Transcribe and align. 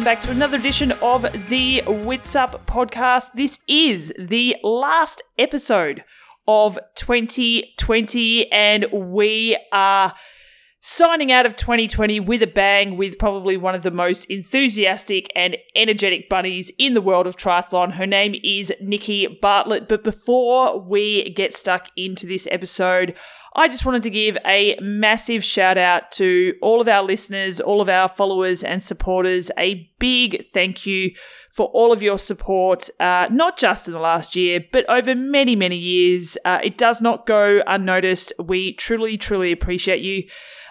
welcome 0.00 0.14
back 0.14 0.22
to 0.22 0.30
another 0.30 0.56
edition 0.56 0.92
of 1.02 1.20
the 1.50 1.82
Witsup 1.84 2.64
podcast. 2.64 3.32
This 3.34 3.58
is 3.68 4.10
the 4.18 4.56
last 4.62 5.22
episode 5.36 6.04
of 6.48 6.78
2020, 6.94 8.50
and 8.50 8.86
we 8.90 9.58
are 9.72 10.10
signing 10.80 11.30
out 11.30 11.44
of 11.44 11.54
2020 11.54 12.18
with 12.18 12.42
a 12.42 12.46
bang 12.46 12.96
with 12.96 13.18
probably 13.18 13.58
one 13.58 13.74
of 13.74 13.82
the 13.82 13.90
most 13.90 14.24
enthusiastic 14.30 15.30
and 15.36 15.58
energetic 15.76 16.30
bunnies 16.30 16.72
in 16.78 16.94
the 16.94 17.02
world 17.02 17.26
of 17.26 17.36
triathlon. 17.36 17.92
Her 17.92 18.06
name 18.06 18.34
is 18.42 18.72
Nikki 18.80 19.26
Bartlett. 19.26 19.86
But 19.86 20.02
before 20.02 20.80
we 20.80 21.28
get 21.28 21.52
stuck 21.52 21.90
into 21.94 22.26
this 22.26 22.48
episode, 22.50 23.14
I 23.54 23.66
just 23.68 23.84
wanted 23.84 24.04
to 24.04 24.10
give 24.10 24.38
a 24.46 24.78
massive 24.80 25.44
shout 25.44 25.76
out 25.76 26.12
to 26.12 26.54
all 26.62 26.80
of 26.80 26.86
our 26.86 27.02
listeners, 27.02 27.60
all 27.60 27.80
of 27.80 27.88
our 27.88 28.08
followers 28.08 28.62
and 28.62 28.80
supporters. 28.80 29.50
A 29.58 29.90
big 29.98 30.46
thank 30.52 30.86
you 30.86 31.12
for 31.50 31.66
all 31.66 31.92
of 31.92 32.00
your 32.00 32.16
support, 32.16 32.88
uh, 33.00 33.26
not 33.30 33.58
just 33.58 33.88
in 33.88 33.92
the 33.92 33.98
last 33.98 34.36
year, 34.36 34.64
but 34.72 34.88
over 34.88 35.16
many, 35.16 35.56
many 35.56 35.76
years. 35.76 36.38
Uh, 36.44 36.60
it 36.62 36.78
does 36.78 37.02
not 37.02 37.26
go 37.26 37.62
unnoticed. 37.66 38.32
We 38.38 38.74
truly, 38.74 39.18
truly 39.18 39.50
appreciate 39.50 40.00
you. 40.00 40.28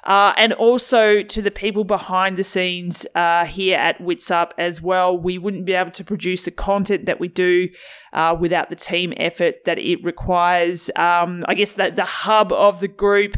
Uh, 0.10 0.34
and 0.38 0.54
also 0.54 1.22
to 1.22 1.40
the 1.40 1.52
people 1.52 1.84
behind 1.84 2.36
the 2.36 2.44
scenes 2.44 3.06
uh, 3.14 3.46
here 3.46 3.78
at 3.78 4.00
Witsup 4.00 4.54
as 4.58 4.82
well. 4.82 5.16
We 5.16 5.38
wouldn't 5.38 5.66
be 5.66 5.74
able 5.74 5.92
to 5.92 6.04
produce 6.04 6.44
the 6.44 6.52
content 6.52 7.06
that 7.06 7.20
we 7.20 7.28
do 7.28 7.70
uh, 8.12 8.36
without 8.38 8.72
the 8.72 8.76
team 8.76 9.14
effort 9.18 9.66
that 9.66 9.78
it 9.78 10.04
requires. 10.04 10.90
Um, 10.96 11.46
I 11.48 11.54
guess 11.54 11.74
that 11.74 11.96
the 11.96 12.06
hub 12.06 12.52
of 12.52 12.80
the 12.80 12.88
group. 12.88 13.38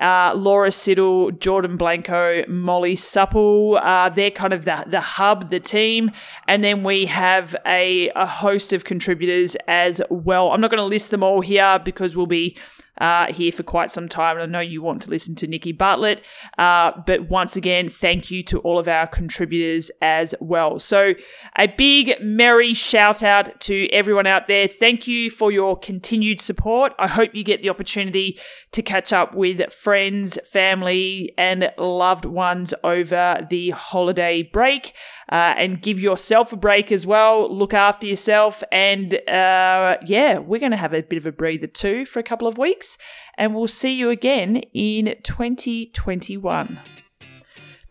Uh, 0.00 0.32
Laura 0.36 0.68
Siddle, 0.68 1.36
Jordan 1.40 1.76
Blanco, 1.76 2.44
Molly 2.46 2.94
Supple. 2.94 3.78
Uh, 3.78 4.08
they're 4.08 4.30
kind 4.30 4.52
of 4.52 4.64
the, 4.64 4.84
the 4.86 5.00
hub, 5.00 5.50
the 5.50 5.58
team. 5.58 6.12
And 6.46 6.62
then 6.62 6.84
we 6.84 7.06
have 7.06 7.56
a, 7.66 8.10
a 8.10 8.26
host 8.26 8.72
of 8.72 8.84
contributors 8.84 9.56
as 9.66 10.00
well. 10.08 10.52
I'm 10.52 10.60
not 10.60 10.70
going 10.70 10.78
to 10.78 10.84
list 10.84 11.10
them 11.10 11.24
all 11.24 11.40
here 11.40 11.80
because 11.84 12.14
we'll 12.16 12.26
be 12.26 12.56
uh, 13.00 13.32
here 13.32 13.52
for 13.52 13.62
quite 13.62 13.90
some 13.90 14.08
time. 14.08 14.36
And 14.36 14.42
I 14.42 14.46
know 14.46 14.60
you 14.60 14.82
want 14.82 15.02
to 15.02 15.10
listen 15.10 15.34
to 15.36 15.46
Nikki 15.46 15.72
Bartlett. 15.72 16.24
Uh, 16.56 16.92
but 17.06 17.28
once 17.28 17.56
again, 17.56 17.88
thank 17.88 18.30
you 18.30 18.42
to 18.44 18.58
all 18.60 18.78
of 18.78 18.88
our 18.88 19.06
contributors 19.06 19.90
as 20.02 20.34
well. 20.40 20.78
So 20.78 21.14
a 21.56 21.66
big, 21.66 22.14
merry 22.20 22.74
shout 22.74 23.22
out 23.22 23.60
to 23.62 23.88
everyone 23.90 24.26
out 24.26 24.46
there. 24.46 24.68
Thank 24.68 25.06
you 25.06 25.30
for 25.30 25.50
your 25.50 25.76
continued 25.76 26.40
support. 26.40 26.92
I 26.98 27.06
hope 27.06 27.34
you 27.34 27.44
get 27.44 27.62
the 27.62 27.70
opportunity 27.70 28.38
to 28.72 28.82
catch 28.82 29.12
up 29.12 29.34
with 29.34 29.72
friends, 29.72 30.38
family, 30.50 31.32
and 31.38 31.70
loved 31.78 32.24
ones 32.24 32.74
over 32.84 33.46
the 33.48 33.70
holiday 33.70 34.42
break. 34.42 34.94
Uh, 35.30 35.52
and 35.58 35.82
give 35.82 36.00
yourself 36.00 36.54
a 36.54 36.56
break 36.56 36.90
as 36.90 37.06
well. 37.06 37.54
Look 37.54 37.74
after 37.74 38.06
yourself. 38.06 38.64
And 38.72 39.12
uh, 39.28 39.98
yeah, 40.06 40.38
we're 40.38 40.58
going 40.58 40.70
to 40.70 40.78
have 40.78 40.94
a 40.94 41.02
bit 41.02 41.18
of 41.18 41.26
a 41.26 41.32
breather 41.32 41.66
too 41.66 42.06
for 42.06 42.18
a 42.18 42.22
couple 42.22 42.48
of 42.48 42.56
weeks. 42.56 42.87
And 43.36 43.54
we'll 43.54 43.68
see 43.68 43.94
you 43.94 44.10
again 44.10 44.56
in 44.72 45.16
2021 45.22 46.80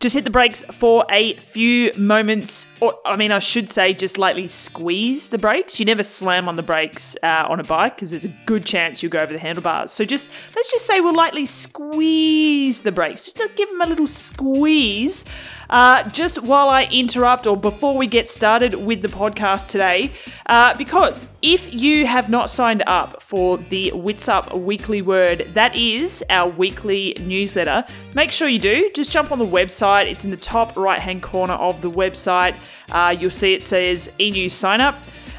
just 0.00 0.14
hit 0.14 0.22
the 0.22 0.30
brakes 0.30 0.62
for 0.70 1.04
a 1.10 1.34
few 1.34 1.92
moments. 1.96 2.68
Or, 2.80 2.94
I 3.04 3.16
mean, 3.16 3.32
I 3.32 3.40
should 3.40 3.68
say 3.68 3.94
just 3.94 4.16
lightly 4.16 4.46
squeeze 4.46 5.30
the 5.30 5.38
brakes. 5.38 5.80
You 5.80 5.86
never 5.86 6.04
slam 6.04 6.48
on 6.48 6.54
the 6.54 6.62
brakes 6.62 7.16
uh, 7.22 7.46
on 7.48 7.58
a 7.58 7.64
bike 7.64 7.96
because 7.96 8.10
there's 8.10 8.24
a 8.24 8.34
good 8.46 8.64
chance 8.64 9.02
you'll 9.02 9.10
go 9.10 9.20
over 9.20 9.32
the 9.32 9.40
handlebars. 9.40 9.90
So 9.90 10.04
just 10.04 10.30
let's 10.54 10.70
just 10.70 10.86
say 10.86 11.00
we'll 11.00 11.16
lightly 11.16 11.46
squeeze 11.46 12.82
the 12.82 12.92
brakes, 12.92 13.24
just 13.24 13.38
to 13.38 13.50
give 13.56 13.68
them 13.70 13.80
a 13.80 13.86
little 13.86 14.06
squeeze. 14.06 15.24
Uh, 15.68 16.08
just 16.10 16.42
while 16.42 16.68
I 16.68 16.84
interrupt 16.84 17.46
or 17.46 17.56
before 17.56 17.96
we 17.96 18.06
get 18.06 18.26
started 18.26 18.74
with 18.74 19.02
the 19.02 19.08
podcast 19.08 19.66
today, 19.66 20.12
uh, 20.46 20.74
because 20.78 21.26
if 21.48 21.72
you 21.72 22.06
have 22.06 22.28
not 22.28 22.50
signed 22.50 22.82
up 22.86 23.22
for 23.22 23.56
the 23.56 23.90
Witsup 23.94 24.60
Weekly 24.60 25.00
Word, 25.00 25.48
that 25.54 25.74
is 25.74 26.22
our 26.28 26.46
weekly 26.46 27.16
newsletter, 27.22 27.86
make 28.14 28.30
sure 28.30 28.48
you 28.48 28.58
do. 28.58 28.90
Just 28.94 29.10
jump 29.10 29.32
on 29.32 29.38
the 29.38 29.46
website, 29.46 30.10
it's 30.10 30.26
in 30.26 30.30
the 30.30 30.36
top 30.36 30.76
right 30.76 31.00
hand 31.00 31.22
corner 31.22 31.54
of 31.54 31.80
the 31.80 31.90
website. 31.90 32.54
Uh, 32.90 33.16
you'll 33.18 33.30
see 33.30 33.54
it 33.54 33.62
says 33.62 34.12
e 34.20 34.30
news 34.30 34.52
sign 34.52 34.82
up. 34.82 34.96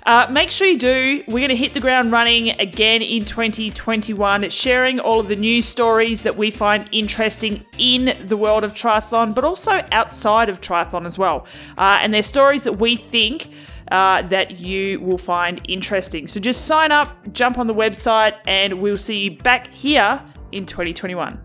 Uh, 0.07 0.25
make 0.31 0.49
sure 0.49 0.67
you 0.67 0.79
do. 0.79 1.23
We're 1.27 1.45
going 1.47 1.49
to 1.49 1.55
hit 1.55 1.75
the 1.75 1.79
ground 1.79 2.11
running 2.11 2.59
again 2.59 3.03
in 3.03 3.23
2021, 3.23 4.49
sharing 4.49 4.99
all 4.99 5.19
of 5.19 5.27
the 5.27 5.35
news 5.35 5.67
stories 5.67 6.23
that 6.23 6.35
we 6.35 6.49
find 6.49 6.89
interesting 6.91 7.63
in 7.77 8.17
the 8.27 8.35
world 8.35 8.63
of 8.63 8.73
triathlon, 8.73 9.35
but 9.35 9.43
also 9.43 9.85
outside 9.91 10.49
of 10.49 10.59
triathlon 10.59 11.05
as 11.05 11.19
well. 11.19 11.45
Uh, 11.77 11.99
and 12.01 12.11
they're 12.11 12.23
stories 12.23 12.63
that 12.63 12.79
we 12.79 12.95
think 12.95 13.51
uh, 13.91 14.21
that 14.23 14.59
you 14.59 14.99
will 14.99 15.17
find 15.17 15.61
interesting. 15.67 16.27
So 16.27 16.39
just 16.39 16.65
sign 16.65 16.91
up, 16.91 17.33
jump 17.33 17.57
on 17.57 17.67
the 17.67 17.73
website, 17.73 18.35
and 18.47 18.81
we'll 18.81 18.97
see 18.97 19.19
you 19.23 19.37
back 19.37 19.73
here 19.73 20.21
in 20.51 20.65
2021. 20.65 21.39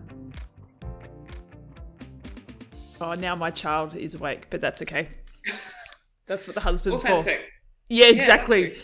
Oh, 3.01 3.13
now 3.13 3.35
my 3.35 3.51
child 3.51 3.95
is 3.95 4.15
awake, 4.15 4.47
but 4.49 4.61
that's 4.61 4.81
okay. 4.81 5.09
That's 6.27 6.47
what 6.47 6.55
the 6.55 6.61
husband's 6.61 7.03
Authentic. 7.03 7.39
for. 7.39 7.45
Yeah, 7.87 8.07
exactly. 8.07 8.77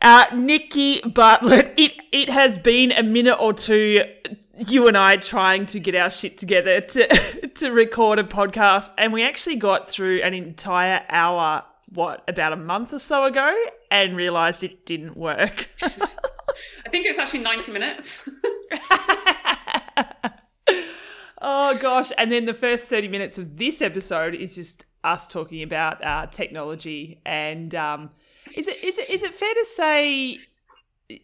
uh, 0.00 0.24
Nikki 0.34 1.02
Bartlett, 1.02 1.74
it, 1.76 1.92
it 2.10 2.30
has 2.30 2.56
been 2.56 2.92
a 2.92 3.02
minute 3.02 3.36
or 3.36 3.52
two, 3.52 3.98
you 4.56 4.88
and 4.88 4.96
I 4.96 5.16
trying 5.18 5.66
to 5.66 5.80
get 5.80 5.94
our 5.94 6.10
shit 6.10 6.38
together 6.38 6.80
to, 6.80 7.48
to 7.56 7.70
record 7.72 8.18
a 8.18 8.24
podcast, 8.24 8.90
and 8.96 9.12
we 9.12 9.22
actually 9.22 9.56
got 9.56 9.86
through 9.86 10.22
an 10.22 10.32
entire 10.32 11.04
hour, 11.10 11.64
what, 11.92 12.24
about 12.28 12.52
a 12.52 12.56
month 12.56 12.92
or 12.92 12.98
so 12.98 13.24
ago, 13.24 13.54
and 13.90 14.16
realised 14.16 14.62
it 14.64 14.86
didn't 14.86 15.16
work. 15.16 15.70
I 15.82 16.88
think 16.90 17.06
it's 17.06 17.18
actually 17.18 17.40
90 17.40 17.72
minutes. 17.72 18.28
oh, 21.40 21.78
gosh. 21.80 22.12
And 22.18 22.30
then 22.30 22.44
the 22.44 22.54
first 22.54 22.88
30 22.88 23.08
minutes 23.08 23.38
of 23.38 23.56
this 23.56 23.82
episode 23.82 24.34
is 24.34 24.54
just 24.54 24.84
us 25.04 25.26
talking 25.26 25.62
about 25.62 26.04
uh, 26.04 26.26
technology 26.26 27.20
and 27.26 27.74
um, 27.74 28.10
is 28.54 28.68
it 28.68 28.82
is 28.84 28.98
it 28.98 29.10
is 29.10 29.22
it 29.22 29.34
fair 29.34 29.52
to 29.52 29.64
say 29.64 30.38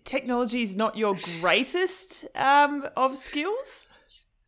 technology 0.04 0.62
is 0.62 0.76
not 0.76 0.96
your 0.96 1.16
greatest 1.40 2.26
um, 2.34 2.86
of 2.96 3.18
skills? 3.18 3.86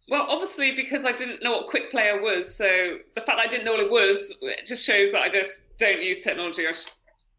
Well, 0.08 0.26
obviously, 0.28 0.74
because 0.74 1.04
I 1.04 1.12
didn't 1.12 1.42
know 1.42 1.52
what 1.52 1.68
Quick 1.68 1.92
Player 1.92 2.20
was, 2.20 2.52
so 2.52 2.96
the 3.14 3.20
fact 3.20 3.38
that 3.38 3.46
I 3.46 3.46
didn't 3.46 3.64
know 3.64 3.72
what 3.72 3.80
it 3.80 3.90
was 3.90 4.36
it 4.42 4.66
just 4.66 4.84
shows 4.84 5.12
that 5.12 5.22
I 5.22 5.28
just 5.28 5.60
don't 5.80 6.02
use 6.02 6.20
technology. 6.22 6.66
I'm 6.68 6.74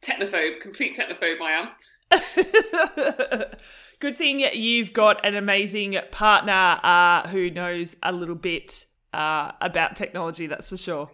technophobe, 0.01 0.59
complete 0.61 0.97
technophobe. 0.97 1.39
I 1.41 1.51
am. 1.51 1.69
Good 3.99 4.17
thing 4.17 4.39
you've 4.39 4.91
got 4.93 5.23
an 5.25 5.35
amazing 5.35 5.97
partner 6.11 6.79
uh, 6.83 7.27
who 7.27 7.51
knows 7.51 7.95
a 8.01 8.11
little 8.11 8.35
bit 8.35 8.85
uh, 9.13 9.51
about 9.61 9.95
technology. 9.95 10.47
That's 10.47 10.69
for 10.69 10.77
sure. 10.77 11.11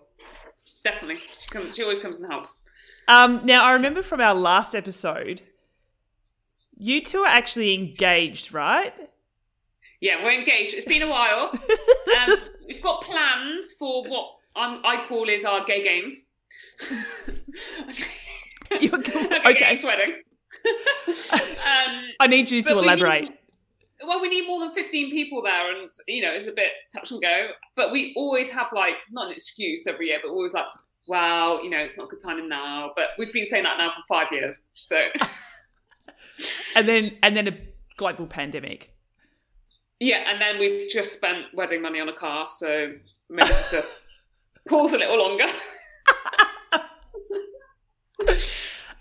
Definitely, 0.84 1.18
she 1.18 1.48
comes. 1.50 1.76
She 1.76 1.84
always 1.84 2.00
comes 2.00 2.22
and 2.22 2.32
helps. 2.32 2.54
Um, 3.10 3.46
now, 3.46 3.64
I 3.64 3.74
remember 3.74 4.02
from 4.02 4.22
our 4.22 4.34
last 4.34 4.74
episode, 4.74 5.42
you 6.78 7.02
two 7.04 7.20
are 7.20 7.28
actually 7.28 7.74
engaged, 7.74 8.54
right? 8.54 8.94
Yeah, 10.00 10.24
we're 10.24 10.34
engaged. 10.34 10.74
It's 10.74 10.86
been 10.86 11.02
a 11.02 11.10
while. 11.10 11.52
um, 12.20 12.38
we've 12.68 12.82
got 12.82 13.02
plans 13.02 13.74
for 13.74 14.04
what 14.06 14.36
I'm, 14.56 14.86
I 14.86 15.06
call 15.08 15.28
is 15.28 15.44
our 15.44 15.66
gay 15.66 15.84
games. 15.84 16.24
You're, 18.82 18.96
okay. 19.00 19.40
okay. 19.46 19.80
wedding. 19.84 20.16
um, 20.66 22.10
I 22.20 22.28
need 22.28 22.50
you 22.50 22.62
to 22.64 22.80
elaborate. 22.80 23.24
We 23.24 23.30
need, 23.30 23.38
well, 24.06 24.22
we 24.22 24.30
need 24.30 24.48
more 24.48 24.60
than 24.60 24.72
15 24.72 25.12
people 25.12 25.42
there, 25.42 25.76
and 25.76 25.90
you 26.08 26.22
know, 26.22 26.32
it's 26.32 26.48
a 26.48 26.52
bit 26.52 26.72
touch 26.94 27.12
and 27.12 27.22
go. 27.22 27.48
But 27.76 27.92
we 27.92 28.14
always 28.16 28.50
have 28.50 28.68
like 28.74 28.96
not 29.12 29.28
an 29.28 29.34
excuse 29.34 29.88
every 29.88 30.08
year, 30.08 30.20
but 30.24 30.30
always 30.30 30.54
like 30.54 30.66
well, 31.08 31.64
you 31.64 31.70
know, 31.70 31.78
it's 31.78 31.98
not 31.98 32.06
a 32.06 32.08
good 32.08 32.22
timing 32.22 32.50
now. 32.50 32.92
But 32.96 33.10
we've 33.18 33.32
been 33.32 33.46
saying 33.46 33.64
that 33.64 33.78
now 33.78 33.92
for 33.92 34.04
five 34.08 34.32
years. 34.32 34.58
So 34.74 35.08
And 36.76 36.88
then 36.88 37.18
and 37.24 37.36
then 37.36 37.48
a 37.48 37.58
global 37.98 38.28
pandemic. 38.28 38.94
Yeah, 40.00 40.30
and 40.30 40.40
then 40.40 40.60
we've 40.60 40.90
just 40.90 41.14
spent 41.14 41.46
wedding 41.54 41.82
money 41.82 42.00
on 42.00 42.08
a 42.08 42.14
car, 42.14 42.48
so 42.50 42.94
maybe 43.30 43.52
have 43.52 43.70
to 43.72 43.86
pause 44.70 44.94
a 44.94 44.98
little 44.98 45.18
longer. 45.18 45.48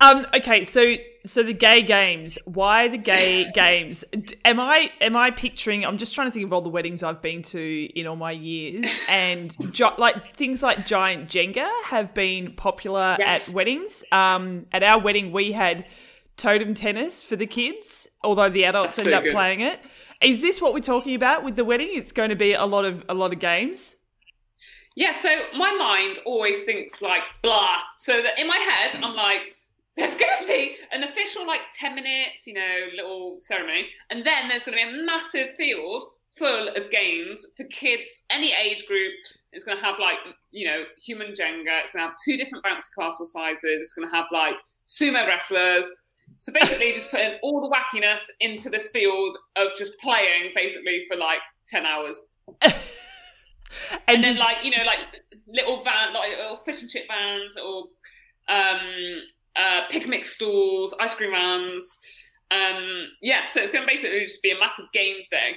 Um, 0.01 0.27
okay, 0.35 0.65
so 0.65 0.95
so 1.25 1.43
the 1.43 1.53
gay 1.53 1.83
games. 1.83 2.39
Why 2.45 2.89
the 2.89 2.99
gay 2.99 3.51
games? 3.55 4.05
Am 4.45 4.61
I 4.61 4.91
am 5.01 5.17
I 5.17 5.31
picturing? 5.31 5.85
I'm 5.85 5.99
just 5.99 6.15
trying 6.15 6.29
to 6.29 6.31
think 6.33 6.45
of 6.45 6.53
all 6.53 6.61
the 6.61 6.69
weddings 6.69 7.03
I've 7.03 7.23
been 7.23 7.43
to 7.43 7.99
in 7.99 8.07
all 8.07 8.17
my 8.17 8.33
years, 8.33 8.91
and 9.09 9.55
like 9.99 10.37
things 10.37 10.63
like 10.63 10.87
giant 10.87 11.29
Jenga 11.29 11.69
have 11.85 12.15
been 12.15 12.53
popular 12.55 13.17
yes. 13.19 13.49
at 13.49 13.55
weddings. 13.55 14.05
Um, 14.13 14.67
at 14.73 14.83
our 14.83 15.01
wedding, 15.01 15.33
we 15.33 15.53
had 15.53 15.87
totem 16.37 16.75
tennis 16.75 17.25
for 17.25 17.37
the 17.37 17.47
kids, 17.47 18.07
although 18.23 18.51
the 18.51 18.65
adults 18.65 18.97
That's 18.97 19.07
end 19.07 19.13
so 19.13 19.19
up 19.19 19.25
good. 19.25 19.35
playing 19.35 19.61
it. 19.61 19.81
Is 20.23 20.41
this 20.41 20.61
what 20.61 20.73
we're 20.73 20.81
talking 20.81 21.15
about 21.15 21.45
with 21.45 21.57
the 21.57 21.65
wedding? 21.65 21.91
It's 21.93 22.13
going 22.13 22.31
to 22.31 22.37
be 22.37 22.55
a 22.55 22.65
lot 22.65 22.85
of 22.85 23.05
a 23.09 23.15
lot 23.15 23.33
of 23.33 23.39
games. 23.39 23.96
Yeah, 24.97 25.13
so 25.13 25.29
my 25.55 25.73
mind 25.73 26.21
always 26.25 26.63
thinks 26.65 27.03
like 27.03 27.21
blah. 27.43 27.81
So 27.99 28.23
that 28.23 28.39
in 28.39 28.49
my 28.49 28.57
head, 28.57 28.99
I'm 29.03 29.15
like, 29.15 29.55
there's 29.97 30.15
going 30.15 30.41
to 30.41 30.47
be 30.47 30.77
an 30.91 31.03
official 31.03 31.47
like 31.47 31.61
10 31.79 31.95
minutes, 31.95 32.47
you 32.47 32.55
know, 32.55 32.87
little 32.97 33.37
ceremony. 33.39 33.89
And 34.11 34.27
then 34.27 34.49
there's 34.49 34.63
going 34.63 34.79
to 34.79 34.85
be 34.85 34.91
a 34.91 35.05
massive 35.05 35.55
field 35.57 36.05
full 36.39 36.69
of 36.69 36.91
games 36.91 37.47
for 37.57 37.65
kids, 37.65 38.09
any 38.31 38.53
age 38.53 38.87
group. 38.87 39.13
It's 39.53 39.65
going 39.65 39.79
to 39.79 39.85
have 39.85 39.99
like, 39.99 40.17
you 40.51 40.67
know, 40.67 40.85
human 40.99 41.29
Jenga. 41.29 41.83
It's 41.83 41.93
going 41.93 42.03
to 42.03 42.09
have 42.09 42.17
two 42.25 42.39
different 42.39 42.65
bouncy 42.65 42.89
castle 42.99 43.27
sizes. 43.27 43.63
It's 43.65 43.93
going 43.93 44.09
to 44.09 44.15
have 44.15 44.27
like 44.33 44.55
sumo 44.89 45.27
wrestlers. 45.27 45.87
So 46.39 46.53
basically, 46.53 46.93
just 46.93 47.11
putting 47.11 47.39
all 47.43 47.61
the 47.61 47.75
wackiness 47.75 48.23
into 48.41 48.71
this 48.71 48.89
field 48.89 49.37
of 49.57 49.69
just 49.79 49.99
playing 50.01 50.53
basically 50.55 51.05
for 51.09 51.17
like 51.17 51.41
10 51.69 51.85
hours. 51.85 52.21
and, 54.09 54.17
and 54.17 54.25
then, 54.25 54.39
like, 54.39 54.59
you 54.63 54.71
know, 54.71 54.85
like 54.85 54.99
little 55.49 55.83
van, 55.83 56.13
like 56.13 56.31
little 56.37 56.57
fish 56.59 56.83
and 56.83 56.91
chip 56.91 57.07
vans 57.09 57.57
or 57.57 57.85
um, 58.49 59.23
uh, 59.57 59.81
picnic 59.91 60.27
stalls, 60.27 60.95
ice 61.01 61.15
cream 61.15 61.31
vans. 61.31 61.99
Um, 62.51 63.09
yeah, 63.23 63.45
so 63.45 63.61
it's 63.61 63.73
going 63.73 63.85
to 63.85 63.93
basically 63.93 64.21
just 64.21 64.43
be 64.43 64.53
a 64.53 64.59
massive 64.59 64.87
games 64.93 65.29
day. 65.29 65.57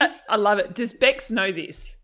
I 0.28 0.36
love 0.36 0.58
it. 0.58 0.74
Does 0.74 0.92
Bex 0.92 1.30
know 1.30 1.52
this? 1.52 1.96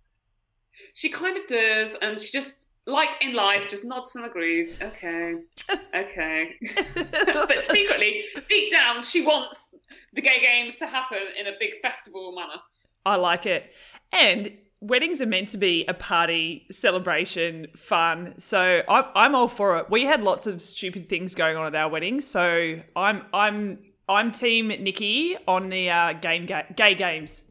She 0.94 1.08
kind 1.08 1.37
of 1.37 1.46
does, 1.49 1.96
and 1.96 2.19
she 2.19 2.31
just, 2.31 2.69
like 2.87 3.08
in 3.20 3.34
life, 3.34 3.69
just 3.69 3.84
nods 3.84 4.14
and 4.16 4.25
agrees. 4.25 4.76
Okay, 4.81 5.34
okay. 5.94 6.54
but 6.94 7.64
secretly, 7.64 8.25
deep 8.49 8.72
down, 8.72 9.02
she 9.02 9.25
wants 9.25 9.75
the 10.12 10.20
gay 10.20 10.40
games 10.40 10.76
to 10.76 10.87
happen 10.87 11.19
in 11.38 11.46
a 11.46 11.52
big 11.58 11.81
festival 11.82 12.32
manner. 12.32 12.60
I 13.04 13.16
like 13.16 13.46
it. 13.46 13.72
And 14.12 14.52
weddings 14.82 15.20
are 15.23 15.26
meant 15.26 15.49
to 15.50 15.56
be 15.56 15.84
a 15.87 15.94
party, 15.94 16.67
celebration, 16.70 17.69
fun. 17.76 18.34
So 18.38 18.82
I'm 18.88 19.05
I'm 19.14 19.34
all 19.34 19.49
for 19.49 19.79
it. 19.79 19.88
We 19.88 20.02
had 20.02 20.20
lots 20.20 20.46
of 20.46 20.61
stupid 20.61 21.08
things 21.08 21.34
going 21.34 21.56
on 21.56 21.67
at 21.67 21.75
our 21.75 21.88
wedding, 21.88 22.20
so 22.20 22.81
I'm 22.96 23.23
I'm 23.32 23.79
I'm 24.08 24.32
team 24.32 24.69
Nikki 24.69 25.37
on 25.46 25.70
the 25.70 25.88
uh, 25.88 26.12
game 26.14 26.46
ga- 26.46 26.67
gay 26.76 26.94
games. 26.94 27.44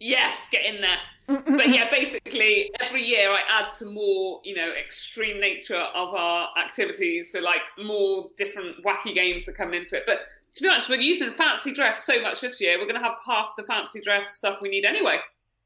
Yes, 0.00 0.46
get 0.50 0.64
in 0.64 0.80
there. 0.80 0.98
but 1.26 1.68
yeah, 1.68 1.90
basically 1.90 2.70
every 2.80 3.04
year 3.04 3.30
I 3.30 3.40
add 3.50 3.70
to 3.78 3.86
more, 3.86 4.40
you 4.44 4.54
know, 4.54 4.72
extreme 4.72 5.40
nature 5.40 5.84
of 5.94 6.14
our 6.14 6.48
activities. 6.58 7.32
So 7.32 7.40
like 7.40 7.60
more 7.82 8.30
different 8.36 8.82
wacky 8.84 9.14
games 9.14 9.48
are 9.48 9.52
coming 9.52 9.80
into 9.80 9.96
it. 9.96 10.04
But 10.06 10.20
to 10.54 10.62
be 10.62 10.68
honest, 10.68 10.88
we're 10.88 11.00
using 11.00 11.32
fancy 11.34 11.72
dress 11.72 12.04
so 12.04 12.22
much 12.22 12.40
this 12.40 12.60
year. 12.60 12.78
We're 12.78 12.86
going 12.86 13.00
to 13.00 13.06
have 13.06 13.18
half 13.26 13.50
the 13.58 13.64
fancy 13.64 14.00
dress 14.00 14.36
stuff 14.36 14.58
we 14.62 14.70
need 14.70 14.84
anyway. 14.86 15.18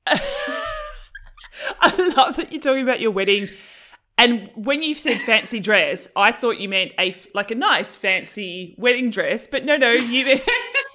I 1.81 1.95
love 2.17 2.37
that 2.37 2.53
you're 2.53 2.61
talking 2.61 2.83
about 2.83 3.01
your 3.01 3.11
wedding. 3.11 3.49
And 4.19 4.51
when 4.55 4.83
you 4.83 4.95
said 4.95 5.21
fancy 5.23 5.59
dress, 5.59 6.09
I 6.15 6.33
thought 6.33 6.59
you 6.59 6.69
meant 6.69 6.93
a 6.99 7.15
like 7.35 7.51
a 7.51 7.55
nice 7.55 7.97
fancy 7.97 8.75
wedding 8.79 9.11
dress, 9.11 9.47
but 9.47 9.65
no, 9.65 9.77
no, 9.77 9.93
you. 9.93 10.41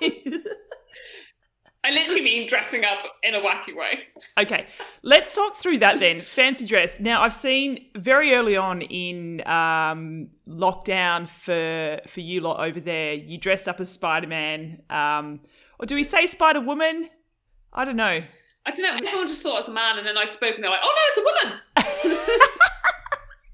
I 1.83 1.91
literally 1.91 2.21
mean 2.21 2.49
dressing 2.49 2.83
up 2.83 2.99
in 3.23 3.33
a 3.33 3.39
wacky 3.39 3.73
way. 3.73 3.93
Okay, 4.37 4.67
let's 5.03 5.33
talk 5.33 5.55
through 5.55 5.77
that 5.79 6.01
then. 6.01 6.19
Fancy 6.19 6.65
dress. 6.65 6.99
Now, 6.99 7.21
I've 7.21 7.33
seen 7.33 7.85
very 7.95 8.33
early 8.33 8.57
on 8.57 8.81
in 8.81 9.41
um, 9.47 10.27
lockdown 10.47 11.29
for 11.29 12.01
for 12.07 12.19
you 12.19 12.41
lot 12.41 12.59
over 12.59 12.81
there, 12.81 13.13
you 13.13 13.37
dressed 13.37 13.69
up 13.69 13.79
as 13.79 13.89
Spider 13.89 14.27
Man, 14.27 14.81
um, 14.89 15.39
or 15.79 15.85
do 15.85 15.95
we 15.95 16.03
say 16.03 16.25
Spider 16.25 16.59
Woman? 16.59 17.09
I 17.71 17.85
don't 17.85 17.95
know. 17.95 18.21
I 18.67 18.71
don't 18.71 18.81
know. 18.81 19.07
Everyone 19.07 19.27
just 19.27 19.41
thought 19.41 19.53
it 19.53 19.61
was 19.61 19.69
a 19.69 19.71
man, 19.71 19.97
and 19.97 20.05
then 20.05 20.17
I 20.17 20.25
spoke, 20.25 20.55
and 20.55 20.63
they're 20.63 20.69
like, 20.69 20.81
"Oh 20.83 20.93
no, 20.93 21.01
it's 21.07 21.17
a 21.17 22.03
woman." 22.03 22.27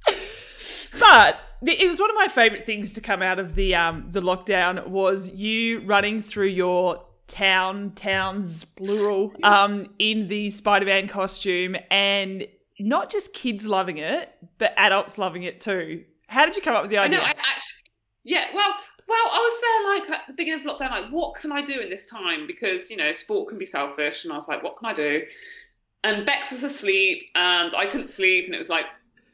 but 0.99 1.39
it 1.67 1.87
was 1.87 1.99
one 1.99 2.09
of 2.09 2.15
my 2.15 2.27
favorite 2.27 2.65
things 2.65 2.93
to 2.93 3.01
come 3.01 3.21
out 3.21 3.37
of 3.37 3.53
the 3.53 3.75
um, 3.75 4.07
the 4.09 4.21
lockdown 4.21 4.87
was 4.87 5.29
you 5.29 5.81
running 5.81 6.23
through 6.23 6.47
your 6.47 7.05
town 7.27 7.91
towns 7.95 8.65
plural 8.65 9.33
um, 9.43 9.85
in 9.99 10.27
the 10.29 10.49
Spider-Man 10.49 11.07
costume, 11.07 11.75
and 11.91 12.47
not 12.79 13.11
just 13.11 13.35
kids 13.35 13.67
loving 13.67 13.99
it, 13.99 14.35
but 14.57 14.73
adults 14.77 15.19
loving 15.19 15.43
it 15.43 15.61
too. 15.61 16.05
How 16.25 16.43
did 16.47 16.55
you 16.55 16.63
come 16.63 16.75
up 16.75 16.81
with 16.81 16.89
the 16.89 16.97
idea? 16.97 17.19
I 17.19 17.21
know, 17.21 17.27
I 17.27 17.35
actually, 17.35 17.83
yeah. 18.23 18.45
Well, 18.55 18.73
well, 19.07 19.27
I 19.31 19.37
was 19.37 19.61
there 19.61 20.09
like 20.09 20.19
at 20.19 20.27
the 20.27 20.33
beginning 20.33 20.65
of 20.65 20.75
lockdown, 20.75 20.91
like, 20.91 21.09
what 21.11 21.35
can 21.35 21.51
I 21.51 21.61
do 21.61 21.79
in 21.79 21.89
this 21.89 22.05
time? 22.05 22.47
Because, 22.47 22.89
you 22.89 22.97
know, 22.97 23.11
sport 23.11 23.49
can 23.49 23.57
be 23.57 23.65
selfish. 23.65 24.23
And 24.23 24.33
I 24.33 24.35
was 24.35 24.47
like, 24.47 24.63
what 24.63 24.77
can 24.77 24.87
I 24.87 24.93
do? 24.93 25.23
And 26.03 26.25
Bex 26.25 26.51
was 26.51 26.63
asleep 26.63 27.23
and 27.35 27.75
I 27.75 27.85
couldn't 27.85 28.07
sleep. 28.07 28.45
And 28.45 28.55
it 28.55 28.57
was 28.57 28.69
like 28.69 28.85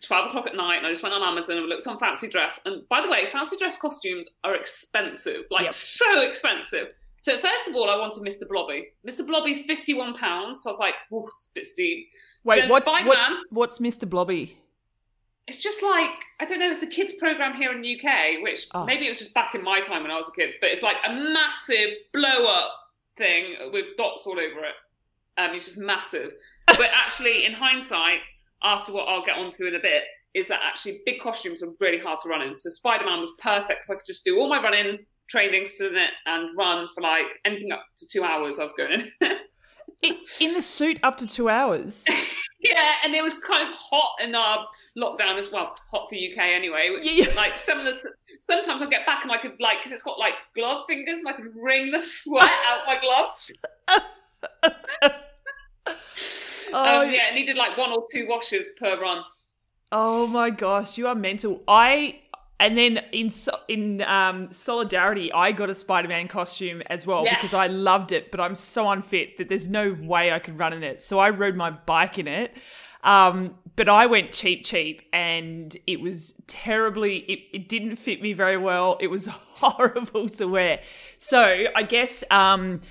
12 0.04 0.30
o'clock 0.30 0.48
at 0.48 0.56
night. 0.56 0.78
And 0.78 0.88
I 0.88 0.90
just 0.90 1.04
went 1.04 1.16
on 1.16 1.24
Amazon 1.24 1.58
and 1.58 1.68
looked 1.68 1.88
on 1.88 2.00
fancy 2.00 2.28
dress. 2.28 2.60
And 2.66 2.88
by 2.90 3.02
the 3.02 3.10
way, 3.10 3.28
fancy 3.32 3.58
dress 3.58 3.78
costumes 3.78 4.30
are 4.44 4.56
expensive, 4.56 5.46
like 5.50 5.66
yep. 5.66 5.74
so 5.74 6.22
expensive. 6.22 6.90
So 7.18 7.38
first 7.40 7.68
of 7.68 7.76
all, 7.76 7.90
I 7.90 7.98
wanted 7.98 8.24
Mr. 8.24 8.48
Blobby. 8.48 8.88
Mr. 9.06 9.28
Blobby's 9.28 9.66
fifty-one 9.66 10.14
pounds, 10.14 10.64
so 10.64 10.70
I 10.70 10.72
was 10.72 10.80
like, 10.80 10.94
"Oh, 11.12 11.28
it's 11.36 11.48
a 11.48 11.54
bit 11.54 11.66
steep." 11.66 12.08
Wait, 12.46 12.64
so 12.64 12.70
what's 12.70 12.86
what's 12.86 13.34
what's 13.50 13.80
Mr. 13.80 14.10
Blobby? 14.10 14.58
It's 15.50 15.62
just 15.62 15.82
like 15.82 16.12
I 16.40 16.46
don't 16.46 16.60
know. 16.60 16.70
It's 16.70 16.84
a 16.84 16.88
kids 16.88 17.14
program 17.14 17.56
here 17.56 17.72
in 17.72 17.82
the 17.82 18.00
UK, 18.00 18.42
which 18.44 18.68
oh. 18.74 18.86
maybe 18.86 19.08
it 19.08 19.10
was 19.10 19.18
just 19.18 19.34
back 19.34 19.56
in 19.56 19.64
my 19.64 19.82
time 19.82 20.04
when 20.04 20.12
I 20.12 20.16
was 20.16 20.28
a 20.28 20.32
kid, 20.32 20.52
but 20.62 20.70
it's 20.70 20.84
like 20.84 20.98
a 21.06 21.12
massive 21.12 21.90
blow 22.14 22.46
up 22.46 22.72
thing 23.18 23.56
with 23.74 23.86
dots 23.98 24.26
all 24.26 24.34
over 24.34 24.60
it. 24.60 24.76
Um, 25.38 25.56
it's 25.56 25.66
just 25.66 25.78
massive. 25.78 26.32
but 26.68 26.90
actually, 26.96 27.46
in 27.46 27.54
hindsight, 27.54 28.20
after 28.64 28.94
what 28.94 29.10
I'll 29.10 29.26
get 29.26 29.38
onto 29.38 29.66
in 29.66 29.76
a 29.76 29.80
bit, 29.80 30.04
is 30.36 30.48
that 30.50 30.62
actually 30.64 31.02
big 31.06 31.20
costumes 31.20 31.64
are 31.64 31.72
really 31.80 31.98
hard 32.00 32.20
to 32.20 32.30
run 32.30 32.44
in. 32.44 32.54
So 32.54 32.70
Spider 32.70 33.06
Man 33.06 33.20
was 33.20 33.32
perfect, 33.40 33.86
so 33.86 33.94
I 33.94 33.96
could 33.98 34.06
just 34.06 34.24
do 34.24 34.38
all 34.38 34.48
my 34.48 34.62
running 34.62 35.00
training, 35.28 35.66
sit 35.66 35.92
in 35.92 35.98
it, 35.98 36.12
and 36.28 36.50
run 36.58 36.88
for 36.94 37.02
like 37.02 37.26
anything 37.44 37.72
up 37.72 37.84
to 37.98 38.08
two 38.08 38.24
hours. 38.24 38.60
I 38.60 38.66
was 38.66 38.74
going 38.78 39.02
in. 39.02 39.12
in 40.02 40.54
the 40.54 40.62
suit 40.62 41.00
up 41.04 41.18
to 41.18 41.28
two 41.28 41.50
hours. 41.50 42.06
Yeah, 42.62 42.96
and 43.06 43.16
it 43.16 43.24
was 43.24 43.36
kind 43.36 43.68
of 43.68 43.74
hot 43.74 44.16
in 44.22 44.36
our 44.36 44.68
lockdown 44.98 45.38
as 45.38 45.50
well. 45.50 45.76
Hot 45.92 46.10
for 46.10 46.16
UK 46.16 46.38
anyway. 46.40 46.98
Yeah. 47.02 47.34
Like 47.34 47.58
some 47.58 47.80
of 47.80 47.86
the 47.86 47.98
sometimes 48.42 48.82
I 48.82 48.88
get 48.88 49.06
back 49.06 49.24
and 49.24 49.32
I 49.32 49.38
could 49.38 49.54
like 49.62 49.78
because 49.80 49.94
it's 49.94 50.04
got 50.04 50.20
like 50.20 50.34
glove 50.56 50.84
fingers 50.88 51.20
and 51.20 51.30
I 51.30 51.34
could 51.34 51.56
wring 51.56 51.92
the 51.92 52.02
sweat 52.02 52.44
out 52.68 52.82
my 52.86 53.00
gloves. 53.00 53.54
oh 56.74 57.02
um, 57.02 57.12
yeah, 57.12 57.30
it 57.30 57.36
needed 57.36 57.56
like 57.56 57.78
one 57.78 57.94
or 57.94 58.06
two 58.12 58.28
washes 58.28 58.68
per 58.78 59.00
run. 59.00 59.24
Oh 59.94 60.28
my 60.28 60.50
gosh, 60.50 60.98
you 60.98 61.08
are 61.08 61.16
mental. 61.16 61.64
I 61.66 62.20
and 62.60 62.78
then 62.78 62.98
in 63.12 63.30
in 63.68 64.02
um, 64.02 64.52
solidarity, 64.52 65.32
I 65.32 65.52
got 65.52 65.70
a 65.70 65.76
Spider 65.76 66.10
Man 66.10 66.28
costume 66.28 66.82
as 66.88 67.08
well 67.08 67.24
yes. 67.24 67.36
because 67.36 67.54
I 67.54 67.68
loved 67.68 68.12
it, 68.12 68.32
but 68.32 68.40
I'm 68.40 68.56
so 68.56 68.90
unfit 68.90 69.38
that 69.38 69.48
there's 69.48 69.70
no 69.70 69.96
way 70.02 70.32
I 70.32 70.40
could 70.40 70.60
run 70.60 70.74
in 70.74 70.84
it. 70.84 71.02
So 71.02 71.20
I 71.20 71.30
rode 71.30 71.56
my 71.56 71.70
bike 71.70 72.20
in 72.20 72.28
it. 72.28 72.56
Um, 73.02 73.56
but 73.78 73.88
I 73.88 74.08
went 74.08 74.34
cheap, 74.34 74.66
cheap, 74.66 75.04
and 75.14 75.76
it 75.88 76.02
was 76.02 76.34
terribly. 76.48 77.20
It, 77.20 77.40
it 77.54 77.70
didn't 77.70 77.96
fit 77.96 78.22
me 78.22 78.34
very 78.34 78.58
well. 78.58 78.98
It 79.00 79.08
was 79.08 79.28
horrible 79.28 80.28
to 80.30 80.46
wear. 80.46 80.82
So 81.18 81.68
I 81.74 81.84
guess 81.84 82.26
um, 82.30 82.82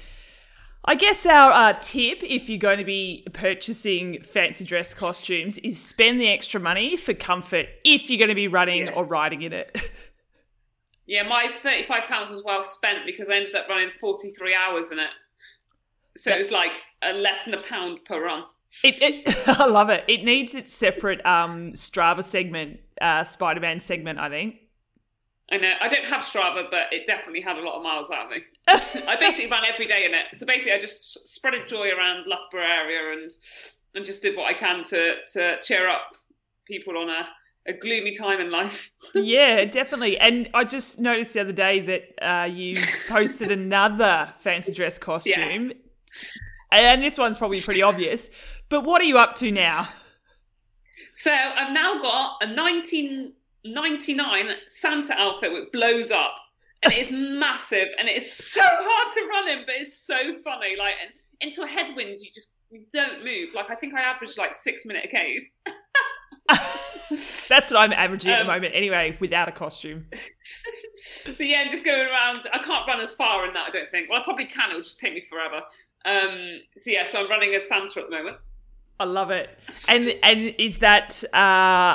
I 0.89 0.95
guess 0.95 1.27
our 1.27 1.51
uh, 1.51 1.75
tip, 1.79 2.23
if 2.23 2.49
you're 2.49 2.57
going 2.57 2.79
to 2.79 2.85
be 2.85 3.23
purchasing 3.35 4.23
fancy 4.23 4.65
dress 4.65 4.95
costumes, 4.95 5.59
is 5.59 5.79
spend 5.79 6.19
the 6.19 6.29
extra 6.29 6.59
money 6.59 6.97
for 6.97 7.13
comfort 7.13 7.67
if 7.85 8.09
you're 8.09 8.17
going 8.17 8.31
to 8.31 8.35
be 8.35 8.49
running 8.49 8.87
yeah. 8.87 8.93
or 8.93 9.05
riding 9.05 9.43
in 9.43 9.53
it. 9.53 9.79
yeah, 11.07 11.25
my 11.25 11.49
£35 11.63 12.31
was 12.31 12.43
well 12.43 12.63
spent 12.63 13.01
because 13.05 13.29
I 13.29 13.35
ended 13.35 13.55
up 13.55 13.69
running 13.69 13.91
43 14.01 14.55
hours 14.55 14.91
in 14.91 14.99
it. 14.99 15.11
So 16.17 16.31
it 16.31 16.39
was 16.39 16.51
like 16.51 16.73
a 17.03 17.13
less 17.13 17.45
than 17.45 17.53
a 17.53 17.63
pound 17.63 18.07
per 18.07 18.25
run. 18.25 18.45
It, 18.83 18.97
it, 19.03 19.49
I 19.61 19.67
love 19.67 19.91
it. 19.91 20.05
It 20.09 20.25
needs 20.25 20.55
its 20.55 20.73
separate 20.73 21.21
um, 21.27 21.73
Strava 21.73 22.25
segment, 22.25 22.81
uh, 22.99 23.25
Spider 23.25 23.61
Man 23.61 23.81
segment, 23.81 24.19
I 24.19 24.31
think. 24.31 24.55
I 25.51 25.57
know. 25.57 25.73
I 25.81 25.89
don't 25.89 26.05
have 26.05 26.23
Strava, 26.23 26.71
but 26.71 26.93
it 26.93 27.07
definitely 27.07 27.41
had 27.41 27.57
a 27.57 27.63
lot 27.63 27.77
of 27.77 27.83
miles 27.83 28.09
out 28.11 28.27
of 28.27 28.31
me. 28.31 28.43
I 29.09 29.17
basically 29.19 29.51
ran 29.51 29.63
every 29.65 29.87
day 29.87 30.05
in 30.05 30.13
it. 30.13 30.27
So 30.35 30.45
basically, 30.45 30.73
I 30.73 30.79
just 30.79 31.19
spreaded 31.27 31.67
joy 31.67 31.89
around 31.89 32.27
Loughborough 32.27 32.63
area 32.63 33.13
and 33.13 33.31
and 33.95 34.05
just 34.05 34.23
did 34.23 34.37
what 34.37 34.45
I 34.45 34.55
can 34.55 34.85
to 34.85 35.17
to 35.33 35.57
cheer 35.63 35.89
up 35.89 36.13
people 36.67 36.99
on 36.99 37.09
a, 37.09 37.27
a 37.67 37.73
gloomy 37.73 38.15
time 38.15 38.41
in 38.41 38.51
life. 38.51 38.93
yeah, 39.15 39.65
definitely. 39.65 40.19
And 40.19 40.51
I 40.53 40.65
just 40.65 41.01
noticed 41.01 41.33
the 41.33 41.41
other 41.41 41.53
day 41.53 41.81
that 41.81 42.03
uh, 42.21 42.45
you 42.45 42.77
posted 43.09 43.51
another 43.51 44.33
fancy 44.41 44.73
dress 44.75 44.99
costume. 44.99 45.33
Yes. 45.35 45.73
And 46.71 47.03
this 47.03 47.17
one's 47.17 47.39
probably 47.39 47.63
pretty 47.63 47.81
obvious. 47.81 48.29
But 48.69 48.85
what 48.85 49.01
are 49.01 49.07
you 49.07 49.17
up 49.17 49.35
to 49.37 49.51
now? 49.51 49.89
So 51.15 51.33
I've 51.33 51.73
now 51.73 52.03
got 52.03 52.37
a 52.43 52.47
19 52.47 53.33
99 53.75 54.47
Santa 54.67 55.15
outfit 55.15 55.53
which 55.53 55.71
blows 55.73 56.11
up 56.11 56.37
and 56.83 56.93
it 56.93 56.99
is 56.99 57.11
massive 57.13 57.89
and 57.99 58.09
it 58.09 58.17
is 58.17 58.33
so 58.33 58.61
hard 58.63 59.13
to 59.15 59.29
run 59.29 59.49
in, 59.49 59.65
but 59.67 59.75
it's 59.77 59.99
so 59.99 60.17
funny. 60.45 60.77
Like 60.77 60.95
into 61.41 61.63
a 61.63 61.67
headwind, 61.67 62.19
you 62.21 62.31
just 62.35 62.53
you 62.71 62.85
don't 62.93 63.25
move. 63.25 63.51
Like 63.55 63.71
I 63.71 63.75
think 63.75 63.95
I 63.95 64.03
averaged 64.03 64.39
like 64.39 64.55
six 64.55 64.85
minute 64.85 65.11
Ks. 65.11 65.53
That's 67.49 67.71
what 67.71 67.81
I'm 67.81 67.93
averaging 67.93 68.33
at 68.33 68.37
the 68.39 68.41
Um, 68.43 68.47
moment, 68.49 68.75
anyway, 68.75 69.17
without 69.21 69.49
a 69.49 69.53
costume. 69.53 70.07
but 71.27 71.41
yeah, 71.41 71.61
I'm 71.65 71.71
just 71.71 71.85
going 71.85 72.07
around. 72.07 72.47
I 72.53 72.59
can't 72.59 72.87
run 72.87 73.01
as 73.01 73.15
far 73.15 73.47
in 73.47 73.55
that. 73.55 73.69
I 73.69 73.71
don't 73.71 73.91
think. 73.91 74.11
Well, 74.11 74.21
I 74.21 74.25
probably 74.25 74.45
can. 74.47 74.71
It'll 74.71 74.83
just 74.83 75.01
take 75.01 75.15
me 75.15 75.23
forever. 75.29 75.63
Um, 76.05 76.61
so 76.77 76.91
yeah, 76.91 77.05
so 77.07 77.21
I'm 77.25 77.31
running 77.31 77.55
as 77.55 77.67
Santa 77.69 78.01
at 78.01 78.11
the 78.11 78.17
moment. 78.17 78.37
I 79.01 79.05
love 79.05 79.31
it. 79.31 79.49
And 79.87 80.13
and 80.23 80.55
is 80.59 80.79
that 80.79 81.23
uh, 81.33 81.37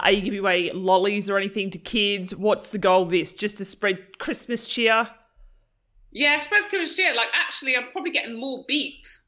are 0.04 0.12
you 0.12 0.22
giving 0.22 0.40
away 0.40 0.72
lollies 0.74 1.30
or 1.30 1.38
anything 1.38 1.70
to 1.72 1.78
kids? 1.78 2.36
What's 2.36 2.70
the 2.70 2.78
goal 2.78 3.04
of 3.04 3.10
this? 3.10 3.34
Just 3.34 3.58
to 3.58 3.66
spread 3.66 4.18
Christmas 4.20 4.68
cheer? 4.68 5.10
Yeah, 6.12 6.38
spread 6.40 6.70
Christmas 6.70 6.96
cheer. 6.96 7.14
Like 7.16 7.30
actually, 7.34 7.76
I'm 7.76 7.92
probably 7.92 8.12
getting 8.12 8.40
more 8.40 8.64
beeps 8.70 9.24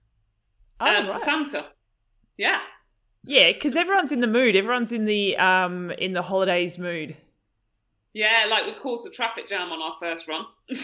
Oh, 0.79 0.85
um, 0.85 1.07
right. 1.07 1.17
for 1.19 1.23
Santa. 1.25 1.65
Yeah. 2.37 2.59
Yeah, 3.25 3.51
because 3.51 3.75
everyone's 3.75 4.11
in 4.11 4.21
the 4.21 4.27
mood. 4.27 4.55
Everyone's 4.55 4.91
in 4.91 5.05
the 5.05 5.35
um 5.37 5.91
in 5.91 6.13
the 6.13 6.21
holidays 6.21 6.77
mood. 6.77 7.17
Yeah, 8.13 8.45
like 8.49 8.65
we 8.65 8.73
caused 8.73 9.05
a 9.05 9.09
traffic 9.09 9.49
jam 9.49 9.71
on 9.71 9.81
our 9.81 9.95
first 9.99 10.27
run. 10.27 10.45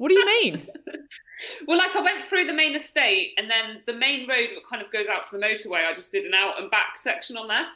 What 0.00 0.08
do 0.08 0.14
you 0.14 0.24
mean? 0.24 0.66
well, 1.66 1.76
like 1.76 1.94
I 1.94 2.00
went 2.00 2.24
through 2.24 2.46
the 2.46 2.54
main 2.54 2.74
estate 2.74 3.32
and 3.36 3.50
then 3.50 3.82
the 3.84 3.92
main 3.92 4.26
road 4.26 4.48
that 4.54 4.62
kind 4.66 4.82
of 4.82 4.90
goes 4.90 5.08
out 5.08 5.24
to 5.24 5.36
the 5.36 5.44
motorway, 5.44 5.86
I 5.86 5.92
just 5.94 6.10
did 6.10 6.24
an 6.24 6.32
out 6.32 6.58
and 6.58 6.70
back 6.70 6.96
section 6.96 7.36
on 7.36 7.48
there. 7.48 7.66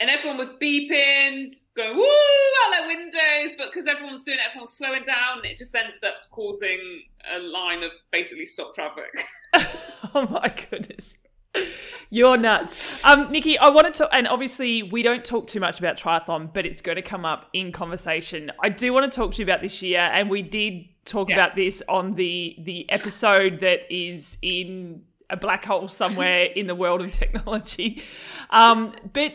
And 0.00 0.10
everyone 0.10 0.36
was 0.36 0.48
beeping, 0.48 1.46
going 1.76 1.96
woo 1.96 2.02
out 2.02 2.72
their 2.72 2.88
windows, 2.88 3.54
but 3.56 3.68
because 3.72 3.86
everyone's 3.86 4.24
doing 4.24 4.38
it, 4.38 4.44
everyone's 4.48 4.72
slowing 4.72 5.04
down. 5.04 5.44
It 5.44 5.58
just 5.58 5.72
ended 5.72 6.02
up 6.02 6.28
causing 6.32 7.02
a 7.32 7.38
line 7.38 7.84
of 7.84 7.92
basically 8.10 8.46
stop 8.46 8.74
traffic. 8.74 9.24
oh 10.12 10.26
my 10.28 10.52
goodness. 10.70 11.14
You're 12.10 12.36
nuts. 12.36 13.04
Um, 13.04 13.30
Nikki, 13.30 13.56
I 13.58 13.68
wanted 13.68 13.94
to, 13.94 14.12
and 14.12 14.26
obviously 14.26 14.82
we 14.82 15.04
don't 15.04 15.24
talk 15.24 15.46
too 15.46 15.60
much 15.60 15.78
about 15.78 15.96
triathlon, 15.96 16.52
but 16.52 16.66
it's 16.66 16.80
going 16.80 16.96
to 16.96 17.02
come 17.02 17.24
up 17.24 17.48
in 17.52 17.70
conversation. 17.70 18.50
I 18.60 18.70
do 18.70 18.92
want 18.92 19.10
to 19.10 19.16
talk 19.16 19.34
to 19.34 19.38
you 19.38 19.44
about 19.44 19.62
this 19.62 19.80
year, 19.82 20.00
and 20.00 20.28
we 20.28 20.42
did 20.42 20.86
talk 21.10 21.28
Yeah. 21.28 21.36
about 21.36 21.56
this 21.56 21.82
on 21.88 22.14
the 22.14 22.56
the 22.58 22.88
episode 22.90 23.60
that 23.60 23.80
is 23.92 24.36
in 24.42 25.02
a 25.28 25.36
black 25.36 25.64
hole 25.64 25.88
somewhere 25.88 26.44
in 26.60 26.66
the 26.66 26.74
world 26.74 27.00
of 27.02 27.12
technology. 27.12 28.02
Um, 28.50 28.92
but 29.12 29.32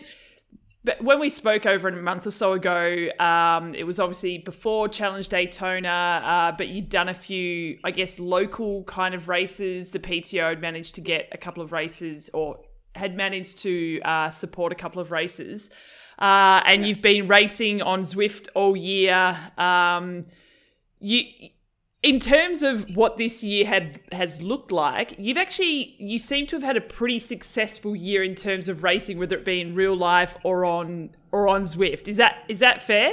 but 0.83 1.03
when 1.03 1.19
we 1.19 1.29
spoke 1.29 1.65
over 1.65 1.87
a 1.87 1.91
month 2.01 2.27
or 2.27 2.31
so 2.31 2.53
ago, 2.53 3.07
um, 3.19 3.73
it 3.73 3.85
was 3.85 3.99
obviously 3.99 4.37
before 4.37 4.87
Challenge 4.87 5.27
Daytona, 5.27 6.21
uh, 6.23 6.51
but 6.55 6.67
you'd 6.67 6.89
done 6.89 7.09
a 7.09 7.13
few, 7.13 7.79
I 7.83 7.89
guess, 7.89 8.19
local 8.19 8.83
kind 8.83 9.15
of 9.15 9.27
races. 9.27 9.89
The 9.89 9.97
PTO 9.99 10.49
had 10.49 10.61
managed 10.61 10.93
to 10.95 11.01
get 11.01 11.27
a 11.31 11.37
couple 11.39 11.63
of 11.63 11.71
races 11.71 12.29
or 12.35 12.59
had 12.93 13.15
managed 13.17 13.57
to 13.63 13.99
uh, 14.01 14.29
support 14.29 14.71
a 14.71 14.75
couple 14.75 15.01
of 15.01 15.09
races. 15.09 15.71
Uh, 16.19 16.61
and 16.67 16.85
you've 16.85 17.01
been 17.01 17.27
racing 17.27 17.81
on 17.81 18.03
Zwift 18.03 18.47
all 18.53 18.77
year. 18.77 19.35
Um, 19.57 20.23
you, 20.99 21.23
in 22.05 22.19
terms 22.19 22.61
of 22.61 22.95
what 22.95 23.17
this 23.17 23.43
year 23.43 23.65
had 23.65 23.99
has 24.11 24.39
looked 24.39 24.71
like, 24.71 25.15
you've 25.17 25.37
actually 25.37 25.95
you 25.97 26.19
seem 26.19 26.45
to 26.45 26.55
have 26.55 26.61
had 26.61 26.77
a 26.77 26.81
pretty 26.81 27.17
successful 27.17 27.95
year 27.95 28.23
in 28.23 28.35
terms 28.35 28.69
of 28.69 28.83
racing, 28.83 29.17
whether 29.17 29.35
it 29.35 29.43
be 29.43 29.59
in 29.59 29.73
real 29.73 29.97
life 29.97 30.37
or 30.43 30.65
on 30.65 31.09
or 31.31 31.47
on 31.47 31.63
Zwift. 31.63 32.07
Is 32.07 32.17
that 32.17 32.43
is 32.47 32.59
that 32.59 32.83
fair? 32.83 33.11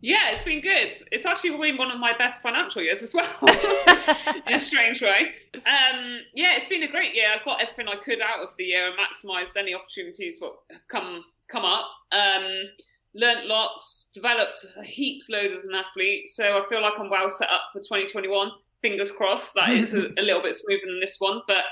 Yeah, 0.00 0.30
it's 0.30 0.42
been 0.42 0.62
good. 0.62 0.94
It's 1.12 1.26
actually 1.26 1.50
been 1.50 1.76
one 1.76 1.90
of 1.90 2.00
my 2.00 2.16
best 2.16 2.42
financial 2.42 2.80
years 2.80 3.02
as 3.02 3.12
well, 3.12 3.28
in 4.46 4.54
a 4.54 4.60
strange 4.60 5.02
way. 5.02 5.32
Um, 5.54 6.20
yeah, 6.34 6.54
it's 6.56 6.68
been 6.68 6.82
a 6.82 6.90
great 6.90 7.14
year. 7.14 7.26
I've 7.36 7.44
got 7.44 7.60
everything 7.60 7.88
I 7.88 7.96
could 8.02 8.20
out 8.20 8.40
of 8.42 8.50
the 8.56 8.64
year 8.64 8.88
and 8.88 8.96
maximised 8.96 9.56
any 9.56 9.74
opportunities 9.74 10.36
what 10.38 10.60
have 10.70 10.86
come 10.88 11.24
come 11.50 11.66
up. 11.66 11.86
Um, 12.10 12.70
learnt 13.16 13.46
lots, 13.46 14.06
developed 14.14 14.64
a 14.76 14.82
heaps 14.82 15.28
load 15.30 15.50
as 15.50 15.64
an 15.64 15.74
athlete. 15.74 16.28
So 16.28 16.58
I 16.58 16.68
feel 16.68 16.82
like 16.82 16.92
I'm 16.98 17.10
well 17.10 17.30
set 17.30 17.48
up 17.48 17.64
for 17.72 17.80
2021. 17.80 18.50
Fingers 18.82 19.10
crossed 19.10 19.54
that 19.54 19.70
it's 19.70 19.94
a, 19.94 20.08
a 20.18 20.22
little 20.22 20.42
bit 20.42 20.54
smoother 20.54 20.82
than 20.86 21.00
this 21.00 21.16
one. 21.18 21.40
But 21.48 21.64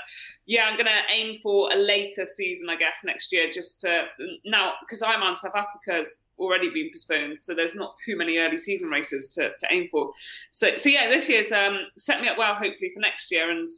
yeah, 0.47 0.65
I'm 0.65 0.73
going 0.73 0.87
to 0.87 1.13
aim 1.13 1.37
for 1.41 1.71
a 1.71 1.75
later 1.75 2.25
season, 2.25 2.67
I 2.69 2.75
guess, 2.75 2.97
next 3.05 3.31
year, 3.31 3.49
just 3.49 3.79
to 3.81 4.05
now 4.43 4.73
because 4.81 5.01
I'm 5.01 5.21
on 5.21 5.35
South 5.35 5.55
Africa's 5.55 6.19
already 6.37 6.69
been 6.69 6.89
postponed, 6.91 7.39
so 7.39 7.55
there's 7.55 7.75
not 7.75 7.95
too 8.03 8.17
many 8.17 8.37
early 8.37 8.57
season 8.57 8.89
races 8.89 9.33
to, 9.35 9.51
to 9.57 9.67
aim 9.71 9.87
for. 9.89 10.11
So, 10.51 10.75
so 10.75 10.89
yeah, 10.89 11.07
this 11.07 11.29
year's 11.29 11.51
um, 11.51 11.77
set 11.97 12.19
me 12.19 12.27
up 12.27 12.37
well, 12.37 12.55
hopefully 12.55 12.91
for 12.93 12.99
next 12.99 13.31
year, 13.31 13.49
and 13.49 13.69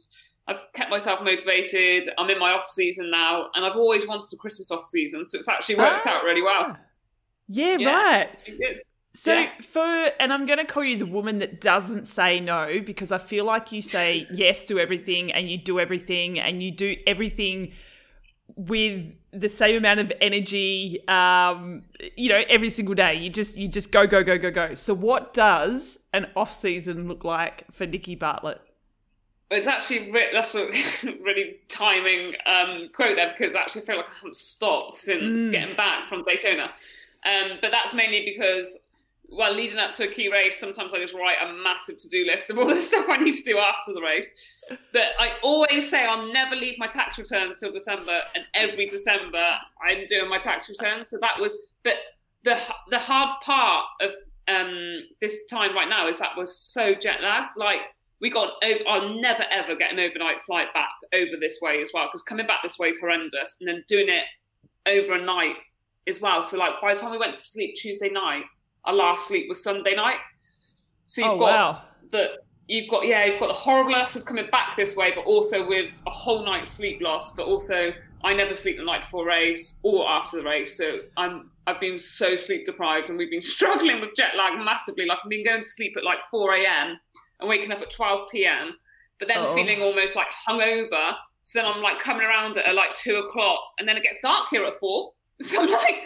I've 0.48 0.60
kept 0.72 0.90
myself 0.90 1.22
motivated. 1.22 2.08
I'm 2.18 2.30
in 2.30 2.38
my 2.38 2.52
off 2.52 2.68
season 2.68 3.10
now, 3.10 3.50
and 3.54 3.64
I've 3.64 3.76
always 3.76 4.08
wanted 4.08 4.32
a 4.32 4.36
Christmas 4.36 4.70
off 4.70 4.86
season, 4.86 5.24
so 5.24 5.38
it's 5.38 5.48
actually 5.48 5.76
worked 5.76 6.06
out 6.06 6.24
really 6.24 6.42
well. 6.42 6.76
Yeah, 7.48 7.76
Yeah, 7.78 7.88
right. 7.88 8.28
it's 8.32 8.42
been 8.42 8.58
good. 8.58 8.76
So 9.14 9.32
Yeah. 9.34 9.50
for 9.62 9.82
and 10.20 10.32
I'm 10.32 10.46
going 10.46 10.58
to 10.58 10.64
call 10.64 10.84
you 10.84 10.96
the 10.98 11.06
woman 11.06 11.38
that 11.38 11.60
doesn't 11.60 12.06
say 12.06 12.38
no 12.40 12.80
because 12.84 13.10
I 13.10 13.18
feel 13.18 13.44
like 13.44 13.72
you 13.72 13.82
say 13.82 14.26
yes 14.32 14.66
to 14.68 14.78
everything 14.78 15.32
and 15.32 15.50
you 15.50 15.58
do 15.58 15.80
everything 15.80 16.38
and 16.38 16.62
you 16.62 16.70
do 16.70 16.94
everything 17.06 17.72
with 18.56 19.12
the 19.32 19.48
same 19.48 19.76
amount 19.76 20.00
of 20.00 20.10
energy 20.22 21.06
um 21.06 21.82
you 22.16 22.28
know 22.30 22.42
every 22.48 22.70
single 22.70 22.94
day 22.94 23.14
you 23.14 23.28
just 23.28 23.56
you 23.58 23.68
just 23.68 23.92
go 23.92 24.06
go 24.06 24.22
go 24.22 24.38
go 24.38 24.50
go 24.50 24.72
so 24.74 24.94
what 24.94 25.34
does 25.34 25.98
an 26.14 26.26
off 26.34 26.50
season 26.52 27.08
look 27.08 27.24
like 27.24 27.64
for 27.72 27.86
Nikki 27.86 28.14
Bartlett 28.14 28.60
It's 29.50 29.66
actually 29.66 30.10
re- 30.10 30.30
that's 30.32 30.54
a 30.54 30.66
really 31.22 31.56
timing 31.68 32.34
um, 32.46 32.88
quote 32.94 33.16
there 33.16 33.34
because 33.36 33.54
I 33.54 33.60
actually 33.60 33.82
feel 33.84 33.96
like 33.96 34.06
I 34.10 34.14
haven't 34.16 34.36
stopped 34.36 34.96
since 34.96 35.40
Mm. 35.40 35.50
getting 35.52 35.76
back 35.76 36.08
from 36.08 36.24
Daytona. 36.24 36.70
Um, 37.28 37.58
but 37.60 37.70
that's 37.70 37.92
mainly 37.94 38.24
because, 38.24 38.86
well, 39.28 39.54
leading 39.54 39.78
up 39.78 39.92
to 39.94 40.08
a 40.08 40.12
key 40.12 40.32
race, 40.32 40.58
sometimes 40.58 40.94
I 40.94 40.98
just 40.98 41.14
write 41.14 41.36
a 41.42 41.52
massive 41.52 41.98
to 41.98 42.08
do 42.08 42.24
list 42.24 42.48
of 42.48 42.58
all 42.58 42.66
the 42.74 42.76
stuff 42.76 43.06
I 43.08 43.18
need 43.18 43.34
to 43.34 43.42
do 43.42 43.58
after 43.58 43.92
the 43.92 44.00
race. 44.00 44.30
But 44.92 45.08
I 45.18 45.32
always 45.42 45.90
say 45.90 46.06
I'll 46.06 46.32
never 46.32 46.56
leave 46.56 46.78
my 46.78 46.86
tax 46.86 47.18
returns 47.18 47.58
till 47.60 47.72
December, 47.72 48.18
and 48.34 48.44
every 48.54 48.86
December 48.88 49.58
I'm 49.86 50.06
doing 50.06 50.28
my 50.28 50.38
tax 50.38 50.68
returns. 50.68 51.08
So 51.08 51.18
that 51.20 51.38
was, 51.38 51.56
but 51.82 51.94
the 52.44 52.58
the 52.90 52.98
hard 52.98 53.40
part 53.42 53.86
of 54.00 54.10
um, 54.48 55.00
this 55.20 55.44
time 55.46 55.74
right 55.74 55.88
now 55.88 56.08
is 56.08 56.18
that 56.18 56.30
we're 56.36 56.46
so 56.46 56.94
jet 56.94 57.22
lagged. 57.22 57.50
Like 57.56 57.80
we 58.20 58.30
got 58.30 58.52
over. 58.64 58.80
I'll 58.88 59.20
never 59.20 59.44
ever 59.50 59.76
get 59.76 59.92
an 59.92 59.98
overnight 59.98 60.40
flight 60.42 60.72
back 60.72 60.92
over 61.12 61.32
this 61.38 61.58
way 61.60 61.82
as 61.82 61.90
well 61.92 62.06
because 62.06 62.22
coming 62.22 62.46
back 62.46 62.60
this 62.62 62.78
way 62.78 62.88
is 62.88 62.98
horrendous, 62.98 63.56
and 63.60 63.68
then 63.68 63.84
doing 63.86 64.08
it 64.08 64.24
over 64.86 65.14
a 65.14 65.22
night 65.22 65.56
as 66.08 66.20
well. 66.20 66.42
So 66.42 66.58
like 66.58 66.74
by 66.80 66.94
the 66.94 67.00
time 67.00 67.10
we 67.10 67.18
went 67.18 67.34
to 67.34 67.40
sleep 67.40 67.74
Tuesday 67.74 68.10
night, 68.10 68.44
our 68.84 68.94
last 68.94 69.28
sleep 69.28 69.48
was 69.48 69.62
Sunday 69.62 69.94
night. 69.94 70.18
So 71.06 71.22
you've 71.22 71.34
oh 71.34 71.38
got 71.38 71.44
wow 71.46 71.82
the 72.10 72.28
you've 72.66 72.88
got 72.90 73.06
yeah 73.06 73.24
you've 73.24 73.40
got 73.40 73.48
the 73.48 73.54
horribleness 73.54 74.16
of 74.16 74.24
coming 74.24 74.48
back 74.50 74.76
this 74.76 74.96
way, 74.96 75.12
but 75.14 75.24
also 75.24 75.66
with 75.66 75.90
a 76.06 76.10
whole 76.10 76.44
night's 76.44 76.70
sleep 76.70 77.00
loss. 77.00 77.32
But 77.32 77.46
also 77.46 77.92
I 78.24 78.34
never 78.34 78.52
sleep 78.52 78.78
the 78.78 78.84
night 78.84 79.02
before 79.02 79.26
race 79.26 79.78
or 79.82 80.08
after 80.08 80.38
the 80.38 80.44
race, 80.44 80.76
so 80.76 81.00
I'm 81.16 81.50
I've 81.66 81.80
been 81.80 81.98
so 81.98 82.34
sleep 82.36 82.64
deprived, 82.66 83.08
and 83.08 83.18
we've 83.18 83.30
been 83.30 83.40
struggling 83.56 84.00
with 84.00 84.10
jet 84.16 84.36
lag 84.36 84.58
massively. 84.58 85.06
Like 85.06 85.18
I've 85.22 85.30
been 85.30 85.44
going 85.44 85.62
to 85.62 85.68
sleep 85.68 85.94
at 85.96 86.04
like 86.04 86.18
4 86.30 86.54
a.m. 86.56 86.98
and 87.40 87.48
waking 87.48 87.72
up 87.72 87.80
at 87.80 87.90
12 87.90 88.30
p.m. 88.30 88.74
But 89.18 89.28
then 89.28 89.38
Uh-oh. 89.38 89.54
feeling 89.54 89.82
almost 89.82 90.16
like 90.16 90.28
hungover. 90.48 91.14
So 91.42 91.58
then 91.58 91.66
I'm 91.66 91.82
like 91.82 91.98
coming 91.98 92.22
around 92.22 92.56
at 92.58 92.74
like 92.74 92.94
two 92.94 93.16
o'clock, 93.16 93.60
and 93.78 93.88
then 93.88 93.96
it 93.96 94.02
gets 94.02 94.18
dark 94.22 94.48
here 94.50 94.64
at 94.64 94.78
four. 94.78 95.12
So 95.42 95.62
I'm 95.62 95.70
like, 95.70 95.96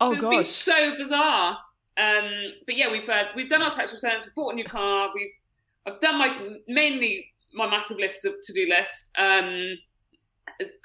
oh 0.00 0.14
so 0.14 0.14
it's 0.14 0.24
been 0.24 0.44
so 0.44 0.94
bizarre. 0.96 1.58
Um, 1.98 2.30
but 2.66 2.76
yeah, 2.76 2.90
we've 2.90 3.08
uh, 3.08 3.24
we've 3.34 3.48
done 3.48 3.62
our 3.62 3.70
tax 3.70 3.92
returns. 3.92 4.24
We 4.24 4.32
bought 4.34 4.52
a 4.52 4.54
new 4.54 4.64
car. 4.64 5.10
We've 5.14 5.32
I've 5.86 6.00
done 6.00 6.18
my 6.18 6.58
mainly 6.68 7.32
my 7.54 7.68
massive 7.68 7.98
list 7.98 8.24
of 8.24 8.34
to 8.42 8.52
do 8.52 8.68
list. 8.68 9.10
Um, 9.16 9.76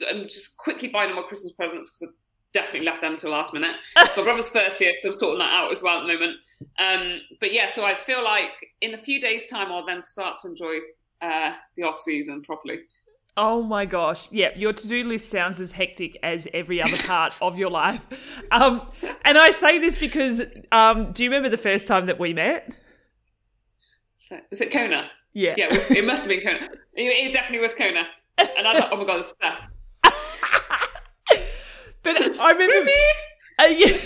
I'm 0.10 0.24
just 0.24 0.58
quickly 0.58 0.88
buying 0.88 1.14
my 1.16 1.22
Christmas 1.24 1.54
presents 1.54 1.90
because 1.90 2.10
I've 2.10 2.54
definitely 2.54 2.88
left 2.88 3.02
them 3.02 3.18
till 3.18 3.32
last 3.32 3.54
minute. 3.54 3.76
So 3.98 4.06
my 4.18 4.24
brother's 4.24 4.50
thirtieth, 4.50 5.00
so 5.00 5.10
I'm 5.10 5.16
sorting 5.16 5.40
that 5.40 5.54
out 5.54 5.72
as 5.72 5.84
well 5.84 6.00
at 6.00 6.08
the 6.08 6.14
moment. 6.14 6.38
Um, 6.80 7.20
but 7.40 7.54
yeah, 7.54 7.70
so 7.70 7.84
I 7.84 7.96
feel 7.96 8.24
like 8.24 8.52
in 8.82 8.94
a 8.94 8.98
few 8.98 9.20
days' 9.20 9.48
time 9.48 9.72
I'll 9.72 9.86
then 9.86 10.02
start 10.02 10.38
to 10.42 10.48
enjoy 10.48 10.78
uh, 11.22 11.54
the 11.76 11.84
off 11.84 12.00
season 12.00 12.42
properly. 12.42 12.80
Oh 13.38 13.62
my 13.64 13.86
gosh. 13.86 14.32
Yeah, 14.32 14.50
your 14.56 14.74
to 14.74 14.88
do 14.88 15.04
list 15.04 15.30
sounds 15.30 15.60
as 15.60 15.72
hectic 15.72 16.18
as 16.22 16.48
every 16.54 16.82
other 16.82 16.98
part 17.08 17.34
of 17.42 17.58
your 17.58 17.70
life. 17.70 18.02
Um, 18.52 18.82
and 19.24 19.38
I 19.38 19.52
say 19.52 19.80
this 19.80 19.98
because 19.98 20.42
um, 20.72 21.12
do 21.14 21.24
you 21.24 21.30
remember 21.30 21.50
the 21.50 21.58
first 21.58 21.88
time 21.88 22.08
that 22.08 22.20
we 22.20 22.34
met? 22.34 22.72
Was 24.50 24.62
it 24.62 24.72
Kona? 24.72 25.10
Yeah. 25.34 25.56
Yeah, 25.58 25.66
it, 25.66 25.74
was, 25.74 25.98
it 25.98 26.06
must 26.06 26.24
have 26.24 26.30
been 26.30 26.42
Kona. 26.42 26.70
It, 26.94 27.04
it 27.04 27.34
definitely 27.34 27.60
was 27.60 27.74
Kona. 27.74 28.08
And 28.38 28.68
I 28.68 28.74
was 28.74 28.82
like, 28.82 28.90
oh 28.92 28.98
my 28.98 29.06
god, 29.06 29.20
it's 29.20 29.30
Steph. 29.30 29.68
But 32.04 32.20
I 32.20 32.52
remember 32.52 32.90
uh, 33.60 33.68
yeah, 33.68 33.98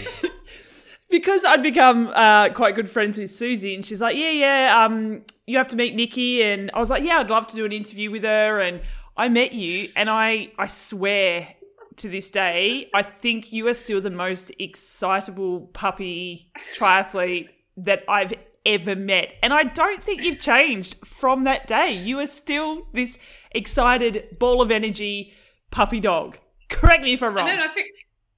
because 1.10 1.46
I'd 1.46 1.64
become 1.64 2.12
uh, 2.14 2.50
quite 2.50 2.76
good 2.76 2.90
friends 2.90 3.18
with 3.18 3.32
Susie, 3.32 3.74
and 3.76 3.86
she's 3.86 4.02
like, 4.02 4.18
"Yeah, 4.18 4.32
yeah, 4.32 4.86
um, 4.86 5.24
you 5.46 5.58
have 5.58 5.68
to 5.70 5.76
meet 5.76 5.96
Nikki," 5.96 6.44
and 6.44 6.70
I 6.74 6.80
was 6.80 6.90
like, 6.90 7.04
"Yeah, 7.04 7.20
I'd 7.20 7.30
love 7.30 7.48
to 7.48 7.56
do 7.56 7.64
an 7.64 7.72
interview 7.72 8.12
with 8.12 8.24
her." 8.24 8.60
And 8.60 8.82
I 9.18 9.30
met 9.30 9.54
you, 9.54 9.90
and 9.96 10.10
I, 10.10 10.52
I 10.58 10.68
swear 10.68 11.56
to 11.98 12.10
this 12.10 12.30
day, 12.30 12.90
I 12.94 13.04
think 13.04 13.54
you 13.54 13.68
are 13.68 13.74
still 13.74 14.02
the 14.02 14.10
most 14.10 14.52
excitable 14.60 15.62
puppy 15.68 16.52
triathlete 16.78 17.48
that 17.78 18.04
I've 18.08 18.34
ever 18.66 18.96
met. 18.96 19.34
And 19.42 19.54
I 19.54 19.64
don't 19.64 20.02
think 20.02 20.24
you've 20.24 20.40
changed 20.40 20.98
from 21.06 21.44
that 21.46 21.68
day. 21.68 21.94
You 21.94 22.20
are 22.20 22.28
still 22.28 22.88
this 22.94 23.18
excited 23.52 24.38
ball 24.40 24.62
of 24.62 24.72
energy 24.72 25.34
puppy 25.72 26.00
dog. 26.00 26.38
Correct 26.70 27.04
me 27.04 27.14
if 27.14 27.24
I'm 27.24 27.36
wrong. 27.36 27.46
No, 27.46 27.64
I 27.64 27.68
think 27.68 27.88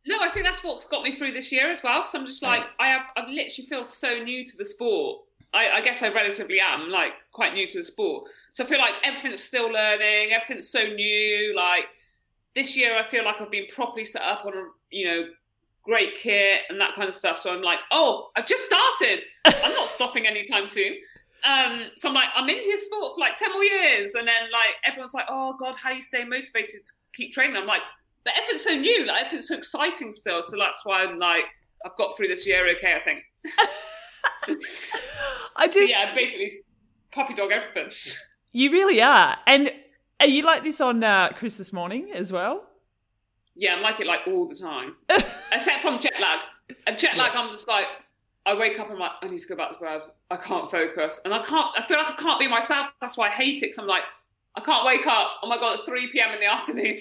no, 0.06 0.20
I 0.22 0.30
think 0.30 0.46
that's 0.46 0.64
what's 0.64 0.86
got 0.86 1.04
me 1.04 1.18
through 1.18 1.34
this 1.34 1.52
year 1.52 1.70
as 1.70 1.84
well. 1.84 2.02
Because 2.02 2.16
I'm 2.16 2.26
just 2.26 2.42
like 2.42 2.64
I 2.80 2.88
have, 2.88 3.04
I've 3.16 3.28
literally 3.28 3.68
feel 3.68 3.84
so 3.84 4.24
new 4.24 4.46
to 4.46 4.58
the 4.58 4.66
sport. 4.66 5.24
I, 5.54 5.70
I, 5.76 5.82
guess 5.82 6.04
I 6.04 6.10
relatively 6.10 6.60
am 6.60 6.90
like 6.90 7.14
quite 7.32 7.54
new 7.54 7.68
to 7.68 7.78
the 7.80 7.84
sport, 7.84 8.30
so 8.52 8.64
I 8.64 8.68
feel 8.68 8.80
like 8.80 8.96
everything's 9.04 9.44
still 9.44 9.72
learning. 9.72 10.32
Everything's 10.32 10.70
so 10.70 10.84
new. 10.84 11.54
Like 11.56 11.86
this 12.56 12.76
year, 12.76 12.98
I 12.98 13.04
feel 13.04 13.26
like 13.26 13.42
I've 13.42 13.52
been 13.52 13.68
properly 13.74 14.06
set 14.06 14.22
up 14.22 14.46
on 14.46 14.54
a 14.54 14.66
you 14.92 15.08
know 15.08 15.24
great 15.84 16.16
kit 16.16 16.62
and 16.70 16.80
that 16.82 16.96
kind 16.96 17.08
of 17.08 17.14
stuff. 17.14 17.40
So 17.40 17.54
I'm 17.54 17.62
like, 17.62 17.80
oh, 17.92 18.30
I've 18.36 18.46
just 18.46 18.66
started. 18.66 19.24
I'm 19.46 19.74
not 19.74 19.90
stopping 19.98 20.28
anytime 20.28 20.68
soon. 20.68 20.94
Um, 21.46 21.86
so 21.96 22.10
I'm 22.10 22.16
like, 22.16 22.28
I'm 22.36 22.50
in 22.50 22.58
this 22.58 22.86
sport 22.86 23.14
for 23.16 23.20
like 23.20 23.38
10 23.38 23.54
more 23.54 23.64
years. 23.64 24.16
And 24.16 24.28
then 24.28 24.52
like 24.52 24.76
everyone's 24.84 25.14
like, 25.14 25.28
oh 25.30 25.56
God, 25.58 25.76
how 25.76 25.92
you 25.92 26.02
stay 26.02 26.26
motivated 26.26 26.86
to 26.86 26.94
keep 27.16 27.32
training? 27.32 27.56
I'm 27.56 27.66
like, 27.66 27.82
the 28.26 28.32
effort's 28.36 28.66
so 28.66 28.76
new, 28.76 29.06
like 29.06 29.28
effort's 29.28 29.48
so 29.48 29.56
exciting 29.56 30.12
still. 30.12 30.44
So 30.44 30.58
that's 30.58 30.82
why 30.84 31.04
I'm 31.04 31.20
like, 31.20 31.46
I've 31.86 31.96
got 31.98 32.18
through 32.18 32.28
this 32.28 32.46
year 32.46 32.70
okay, 32.78 32.96
I 32.96 33.04
think. 33.04 33.24
I 35.56 35.68
just 35.72 35.76
so 35.76 35.82
yeah, 35.82 36.14
basically 36.14 36.52
puppy 37.12 37.34
dog 37.34 37.52
everything. 37.52 37.92
You 38.58 38.72
really 38.72 39.04
are. 39.04 39.38
And 39.46 39.72
are 40.20 40.26
you 40.26 40.42
like 40.42 40.64
this 40.64 40.82
on 40.82 41.04
uh, 41.04 41.30
Christmas 41.34 41.72
morning 41.72 42.10
as 42.16 42.32
well? 42.32 42.64
Yeah, 43.54 43.76
I'm 43.76 43.84
like 43.84 44.00
it 44.00 44.08
like 44.08 44.22
all 44.26 44.48
the 44.48 44.56
time, 44.56 44.96
except 45.52 45.84
from 45.84 46.00
jet 46.00 46.14
lag. 46.20 46.40
And 46.88 46.98
jet 46.98 47.18
lag, 47.18 47.34
I'm 47.36 47.52
just 47.52 47.68
like, 47.68 47.86
I 48.48 48.56
wake 48.56 48.80
up 48.80 48.88
and 48.88 48.96
I'm 48.96 49.00
like, 49.00 49.12
I 49.22 49.28
need 49.28 49.38
to 49.42 49.48
go 49.48 49.56
back 49.56 49.78
to 49.78 49.80
bed. 49.80 50.02
I 50.32 50.38
can't 50.38 50.72
focus, 50.72 51.20
and 51.24 51.36
I 51.36 51.46
can't. 51.46 51.70
I 51.78 51.88
feel 51.88 52.00
like 52.00 52.10
I 52.10 52.16
can't 52.16 52.40
be 52.40 52.48
myself. 52.48 52.88
That's 53.00 53.16
why 53.16 53.28
I 53.28 53.32
hate 53.32 53.58
it. 53.58 53.62
Because 53.62 53.78
I'm 53.78 53.86
like, 53.86 54.02
I 54.56 54.62
can't 54.62 54.88
wake 54.88 55.06
up. 55.06 55.34
Oh 55.44 55.48
my 55.48 55.60
god, 55.60 55.78
it's 55.78 55.88
3 55.88 56.12
p.m. 56.12 56.34
in 56.34 56.40
the 56.40 56.52
afternoon. 56.52 56.98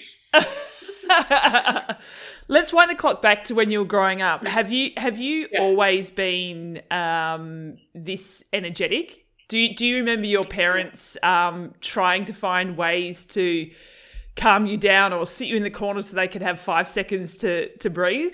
Let's 2.47 2.71
wind 2.71 2.91
the 2.91 2.95
clock 2.95 3.23
back 3.23 3.45
to 3.45 3.55
when 3.55 3.71
you 3.71 3.79
were 3.79 3.85
growing 3.85 4.21
up. 4.21 4.45
Have 4.47 4.71
you 4.71 4.91
have 4.95 5.17
you 5.17 5.47
yeah. 5.51 5.59
always 5.59 6.11
been 6.11 6.83
um, 6.91 7.79
this 7.95 8.43
energetic? 8.53 9.23
Do 9.47 9.57
you, 9.57 9.75
do 9.75 9.85
you 9.85 9.97
remember 9.97 10.25
your 10.25 10.45
parents 10.45 11.17
um, 11.23 11.73
trying 11.81 12.25
to 12.25 12.33
find 12.33 12.75
ways 12.75 13.25
to 13.25 13.69
calm 14.35 14.65
you 14.65 14.77
down 14.77 15.13
or 15.13 15.25
sit 15.25 15.47
you 15.47 15.55
in 15.55 15.63
the 15.63 15.71
corner 15.71 16.01
so 16.01 16.15
they 16.15 16.27
could 16.27 16.41
have 16.41 16.59
five 16.59 16.89
seconds 16.89 17.37
to, 17.37 17.75
to 17.77 17.89
breathe? 17.89 18.33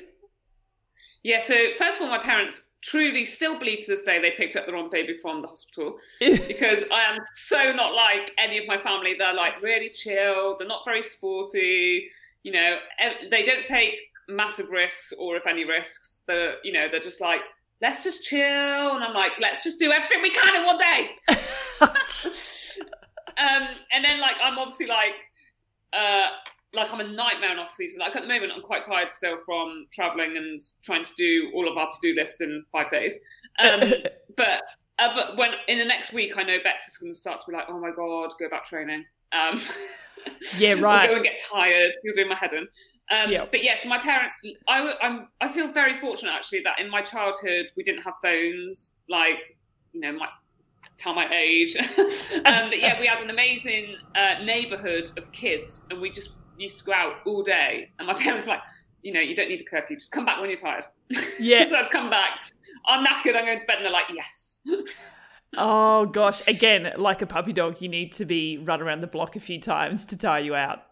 Yeah, 1.23 1.39
so 1.39 1.55
first 1.77 1.97
of 1.97 2.03
all, 2.03 2.09
my 2.09 2.23
parents 2.23 2.61
truly 2.81 3.25
still 3.25 3.57
believe 3.57 3.85
to 3.85 3.91
this 3.91 4.03
day 4.03 4.21
they 4.21 4.31
picked 4.31 4.57
up 4.57 4.65
the 4.65 4.73
wrong 4.73 4.89
baby 4.91 5.15
from 5.21 5.39
the 5.39 5.47
hospital 5.47 5.97
because 6.19 6.83
I 6.91 7.13
am 7.13 7.19
so 7.33 7.71
not 7.71 7.93
like 7.93 8.31
any 8.37 8.57
of 8.57 8.67
my 8.67 8.77
family. 8.77 9.15
They're 9.17 9.33
like 9.33 9.61
really 9.61 9.89
chill, 9.89 10.57
they're 10.57 10.67
not 10.67 10.83
very 10.83 11.03
sporty, 11.03 12.09
you 12.43 12.51
know, 12.51 12.77
they 13.31 13.45
don't 13.45 13.63
take 13.63 13.95
massive 14.27 14.69
risks 14.69 15.13
or 15.17 15.37
if 15.37 15.47
any 15.47 15.63
risks. 15.63 16.23
They're, 16.27 16.55
you 16.63 16.73
know, 16.73 16.87
they're 16.91 16.99
just 16.99 17.21
like, 17.21 17.41
let's 17.81 18.03
just 18.03 18.23
chill. 18.23 18.39
And 18.95 19.03
I'm 19.03 19.13
like, 19.13 19.33
let's 19.39 19.63
just 19.63 19.79
do 19.79 19.91
everything 19.91 20.21
we 20.21 20.31
can 20.31 20.55
in 20.55 20.65
one 20.65 20.77
day. 20.77 21.09
um, 23.41 23.67
and 23.91 24.03
then 24.03 24.19
like, 24.19 24.35
I'm 24.43 24.57
obviously 24.57 24.87
like, 24.87 25.13
uh, 25.93 26.27
like 26.73 26.91
I'm 26.91 26.99
a 26.99 27.07
nightmare 27.07 27.51
in 27.51 27.59
off 27.59 27.71
season. 27.71 27.99
Like 27.99 28.15
at 28.15 28.23
the 28.23 28.27
moment, 28.27 28.51
I'm 28.55 28.61
quite 28.61 28.83
tired 28.83 29.11
still 29.11 29.37
from 29.45 29.85
traveling 29.91 30.37
and 30.37 30.59
trying 30.83 31.03
to 31.03 31.11
do 31.15 31.51
all 31.53 31.69
of 31.69 31.77
our 31.77 31.87
to 31.87 31.97
do 32.01 32.19
list 32.19 32.41
in 32.41 32.63
five 32.71 32.89
days. 32.89 33.17
Um, 33.59 33.81
but 34.37 34.61
uh, 34.99 35.09
but 35.15 35.37
when 35.37 35.51
in 35.67 35.79
the 35.79 35.85
next 35.85 36.13
week, 36.13 36.33
I 36.37 36.43
know 36.43 36.57
Bex 36.63 36.87
is 36.87 36.97
going 36.97 37.13
to 37.13 37.17
start 37.17 37.39
to 37.39 37.45
be 37.47 37.55
like, 37.55 37.65
oh 37.69 37.79
my 37.79 37.91
god, 37.95 38.31
go 38.39 38.49
back 38.49 38.65
training. 38.65 39.05
Um, 39.31 39.61
yeah, 40.57 40.73
right. 40.79 41.09
go 41.09 41.15
and 41.15 41.23
get 41.23 41.39
tired. 41.51 41.93
You're 42.03 42.13
doing 42.13 42.29
my 42.29 42.35
head 42.35 42.53
in. 42.53 42.67
Um, 43.11 43.31
yeah. 43.31 43.45
But 43.49 43.63
yes, 43.63 43.79
yeah, 43.79 43.83
so 43.83 43.89
my 43.89 43.97
parents. 43.99 44.35
I, 44.67 44.93
I'm. 45.01 45.27
I 45.41 45.51
feel 45.51 45.71
very 45.71 45.99
fortunate 45.99 46.31
actually 46.31 46.61
that 46.63 46.79
in 46.79 46.89
my 46.89 47.01
childhood 47.01 47.67
we 47.75 47.83
didn't 47.83 48.03
have 48.03 48.13
phones. 48.21 48.91
Like 49.09 49.57
you 49.91 50.01
know, 50.01 50.13
my 50.13 50.27
tell 50.97 51.13
my 51.13 51.27
age. 51.33 51.75
um, 51.77 52.69
but 52.69 52.79
yeah, 52.79 52.99
we 52.99 53.07
had 53.07 53.21
an 53.21 53.29
amazing 53.29 53.95
uh, 54.15 54.43
neighborhood 54.43 55.11
of 55.17 55.31
kids, 55.31 55.85
and 55.89 56.01
we 56.01 56.09
just 56.09 56.31
used 56.57 56.79
to 56.79 56.85
go 56.85 56.93
out 56.93 57.15
all 57.25 57.43
day. 57.43 57.91
And 57.99 58.07
my 58.07 58.13
parents 58.19 58.45
were 58.45 58.53
like, 58.53 58.61
you 59.01 59.13
know, 59.13 59.19
you 59.19 59.35
don't 59.35 59.49
need 59.49 59.61
a 59.61 59.65
curfew. 59.65 59.97
Just 59.97 60.11
come 60.11 60.25
back 60.25 60.39
when 60.39 60.49
you're 60.49 60.59
tired. 60.59 60.85
Yeah. 61.39 61.65
so 61.67 61.77
I'd 61.77 61.91
come 61.91 62.09
back. 62.09 62.51
I'm 62.87 63.05
knackered. 63.05 63.35
I'm 63.35 63.45
going 63.45 63.59
to 63.59 63.65
bed, 63.65 63.77
and 63.77 63.85
they're 63.85 63.91
like, 63.91 64.05
yes. 64.13 64.65
oh 65.57 66.05
gosh! 66.05 66.45
Again, 66.47 66.93
like 66.97 67.21
a 67.21 67.25
puppy 67.27 67.53
dog, 67.53 67.81
you 67.81 67.89
need 67.89 68.13
to 68.13 68.25
be 68.25 68.57
run 68.57 68.81
around 68.81 69.01
the 69.01 69.07
block 69.07 69.35
a 69.35 69.39
few 69.39 69.59
times 69.59 70.05
to 70.07 70.17
tire 70.17 70.41
you 70.41 70.55
out. 70.55 70.83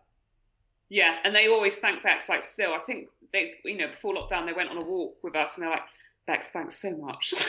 Yeah, 0.92 1.16
and 1.24 1.34
they 1.34 1.48
always 1.48 1.78
thank 1.78 2.04
Bex. 2.04 2.28
Like, 2.28 2.42
still, 2.42 2.74
I 2.74 2.80
think 2.80 3.08
they, 3.32 3.54
you 3.64 3.78
know, 3.78 3.88
before 3.88 4.14
lockdown, 4.14 4.46
they 4.46 4.52
went 4.52 4.70
on 4.70 4.78
a 4.78 4.82
walk 4.82 5.16
with 5.24 5.38
us, 5.38 5.56
and 5.56 5.64
they're 5.64 5.72
like, 5.72 5.84
Bex, 6.28 6.50
thanks 6.50 6.78
so 6.78 6.92
much. 6.98 7.34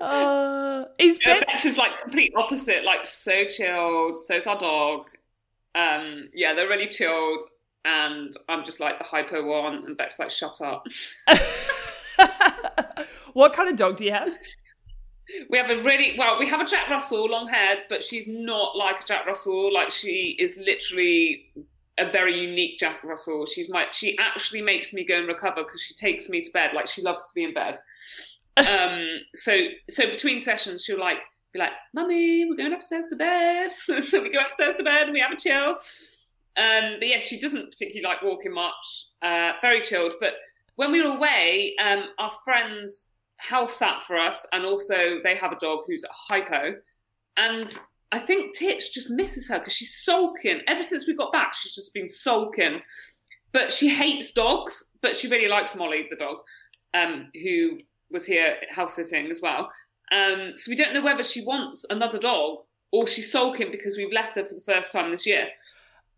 Uh, 0.00 0.84
is 0.98 1.20
Ben- 1.24 1.44
Bex 1.46 1.64
is 1.64 1.78
like 1.78 1.92
complete 2.02 2.32
opposite, 2.36 2.82
like 2.84 3.06
so 3.06 3.44
chilled. 3.44 4.16
So 4.16 4.34
is 4.34 4.48
our 4.48 4.58
dog. 4.58 5.06
Um, 5.76 6.28
yeah, 6.34 6.54
they're 6.54 6.68
really 6.68 6.88
chilled, 6.88 7.44
and 7.84 8.36
I'm 8.48 8.64
just 8.64 8.80
like 8.80 8.98
the 8.98 9.04
hypo 9.04 9.46
one, 9.46 9.84
and 9.84 9.96
Bex 9.96 10.18
like, 10.18 10.30
shut 10.30 10.60
up. 10.60 10.84
what 13.32 13.52
kind 13.52 13.68
of 13.68 13.76
dog 13.76 13.96
do 13.96 14.04
you 14.04 14.10
have? 14.10 14.30
We 15.48 15.58
have 15.58 15.70
a 15.70 15.82
really 15.82 16.16
well. 16.18 16.38
We 16.38 16.48
have 16.48 16.60
a 16.60 16.66
Jack 16.66 16.88
Russell, 16.90 17.28
long 17.28 17.48
haired, 17.48 17.84
but 17.88 18.02
she's 18.02 18.26
not 18.28 18.76
like 18.76 19.02
a 19.02 19.04
Jack 19.04 19.26
Russell. 19.26 19.72
Like 19.72 19.90
she 19.90 20.36
is 20.38 20.56
literally 20.56 21.46
a 21.98 22.10
very 22.10 22.40
unique 22.40 22.78
Jack 22.78 23.02
Russell. 23.04 23.46
She's 23.46 23.68
my. 23.68 23.86
She 23.92 24.18
actually 24.18 24.62
makes 24.62 24.92
me 24.92 25.04
go 25.04 25.18
and 25.18 25.28
recover 25.28 25.62
because 25.64 25.80
she 25.80 25.94
takes 25.94 26.28
me 26.28 26.42
to 26.42 26.50
bed. 26.50 26.70
Like 26.74 26.86
she 26.88 27.02
loves 27.02 27.24
to 27.26 27.34
be 27.34 27.44
in 27.44 27.54
bed 27.54 27.78
um, 28.56 29.20
so 29.34 29.56
so 29.88 30.06
between 30.10 30.40
sessions, 30.40 30.84
she'll 30.84 31.00
like 31.00 31.18
be 31.52 31.58
like, 31.58 31.72
"Mummy, 31.94 32.44
we're 32.44 32.56
going 32.56 32.72
upstairs 32.72 33.08
to 33.08 33.16
bed." 33.16 33.72
so 34.02 34.22
we 34.22 34.30
go 34.30 34.40
upstairs 34.40 34.76
to 34.76 34.82
bed 34.82 35.04
and 35.04 35.12
we 35.12 35.20
have 35.20 35.32
a 35.32 35.36
chill. 35.36 35.76
Um, 36.54 36.96
but 36.98 37.08
yes, 37.08 37.22
she 37.22 37.40
doesn't 37.40 37.70
particularly 37.70 38.06
like 38.06 38.22
walking 38.22 38.52
much. 38.52 39.06
Uh, 39.22 39.52
very 39.62 39.80
chilled. 39.80 40.14
But 40.20 40.34
when 40.76 40.92
we 40.92 41.02
were 41.02 41.16
away, 41.16 41.74
um, 41.82 42.04
our 42.18 42.32
friends 42.44 43.11
house 43.48 43.74
sat 43.74 44.02
for 44.06 44.18
us, 44.18 44.46
and 44.52 44.64
also 44.64 45.18
they 45.22 45.36
have 45.36 45.52
a 45.52 45.58
dog 45.58 45.80
who's 45.86 46.04
a 46.04 46.12
hypo, 46.12 46.74
and 47.36 47.78
I 48.12 48.18
think 48.18 48.56
Titch 48.56 48.92
just 48.92 49.10
misses 49.10 49.48
her 49.48 49.58
because 49.58 49.72
she's 49.72 50.02
sulking. 50.04 50.60
Ever 50.68 50.82
since 50.82 51.06
we 51.06 51.14
got 51.14 51.32
back, 51.32 51.54
she's 51.54 51.74
just 51.74 51.94
been 51.94 52.08
sulking. 52.08 52.80
But 53.52 53.72
she 53.72 53.88
hates 53.88 54.32
dogs, 54.32 54.82
but 55.00 55.16
she 55.16 55.28
really 55.28 55.48
likes 55.48 55.74
Molly, 55.74 56.06
the 56.10 56.16
dog, 56.16 56.38
um, 56.94 57.30
who 57.34 57.78
was 58.10 58.24
here 58.24 58.56
house 58.70 58.94
sitting 58.96 59.30
as 59.30 59.40
well. 59.42 59.70
Um, 60.10 60.52
so 60.54 60.70
we 60.70 60.76
don't 60.76 60.92
know 60.92 61.02
whether 61.02 61.22
she 61.22 61.44
wants 61.44 61.84
another 61.88 62.18
dog 62.18 62.58
or 62.92 63.06
she's 63.06 63.32
sulking 63.32 63.70
because 63.70 63.96
we've 63.96 64.12
left 64.12 64.36
her 64.36 64.44
for 64.44 64.54
the 64.54 64.60
first 64.60 64.92
time 64.92 65.10
this 65.10 65.26
year. 65.26 65.48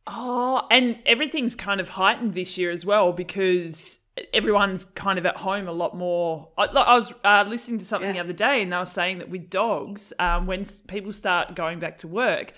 Oh, 0.06 0.66
and 0.70 0.98
everything's 1.06 1.54
kind 1.54 1.80
of 1.80 1.90
heightened 1.90 2.34
this 2.34 2.58
year 2.58 2.70
as 2.70 2.84
well 2.84 3.12
because 3.12 3.98
everyone's 4.32 4.84
kind 4.84 5.18
of 5.18 5.26
at 5.26 5.36
home 5.36 5.66
a 5.66 5.72
lot 5.72 5.96
more. 5.96 6.48
I, 6.56 6.64
I 6.64 6.94
was 6.94 7.12
uh, 7.24 7.44
listening 7.48 7.78
to 7.78 7.84
something 7.84 8.10
yeah. 8.10 8.14
the 8.14 8.20
other 8.20 8.32
day 8.32 8.62
and 8.62 8.72
they 8.72 8.76
were 8.76 8.86
saying 8.86 9.18
that 9.18 9.28
with 9.28 9.50
dogs, 9.50 10.12
um, 10.18 10.46
when 10.46 10.64
people 10.86 11.12
start 11.12 11.54
going 11.54 11.80
back 11.80 11.98
to 11.98 12.08
work, 12.08 12.52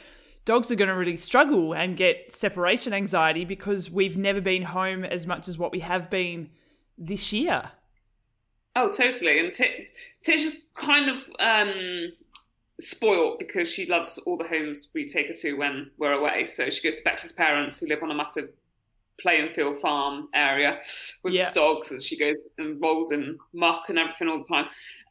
dogs 0.45 0.71
are 0.71 0.75
going 0.75 0.89
to 0.89 0.95
really 0.95 1.17
struggle 1.17 1.75
and 1.75 1.97
get 1.97 2.33
separation 2.33 2.93
anxiety 2.93 3.45
because 3.45 3.91
we've 3.91 4.17
never 4.17 4.41
been 4.41 4.63
home 4.63 5.05
as 5.05 5.27
much 5.27 5.49
as 5.49 5.57
what 5.57 5.73
we 5.73 5.81
have 5.81 6.11
been 6.11 6.51
this 6.99 7.33
year. 7.33 7.71
Oh, 8.75 8.91
totally. 8.91 9.41
And 9.41 9.55
T- 9.55 9.89
Tish 10.23 10.43
is 10.43 10.59
kind 10.75 11.09
of 11.09 11.17
um, 11.41 12.13
spoiled 12.79 13.39
because 13.39 13.71
she 13.71 13.87
loves 13.87 14.19
all 14.19 14.37
the 14.37 14.47
homes 14.47 14.91
we 14.95 15.07
take 15.07 15.29
her 15.29 15.35
to 15.35 15.55
when 15.55 15.91
we're 15.97 16.13
away. 16.13 16.47
So 16.47 16.69
she 16.69 16.83
goes 16.83 16.99
to 16.99 17.05
Bex's 17.05 17.33
parents 17.33 17.81
who 17.81 17.87
live 17.87 18.03
on 18.03 18.11
a 18.11 18.15
massive 18.15 18.51
playing 19.21 19.53
field 19.55 19.79
farm 19.81 20.29
area 20.35 20.79
with 21.23 21.33
yeah. 21.33 21.53
dogs 21.53 21.91
and 21.91 22.03
she 22.03 22.19
goes 22.19 22.37
and 22.59 22.81
rolls 22.81 23.13
in 23.13 23.39
muck 23.53 23.85
and 23.89 23.99
everything 23.99 24.29
all 24.29 24.39
the 24.39 24.45
time. 24.45 24.67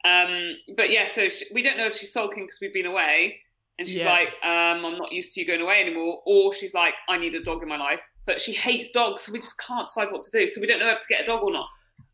Um, 0.06 0.56
but 0.76 0.92
yeah, 0.92 1.08
so 1.08 1.30
she, 1.30 1.46
we 1.54 1.62
don't 1.62 1.78
know 1.78 1.88
if 1.88 1.96
she's 1.96 2.14
sulking 2.14 2.44
because 2.44 2.60
we've 2.62 2.74
been 2.74 2.86
away 2.86 3.40
and 3.78 3.88
she's 3.88 4.02
yeah. 4.02 4.10
like, 4.10 4.30
um, 4.44 4.86
I'm 4.86 4.98
not 4.98 5.12
used 5.12 5.34
to 5.34 5.42
you 5.42 5.48
going 5.48 5.62
away 5.62 5.82
anymore. 5.82 6.22
Or 6.26 6.54
she's 6.54 6.74
like, 6.74 6.94
I 7.10 7.18
need 7.18 7.34
a 7.36 7.44
dog 7.44 7.62
in 7.62 7.70
my 7.70 7.78
life. 7.78 8.00
But 8.26 8.40
she 8.40 8.54
hates 8.54 8.90
dogs, 8.92 9.24
so 9.24 9.32
we 9.32 9.40
just 9.40 9.60
can't 9.60 9.86
decide 9.86 10.12
what 10.12 10.22
to 10.24 10.32
do. 10.32 10.48
So 10.48 10.60
we 10.62 10.68
don't 10.68 10.80
know 10.80 10.90
if 10.90 11.02
to 11.02 11.08
get 11.08 11.22
a 11.22 11.26
dog 11.26 11.44
or 11.44 11.52
not. 11.52 11.68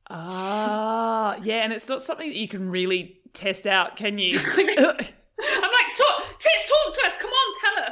Ah, 0.10 1.38
yeah, 1.42 1.64
and 1.64 1.72
it's 1.72 1.88
not 1.88 2.04
something 2.04 2.28
that 2.28 2.36
you 2.36 2.48
can 2.48 2.70
really 2.70 3.22
test 3.34 3.66
out, 3.66 3.96
can 3.96 4.18
you? 4.18 4.38
I'm 4.54 4.66
like, 4.66 5.96
talk, 5.96 6.24
Tish, 6.40 6.68
talk 6.68 6.94
to 6.94 7.02
us. 7.06 7.18
Come 7.18 7.32
on, 7.32 7.54
tell 7.62 7.84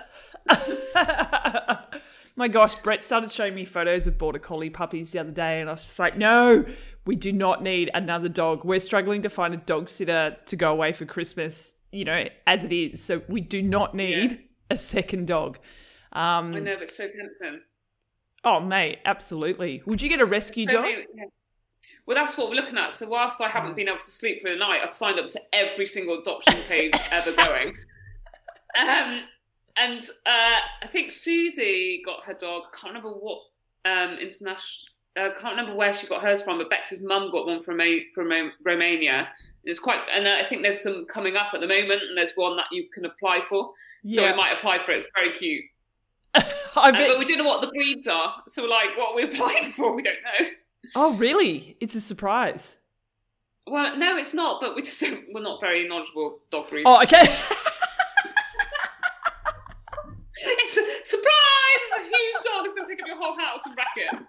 us. 1.85 2.03
My 2.39 2.47
gosh, 2.47 2.73
Brett 2.75 3.04
started 3.04 3.30
showing 3.30 3.54
me 3.54 3.65
photos 3.65 4.08
of 4.08 4.17
border 4.17 4.39
collie 4.39 4.69
puppies 4.69 5.12
the 5.12 5.19
other 5.19 5.30
day, 5.32 5.60
and 5.60 5.67
I 5.69 5.73
was 5.73 5.82
just 5.82 5.99
like, 5.99 6.17
no, 6.17 6.63
we 7.06 7.17
do 7.17 7.34
not 7.34 7.62
need 7.62 7.91
another 7.93 8.30
dog. 8.30 8.63
We're 8.63 8.80
struggling 8.80 9.23
to 9.23 9.30
find 9.30 9.54
a 9.54 9.58
dog 9.58 9.89
sitter 9.89 10.38
to 10.45 10.56
go 10.56 10.71
away 10.71 10.93
for 10.93 11.04
Christmas, 11.06 11.73
you 11.91 12.06
know, 12.06 12.23
as 12.47 12.63
it 12.63 12.71
is. 12.71 13.04
So 13.04 13.23
we 13.28 13.41
do 13.41 13.62
not 13.62 13.93
need 13.93 14.32
Yeah. 14.32 14.38
a 14.69 14.78
second 14.78 15.28
dog. 15.28 15.58
Um, 16.13 16.56
I 16.56 16.60
know, 16.60 16.75
but 16.75 16.84
it's 16.84 16.95
so 16.95 17.10
tempting. 17.10 17.60
Oh, 18.45 18.62
mate, 18.62 18.99
absolutely. 19.04 19.84
Would 19.86 20.02
you 20.02 20.08
get 20.08 20.21
a 20.21 20.25
rescue 20.25 20.65
So 20.65 20.82
dog? 20.82 20.86
yeah. 21.13 21.25
Well, 22.06 22.15
that's 22.15 22.38
what 22.38 22.47
we're 22.47 22.56
looking 22.56 22.78
at. 22.78 22.93
So 22.93 23.10
whilst 23.10 23.41
I 23.41 23.49
Mm. 23.49 23.52
haven't 23.52 23.75
been 23.75 23.89
able 23.89 23.97
to 23.99 24.10
sleep 24.10 24.41
through 24.41 24.54
the 24.54 24.60
night, 24.60 24.80
I've 24.82 24.93
signed 24.95 25.19
up 25.19 25.28
to 25.32 25.41
every 25.52 25.86
single 25.86 26.21
adoption 26.21 26.56
page 26.69 26.93
ever 27.12 27.34
going. 27.34 27.75
Um, 28.78 29.23
and 29.77 30.01
uh, 30.25 30.60
I 30.84 30.88
think 30.91 31.12
Susie 31.12 32.01
got 32.05 32.23
her 32.25 32.34
dog. 32.34 32.63
I 32.73 32.77
can't 32.77 32.93
remember 32.93 33.12
what 33.17 33.39
um, 33.86 34.17
international. 34.19 34.89
I 35.17 35.29
can't 35.39 35.58
remember 35.58 35.75
where 35.75 35.93
she 35.93 36.08
got 36.08 36.21
hers 36.21 36.41
from, 36.41 36.60
but 36.60 36.69
Bex's 36.69 37.01
mum 37.01 37.32
got 37.32 37.45
one 37.45 37.62
from 37.63 37.77
Roma- 37.79 38.01
from 38.13 38.29
Ro- 38.29 38.51
Romania. 38.63 39.27
It's 39.65 39.79
quite, 39.79 39.99
and 40.15 40.25
uh, 40.27 40.38
I 40.43 40.47
think 40.47 40.62
there's 40.63 40.82
some 40.82 41.05
coming 41.05 41.36
up 41.36 41.47
at 41.53 41.60
the 41.62 41.67
moment, 41.67 42.01
and 42.08 42.17
there's 42.17 42.32
one 42.36 42.55
that 42.58 42.67
you 42.71 42.88
can 42.93 43.05
apply 43.05 43.41
for. 43.49 43.73
So 44.08 44.23
I 44.25 44.34
might 44.34 44.53
apply 44.58 44.79
for 44.86 44.91
it. 44.93 44.99
It's 44.99 45.08
very 45.17 45.34
cute. 45.34 45.65
I 46.36 46.89
Uh, 46.89 46.91
bet. 46.93 47.08
but 47.10 47.19
we 47.19 47.25
don't 47.25 47.38
know 47.39 47.43
what 47.43 47.60
the 47.62 47.67
breeds 47.67 48.08
are. 48.08 48.36
So 48.47 48.63
like, 48.65 48.95
what 48.97 49.13
we're 49.15 49.27
applying 49.32 49.73
for? 49.73 49.93
We 49.93 50.01
don't 50.03 50.15
know. 50.23 50.47
oh, 50.95 51.15
really? 51.17 51.75
It's 51.82 51.95
a 51.95 52.01
surprise. 52.01 52.77
Well, 53.67 53.97
no, 53.97 54.15
it's 54.15 54.34
not. 54.34 54.62
But 54.62 54.75
we 54.75 54.84
just 54.84 55.01
don't, 55.01 55.25
we're 55.34 55.41
not 55.41 55.60
very 55.60 55.86
knowledgeable 55.88 56.39
dog 56.49 56.69
breeds. 56.69 56.86
Oh, 56.88 57.03
okay. 57.03 57.36
It's 60.41 60.77
a 60.77 60.86
surprise! 61.03 61.82
It's 61.84 61.97
a 61.97 62.01
huge 62.03 62.43
dog. 62.45 62.65
It's 62.65 62.73
going 62.73 62.88
to 62.88 62.93
take 62.95 63.01
up 63.01 63.08
your 63.08 63.17
whole 63.29 63.39
house 63.45 63.65
and 63.65 63.75
wreck 63.77 63.87
it. 63.95 64.19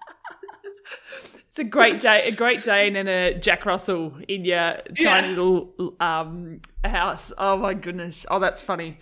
it's 1.48 1.58
a 1.58 1.64
great 1.64 2.00
day. 2.00 2.28
A 2.28 2.32
great 2.32 2.62
day, 2.62 2.86
and 2.86 2.96
then 2.96 3.08
a 3.08 3.34
Jack 3.38 3.64
Russell 3.66 4.14
in 4.28 4.44
your 4.44 4.76
tiny 5.02 5.28
Yeah. 5.28 5.28
little 5.28 5.94
um, 6.00 6.60
house. 6.84 7.32
Oh 7.38 7.56
my 7.56 7.74
goodness. 7.74 8.26
Oh, 8.30 8.38
that's 8.38 8.62
funny. 8.62 8.98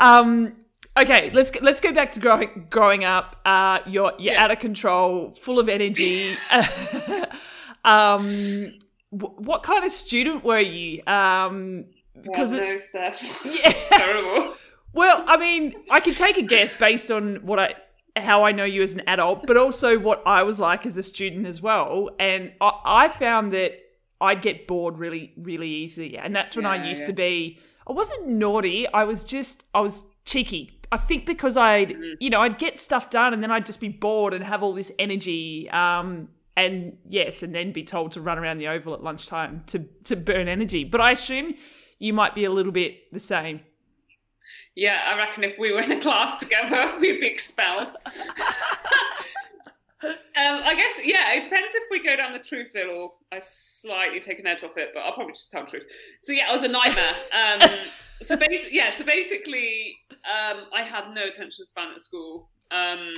Um, 0.00 0.54
okay, 0.96 1.30
let's 1.32 1.50
go- 1.50 1.60
let's 1.62 1.80
go 1.80 1.92
back 1.92 2.12
to 2.12 2.20
growing 2.20 2.66
growing 2.70 3.04
up. 3.04 3.36
Uh, 3.44 3.78
you're 3.86 4.12
you're 4.18 4.34
Yeah. 4.34 4.44
out 4.44 4.50
of 4.50 4.58
control, 4.58 5.36
full 5.42 5.58
of 5.58 5.68
energy. 5.68 6.36
um, 7.84 8.72
wh- 9.10 9.38
what 9.40 9.62
kind 9.62 9.84
of 9.84 9.92
student 9.92 10.44
were 10.44 10.58
you? 10.58 11.02
Um, 11.06 11.86
because 12.22 12.52
Well, 12.52 12.60
no, 12.62 12.78
Steph. 12.78 13.40
yeah. 13.44 13.72
Terrible. 13.90 14.54
Well, 14.92 15.24
I 15.26 15.36
mean, 15.38 15.74
I 15.90 16.00
can 16.00 16.12
take 16.14 16.36
a 16.36 16.42
guess 16.42 16.74
based 16.74 17.10
on 17.10 17.36
what 17.36 17.58
I 17.58 17.74
how 18.16 18.44
I 18.44 18.52
know 18.52 18.64
you 18.64 18.82
as 18.82 18.94
an 18.94 19.02
adult, 19.06 19.46
but 19.46 19.56
also 19.56 19.98
what 19.98 20.22
I 20.26 20.42
was 20.42 20.60
like 20.60 20.84
as 20.86 20.96
a 20.96 21.02
student 21.02 21.46
as 21.46 21.62
well. 21.62 22.10
And 22.18 22.52
I, 22.60 22.72
I 22.84 23.08
found 23.08 23.52
that 23.52 23.78
I'd 24.20 24.42
get 24.42 24.66
bored 24.66 24.98
really, 24.98 25.32
really 25.36 25.68
easily, 25.68 26.16
and 26.16 26.34
that's 26.34 26.54
when 26.54 26.66
I 26.66 26.88
used 26.88 27.02
yeah. 27.02 27.06
to 27.08 27.12
be. 27.12 27.58
I 27.86 27.92
wasn't 27.92 28.28
naughty. 28.28 28.86
I 28.88 29.04
was 29.04 29.24
just 29.24 29.64
I 29.74 29.80
was 29.80 30.04
cheeky. 30.24 30.78
I 30.92 30.98
think 30.98 31.26
because 31.26 31.56
I'd 31.56 31.88
Mm-hmm. 31.90 32.14
you 32.20 32.30
know 32.30 32.40
I'd 32.40 32.58
get 32.58 32.78
stuff 32.78 33.10
done, 33.10 33.32
and 33.34 33.42
then 33.42 33.50
I'd 33.50 33.66
just 33.66 33.80
be 33.80 33.88
bored 33.88 34.34
and 34.34 34.44
have 34.44 34.62
all 34.62 34.72
this 34.72 34.92
energy. 34.98 35.68
Um, 35.70 36.28
and 36.56 36.98
yes, 37.08 37.42
and 37.42 37.54
then 37.54 37.72
be 37.72 37.82
told 37.82 38.12
to 38.12 38.20
run 38.20 38.38
around 38.38 38.58
the 38.58 38.68
oval 38.68 38.94
at 38.94 39.02
lunchtime 39.02 39.64
to 39.68 39.80
to 40.04 40.16
burn 40.16 40.48
energy. 40.48 40.84
But 40.84 41.00
I 41.00 41.12
assume 41.12 41.54
you 41.98 42.12
might 42.12 42.34
be 42.34 42.44
a 42.44 42.50
little 42.50 42.72
bit 42.72 43.12
the 43.12 43.20
same. 43.20 43.60
Yeah, 44.74 44.98
I 45.06 45.18
reckon 45.18 45.44
if 45.44 45.58
we 45.58 45.72
were 45.72 45.82
in 45.82 45.92
a 45.92 46.00
class 46.00 46.38
together, 46.38 46.92
we'd 47.00 47.20
be 47.20 47.26
expelled. 47.26 47.88
um, 50.04 50.10
I 50.34 50.74
guess, 50.74 50.98
yeah, 51.04 51.34
it 51.34 51.44
depends 51.44 51.74
if 51.74 51.84
we 51.90 52.02
go 52.02 52.16
down 52.16 52.32
the 52.32 52.38
truth 52.38 52.68
bit 52.72 52.86
or 52.88 53.12
I 53.30 53.40
slightly 53.40 54.20
take 54.20 54.38
an 54.38 54.46
edge 54.46 54.64
off 54.64 54.76
it, 54.76 54.90
but 54.94 55.00
I'll 55.00 55.12
probably 55.12 55.34
just 55.34 55.50
tell 55.50 55.64
the 55.64 55.70
truth. 55.70 55.84
So, 56.20 56.32
yeah, 56.32 56.48
it 56.48 56.52
was 56.52 56.62
a 56.62 56.68
nightmare. 56.68 57.14
Um, 57.32 57.70
so, 58.22 58.36
basically, 58.36 58.76
yeah, 58.76 58.90
so 58.90 59.04
basically, 59.04 59.98
um, 60.10 60.64
I 60.74 60.82
had 60.82 61.12
no 61.14 61.24
attention 61.24 61.64
span 61.66 61.90
at 61.92 62.00
school. 62.00 62.48
Um, 62.70 63.12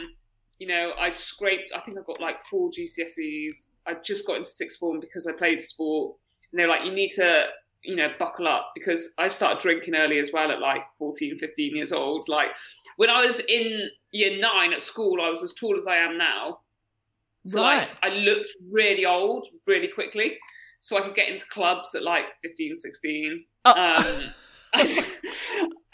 you 0.59 0.67
know, 0.67 0.93
I 0.99 1.11
scraped, 1.11 1.71
I 1.75 1.81
think 1.81 1.99
I 1.99 2.03
got 2.07 2.21
like 2.21 2.45
four 2.47 2.71
GCSEs. 2.71 3.69
I 3.87 3.95
just 4.05 4.27
got 4.27 4.39
into 4.39 4.49
sixth 4.49 4.79
form 4.79 4.99
because 4.99 5.27
I 5.27 5.33
played 5.33 5.61
sport. 5.61 6.17
And 6.51 6.59
they 6.59 6.65
were 6.65 6.71
like, 6.71 6.85
you 6.85 6.93
need 6.93 7.11
to 7.11 7.45
you 7.85 7.97
know, 7.97 8.09
buckle 8.19 8.49
up 8.49 8.73
because 8.75 9.11
I 9.19 9.29
started 9.29 9.61
drinking 9.61 9.95
early 9.95 10.19
as 10.19 10.31
well 10.33 10.51
at 10.51 10.61
like 10.61 10.83
14, 10.99 11.39
15 11.39 11.77
years 11.77 11.93
old. 11.93 12.29
Like 12.29 12.49
when 12.97 13.11
I 13.11 13.25
was 13.25 13.41
in 13.41 13.89
year 14.13 14.41
nine 14.41 14.73
at 14.73 14.83
school, 14.83 15.21
I 15.21 15.29
was 15.31 15.43
as 15.43 15.53
tall 15.55 15.77
as 15.77 15.87
I 15.87 15.97
am 15.97 16.17
now. 16.19 16.59
So 17.47 17.61
Right. 17.63 17.89
like 17.89 17.91
I 18.03 18.09
looked 18.09 18.51
really 18.71 19.05
old 19.05 19.47
really 19.67 19.89
quickly. 19.89 20.39
So 20.81 20.97
I 20.99 21.03
could 21.03 21.15
get 21.15 21.29
into 21.29 21.47
clubs 21.47 21.95
at 21.95 22.03
like 22.03 22.25
15, 22.43 22.77
16. 22.77 23.45
Oh. 23.67 23.71
Um, 23.71 24.23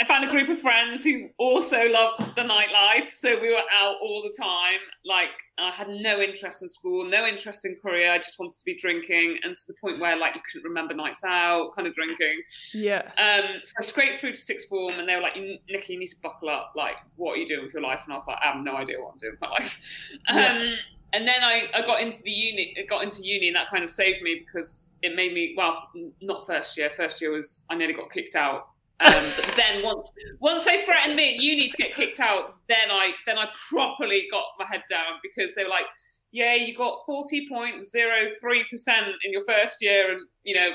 I 0.00 0.06
found 0.06 0.24
a 0.24 0.30
group 0.30 0.48
of 0.48 0.60
friends 0.60 1.04
who 1.04 1.28
also 1.38 1.86
loved 1.88 2.34
the 2.34 2.42
nightlife. 2.42 3.10
So 3.10 3.38
we 3.40 3.50
were 3.50 3.60
out 3.74 3.96
all 4.02 4.22
the 4.22 4.34
time. 4.42 4.78
Like 5.04 5.28
I 5.60 5.70
had 5.70 5.88
no 5.88 6.20
interest 6.20 6.62
in 6.62 6.68
school, 6.68 7.04
no 7.08 7.26
interest 7.26 7.64
in 7.64 7.76
career. 7.76 8.10
I 8.12 8.18
just 8.18 8.38
wanted 8.38 8.56
to 8.58 8.64
be 8.64 8.76
drinking, 8.76 9.38
and 9.42 9.54
to 9.54 9.62
the 9.68 9.74
point 9.80 10.00
where 10.00 10.16
like 10.16 10.34
you 10.34 10.40
couldn't 10.50 10.68
remember 10.68 10.94
nights 10.94 11.22
out, 11.24 11.72
kind 11.76 11.86
of 11.86 11.94
drinking. 11.94 12.42
Yeah. 12.74 13.02
Um, 13.18 13.60
so 13.62 13.72
I 13.78 13.82
scraped 13.82 14.20
through 14.20 14.32
to 14.32 14.40
sixth 14.40 14.68
form, 14.68 14.98
and 14.98 15.08
they 15.08 15.14
were 15.16 15.22
like, 15.22 15.36
"You- 15.36 15.58
"Nikki, 15.68 15.92
you 15.94 15.98
need 15.98 16.08
to 16.08 16.20
buckle 16.22 16.48
up. 16.48 16.72
Like, 16.76 16.96
what 17.16 17.32
are 17.32 17.36
you 17.36 17.46
doing 17.46 17.64
with 17.64 17.72
your 17.72 17.82
life?" 17.82 18.00
And 18.04 18.12
I 18.12 18.16
was 18.16 18.26
like, 18.26 18.38
"I 18.42 18.48
have 18.52 18.64
no 18.64 18.76
idea 18.76 19.00
what 19.00 19.12
I'm 19.12 19.18
doing 19.18 19.32
with 19.32 19.40
my 19.40 19.50
life." 19.50 19.80
Um, 20.28 20.36
Yeah. 20.36 20.74
and 21.12 21.26
then 21.26 21.42
I, 21.42 21.68
I 21.74 21.82
got 21.82 22.00
into 22.00 22.22
the 22.22 22.30
uni, 22.30 22.76
got 22.88 23.02
into 23.02 23.22
uni, 23.22 23.48
and 23.48 23.56
that 23.56 23.68
kind 23.68 23.82
of 23.84 23.90
saved 23.90 24.22
me 24.22 24.42
because 24.46 24.90
it 25.02 25.14
made 25.16 25.32
me 25.34 25.54
well, 25.56 25.88
n- 25.96 26.12
not 26.20 26.46
first 26.46 26.76
year. 26.76 26.90
First 26.96 27.20
year 27.20 27.30
was 27.32 27.64
I 27.70 27.74
nearly 27.74 27.94
got 27.94 28.10
kicked 28.12 28.36
out. 28.36 28.68
Um, 29.00 29.32
but 29.36 29.54
then 29.56 29.82
once 29.82 30.10
once 30.40 30.64
they 30.64 30.84
threatened 30.84 31.16
me 31.16 31.36
you 31.40 31.56
need 31.56 31.70
to 31.70 31.76
get 31.76 31.94
kicked 31.94 32.20
out, 32.20 32.56
then 32.68 32.90
I 32.90 33.12
then 33.26 33.38
I 33.38 33.48
properly 33.68 34.26
got 34.30 34.44
my 34.58 34.66
head 34.66 34.82
down 34.90 35.20
because 35.22 35.54
they 35.54 35.64
were 35.64 35.70
like, 35.70 35.86
"Yeah, 36.32 36.54
you 36.54 36.76
got 36.76 36.98
forty 37.06 37.48
point 37.48 37.84
zero 37.84 38.28
three 38.40 38.64
percent 38.70 39.06
in 39.24 39.32
your 39.32 39.44
first 39.46 39.78
year, 39.80 40.12
and 40.12 40.20
you 40.42 40.54
know 40.54 40.68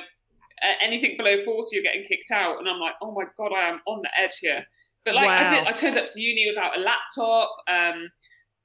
anything 0.81 1.15
below 1.17 1.43
forty, 1.45 1.75
you're 1.75 1.83
getting 1.83 2.05
kicked 2.07 2.31
out." 2.31 2.57
And 2.57 2.67
I'm 2.67 2.79
like, 2.79 2.95
"Oh 3.01 3.11
my 3.11 3.25
god, 3.37 3.51
I 3.55 3.69
am 3.69 3.81
on 3.85 4.01
the 4.01 4.09
edge 4.19 4.37
here." 4.39 4.65
But 5.05 5.13
like 5.13 5.29
I 5.29 5.47
did, 5.47 5.67
I 5.67 5.71
turned 5.71 5.97
up 5.97 6.07
to 6.11 6.19
uni 6.19 6.49
without 6.49 6.77
a 6.77 6.81
laptop. 6.81 7.55
Um, 7.67 8.09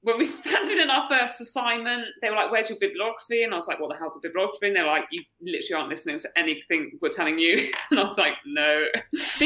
when 0.03 0.17
we 0.17 0.25
handed 0.43 0.77
in 0.79 0.89
our 0.89 1.07
first 1.09 1.39
assignment, 1.41 2.05
they 2.21 2.29
were 2.29 2.35
like, 2.35 2.51
"Where's 2.51 2.69
your 2.69 2.79
bibliography?" 2.79 3.43
And 3.43 3.53
I 3.53 3.57
was 3.57 3.67
like, 3.67 3.79
"What 3.79 3.89
the 3.91 3.97
hell's 3.97 4.15
a 4.17 4.19
bibliography?" 4.19 4.67
And 4.67 4.75
they're 4.75 4.85
like, 4.87 5.05
"You 5.11 5.23
literally 5.41 5.79
aren't 5.79 5.89
listening 5.89 6.19
to 6.19 6.29
anything 6.37 6.97
we're 7.01 7.09
telling 7.09 7.37
you." 7.39 7.71
And 7.91 7.99
I 7.99 8.03
was 8.03 8.17
like, 8.17 8.33
"No." 8.45 8.85
Is 9.13 9.37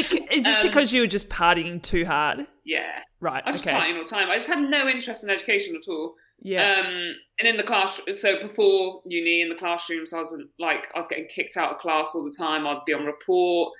this 0.44 0.58
Um, 0.58 0.62
because 0.62 0.92
you 0.92 1.00
were 1.02 1.06
just 1.06 1.28
partying 1.28 1.82
too 1.82 2.04
hard? 2.04 2.46
Yeah, 2.64 3.00
Right. 3.20 3.42
I 3.46 3.50
was 3.50 3.60
okay. 3.60 3.72
partying 3.72 3.96
all 3.96 4.04
the 4.04 4.10
time. 4.10 4.28
I 4.30 4.36
just 4.36 4.48
had 4.48 4.60
no 4.68 4.88
interest 4.88 5.24
in 5.24 5.30
education 5.30 5.76
at 5.76 5.88
all. 5.88 6.14
Yeah. 6.42 6.80
Um, 6.80 7.14
and 7.38 7.48
in 7.48 7.56
the 7.56 7.62
class, 7.62 8.00
so 8.12 8.38
before 8.40 9.02
uni, 9.06 9.40
in 9.40 9.48
the 9.48 9.54
classrooms, 9.54 10.12
I 10.12 10.18
was 10.18 10.36
like, 10.58 10.84
I 10.94 10.98
was 10.98 11.06
getting 11.06 11.26
kicked 11.34 11.56
out 11.56 11.72
of 11.72 11.78
class 11.78 12.10
all 12.14 12.24
the 12.24 12.34
time. 12.36 12.66
I'd 12.66 12.84
be 12.86 12.92
on 12.92 13.04
report. 13.06 13.72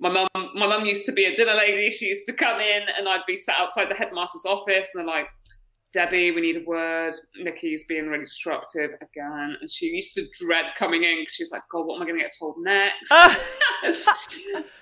My 0.00 0.08
mum, 0.08 0.28
my 0.54 0.66
mum 0.66 0.86
used 0.86 1.06
to 1.06 1.12
be 1.12 1.26
a 1.26 1.36
dinner 1.36 1.54
lady. 1.54 1.90
She 1.90 2.06
used 2.06 2.26
to 2.26 2.32
come 2.32 2.60
in, 2.60 2.82
and 2.98 3.08
I'd 3.08 3.20
be 3.26 3.36
sat 3.36 3.56
outside 3.58 3.90
the 3.90 3.94
headmaster's 3.94 4.44
office, 4.46 4.88
and 4.92 5.00
they're 5.00 5.14
like, 5.14 5.26
"Debbie, 5.92 6.30
we 6.30 6.40
need 6.40 6.56
a 6.56 6.64
word. 6.64 7.14
Nikki's 7.36 7.84
being 7.84 8.08
really 8.08 8.24
disruptive 8.24 8.90
again." 9.00 9.56
And 9.60 9.70
she 9.70 9.86
used 9.86 10.14
to 10.14 10.26
dread 10.38 10.70
coming 10.76 11.04
in 11.04 11.20
because 11.20 11.34
she 11.34 11.44
was 11.44 11.52
like, 11.52 11.62
"God, 11.70 11.86
what 11.86 11.96
am 11.96 12.02
I 12.02 12.06
going 12.06 12.18
to 12.18 12.24
get 12.24 12.34
told 12.38 12.56
next?" 12.58 13.10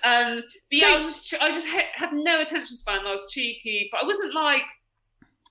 um, 0.03 0.43
but 0.43 0.43
yeah, 0.71 0.87
I 0.87 1.05
was 1.05 1.21
just, 1.21 1.41
I 1.41 1.51
just 1.51 1.67
had, 1.67 2.13
no 2.13 2.41
attention 2.41 2.75
span. 2.75 3.05
I 3.05 3.11
was 3.11 3.25
cheeky, 3.29 3.89
but 3.91 4.03
I 4.03 4.05
wasn't 4.05 4.33
like 4.33 4.63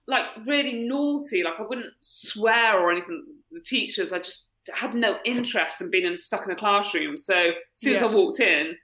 like 0.06 0.24
really 0.46 0.74
naughty. 0.74 1.42
Like 1.42 1.58
I 1.58 1.62
wouldn't 1.62 1.92
swear 2.00 2.78
or 2.78 2.90
anything. 2.90 3.24
The 3.50 3.60
teachers, 3.60 4.12
I 4.12 4.18
just 4.18 4.48
had 4.74 4.94
no 4.94 5.18
interest 5.24 5.80
in 5.80 5.90
being 5.90 6.04
in, 6.04 6.16
stuck 6.16 6.44
in 6.44 6.50
a 6.50 6.56
classroom. 6.56 7.16
So 7.16 7.34
as 7.34 7.54
soon 7.74 7.96
as 7.96 8.02
I 8.02 8.06
walked 8.06 8.40
in, 8.40 8.76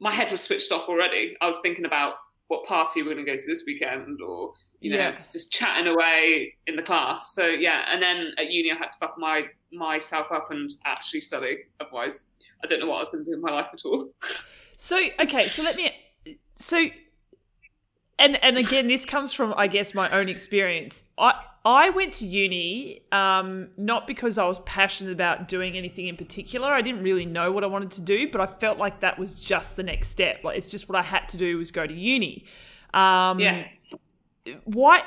my 0.00 0.12
head 0.12 0.30
was 0.30 0.40
switched 0.40 0.72
off 0.72 0.88
already. 0.88 1.36
I 1.40 1.46
was 1.46 1.60
thinking 1.62 1.84
about 1.84 2.14
what 2.48 2.64
party 2.64 3.02
we're 3.02 3.14
going 3.14 3.24
to 3.24 3.30
go 3.30 3.36
to 3.36 3.46
this 3.46 3.62
weekend, 3.66 4.20
or 4.26 4.52
you 4.80 4.90
know, 4.90 4.98
Yeah. 4.98 5.18
just 5.30 5.52
chatting 5.52 5.86
away 5.86 6.54
in 6.66 6.76
the 6.76 6.82
class. 6.82 7.34
So 7.34 7.46
yeah, 7.46 7.84
and 7.92 8.02
then 8.02 8.32
at 8.38 8.50
uni, 8.50 8.72
I 8.72 8.74
had 8.76 8.88
to 8.88 8.96
buck 9.00 9.14
my 9.18 9.44
myself 9.72 10.32
up 10.32 10.50
and 10.50 10.70
actually 10.84 11.20
study. 11.20 11.58
Otherwise, 11.80 12.28
I 12.64 12.66
don't 12.66 12.80
know 12.80 12.86
what 12.86 12.96
I 12.96 13.00
was 13.00 13.08
going 13.10 13.24
to 13.24 13.30
do 13.30 13.34
in 13.34 13.42
my 13.42 13.52
life 13.52 13.68
at 13.72 13.80
all. 13.84 14.10
So 14.76 14.98
okay, 15.20 15.46
so 15.48 15.62
let 15.62 15.76
me 15.76 15.92
so 16.56 16.86
and 18.18 18.42
and 18.42 18.56
again 18.56 18.88
this 18.88 19.04
comes 19.04 19.32
from 19.32 19.52
I 19.56 19.66
guess 19.66 19.94
my 19.94 20.10
own 20.10 20.28
experience. 20.28 21.04
I 21.18 21.34
I 21.64 21.90
went 21.90 22.14
to 22.14 22.26
uni 22.26 23.02
um 23.12 23.68
not 23.76 24.06
because 24.06 24.38
I 24.38 24.46
was 24.46 24.58
passionate 24.60 25.12
about 25.12 25.48
doing 25.48 25.76
anything 25.76 26.06
in 26.06 26.16
particular. 26.16 26.68
I 26.68 26.82
didn't 26.82 27.02
really 27.02 27.26
know 27.26 27.52
what 27.52 27.64
I 27.64 27.66
wanted 27.66 27.90
to 27.92 28.00
do, 28.00 28.30
but 28.30 28.40
I 28.40 28.46
felt 28.46 28.78
like 28.78 29.00
that 29.00 29.18
was 29.18 29.34
just 29.34 29.76
the 29.76 29.82
next 29.82 30.08
step. 30.10 30.44
Like 30.44 30.56
it's 30.56 30.70
just 30.70 30.88
what 30.88 30.96
I 30.98 31.02
had 31.02 31.28
to 31.30 31.36
do 31.36 31.58
was 31.58 31.70
go 31.70 31.86
to 31.86 31.94
uni. 31.94 32.46
Um 32.94 33.38
Yeah. 33.40 33.66
why 34.64 35.02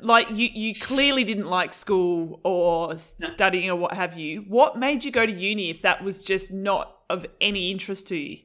like 0.00 0.28
you 0.30 0.48
you 0.52 0.74
clearly 0.78 1.24
didn't 1.24 1.48
like 1.48 1.72
school 1.72 2.40
or 2.44 2.94
No. 3.18 3.28
studying 3.30 3.68
or 3.70 3.76
what 3.76 3.94
have 3.94 4.16
you. 4.16 4.44
What 4.48 4.78
made 4.78 5.04
you 5.04 5.10
go 5.10 5.26
to 5.26 5.32
uni 5.32 5.70
if 5.70 5.82
that 5.82 6.04
was 6.04 6.24
just 6.24 6.52
not 6.52 6.98
of 7.10 7.26
any 7.40 7.70
interest 7.70 8.06
to 8.08 8.16
you? 8.16 8.38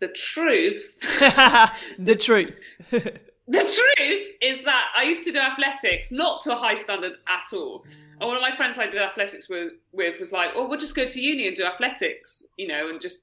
The 0.00 0.08
truth, 0.08 0.82
the 1.98 2.14
truth. 2.14 2.54
the 3.48 3.60
truth 3.60 4.26
is 4.42 4.62
that 4.64 4.88
I 4.94 5.04
used 5.04 5.24
to 5.24 5.32
do 5.32 5.38
athletics, 5.38 6.12
not 6.12 6.42
to 6.42 6.52
a 6.52 6.56
high 6.56 6.74
standard 6.74 7.12
at 7.26 7.56
all. 7.56 7.84
And 8.20 8.28
one 8.28 8.36
of 8.36 8.42
my 8.42 8.54
friends 8.54 8.78
I 8.78 8.86
did 8.86 9.00
athletics 9.00 9.48
with, 9.48 9.72
with 9.92 10.20
was 10.20 10.32
like, 10.32 10.50
"Oh, 10.54 10.68
we'll 10.68 10.78
just 10.78 10.94
go 10.94 11.06
to 11.06 11.20
uni 11.20 11.48
and 11.48 11.56
do 11.56 11.64
athletics, 11.64 12.44
you 12.58 12.68
know, 12.68 12.90
and 12.90 13.00
just 13.00 13.22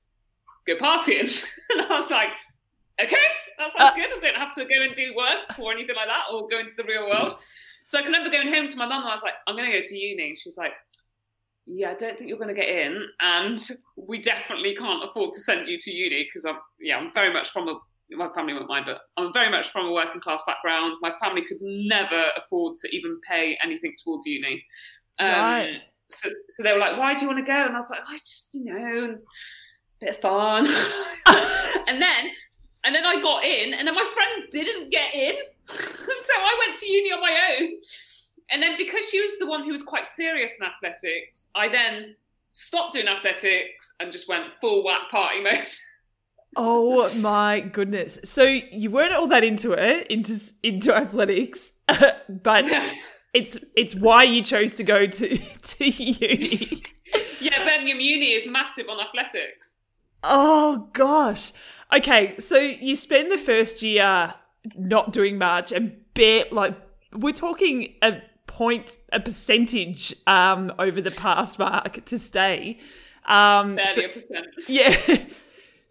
go 0.65 0.75
partying." 0.77 1.29
and 1.69 1.81
I 1.81 1.99
was 1.99 2.09
like, 2.09 2.29
"Okay, 2.99 3.15
that 3.59 3.71
sounds 3.71 3.91
Uh, 3.91 3.95
good. 3.95 4.09
I 4.17 4.19
don't 4.19 4.35
have 4.35 4.55
to 4.55 4.65
go 4.65 4.81
and 4.81 4.95
do 4.95 5.13
work 5.15 5.59
or 5.59 5.71
anything 5.71 5.95
like 5.95 6.07
that, 6.07 6.23
or 6.33 6.47
go 6.47 6.59
into 6.59 6.73
the 6.75 6.83
real 6.83 7.07
world." 7.07 7.39
So 7.85 7.99
I 7.99 8.01
can 8.01 8.11
remember 8.11 8.31
going 8.31 8.51
home 8.51 8.67
to 8.67 8.77
my 8.77 8.87
mum 8.87 9.01
and 9.03 9.11
I 9.11 9.13
was 9.13 9.23
like, 9.23 9.35
"I'm 9.45 9.55
going 9.55 9.71
to 9.71 9.79
go 9.79 9.85
to 9.85 9.95
uni." 9.95 10.29
And 10.29 10.37
she 10.39 10.49
was 10.49 10.57
like, 10.57 10.73
"Yeah, 11.67 11.91
I 11.91 11.93
don't 11.93 12.17
think 12.17 12.29
you're 12.29 12.39
going 12.39 12.55
to 12.55 12.59
get 12.59 12.69
in, 12.69 13.07
and 13.19 13.59
we 13.95 14.19
definitely 14.21 14.75
can't 14.75 15.03
afford 15.03 15.33
to 15.33 15.39
send 15.39 15.67
you 15.67 15.77
to 15.79 15.91
uni 15.91 16.23
because 16.23 16.45
I'm, 16.45 16.57
yeah, 16.79 16.97
I'm 16.97 17.13
very 17.13 17.31
much 17.31 17.51
from 17.51 17.67
a 17.67 17.79
my 18.11 18.29
family 18.35 18.53
won't 18.53 18.67
mind, 18.67 18.85
but 18.85 19.01
I'm 19.17 19.33
very 19.33 19.49
much 19.49 19.71
from 19.71 19.87
a 19.87 19.91
working 19.91 20.21
class 20.21 20.41
background. 20.45 20.97
My 21.01 21.11
family 21.21 21.43
could 21.47 21.57
never 21.61 22.25
afford 22.37 22.77
to 22.77 22.95
even 22.95 23.19
pay 23.27 23.57
anything 23.63 23.93
towards 24.03 24.25
uni. 24.25 24.63
Um, 25.19 25.27
Right. 25.27 25.81
So, 26.09 26.29
so 26.29 26.63
they 26.63 26.71
were 26.71 26.79
like, 26.79 26.99
"Why 26.99 27.15
do 27.15 27.21
you 27.21 27.27
want 27.27 27.39
to 27.39 27.51
go?" 27.51 27.65
And 27.65 27.73
I 27.73 27.79
was 27.79 27.89
like, 27.89 28.01
"I 28.07 28.17
just, 28.17 28.49
you 28.53 28.65
know, 28.65 29.17
bit 29.99 30.15
of 30.15 30.21
fun." 30.21 30.67
and 31.87 31.99
then, 31.99 32.31
and 32.83 32.93
then 32.93 33.05
I 33.05 33.19
got 33.21 33.43
in, 33.43 33.73
and 33.73 33.87
then 33.87 33.95
my 33.95 34.07
friend 34.13 34.47
didn't 34.51 34.91
get 34.91 35.15
in, 35.15 35.35
and 35.35 35.79
so 35.79 36.33
I 36.37 36.65
went 36.65 36.77
to 36.79 36.87
uni 36.87 37.11
on 37.11 37.21
my 37.21 37.57
own. 37.59 37.69
And 38.51 38.61
then 38.61 38.77
because 38.77 39.09
she 39.09 39.19
was 39.19 39.31
the 39.39 39.47
one 39.47 39.63
who 39.63 39.71
was 39.71 39.81
quite 39.81 40.07
serious 40.07 40.53
in 40.59 40.67
athletics, 40.67 41.47
I 41.55 41.67
then 41.67 42.15
stopped 42.51 42.93
doing 42.93 43.07
athletics 43.07 43.93
and 43.99 44.11
just 44.11 44.29
went 44.29 44.45
full 44.61 44.83
whack 44.83 45.09
party 45.09 45.41
mode. 45.41 45.65
Oh 46.55 47.13
my 47.15 47.59
goodness! 47.59 48.19
So 48.23 48.43
you 48.43 48.89
weren't 48.91 49.13
all 49.13 49.27
that 49.27 49.43
into 49.43 49.73
it, 49.73 50.07
into 50.07 50.39
into 50.63 50.95
athletics, 50.95 51.71
but 51.87 52.65
it's 53.33 53.59
it's 53.75 53.95
why 53.95 54.23
you 54.23 54.41
chose 54.43 54.75
to 54.77 54.83
go 54.83 55.05
to 55.05 55.37
to 55.61 55.85
uni. 55.89 56.81
yeah, 57.41 57.63
Birmingham 57.65 57.99
Uni 57.99 58.31
is 58.33 58.49
massive 58.49 58.87
on 58.89 58.99
athletics. 58.99 59.75
Oh 60.23 60.89
gosh. 60.93 61.51
Okay, 61.93 62.37
so 62.39 62.57
you 62.57 62.95
spend 62.95 63.31
the 63.31 63.37
first 63.37 63.81
year 63.81 64.33
not 64.77 65.13
doing 65.13 65.37
much 65.37 65.71
and 65.71 65.95
bare 66.15 66.45
like 66.51 66.75
we're 67.13 67.33
talking 67.33 67.93
a 68.01 68.13
point 68.47 68.97
a 69.11 69.19
percentage 69.19 70.15
um 70.25 70.73
over 70.79 71.01
the 71.01 71.11
pass 71.11 71.59
mark 71.59 72.03
to 72.05 72.17
stay. 72.17 72.79
Um 73.25 73.77
so- 73.93 74.01
yeah. 74.67 74.97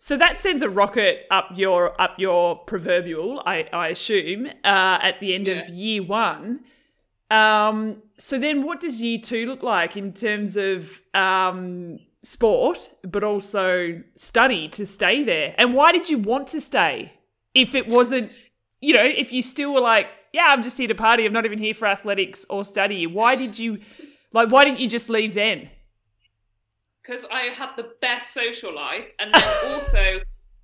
So 0.06 0.18
that 0.18 0.36
sends 0.36 0.62
a 0.62 0.68
rocket 0.68 1.26
up 1.30 1.48
your 1.54 1.98
up 1.98 2.16
your 2.18 2.56
proverbial, 2.56 3.42
I, 3.46 3.66
I 3.72 3.88
assume, 3.88 4.48
uh, 4.62 4.98
at 5.00 5.18
the 5.18 5.34
end 5.34 5.48
of 5.48 5.66
year 5.70 6.02
one. 6.02 6.60
Um, 7.30 8.02
so 8.18 8.38
then, 8.38 8.64
what 8.64 8.80
does 8.80 9.00
year 9.00 9.18
two 9.18 9.46
look 9.46 9.62
like 9.62 9.96
in 9.96 10.12
terms 10.12 10.58
of 10.58 11.00
um, 11.14 12.00
sport, 12.22 12.90
but 13.02 13.24
also 13.24 14.02
study 14.14 14.68
to 14.76 14.84
stay 14.84 15.24
there? 15.24 15.54
And 15.56 15.72
why 15.72 15.90
did 15.90 16.10
you 16.10 16.18
want 16.18 16.48
to 16.48 16.60
stay 16.60 17.10
if 17.54 17.74
it 17.74 17.88
wasn't, 17.88 18.30
you 18.82 18.92
know, 18.92 19.04
if 19.04 19.32
you 19.32 19.40
still 19.40 19.72
were 19.72 19.80
like, 19.80 20.08
yeah, 20.34 20.48
I'm 20.48 20.62
just 20.62 20.76
here 20.76 20.88
to 20.88 20.94
party, 20.94 21.24
I'm 21.24 21.32
not 21.32 21.46
even 21.46 21.58
here 21.58 21.72
for 21.72 21.86
athletics 21.86 22.44
or 22.50 22.62
study? 22.66 23.06
Why 23.06 23.36
did 23.36 23.58
you, 23.58 23.78
like, 24.34 24.50
why 24.50 24.66
didn't 24.66 24.80
you 24.80 24.88
just 24.90 25.08
leave 25.08 25.32
then? 25.32 25.70
Because 27.04 27.24
I 27.30 27.52
had 27.54 27.70
the 27.76 27.92
best 28.00 28.32
social 28.32 28.74
life, 28.74 29.06
and 29.18 29.32
then 29.32 29.44
also 29.72 30.20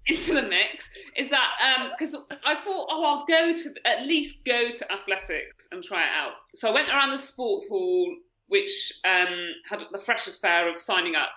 into 0.07 0.35
the 0.35 0.43
mix 0.43 0.89
is 1.17 1.29
that 1.29 1.91
because 1.99 2.17
I 2.45 2.55
thought, 2.55 2.89
oh, 2.91 3.05
I'll 3.05 3.27
go 3.27 3.53
to 3.53 3.75
at 3.87 4.07
least 4.07 4.45
go 4.45 4.71
to 4.71 4.93
athletics 4.93 5.69
and 5.73 5.83
try 5.83 6.03
it 6.03 6.11
out. 6.17 6.33
So 6.55 6.69
I 6.69 6.73
went 6.73 6.89
around 6.89 7.11
the 7.11 7.19
sports 7.19 7.69
hall, 7.69 8.15
which 8.49 8.93
um, 9.05 9.51
had 9.69 9.83
the 9.93 9.99
freshest 9.99 10.43
pair 10.43 10.73
of 10.73 10.81
signing 10.81 11.15
up, 11.15 11.31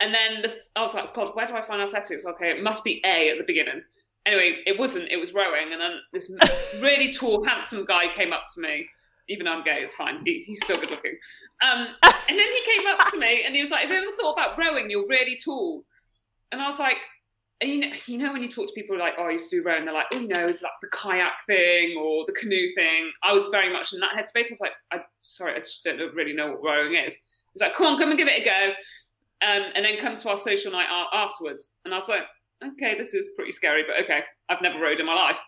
and 0.00 0.14
then 0.14 0.42
the, 0.42 0.54
I 0.76 0.82
was 0.82 0.94
like, 0.94 1.14
God, 1.14 1.34
where 1.34 1.46
do 1.46 1.54
I 1.54 1.62
find 1.62 1.82
athletics? 1.82 2.24
Okay, 2.26 2.50
it 2.50 2.62
must 2.62 2.84
be 2.84 3.02
A 3.04 3.30
at 3.30 3.38
the 3.38 3.44
beginning. 3.46 3.82
Anyway, 4.26 4.56
it 4.66 4.78
wasn't. 4.78 5.08
It 5.10 5.16
was 5.16 5.32
rowing, 5.34 5.72
and 5.72 5.80
then 5.80 5.92
this 6.12 6.30
really 6.80 7.12
tall, 7.12 7.44
handsome 7.44 7.84
guy 7.84 8.12
came 8.14 8.32
up 8.32 8.46
to 8.54 8.60
me. 8.60 8.88
Even 9.30 9.46
though 9.46 9.52
I'm 9.52 9.64
gay, 9.64 9.78
it's 9.80 9.94
fine. 9.94 10.20
He, 10.24 10.42
he's 10.44 10.60
still 10.62 10.78
good 10.78 10.90
looking. 10.90 11.16
Um, 11.64 11.86
and 12.02 12.38
then 12.38 12.38
he 12.38 12.62
came 12.66 12.86
up 12.86 13.10
to 13.10 13.18
me 13.18 13.44
and 13.46 13.54
he 13.54 13.62
was 13.62 13.70
like, 13.70 13.82
"Have 13.82 13.90
you 13.90 13.96
ever 13.96 14.16
thought 14.20 14.32
about 14.32 14.58
rowing? 14.58 14.90
You're 14.90 15.06
really 15.06 15.38
tall." 15.42 15.84
And 16.52 16.60
I 16.60 16.66
was 16.66 16.80
like, 16.80 16.96
and 17.60 17.70
you 17.70 17.80
know, 17.80 17.96
you 18.06 18.18
know 18.18 18.32
when 18.32 18.42
you 18.42 18.48
talk 18.48 18.66
to 18.66 18.72
people 18.72 18.98
like, 18.98 19.14
"Oh, 19.18 19.24
I 19.24 19.32
used 19.32 19.50
to 19.50 19.58
do 19.58 19.62
rowing," 19.62 19.84
they're 19.84 19.94
like, 19.94 20.06
"Oh, 20.12 20.18
you 20.18 20.28
know, 20.28 20.48
is 20.48 20.60
that 20.60 20.70
the 20.80 20.88
kayak 20.88 21.32
thing 21.46 21.96
or 21.98 22.24
the 22.26 22.32
canoe 22.32 22.72
thing?" 22.74 23.10
I 23.22 23.32
was 23.32 23.46
very 23.48 23.72
much 23.72 23.92
in 23.92 24.00
that 24.00 24.12
headspace. 24.16 24.46
I 24.46 24.50
was 24.50 24.60
like, 24.60 24.72
"I 24.90 25.00
sorry, 25.20 25.54
I 25.54 25.58
just 25.60 25.84
don't 25.84 25.98
really 26.14 26.32
know 26.32 26.52
what 26.52 26.62
rowing 26.62 26.94
is." 26.94 27.14
He 27.14 27.52
was 27.54 27.60
like, 27.60 27.74
"Come 27.74 27.86
on, 27.86 27.98
come 27.98 28.10
and 28.10 28.18
give 28.18 28.28
it 28.28 28.40
a 28.40 28.44
go," 28.44 28.72
um, 29.46 29.72
and 29.74 29.84
then 29.84 29.98
come 29.98 30.16
to 30.16 30.28
our 30.30 30.36
social 30.36 30.72
night 30.72 30.88
afterwards. 31.12 31.74
And 31.84 31.92
I 31.92 31.98
was 31.98 32.08
like, 32.08 32.22
"Okay, 32.64 32.96
this 32.96 33.12
is 33.12 33.28
pretty 33.36 33.52
scary, 33.52 33.84
but 33.86 34.02
okay, 34.04 34.24
I've 34.48 34.62
never 34.62 34.80
rowed 34.80 34.98
in 34.98 35.06
my 35.06 35.14
life." 35.14 35.38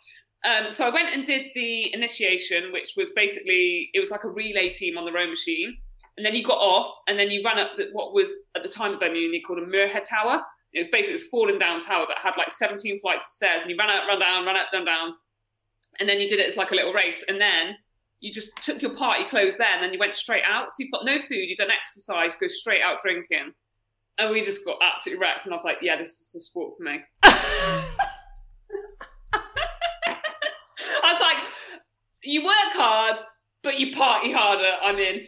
Um, 0.44 0.72
so 0.72 0.86
I 0.86 0.90
went 0.90 1.14
and 1.14 1.24
did 1.24 1.46
the 1.54 1.94
initiation, 1.94 2.72
which 2.72 2.94
was 2.96 3.12
basically 3.12 3.90
it 3.94 4.00
was 4.00 4.10
like 4.10 4.24
a 4.24 4.28
relay 4.28 4.70
team 4.70 4.98
on 4.98 5.04
the 5.04 5.12
row 5.12 5.28
machine, 5.28 5.76
and 6.16 6.26
then 6.26 6.34
you 6.34 6.44
got 6.44 6.58
off, 6.58 6.94
and 7.06 7.18
then 7.18 7.30
you 7.30 7.42
ran 7.44 7.58
up 7.58 7.76
the, 7.76 7.88
what 7.92 8.12
was 8.12 8.28
at 8.56 8.62
the 8.62 8.68
time 8.68 8.94
of 8.94 9.00
Birmingham 9.00 9.40
called 9.46 9.60
a 9.60 9.66
Muirhead 9.66 10.08
Tower. 10.08 10.42
It 10.72 10.78
was 10.80 10.88
basically 10.90 11.16
this 11.16 11.28
falling 11.28 11.58
down 11.58 11.80
tower 11.80 12.06
that 12.08 12.18
had 12.18 12.36
like 12.36 12.50
17 12.50 13.00
flights 13.00 13.24
of 13.24 13.30
stairs, 13.30 13.62
and 13.62 13.70
you 13.70 13.76
ran 13.78 13.90
up, 13.90 14.08
run 14.08 14.18
down, 14.18 14.44
run 14.44 14.56
up, 14.56 14.66
run 14.72 14.84
down, 14.84 15.14
and 16.00 16.08
then 16.08 16.18
you 16.18 16.28
did 16.28 16.40
it 16.40 16.48
as 16.48 16.56
like 16.56 16.72
a 16.72 16.74
little 16.74 16.92
race, 16.92 17.24
and 17.28 17.40
then 17.40 17.76
you 18.20 18.32
just 18.32 18.56
took 18.62 18.80
your 18.82 18.94
party 18.94 19.24
clothes 19.28 19.56
there, 19.56 19.74
and 19.74 19.82
then 19.82 19.92
you 19.92 19.98
went 19.98 20.14
straight 20.14 20.44
out. 20.44 20.70
So 20.70 20.76
you've 20.78 20.92
got 20.92 21.04
no 21.04 21.18
food, 21.20 21.46
you've 21.46 21.58
done 21.58 21.70
exercise, 21.70 22.34
go 22.40 22.46
straight 22.46 22.82
out 22.82 23.00
drinking, 23.02 23.52
and 24.18 24.30
we 24.30 24.42
just 24.42 24.64
got 24.64 24.78
absolutely 24.82 25.20
wrecked. 25.20 25.44
And 25.44 25.52
I 25.52 25.56
was 25.56 25.64
like, 25.64 25.78
yeah, 25.82 25.96
this 25.96 26.20
is 26.20 26.30
the 26.32 26.40
sport 26.40 26.74
for 26.76 26.84
me. 26.84 27.00
I 31.02 31.12
was 31.12 31.20
like, 31.20 31.36
you 32.22 32.44
work 32.44 32.72
hard, 32.72 33.18
but 33.62 33.78
you 33.78 33.94
party 33.94 34.32
harder. 34.32 34.72
I'm 34.82 34.98
in. 34.98 35.26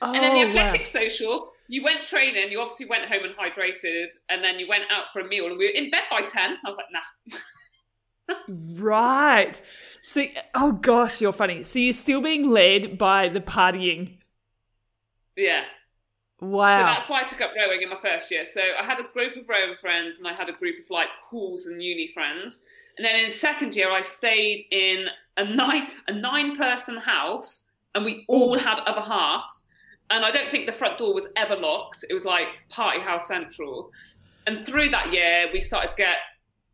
Oh, 0.00 0.14
And 0.14 0.22
then 0.22 0.34
the 0.34 0.42
oh, 0.42 0.54
wow. 0.54 0.66
athletic 0.66 0.86
social, 0.86 1.50
you 1.68 1.82
went 1.82 2.04
training, 2.04 2.50
you 2.50 2.60
obviously 2.60 2.86
went 2.86 3.06
home 3.06 3.24
and 3.24 3.34
hydrated, 3.34 4.08
and 4.28 4.42
then 4.42 4.58
you 4.58 4.68
went 4.68 4.84
out 4.90 5.06
for 5.12 5.20
a 5.20 5.28
meal, 5.28 5.46
and 5.46 5.58
we 5.58 5.66
were 5.66 5.72
in 5.72 5.90
bed 5.90 6.04
by 6.10 6.22
10. 6.22 6.32
I 6.34 6.56
was 6.64 6.76
like, 6.76 6.86
nah. 6.92 7.36
Right. 8.48 9.60
So, 10.02 10.24
oh 10.54 10.72
gosh, 10.72 11.20
you're 11.20 11.32
funny. 11.32 11.62
So 11.64 11.78
you're 11.78 11.94
still 11.94 12.20
being 12.20 12.50
led 12.50 12.96
by 12.98 13.28
the 13.28 13.40
partying. 13.40 14.18
Yeah. 15.36 15.64
Wow. 16.40 16.78
So 16.78 16.84
that's 16.84 17.08
why 17.08 17.22
I 17.22 17.24
took 17.24 17.40
up 17.40 17.50
rowing 17.56 17.82
in 17.82 17.88
my 17.88 17.96
first 17.96 18.30
year. 18.30 18.44
So 18.44 18.60
I 18.80 18.84
had 18.84 19.00
a 19.00 19.12
group 19.12 19.36
of 19.36 19.48
rowing 19.48 19.74
friends, 19.80 20.18
and 20.18 20.26
I 20.26 20.34
had 20.34 20.48
a 20.48 20.52
group 20.52 20.76
of 20.84 20.90
like 20.90 21.08
halls 21.28 21.66
and 21.66 21.82
uni 21.82 22.10
friends. 22.14 22.60
And 22.98 23.06
then 23.06 23.14
in 23.16 23.30
second 23.30 23.76
year, 23.76 23.92
I 23.92 24.02
stayed 24.02 24.66
in 24.70 25.06
a 25.36 25.44
nine 25.44 25.88
a 26.08 26.12
nine 26.12 26.56
person 26.56 26.96
house, 26.96 27.70
and 27.94 28.04
we 28.04 28.24
all 28.28 28.56
Ooh. 28.56 28.58
had 28.58 28.80
other 28.80 29.00
halves. 29.00 29.66
And 30.10 30.24
I 30.24 30.30
don't 30.30 30.50
think 30.50 30.66
the 30.66 30.72
front 30.72 30.98
door 30.98 31.14
was 31.14 31.28
ever 31.36 31.54
locked. 31.54 32.04
It 32.08 32.14
was 32.14 32.24
like 32.24 32.46
party 32.68 33.00
house 33.00 33.28
central. 33.28 33.90
And 34.46 34.66
through 34.66 34.88
that 34.90 35.12
year, 35.12 35.48
we 35.52 35.60
started 35.60 35.90
to 35.90 35.96
get 35.96 36.16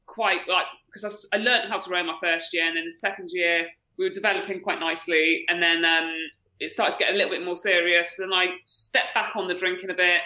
quite 0.06 0.48
like 0.48 0.66
because 0.92 1.26
I 1.32 1.36
learned 1.38 1.68
how 1.68 1.78
to 1.78 1.90
row 1.90 2.02
my 2.04 2.16
first 2.20 2.54
year, 2.54 2.66
and 2.66 2.76
then 2.76 2.84
the 2.84 2.92
second 2.92 3.28
year 3.32 3.66
we 3.98 4.06
were 4.06 4.14
developing 4.14 4.60
quite 4.60 4.80
nicely, 4.80 5.44
and 5.48 5.62
then 5.62 5.84
um, 5.84 6.12
it 6.58 6.70
started 6.70 6.92
to 6.92 6.98
get 6.98 7.12
a 7.12 7.16
little 7.16 7.30
bit 7.30 7.44
more 7.44 7.56
serious. 7.56 8.18
And 8.18 8.32
I 8.32 8.46
stepped 8.64 9.14
back 9.14 9.36
on 9.36 9.46
the 9.46 9.54
drinking 9.54 9.90
a 9.90 9.94
bit. 9.94 10.20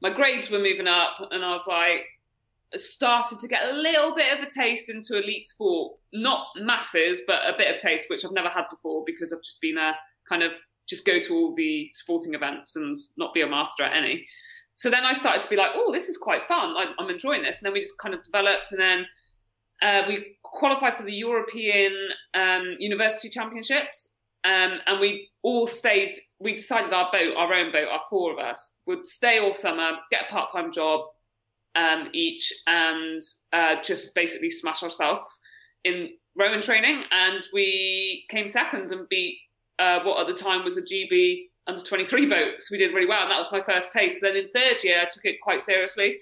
My 0.00 0.10
grades 0.10 0.48
were 0.48 0.58
moving 0.58 0.86
up, 0.86 1.16
and 1.30 1.44
I 1.44 1.50
was 1.50 1.66
like, 1.66 2.06
started 2.76 3.40
to 3.40 3.48
get 3.48 3.68
a 3.68 3.72
little 3.72 4.14
bit 4.14 4.36
of 4.36 4.46
a 4.46 4.50
taste 4.50 4.88
into 4.88 5.16
elite 5.16 5.44
sport. 5.44 5.94
Not 6.12 6.46
masses, 6.56 7.20
but 7.26 7.42
a 7.46 7.56
bit 7.56 7.74
of 7.74 7.80
taste, 7.80 8.08
which 8.08 8.24
I've 8.24 8.32
never 8.32 8.48
had 8.48 8.64
before 8.70 9.02
because 9.06 9.32
I've 9.32 9.42
just 9.42 9.60
been 9.60 9.78
a 9.78 9.92
kind 10.28 10.42
of 10.42 10.52
just 10.88 11.06
go 11.06 11.20
to 11.20 11.34
all 11.34 11.54
the 11.54 11.88
sporting 11.92 12.34
events 12.34 12.76
and 12.76 12.96
not 13.16 13.34
be 13.34 13.42
a 13.42 13.46
master 13.46 13.84
at 13.84 13.96
any. 13.96 14.26
So 14.74 14.90
then 14.90 15.04
I 15.04 15.12
started 15.12 15.42
to 15.42 15.48
be 15.48 15.56
like, 15.56 15.72
oh, 15.74 15.92
this 15.92 16.08
is 16.08 16.16
quite 16.16 16.44
fun. 16.48 16.74
I, 16.76 16.86
I'm 16.98 17.10
enjoying 17.10 17.42
this. 17.42 17.58
And 17.58 17.66
then 17.66 17.72
we 17.72 17.80
just 17.80 17.98
kind 17.98 18.14
of 18.14 18.22
developed, 18.22 18.72
and 18.72 18.80
then 18.80 19.06
uh, 19.82 20.02
we 20.08 20.36
qualified 20.42 20.96
for 20.96 21.02
the 21.02 21.12
European 21.12 21.92
um, 22.34 22.74
University 22.78 23.28
Championships, 23.28 24.14
um, 24.44 24.78
and 24.86 25.00
we 25.00 25.28
all 25.42 25.66
stayed. 25.66 26.14
We 26.38 26.56
decided 26.56 26.92
our 26.92 27.10
boat, 27.12 27.34
our 27.36 27.52
own 27.52 27.72
boat, 27.72 27.88
our 27.90 28.00
four 28.08 28.32
of 28.32 28.38
us 28.38 28.76
would 28.86 29.06
stay 29.06 29.38
all 29.38 29.54
summer, 29.54 29.92
get 30.10 30.24
a 30.28 30.32
part-time 30.32 30.72
job 30.72 31.02
um, 31.74 32.08
each, 32.12 32.52
and 32.66 33.22
uh, 33.52 33.76
just 33.82 34.14
basically 34.14 34.50
smash 34.50 34.82
ourselves 34.82 35.40
in 35.84 36.10
rowing 36.36 36.62
training, 36.62 37.04
and 37.10 37.46
we 37.52 38.24
came 38.30 38.48
second 38.48 38.92
and 38.92 39.08
beat 39.08 39.38
uh, 39.78 40.00
what 40.04 40.20
at 40.20 40.34
the 40.34 40.40
time 40.40 40.64
was 40.64 40.76
a 40.76 40.82
GB 40.82 41.44
under 41.66 41.82
23 41.82 42.26
boat. 42.26 42.54
So 42.58 42.68
we 42.72 42.78
did 42.78 42.94
really 42.94 43.06
well, 43.06 43.22
and 43.22 43.30
that 43.30 43.38
was 43.38 43.52
my 43.52 43.62
first 43.62 43.92
taste. 43.92 44.20
Then 44.20 44.36
in 44.36 44.48
third 44.54 44.82
year, 44.82 45.00
I 45.00 45.04
took 45.04 45.24
it 45.24 45.40
quite 45.42 45.60
seriously. 45.60 46.18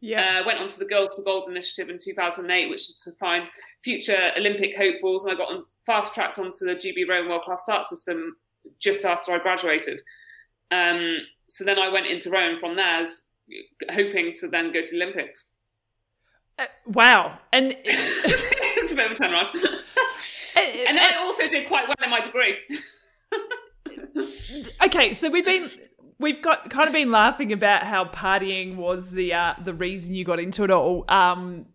Yeah. 0.00 0.40
Uh, 0.40 0.46
went 0.46 0.58
on 0.58 0.68
to 0.68 0.78
the 0.78 0.86
Girls 0.86 1.14
for 1.14 1.22
Gold 1.22 1.46
initiative 1.48 1.90
in 1.90 1.98
2008, 2.02 2.70
which 2.70 2.88
was 2.88 3.02
to 3.04 3.12
find 3.18 3.50
future 3.84 4.32
Olympic 4.36 4.76
hopefuls, 4.76 5.24
and 5.24 5.34
I 5.34 5.36
got 5.36 5.52
on, 5.52 5.62
fast 5.84 6.14
tracked 6.14 6.38
onto 6.38 6.64
the 6.64 6.74
GB 6.74 7.08
Rowing 7.08 7.28
World 7.28 7.42
Class 7.42 7.64
Start 7.64 7.84
System 7.84 8.36
just 8.78 9.04
after 9.04 9.32
I 9.32 9.38
graduated. 9.38 10.00
Um, 10.70 11.18
so 11.48 11.64
then 11.64 11.78
I 11.78 11.88
went 11.88 12.06
into 12.06 12.30
rowing 12.30 12.58
from 12.58 12.76
there, 12.76 13.04
hoping 13.90 14.34
to 14.40 14.48
then 14.48 14.72
go 14.72 14.82
to 14.82 14.90
the 14.90 15.02
Olympics. 15.02 15.46
Uh, 16.58 16.66
wow. 16.86 17.38
And 17.52 17.74
it's 17.84 18.92
a 18.92 18.94
bit 18.94 19.10
of 19.10 19.12
a 19.12 19.14
turnaround. 19.14 19.54
and 20.56 20.98
then 20.98 21.12
I 21.12 21.16
also 21.20 21.48
did 21.48 21.66
quite 21.68 21.88
well 21.88 21.96
in 22.02 22.10
my 22.10 22.20
degree. 22.20 22.56
okay, 24.84 25.14
so 25.14 25.30
we've 25.30 25.44
been 25.44 25.70
we've 26.18 26.42
got 26.42 26.68
kind 26.70 26.86
of 26.86 26.92
been 26.92 27.10
laughing 27.10 27.52
about 27.52 27.84
how 27.84 28.04
partying 28.04 28.76
was 28.76 29.10
the 29.10 29.32
uh, 29.32 29.54
the 29.64 29.74
reason 29.74 30.14
you 30.14 30.24
got 30.24 30.38
into 30.38 30.64
it 30.64 30.70
all. 30.70 31.04
Um, 31.08 31.66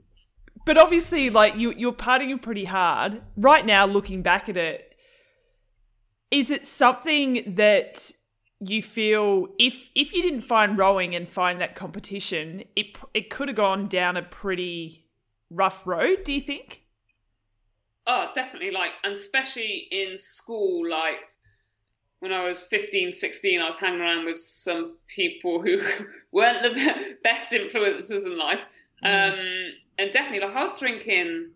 but 0.65 0.77
obviously, 0.77 1.29
like 1.29 1.55
you 1.55 1.73
you're 1.75 1.93
partying 1.93 2.41
pretty 2.41 2.65
hard 2.65 3.21
right 3.35 3.65
now. 3.65 3.85
Looking 3.85 4.21
back 4.21 4.49
at 4.49 4.57
it, 4.57 4.93
is 6.31 6.51
it 6.51 6.65
something 6.65 7.55
that 7.55 8.11
you 8.59 8.81
feel 8.81 9.47
if 9.59 9.89
if 9.95 10.13
you 10.13 10.21
didn't 10.21 10.41
find 10.41 10.77
rowing 10.77 11.15
and 11.15 11.29
find 11.29 11.59
that 11.61 11.75
competition, 11.75 12.63
it 12.75 12.97
it 13.13 13.29
could 13.29 13.47
have 13.47 13.57
gone 13.57 13.87
down 13.87 14.17
a 14.17 14.23
pretty 14.23 15.05
rough 15.49 15.85
road? 15.85 16.23
Do 16.23 16.33
you 16.33 16.41
think? 16.41 16.81
Oh, 18.07 18.29
definitely. 18.35 18.71
Like, 18.71 18.91
and 19.03 19.13
especially 19.13 19.87
in 19.91 20.17
school, 20.17 20.87
like 20.87 21.17
when 22.19 22.31
I 22.31 22.43
was 22.47 22.61
15, 22.61 23.11
16, 23.11 23.61
I 23.61 23.65
was 23.65 23.77
hanging 23.77 23.99
around 23.99 24.25
with 24.25 24.39
some 24.39 24.97
people 25.13 25.61
who 25.61 25.81
weren't 26.31 26.61
the 26.63 27.15
best 27.23 27.51
influences 27.51 28.25
in 28.25 28.37
life. 28.37 28.61
Mm. 29.03 29.33
Um, 29.33 29.73
and 29.97 30.11
definitely, 30.11 30.45
like, 30.45 30.55
I 30.55 30.63
was 30.63 30.75
drinking, 30.75 31.51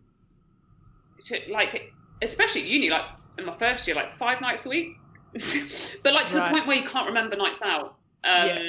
like, 1.50 1.92
especially 2.22 2.62
at 2.62 2.68
uni, 2.68 2.90
like, 2.90 3.06
in 3.38 3.46
my 3.46 3.58
first 3.58 3.88
year, 3.88 3.96
like, 3.96 4.18
five 4.18 4.42
nights 4.42 4.66
a 4.66 4.70
week. 4.70 4.90
but, 6.04 6.14
like, 6.14 6.28
to 6.28 6.38
right. 6.38 6.46
the 6.46 6.50
point 6.50 6.68
where 6.68 6.78
you 6.78 6.88
can't 6.88 7.08
remember 7.08 7.36
nights 7.36 7.62
out. 7.62 7.96
Um, 8.24 8.48
yeah. 8.48 8.60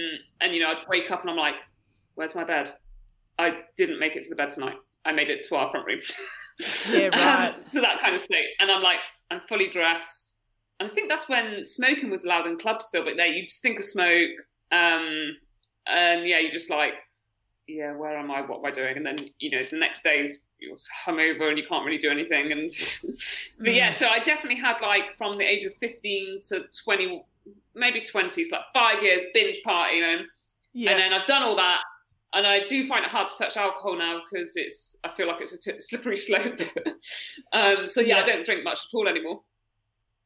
And, 0.40 0.54
you 0.54 0.60
know, 0.60 0.68
I'd 0.68 0.88
wake 0.88 1.10
up 1.10 1.22
and 1.22 1.30
I'm 1.30 1.36
like, 1.36 1.54
where's 2.14 2.34
my 2.34 2.44
bed? 2.44 2.74
I 3.38 3.60
didn't 3.76 3.98
make 3.98 4.16
it 4.16 4.22
to 4.24 4.28
the 4.30 4.36
bed 4.36 4.50
tonight. 4.50 4.76
I 5.04 5.12
made 5.12 5.30
it 5.30 5.46
to 5.48 5.56
our 5.56 5.70
front 5.70 5.86
room. 5.86 6.00
yeah, 6.92 7.08
right. 7.12 7.54
Um, 7.54 7.64
to 7.72 7.80
that 7.80 8.00
kind 8.00 8.14
of 8.14 8.20
state. 8.20 8.46
And 8.60 8.70
I'm 8.70 8.82
like, 8.82 8.98
I'm 9.30 9.40
fully 9.48 9.68
dressed 9.68 10.30
and 10.80 10.90
I 10.90 10.94
think 10.94 11.10
that's 11.10 11.28
when 11.28 11.64
smoking 11.64 12.10
was 12.10 12.24
allowed 12.24 12.46
in 12.46 12.58
clubs 12.58 12.86
still, 12.86 13.04
but 13.04 13.12
there 13.16 13.26
you 13.26 13.44
just 13.44 13.60
think 13.60 13.78
of 13.78 13.84
smoke, 13.84 14.30
um, 14.72 15.36
and 15.86 16.26
yeah, 16.26 16.38
you 16.38 16.50
just 16.50 16.70
like, 16.70 16.94
yeah, 17.68 17.94
where 17.94 18.16
am 18.18 18.30
I? 18.30 18.40
What 18.40 18.60
am 18.60 18.64
I 18.64 18.70
doing? 18.70 18.96
And 18.96 19.04
then 19.04 19.16
you 19.38 19.50
know, 19.50 19.62
the 19.70 19.76
next 19.76 20.02
day's 20.02 20.40
you're 20.60 20.76
hungover 21.06 21.48
and 21.48 21.58
you 21.58 21.64
can't 21.66 21.84
really 21.84 21.98
do 21.98 22.10
anything. 22.10 22.52
And 22.52 22.70
but 23.58 23.74
yeah, 23.74 23.92
mm. 23.92 23.98
so 23.98 24.06
I 24.06 24.18
definitely 24.20 24.60
had 24.60 24.80
like 24.80 25.16
from 25.16 25.32
the 25.32 25.44
age 25.44 25.64
of 25.64 25.74
fifteen 25.76 26.40
to 26.48 26.64
twenty, 26.84 27.24
maybe 27.74 28.00
twenty, 28.00 28.44
so 28.44 28.56
like 28.56 28.66
five 28.72 29.02
years 29.02 29.22
binge 29.34 29.60
partying, 29.66 30.02
and, 30.02 30.26
yeah. 30.72 30.90
and 30.90 31.00
then 31.00 31.12
I've 31.12 31.26
done 31.26 31.42
all 31.42 31.56
that. 31.56 31.80
And 32.32 32.46
I 32.46 32.62
do 32.62 32.86
find 32.86 33.04
it 33.04 33.10
hard 33.10 33.26
to 33.26 33.34
touch 33.36 33.56
alcohol 33.56 33.98
now 33.98 34.20
because 34.30 34.52
it's 34.54 34.96
I 35.02 35.08
feel 35.08 35.26
like 35.26 35.40
it's 35.40 35.52
a 35.52 35.58
t- 35.58 35.80
slippery 35.80 36.16
slope. 36.16 36.60
um, 37.52 37.86
so 37.86 38.00
yeah, 38.00 38.18
yeah, 38.18 38.22
I 38.22 38.26
don't 38.26 38.44
drink 38.44 38.62
much 38.62 38.80
at 38.86 38.96
all 38.96 39.08
anymore. 39.08 39.42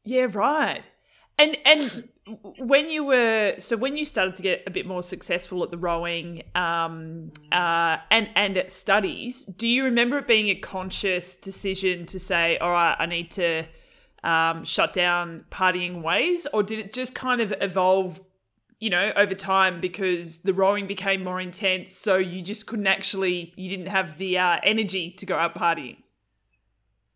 Yeah, 0.04 0.26
right. 0.30 0.82
And 1.38 1.56
and 1.64 2.08
when 2.26 2.88
you 2.88 3.04
were 3.04 3.54
so 3.58 3.76
when 3.76 3.96
you 3.96 4.04
started 4.04 4.34
to 4.36 4.42
get 4.42 4.62
a 4.66 4.70
bit 4.70 4.86
more 4.86 5.02
successful 5.02 5.62
at 5.62 5.70
the 5.70 5.76
rowing 5.76 6.42
um, 6.54 7.32
uh, 7.52 7.98
and 8.10 8.30
and 8.34 8.56
at 8.56 8.72
studies, 8.72 9.44
do 9.44 9.68
you 9.68 9.84
remember 9.84 10.18
it 10.18 10.26
being 10.26 10.48
a 10.48 10.54
conscious 10.54 11.36
decision 11.36 12.06
to 12.06 12.18
say, 12.18 12.56
"All 12.58 12.70
right, 12.70 12.96
I 12.98 13.06
need 13.06 13.30
to 13.32 13.64
um, 14.22 14.64
shut 14.64 14.94
down 14.94 15.44
partying 15.50 16.02
ways," 16.02 16.46
or 16.52 16.62
did 16.62 16.78
it 16.78 16.92
just 16.94 17.14
kind 17.14 17.42
of 17.42 17.52
evolve, 17.60 18.20
you 18.80 18.88
know, 18.88 19.12
over 19.16 19.34
time 19.34 19.80
because 19.80 20.38
the 20.38 20.54
rowing 20.54 20.86
became 20.86 21.22
more 21.22 21.40
intense, 21.40 21.94
so 21.94 22.16
you 22.16 22.40
just 22.40 22.66
couldn't 22.66 22.86
actually, 22.86 23.52
you 23.56 23.68
didn't 23.68 23.88
have 23.88 24.16
the 24.16 24.38
uh, 24.38 24.56
energy 24.62 25.10
to 25.10 25.26
go 25.26 25.36
out 25.36 25.54
partying? 25.54 25.98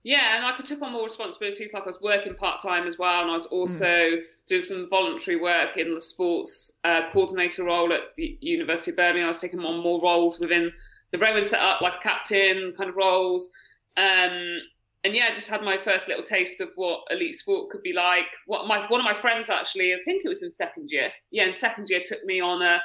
Yeah, 0.02 0.36
and 0.36 0.44
I 0.44 0.56
took 0.58 0.82
on 0.82 0.92
more 0.92 1.04
responsibilities. 1.04 1.72
Like 1.72 1.84
I 1.84 1.86
was 1.86 2.00
working 2.02 2.34
part 2.34 2.60
time 2.60 2.86
as 2.86 2.98
well, 2.98 3.22
and 3.22 3.30
I 3.30 3.34
was 3.34 3.46
also 3.46 3.86
mm. 3.86 4.22
Doing 4.48 4.62
some 4.62 4.88
voluntary 4.88 5.40
work 5.40 5.76
in 5.76 5.94
the 5.94 6.00
sports 6.00 6.78
uh, 6.84 7.02
coordinator 7.12 7.64
role 7.64 7.92
at 7.92 8.00
the 8.16 8.38
University 8.40 8.90
of 8.90 8.96
Birmingham. 8.96 9.26
I 9.26 9.28
was 9.28 9.38
taking 9.38 9.61
on 9.61 9.82
more 9.82 10.00
roles 10.00 10.38
within 10.38 10.72
the 11.12 11.18
Romans 11.18 11.50
set 11.50 11.61
up, 11.61 11.80
like 11.80 12.02
captain 12.02 12.74
kind 12.76 12.90
of 12.90 12.96
roles. 12.96 13.48
Um, 13.96 14.61
and 15.04 15.14
yeah, 15.14 15.28
I 15.30 15.34
just 15.34 15.48
had 15.48 15.62
my 15.62 15.78
first 15.78 16.08
little 16.08 16.24
taste 16.24 16.61
of 16.61 16.70
what 16.76 17.00
elite 17.11 17.34
sport 17.34 17.70
could 17.70 17.82
be 17.82 17.92
like. 17.92 18.26
What 18.46 18.66
my 18.66 18.87
one 18.88 19.00
of 19.00 19.04
my 19.04 19.14
friends 19.14 19.48
actually, 19.48 19.92
I 19.92 19.98
think 20.04 20.22
it 20.24 20.28
was 20.28 20.42
in 20.42 20.50
second 20.50 20.90
year. 20.90 21.11
Yeah, 21.30 21.44
in 21.44 21.52
second 21.52 21.88
year, 21.88 22.00
took 22.04 22.24
me 22.24 22.40
on 22.40 22.62
a 22.62 22.80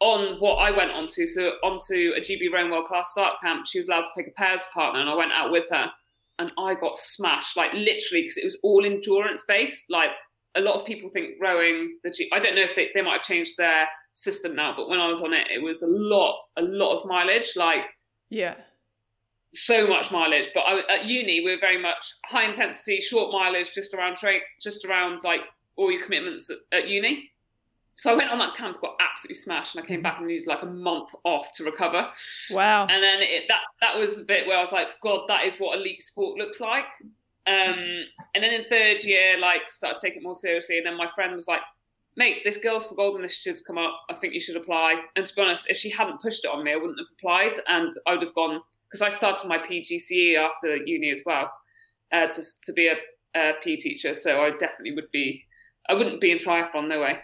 on 0.00 0.38
what 0.40 0.56
I 0.56 0.70
went 0.70 0.92
onto, 0.92 1.26
so 1.26 1.52
onto 1.64 2.12
a 2.16 2.20
GB 2.20 2.52
Rowing 2.52 2.70
World 2.70 2.86
Class 2.86 3.10
Start 3.10 3.40
camp. 3.42 3.66
She 3.66 3.78
was 3.78 3.88
allowed 3.88 4.02
to 4.02 4.08
take 4.16 4.28
a 4.28 4.32
pairs 4.32 4.62
partner, 4.72 5.00
and 5.00 5.08
I 5.08 5.14
went 5.14 5.32
out 5.32 5.50
with 5.50 5.64
her 5.70 5.90
and 6.38 6.52
I 6.56 6.74
got 6.74 6.96
smashed, 6.96 7.56
like 7.56 7.72
literally, 7.72 8.22
because 8.22 8.36
it 8.36 8.44
was 8.44 8.58
all 8.62 8.84
endurance 8.84 9.42
based. 9.48 9.86
Like 9.88 10.10
a 10.58 10.60
lot 10.60 10.74
of 10.74 10.86
people 10.86 11.08
think 11.08 11.36
rowing, 11.40 11.96
the 12.04 12.10
G- 12.10 12.28
I 12.32 12.38
don't 12.40 12.54
know 12.54 12.62
if 12.62 12.74
they, 12.76 12.88
they 12.94 13.02
might 13.02 13.18
have 13.18 13.22
changed 13.22 13.56
their 13.56 13.86
system 14.12 14.54
now, 14.54 14.74
but 14.76 14.88
when 14.88 14.98
I 14.98 15.06
was 15.06 15.22
on 15.22 15.32
it, 15.32 15.48
it 15.50 15.62
was 15.62 15.82
a 15.82 15.86
lot, 15.86 16.36
a 16.56 16.62
lot 16.62 16.98
of 16.98 17.06
mileage. 17.06 17.52
Like, 17.56 17.84
yeah, 18.28 18.54
so 19.54 19.86
much 19.86 20.10
mileage. 20.10 20.48
But 20.52 20.60
I, 20.60 20.80
at 20.96 21.04
uni, 21.04 21.42
we 21.44 21.52
are 21.52 21.60
very 21.60 21.80
much 21.80 22.14
high 22.26 22.44
intensity, 22.44 23.00
short 23.00 23.32
mileage, 23.32 23.72
just 23.74 23.94
around 23.94 24.16
trade, 24.16 24.42
just 24.60 24.84
around 24.84 25.20
like 25.24 25.40
all 25.76 25.90
your 25.90 26.02
commitments 26.02 26.50
at, 26.50 26.58
at 26.72 26.88
uni. 26.88 27.30
So 27.94 28.12
I 28.12 28.16
went 28.16 28.30
on 28.30 28.38
that 28.38 28.54
camp, 28.56 28.80
got 28.80 28.94
absolutely 29.00 29.42
smashed, 29.42 29.74
and 29.74 29.82
I 29.82 29.86
came 29.86 29.96
mm-hmm. 29.96 30.02
back 30.04 30.20
and 30.20 30.30
used 30.30 30.46
like 30.46 30.62
a 30.62 30.66
month 30.66 31.08
off 31.24 31.48
to 31.54 31.64
recover. 31.64 32.08
Wow! 32.50 32.86
And 32.88 33.02
then 33.02 33.18
it, 33.22 33.44
that 33.48 33.60
that 33.80 33.98
was 33.98 34.14
the 34.14 34.22
bit 34.22 34.46
where 34.46 34.56
I 34.56 34.60
was 34.60 34.70
like, 34.70 34.86
God, 35.02 35.22
that 35.28 35.44
is 35.44 35.56
what 35.56 35.76
elite 35.76 36.02
sport 36.02 36.38
looks 36.38 36.60
like. 36.60 36.84
Um, 37.48 38.04
and 38.34 38.44
then 38.44 38.52
in 38.52 38.64
third 38.68 39.02
year, 39.04 39.38
like 39.40 39.70
started 39.70 40.00
taking 40.00 40.20
it 40.20 40.24
more 40.24 40.34
seriously. 40.34 40.76
And 40.76 40.86
then 40.86 40.96
my 40.96 41.08
friend 41.14 41.34
was 41.34 41.48
like, 41.48 41.62
"Mate, 42.16 42.42
this 42.44 42.58
Girls 42.58 42.86
for 42.86 42.94
Gold 42.94 43.16
initiative's 43.18 43.62
come 43.62 43.78
up. 43.78 43.98
I 44.10 44.14
think 44.14 44.34
you 44.34 44.40
should 44.40 44.56
apply." 44.56 45.02
And 45.16 45.24
to 45.24 45.34
be 45.34 45.42
honest, 45.42 45.70
if 45.70 45.78
she 45.78 45.90
hadn't 45.90 46.20
pushed 46.20 46.44
it 46.44 46.50
on 46.50 46.62
me, 46.62 46.72
I 46.72 46.76
wouldn't 46.76 46.98
have 46.98 47.08
applied, 47.18 47.54
and 47.66 47.92
I 48.06 48.12
would 48.12 48.22
have 48.22 48.34
gone 48.34 48.60
because 48.90 49.02
I 49.02 49.08
started 49.08 49.48
my 49.48 49.58
PGCE 49.58 50.36
after 50.36 50.76
uni 50.76 51.10
as 51.10 51.22
well 51.24 51.50
uh, 52.12 52.26
to 52.26 52.42
to 52.64 52.72
be 52.72 52.88
a, 52.88 52.96
PE 53.62 53.76
teacher. 53.76 54.14
So 54.14 54.42
I 54.42 54.50
definitely 54.50 54.94
would 54.96 55.10
be. 55.12 55.44
I 55.88 55.94
wouldn't 55.94 56.20
be 56.20 56.32
in 56.32 56.38
triathlon, 56.38 56.88
no 56.88 57.00
way. 57.00 57.20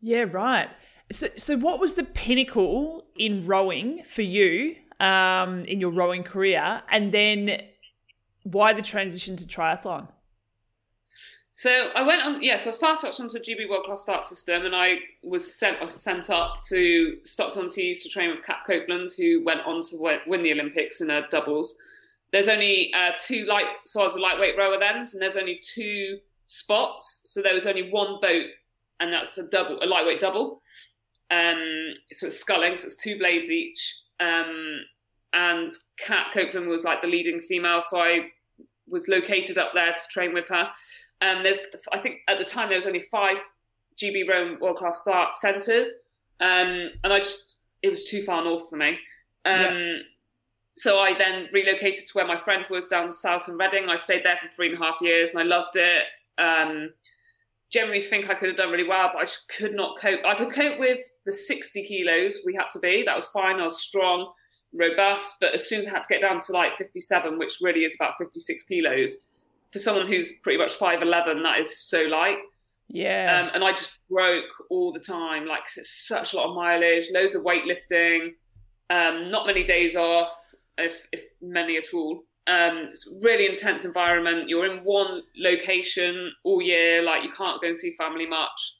Yeah, 0.00 0.24
right. 0.30 0.70
So, 1.10 1.26
so 1.36 1.58
what 1.58 1.80
was 1.80 1.94
the 1.94 2.04
pinnacle 2.04 3.04
in 3.16 3.44
rowing 3.46 4.04
for 4.04 4.22
you 4.22 4.76
um, 5.00 5.64
in 5.64 5.80
your 5.80 5.90
rowing 5.90 6.22
career, 6.22 6.82
and 6.88 7.12
then 7.12 7.60
why 8.44 8.72
the 8.72 8.82
transition 8.82 9.36
to 9.36 9.46
triathlon? 9.46 10.08
So 11.54 11.70
I 11.94 12.02
went 12.02 12.22
on, 12.22 12.42
yeah. 12.42 12.56
So 12.56 12.66
I 12.66 12.68
was 12.70 12.78
fast 12.78 13.02
tracked 13.02 13.20
onto 13.20 13.36
a 13.36 13.40
GB 13.40 13.68
World 13.68 13.84
Class 13.84 14.02
Start 14.02 14.24
System, 14.24 14.64
and 14.64 14.74
I 14.74 14.96
was 15.22 15.54
sent, 15.54 15.80
I 15.80 15.84
was 15.84 15.94
sent 15.94 16.30
up 16.30 16.62
to 16.68 17.18
Stockton 17.24 17.64
on 17.64 17.68
Tees 17.68 18.02
to 18.02 18.08
train 18.08 18.30
with 18.30 18.44
Kat 18.44 18.60
Copeland, 18.66 19.10
who 19.16 19.44
went 19.44 19.60
on 19.60 19.82
to 19.82 20.20
win 20.26 20.42
the 20.42 20.52
Olympics 20.52 21.00
in 21.00 21.10
a 21.10 21.28
doubles. 21.30 21.76
There's 22.32 22.48
only 22.48 22.92
uh, 22.94 23.10
two 23.20 23.44
light, 23.44 23.66
so 23.84 24.00
I 24.00 24.04
was 24.04 24.14
a 24.14 24.20
lightweight 24.20 24.56
rower 24.56 24.78
then, 24.78 24.96
and 24.96 25.08
there's 25.20 25.36
only 25.36 25.60
two 25.62 26.18
spots, 26.46 27.20
so 27.24 27.42
there 27.42 27.54
was 27.54 27.66
only 27.66 27.90
one 27.90 28.18
boat 28.20 28.46
and 29.02 29.12
that's 29.12 29.36
a 29.36 29.42
double, 29.42 29.78
a 29.82 29.86
lightweight 29.86 30.20
double. 30.20 30.62
Um, 31.30 31.94
so 32.12 32.28
it's 32.28 32.38
sculling, 32.38 32.78
so 32.78 32.86
it's 32.86 32.96
two 32.96 33.18
blades 33.18 33.50
each. 33.50 34.00
Um, 34.20 34.84
and 35.32 35.72
Kat 35.98 36.26
Copeland 36.34 36.68
was 36.68 36.84
like 36.84 37.02
the 37.02 37.08
leading 37.08 37.40
female, 37.48 37.80
so 37.80 37.98
I 37.98 38.30
was 38.88 39.08
located 39.08 39.58
up 39.58 39.70
there 39.74 39.92
to 39.92 40.00
train 40.10 40.34
with 40.34 40.48
her. 40.48 40.68
Um, 41.20 41.42
there's, 41.42 41.58
I 41.92 41.98
think 41.98 42.16
at 42.28 42.38
the 42.38 42.44
time 42.44 42.68
there 42.68 42.78
was 42.78 42.86
only 42.86 43.06
five 43.10 43.36
GB 44.00 44.28
Rowing 44.28 44.58
World 44.60 44.76
Class 44.76 45.00
Start 45.00 45.34
centres, 45.34 45.88
um, 46.40 46.90
and 47.04 47.12
I 47.12 47.18
just 47.18 47.58
it 47.82 47.90
was 47.90 48.04
too 48.04 48.22
far 48.24 48.44
north 48.44 48.68
for 48.70 48.76
me. 48.76 48.98
Um, 49.44 49.60
yeah. 49.60 49.96
So 50.74 51.00
I 51.00 51.16
then 51.16 51.48
relocated 51.52 52.06
to 52.08 52.12
where 52.14 52.26
my 52.26 52.38
friend 52.38 52.64
was 52.70 52.88
down 52.88 53.12
south 53.12 53.46
in 53.46 53.58
Reading. 53.58 53.88
I 53.88 53.96
stayed 53.96 54.24
there 54.24 54.38
for 54.40 54.48
three 54.54 54.72
and 54.72 54.82
a 54.82 54.84
half 54.84 54.96
years, 55.00 55.30
and 55.30 55.40
I 55.40 55.42
loved 55.42 55.76
it. 55.76 56.02
Um, 56.38 56.90
generally 57.70 58.02
think 58.02 58.28
I 58.28 58.34
could 58.34 58.48
have 58.48 58.56
done 58.56 58.70
really 58.70 58.88
well, 58.88 59.10
but 59.12 59.20
I 59.20 59.24
just 59.24 59.48
could 59.48 59.74
not 59.74 60.00
cope. 60.00 60.20
I 60.24 60.34
could 60.34 60.52
cope 60.52 60.78
with 60.78 61.00
the 61.24 61.32
60 61.32 61.82
kilos 61.84 62.38
we 62.44 62.54
had 62.54 62.68
to 62.72 62.78
be. 62.78 63.02
That 63.04 63.16
was 63.16 63.28
fine. 63.28 63.60
I 63.60 63.64
was 63.64 63.80
strong, 63.80 64.30
robust. 64.72 65.36
But 65.40 65.54
as 65.54 65.68
soon 65.68 65.80
as 65.80 65.86
I 65.86 65.90
had 65.90 66.02
to 66.02 66.08
get 66.08 66.20
down 66.20 66.40
to 66.40 66.52
like 66.52 66.76
57, 66.76 67.38
which 67.38 67.58
really 67.60 67.84
is 67.84 67.94
about 67.94 68.14
56 68.18 68.62
kilos, 68.64 69.16
for 69.72 69.78
someone 69.78 70.06
who's 70.06 70.34
pretty 70.42 70.58
much 70.58 70.78
5'11, 70.78 71.42
that 71.42 71.60
is 71.60 71.78
so 71.80 72.02
light. 72.02 72.38
Yeah. 72.88 73.42
Um, 73.44 73.50
and 73.54 73.64
I 73.64 73.72
just 73.72 73.98
broke 74.10 74.44
all 74.70 74.92
the 74.92 75.00
time, 75.00 75.46
like 75.46 75.60
'cause 75.62 75.78
it's 75.78 76.06
such 76.06 76.32
a 76.32 76.36
lot 76.36 76.50
of 76.50 76.56
mileage, 76.56 77.08
loads 77.10 77.34
of 77.34 77.42
weightlifting, 77.42 78.34
um, 78.90 79.30
not 79.30 79.46
many 79.46 79.62
days 79.62 79.96
off, 79.96 80.32
if, 80.76 81.06
if 81.12 81.22
many 81.40 81.78
at 81.78 81.94
all. 81.94 82.24
Um, 82.46 82.88
it's 82.90 83.06
a 83.06 83.14
really 83.20 83.46
intense 83.46 83.84
environment. 83.84 84.48
You're 84.48 84.66
in 84.66 84.84
one 84.84 85.22
location 85.36 86.32
all 86.44 86.60
year, 86.60 87.02
like 87.02 87.22
you 87.22 87.32
can't 87.32 87.60
go 87.62 87.68
and 87.68 87.76
see 87.76 87.94
family 87.94 88.26
much. 88.26 88.74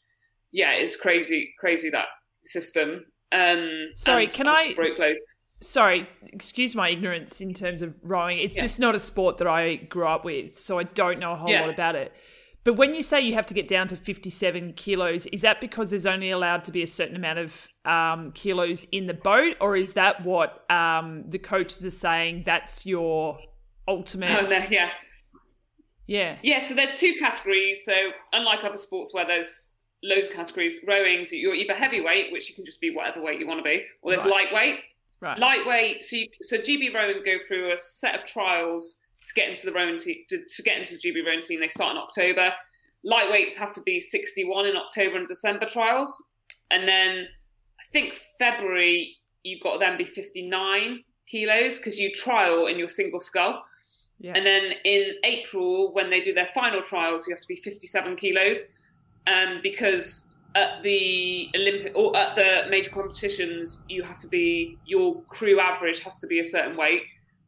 Yeah, 0.51 0.73
it's 0.73 0.97
crazy, 0.97 1.55
crazy 1.59 1.89
that 1.91 2.07
system. 2.45 3.05
Um, 3.33 3.91
Sorry, 3.95 4.27
can 4.27 4.47
I- 4.47 4.75
Sorry, 5.61 6.09
excuse 6.27 6.75
my 6.75 6.89
ignorance 6.89 7.41
in 7.41 7.55
terms 7.55 7.83
of 7.83 7.95
rowing. 8.03 8.39
It's 8.39 8.57
Yeah. 8.57 8.63
just 8.63 8.81
not 8.81 8.97
a 8.97 8.99
sport 8.99 9.39
that 9.39 9.47
I 9.47 9.77
grew 9.77 10.07
up 10.09 10.25
with, 10.25 10.59
so 10.59 10.79
I 10.79 10.83
don't 10.83 11.21
know 11.21 11.33
a 11.33 11.37
whole 11.37 11.51
Yeah. 11.51 11.61
lot 11.61 11.71
about 11.71 11.95
it. 11.95 12.13
But 12.65 12.75
when 12.75 12.95
you 12.95 13.03
say 13.03 13.21
you 13.21 13.35
have 13.35 13.47
to 13.47 13.55
get 13.55 13.67
down 13.69 13.89
to 13.89 13.97
57 13.97 14.73
kilos, 14.75 15.27
is 15.27 15.41
that 15.43 15.61
because 15.61 15.91
there's 15.91 16.07
only 16.07 16.31
allowed 16.31 16.63
to 16.65 16.73
be 16.73 16.83
a 16.83 16.87
certain 16.87 17.17
amount 17.17 17.39
of 17.41 17.69
um, 17.85 18.31
kilos 18.33 18.85
in 18.93 19.07
the 19.07 19.15
boat, 19.15 19.57
or 19.61 19.77
is 19.77 19.95
that 19.95 20.25
what 20.25 20.69
um, 20.71 21.25
the 21.29 21.39
coaches 21.41 21.85
are 21.85 21.91
saying 21.91 22.45
that's 22.47 22.87
your 22.87 23.41
ultimate? 23.89 24.31
Oh, 24.31 24.47
no, 24.47 24.61
yeah. 24.71 24.91
Yeah. 26.07 26.39
Yeah, 26.43 26.61
so 26.61 26.75
there's 26.75 26.95
two 26.95 27.15
categories. 27.19 27.85
So 27.85 27.95
unlike 28.33 28.63
other 28.65 28.77
sports 28.77 29.13
where 29.13 29.27
there's 29.27 29.72
loads 30.03 30.27
of 30.27 30.33
categories, 30.33 30.81
rowing, 30.87 31.25
so 31.25 31.37
you're 31.37 31.55
either 31.55 31.75
heavyweight, 31.75 32.33
which 32.33 32.49
you 32.49 32.55
can 32.55 32.65
just 32.65 32.81
be 32.81 32.91
whatever 32.95 33.23
weight 33.23 33.39
you 33.41 33.47
want 33.47 33.61
to 33.61 33.65
be, 33.65 33.85
or 34.03 34.11
there's 34.13 34.25
Right. 34.25 34.51
lightweight. 34.53 34.81
Right. 35.21 35.39
Lightweight, 35.39 36.05
so 36.05 36.17
you, 36.17 36.29
so 36.41 36.59
GB 36.59 36.93
rowing 36.93 37.23
go 37.25 37.39
through 37.47 37.73
a 37.73 37.79
set 37.79 38.15
of 38.17 38.25
trials 38.25 39.01
to 39.27 39.35
get 39.35 39.49
into 39.49 39.65
the 39.67 39.73
rowing 39.73 39.97
team. 39.99 40.25
To, 40.31 40.45
to 40.45 40.63
get 40.63 40.79
into 40.79 40.95
the 40.95 40.99
GB 40.99 41.25
rowing 41.25 41.41
team, 41.41 41.61
they 41.61 41.69
start 41.69 41.93
in 41.93 41.99
October. 41.99 42.53
Lightweights 43.05 43.55
have 43.55 43.73
to 43.73 43.81
be 43.83 44.01
61 44.01 44.67
in 44.67 44.77
October 44.77 45.17
and 45.17 45.27
December 45.29 45.67
trials, 45.67 46.21
and 46.73 46.89
then 46.89 47.27
I 47.79 47.85
think 47.93 48.21
February 48.39 49.17
you've 49.45 49.61
got 49.61 49.75
to 49.75 49.79
then 49.79 49.97
be 49.97 50.05
59 50.05 51.03
kilos 51.29 51.79
because 51.79 51.99
you 51.99 52.13
trial 52.13 52.67
in 52.67 52.79
your 52.79 52.89
single 52.89 53.19
scull. 53.21 53.65
yeah. 54.21 54.33
And 54.37 54.45
then 54.47 54.73
in 54.85 55.15
April, 55.25 55.93
when 55.93 56.11
they 56.11 56.21
do 56.21 56.33
their 56.33 56.49
final 56.55 56.81
trials, 56.83 57.27
you 57.27 57.35
have 57.35 57.41
to 57.41 57.49
be 57.49 57.57
57 57.57 58.17
kilos, 58.17 58.65
um, 59.27 59.61
because 59.63 60.29
at 60.55 60.83
the 60.83 61.49
Olympic 61.55 61.93
or 61.95 62.17
at 62.17 62.37
the 62.37 62.63
major 62.69 62.91
competitions, 62.91 63.83
you 63.89 64.03
have 64.03 64.19
to 64.21 64.29
be 64.29 64.79
your 64.85 65.23
crew 65.23 65.61
average 65.61 66.01
has 66.01 66.19
to 66.19 66.27
be 66.27 66.41
a 66.41 66.45
certain 66.45 66.77
weight. 66.77 67.03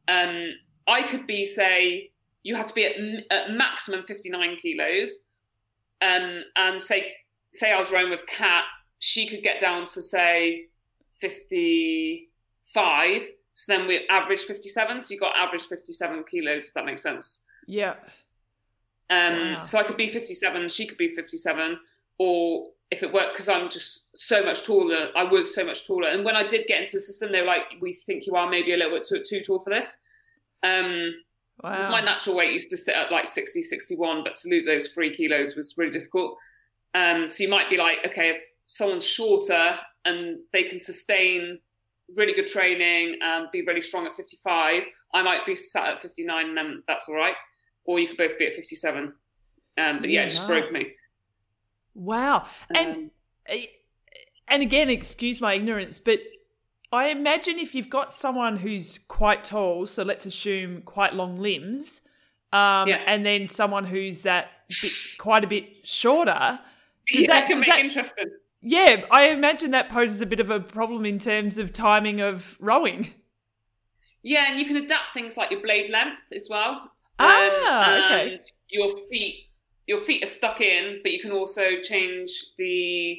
Um, 0.08 0.52
I 0.86 1.02
could 1.02 1.26
be 1.26 1.44
say 1.44 2.10
you 2.42 2.56
have 2.56 2.66
to 2.66 2.74
be 2.74 2.84
at, 2.84 2.92
at 3.30 3.50
maximum 3.50 4.04
59 4.04 4.56
kilos, 4.60 5.18
um, 6.02 6.42
and 6.56 6.80
say 6.80 7.12
say 7.52 7.72
I 7.72 7.78
was 7.78 7.90
rowing 7.90 8.10
with 8.10 8.26
Kat, 8.26 8.64
she 8.98 9.28
could 9.28 9.42
get 9.42 9.60
down 9.60 9.86
to 9.86 10.02
say 10.02 10.66
55. 11.20 13.22
So 13.54 13.72
then 13.72 13.86
we 13.86 14.06
average 14.08 14.40
57. 14.40 15.02
So 15.02 15.14
you 15.14 15.20
got 15.20 15.36
average 15.36 15.62
57 15.62 16.24
kilos, 16.30 16.66
if 16.66 16.74
that 16.74 16.84
makes 16.84 17.02
sense. 17.02 17.40
yeah. 17.66 17.94
Um, 19.10 19.54
Wow. 19.54 19.60
So 19.62 19.78
I 19.78 19.82
could 19.84 19.96
be 19.96 20.10
57, 20.10 20.68
she 20.68 20.86
could 20.86 20.98
be 20.98 21.14
57, 21.14 21.78
or 22.18 22.68
if 22.90 23.02
it 23.02 23.12
worked, 23.12 23.32
because 23.32 23.48
I'm 23.48 23.70
just 23.70 24.08
so 24.16 24.42
much 24.42 24.64
taller, 24.64 25.08
I 25.16 25.24
was 25.24 25.54
so 25.54 25.64
much 25.64 25.86
taller. 25.86 26.08
And 26.08 26.24
when 26.24 26.36
I 26.36 26.46
did 26.46 26.66
get 26.66 26.80
into 26.80 26.96
the 26.96 27.00
system, 27.00 27.32
they 27.32 27.40
were 27.40 27.46
like, 27.46 27.62
we 27.80 27.92
think 27.92 28.26
you 28.26 28.34
are 28.36 28.48
maybe 28.48 28.72
a 28.72 28.76
little 28.76 28.92
bit 28.96 29.06
too, 29.06 29.22
too 29.28 29.42
tall 29.42 29.60
for 29.60 29.70
this. 29.70 29.96
Um, 30.62 31.12
because 31.62 31.88
my 31.90 32.00
natural 32.00 32.34
weight 32.36 32.52
used 32.52 32.70
to 32.70 32.76
sit 32.76 32.96
at 32.96 33.12
like 33.12 33.26
60, 33.26 33.62
61, 33.62 34.24
but 34.24 34.36
to 34.36 34.48
lose 34.48 34.66
those 34.66 34.88
three 34.88 35.14
kilos 35.14 35.54
was 35.54 35.74
really 35.76 35.92
difficult. 35.92 36.36
Um, 36.94 37.28
so 37.28 37.42
you 37.42 37.48
might 37.48 37.70
be 37.70 37.76
like, 37.76 37.98
okay, 38.06 38.30
if 38.30 38.42
someone's 38.66 39.06
shorter 39.06 39.76
and 40.04 40.38
they 40.52 40.64
can 40.64 40.80
sustain 40.80 41.58
really 42.16 42.34
good 42.34 42.46
training 42.46 43.18
and 43.22 43.46
be 43.52 43.62
really 43.64 43.82
strong 43.82 44.06
at 44.06 44.16
55, 44.16 44.82
I 45.14 45.22
might 45.22 45.46
be 45.46 45.54
sat 45.56 45.88
at 45.88 46.02
59 46.02 46.48
and 46.48 46.56
then 46.56 46.82
that's 46.88 47.08
all 47.08 47.14
right. 47.14 47.34
Or 47.84 47.98
you 47.98 48.08
could 48.08 48.16
both 48.16 48.38
be 48.38 48.46
at 48.46 48.54
57. 48.54 49.12
Um, 49.76 49.98
but 50.00 50.08
yeah, 50.08 50.20
Yeah, 50.20 50.26
it 50.26 50.30
just 50.30 50.46
broke 50.46 50.70
me. 50.72 50.92
Wow. 51.94 52.46
And 52.74 53.10
Um, 53.50 53.56
and 54.48 54.62
again, 54.62 54.90
excuse 54.90 55.40
my 55.40 55.54
ignorance, 55.54 55.98
but 55.98 56.20
I 56.92 57.08
imagine 57.08 57.58
if 57.58 57.74
you've 57.74 57.90
got 57.90 58.12
someone 58.12 58.56
who's 58.58 58.98
quite 58.98 59.42
tall, 59.44 59.86
so 59.86 60.02
let's 60.02 60.26
assume 60.26 60.82
quite 60.82 61.14
long 61.14 61.38
limbs, 61.40 62.02
um, 62.52 62.88
Yeah. 62.88 63.02
and 63.06 63.24
then 63.26 63.46
someone 63.46 63.84
who's 63.84 64.22
that 64.22 64.50
bit, 64.80 64.92
quite 65.18 65.44
a 65.44 65.46
bit 65.46 65.86
shorter. 65.86 66.60
Does 67.12 67.22
yeah, 67.22 67.26
that- 67.28 67.46
can 67.48 67.56
does 67.58 67.66
that- 67.66 67.78
interesting. 67.80 68.30
Yeah, 68.66 69.04
I 69.10 69.28
imagine 69.28 69.72
that 69.72 69.90
poses 69.90 70.20
a 70.22 70.26
bit 70.26 70.40
of 70.40 70.50
a 70.50 70.58
problem 70.60 71.04
in 71.04 71.18
terms 71.18 71.58
of 71.58 71.72
timing 71.72 72.20
of 72.20 72.56
rowing. 72.60 73.12
Yeah, 74.22 74.50
and 74.50 74.58
you 74.58 74.64
can 74.66 74.76
adapt 74.76 75.12
things 75.12 75.36
like 75.36 75.50
your 75.50 75.60
blade 75.60 75.90
length 75.90 76.32
as 76.34 76.46
well. 76.48 76.93
Ah, 77.18 77.94
Um, 77.94 78.02
okay. 78.04 78.40
Your 78.70 78.96
feet, 79.10 79.46
your 79.86 80.00
feet 80.00 80.24
are 80.24 80.28
stuck 80.28 80.60
in, 80.60 81.00
but 81.02 81.12
you 81.12 81.20
can 81.20 81.30
also 81.32 81.80
change 81.82 82.30
the. 82.58 83.12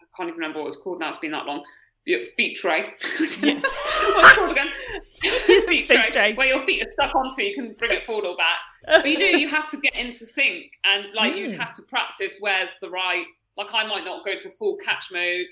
I 0.00 0.04
can't 0.16 0.28
even 0.28 0.38
remember 0.40 0.60
what 0.60 0.68
it's 0.68 0.76
called 0.82 1.00
now. 1.00 1.08
It's 1.08 1.18
been 1.18 1.30
that 1.32 1.46
long. 1.46 1.62
Your 2.06 2.20
feet 2.36 2.56
tray. 2.56 2.86
What's 3.18 3.36
called 3.36 4.50
again? 4.50 4.68
feet, 5.20 5.66
Feet 5.68 5.86
tray, 5.86 6.08
tray. 6.08 6.34
Where 6.34 6.46
your 6.48 6.64
feet 6.66 6.82
are 6.84 6.90
stuck 6.90 7.14
onto, 7.14 7.42
you 7.42 7.54
can 7.54 7.74
bring 7.78 7.92
it 7.92 8.02
forward 8.04 8.24
or 8.26 8.36
back. 8.36 8.58
But 9.02 9.08
you 9.08 9.16
do. 9.18 9.38
You 9.38 9.48
have 9.48 9.70
to 9.70 9.76
get 9.76 9.94
into 9.94 10.26
sync, 10.26 10.72
and 10.84 11.06
like 11.14 11.36
you'd 11.36 11.52
have 11.52 11.74
to 11.74 11.82
practice. 11.82 12.32
Where's 12.40 12.70
the 12.80 12.90
right? 12.90 13.24
Like 13.56 13.68
I 13.72 13.86
might 13.86 14.04
not 14.04 14.24
go 14.24 14.34
to 14.34 14.50
full 14.58 14.76
catch 14.84 15.06
mode 15.12 15.46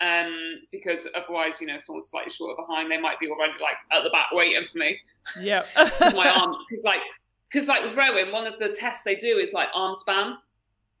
um, 0.00 0.60
because 0.72 1.06
otherwise, 1.14 1.60
you 1.60 1.66
know, 1.66 1.76
if 1.76 1.84
someone's 1.84 2.08
slightly 2.08 2.30
shorter 2.30 2.60
behind, 2.60 2.90
they 2.90 2.98
might 3.00 3.18
be 3.20 3.28
already 3.28 3.54
like 3.60 3.76
at 3.92 4.02
the 4.02 4.10
back 4.10 4.26
waiting 4.32 4.64
for 4.70 4.78
me. 4.78 4.98
Yeah. 5.40 5.62
My 6.14 6.28
arm, 6.28 6.56
because 6.68 6.84
like, 6.84 7.00
because 7.50 7.68
like 7.68 7.84
with 7.84 7.96
rowing, 7.96 8.32
one 8.32 8.46
of 8.46 8.58
the 8.58 8.68
tests 8.70 9.04
they 9.04 9.16
do 9.16 9.38
is 9.38 9.52
like 9.52 9.68
arm 9.74 9.94
span, 9.94 10.36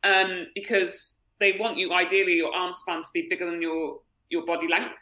um, 0.04 0.46
because 0.54 1.16
they 1.40 1.56
want 1.58 1.76
you 1.76 1.92
ideally 1.92 2.34
your 2.34 2.54
arm 2.54 2.72
span 2.72 3.02
to 3.02 3.08
be 3.12 3.26
bigger 3.28 3.50
than 3.50 3.60
your 3.60 4.00
your 4.30 4.44
body 4.44 4.68
length. 4.68 4.98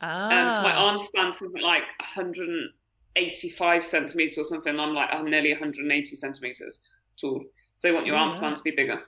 ah. 0.00 0.30
Um, 0.30 0.50
so 0.50 0.62
my 0.62 0.72
arm 0.72 0.98
span's 0.98 1.38
something 1.38 1.62
like 1.62 1.82
185 2.00 3.84
centimeters 3.86 4.38
or 4.38 4.44
something. 4.44 4.78
I'm 4.78 4.94
like 4.94 5.10
I'm 5.12 5.30
nearly 5.30 5.52
180 5.52 6.16
centimeters 6.16 6.80
tall. 7.20 7.44
So 7.74 7.88
they 7.88 7.92
want 7.94 8.06
your 8.06 8.16
Yeah, 8.16 8.22
arm 8.22 8.32
span 8.32 8.54
to 8.56 8.62
be 8.62 8.72
bigger. 8.72 9.02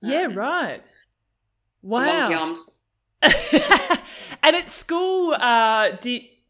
Yeah, 0.00 0.26
Um, 0.26 0.34
right. 0.34 0.82
Wow. 1.82 2.32
arms. 2.32 2.70
and 4.42 4.56
at 4.56 4.68
school, 4.68 5.34
uh, 5.34 5.92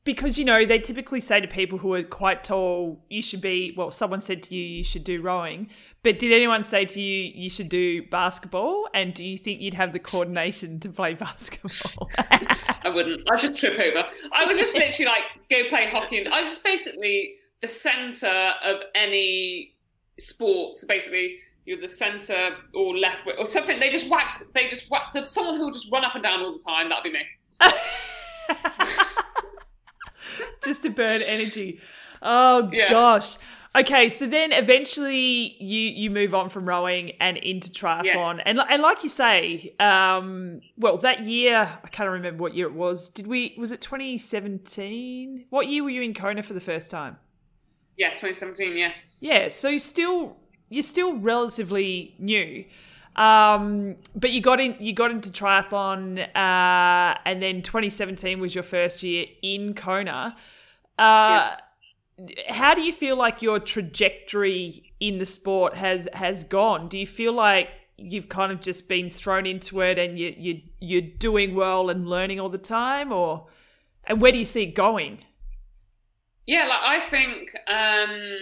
because 0.05 0.39
you 0.39 0.45
know 0.45 0.67
they 0.67 0.79
typically 0.79 1.21
say 1.21 1.41
to 1.41 1.49
people 1.49 1.79
who 1.79 1.95
are 1.95 2.03
quite 2.03 2.45
tall, 2.45 3.05
you 3.09 3.23
should 3.23 3.41
be. 3.41 3.75
Well, 3.77 3.91
someone 3.91 4.21
said 4.21 4.43
to 4.45 4.55
you, 4.55 4.63
you 4.63 4.85
should 4.85 5.05
do 5.05 5.21
rowing. 5.21 5.69
But 6.03 6.19
did 6.19 6.33
anyone 6.33 6.63
say 6.63 6.85
to 6.85 7.01
you, 7.01 7.33
you 7.35 7.49
should 7.49 7.71
do 7.71 8.03
basketball? 8.09 8.89
And 8.93 9.15
do 9.15 9.25
you 9.25 9.39
think 9.39 9.63
you'd 9.63 9.75
have 9.75 9.95
the 9.95 9.99
coordination 9.99 10.79
to 10.81 10.91
play 10.91 11.15
basketball? 11.15 12.11
I 12.19 12.91
wouldn't. 12.95 13.23
I'd 13.33 13.41
just 13.41 13.59
trip 13.59 13.79
over. 13.79 14.07
I 14.33 14.45
would 14.47 14.57
just 14.57 14.77
literally 14.77 15.07
like 15.07 15.23
go 15.51 15.69
play 15.71 15.89
hockey. 15.89 16.19
And 16.19 16.29
I 16.29 16.43
was 16.43 16.51
just 16.51 16.65
basically 16.65 17.37
the 17.63 17.69
centre 17.69 18.53
of 18.63 18.81
any 18.95 19.75
sport. 20.19 20.77
So 20.77 20.87
basically, 20.87 21.39
you're 21.65 21.81
the 21.81 21.89
centre 21.89 22.57
or 22.75 22.97
left 22.97 23.25
wing 23.27 23.37
or 23.39 23.47
something. 23.47 23.81
They 23.81 23.91
just 23.91 24.09
whack. 24.11 24.43
They 24.55 24.69
just 24.69 24.91
whack. 24.91 25.13
there's 25.13 25.31
Someone 25.31 25.57
who 25.57 25.63
will 25.65 25.71
just 25.73 25.91
run 25.93 26.05
up 26.05 26.15
and 26.15 26.23
down 26.23 26.41
all 26.41 26.53
the 26.53 26.63
time. 26.63 26.89
That'd 26.89 27.05
be 27.05 27.13
me. 27.13 27.25
Just 30.63 30.83
to 30.83 30.91
burn 30.91 31.21
energy. 31.23 31.81
Oh 32.23 32.71
Yeah. 32.73 32.89
gosh. 32.91 33.37
Okay, 33.77 34.09
so 34.09 34.27
then 34.27 34.53
eventually 34.53 35.57
you 35.61 35.81
you 35.81 36.11
move 36.11 36.35
on 36.35 36.49
from 36.49 36.67
rowing 36.67 37.11
and 37.21 37.37
into 37.37 37.71
triathlon, 37.71 38.41
and 38.47 38.61
and 38.61 38.83
like 38.83 39.03
you 39.03 39.09
say, 39.09 39.75
um, 39.81 40.61
well 40.79 40.97
that 40.99 41.25
year 41.25 41.79
I 41.83 41.89
can't 41.89 42.09
remember 42.09 42.43
what 42.43 42.55
year 42.55 42.67
it 42.67 42.73
was. 42.75 43.09
Did 43.09 43.27
we? 43.27 43.55
Was 43.59 43.73
it 43.73 43.81
2017? 43.81 45.47
What 45.51 45.69
year 45.69 45.83
were 45.83 45.91
you 45.91 46.03
in 46.03 46.15
Kona 46.15 46.43
for 46.43 46.55
the 46.55 46.61
first 46.61 46.91
time? 46.91 47.17
Yeah, 47.97 48.09
2017. 48.11 48.77
Yeah. 48.77 48.93
Yeah, 49.21 49.49
so 49.49 49.77
still 49.79 50.37
you're 50.75 50.83
still 50.83 51.17
relatively 51.17 52.15
new, 52.19 52.65
um, 53.17 53.97
but 54.15 54.33
you 54.33 54.41
got 54.41 54.61
in 54.61 54.77
you 54.81 54.93
got 54.93 55.11
into 55.11 55.31
triathlon, 55.31 56.19
uh, 56.35 57.19
and 57.25 57.43
then 57.43 57.63
2017 57.63 58.41
was 58.41 58.55
your 58.55 58.65
first 58.65 59.03
year 59.03 59.27
in 59.43 59.75
Kona. 59.75 60.37
Uh, 60.99 61.57
How 62.49 62.75
do 62.75 62.83
you 62.83 62.93
feel 62.93 63.17
like 63.17 63.43
your 63.43 63.59
trajectory 63.59 64.93
in 65.01 65.19
the 65.19 65.27
sport 65.27 65.75
has 65.75 66.09
has 66.13 66.45
gone? 66.45 66.89
Do 66.89 66.99
you 66.99 67.07
feel 67.07 67.33
like 67.33 67.69
you've 67.97 68.29
kind 68.29 68.51
of 68.51 68.61
just 68.61 68.89
been 68.89 69.09
thrown 69.09 69.47
into 69.47 69.81
it 69.81 69.99
and 69.99 70.19
you 70.19 70.35
you 70.37 70.61
you're 70.81 71.01
doing 71.01 71.55
well 71.55 71.91
and 71.91 72.09
learning 72.09 72.41
all 72.41 72.49
the 72.49 72.59
time, 72.59 73.13
or 73.13 73.47
and 74.05 74.21
where 74.21 74.33
do 74.33 74.39
you 74.39 74.45
see 74.45 74.65
it 74.65 74.75
going? 74.75 75.25
Yeah, 76.47 76.67
like 76.67 76.83
I 76.83 77.09
think 77.09 77.51
um, 77.69 78.37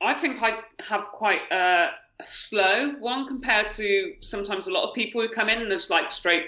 I 0.00 0.14
think 0.14 0.42
I 0.42 0.58
have 0.88 1.06
quite 1.06 1.42
a, 1.50 1.90
a 2.20 2.26
slow 2.26 2.94
one 3.00 3.26
compared 3.26 3.68
to 3.70 4.14
sometimes 4.20 4.66
a 4.66 4.70
lot 4.72 4.88
of 4.88 4.94
people 4.94 5.20
who 5.20 5.28
come 5.28 5.48
in 5.48 5.60
and 5.60 5.70
just 5.70 5.90
like 5.90 6.10
straight 6.10 6.46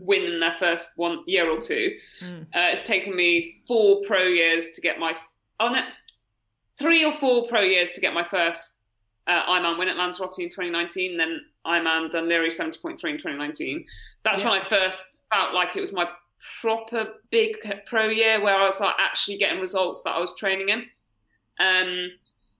win 0.00 0.22
in 0.22 0.40
their 0.40 0.54
first 0.54 0.88
one 0.96 1.22
year 1.26 1.50
or 1.50 1.58
two. 1.58 1.96
Mm. 2.20 2.42
Uh, 2.42 2.72
it's 2.72 2.84
taken 2.84 3.16
me 3.16 3.56
four 3.66 4.00
pro 4.06 4.22
years 4.22 4.70
to 4.74 4.80
get 4.80 4.98
my 4.98 5.14
oh 5.60 5.68
no, 5.68 5.82
three 6.78 7.04
or 7.04 7.12
four 7.12 7.46
pro 7.48 7.62
years 7.62 7.92
to 7.92 8.00
get 8.00 8.14
my 8.14 8.24
first 8.24 8.74
uh, 9.26 9.42
Ironman 9.46 9.78
win 9.78 9.88
at 9.88 9.96
Lanzarote 9.96 10.38
in 10.38 10.48
2019. 10.48 11.16
Then 11.16 11.40
Ironman 11.66 12.10
Laoghaire 12.12 12.46
70.3 12.46 12.90
in 12.90 12.96
2019. 12.96 13.84
That's 14.24 14.42
yeah. 14.42 14.50
when 14.50 14.60
I 14.60 14.68
first 14.68 15.04
felt 15.32 15.54
like 15.54 15.76
it 15.76 15.80
was 15.80 15.92
my 15.92 16.08
proper 16.60 17.08
big 17.30 17.56
pro 17.86 18.08
year 18.08 18.42
where 18.42 18.56
I 18.56 18.66
was 18.66 18.78
like 18.78 18.94
actually 18.98 19.38
getting 19.38 19.60
results 19.60 20.02
that 20.02 20.10
I 20.10 20.20
was 20.20 20.34
training 20.36 20.68
in. 20.68 20.84
Um, 21.58 22.10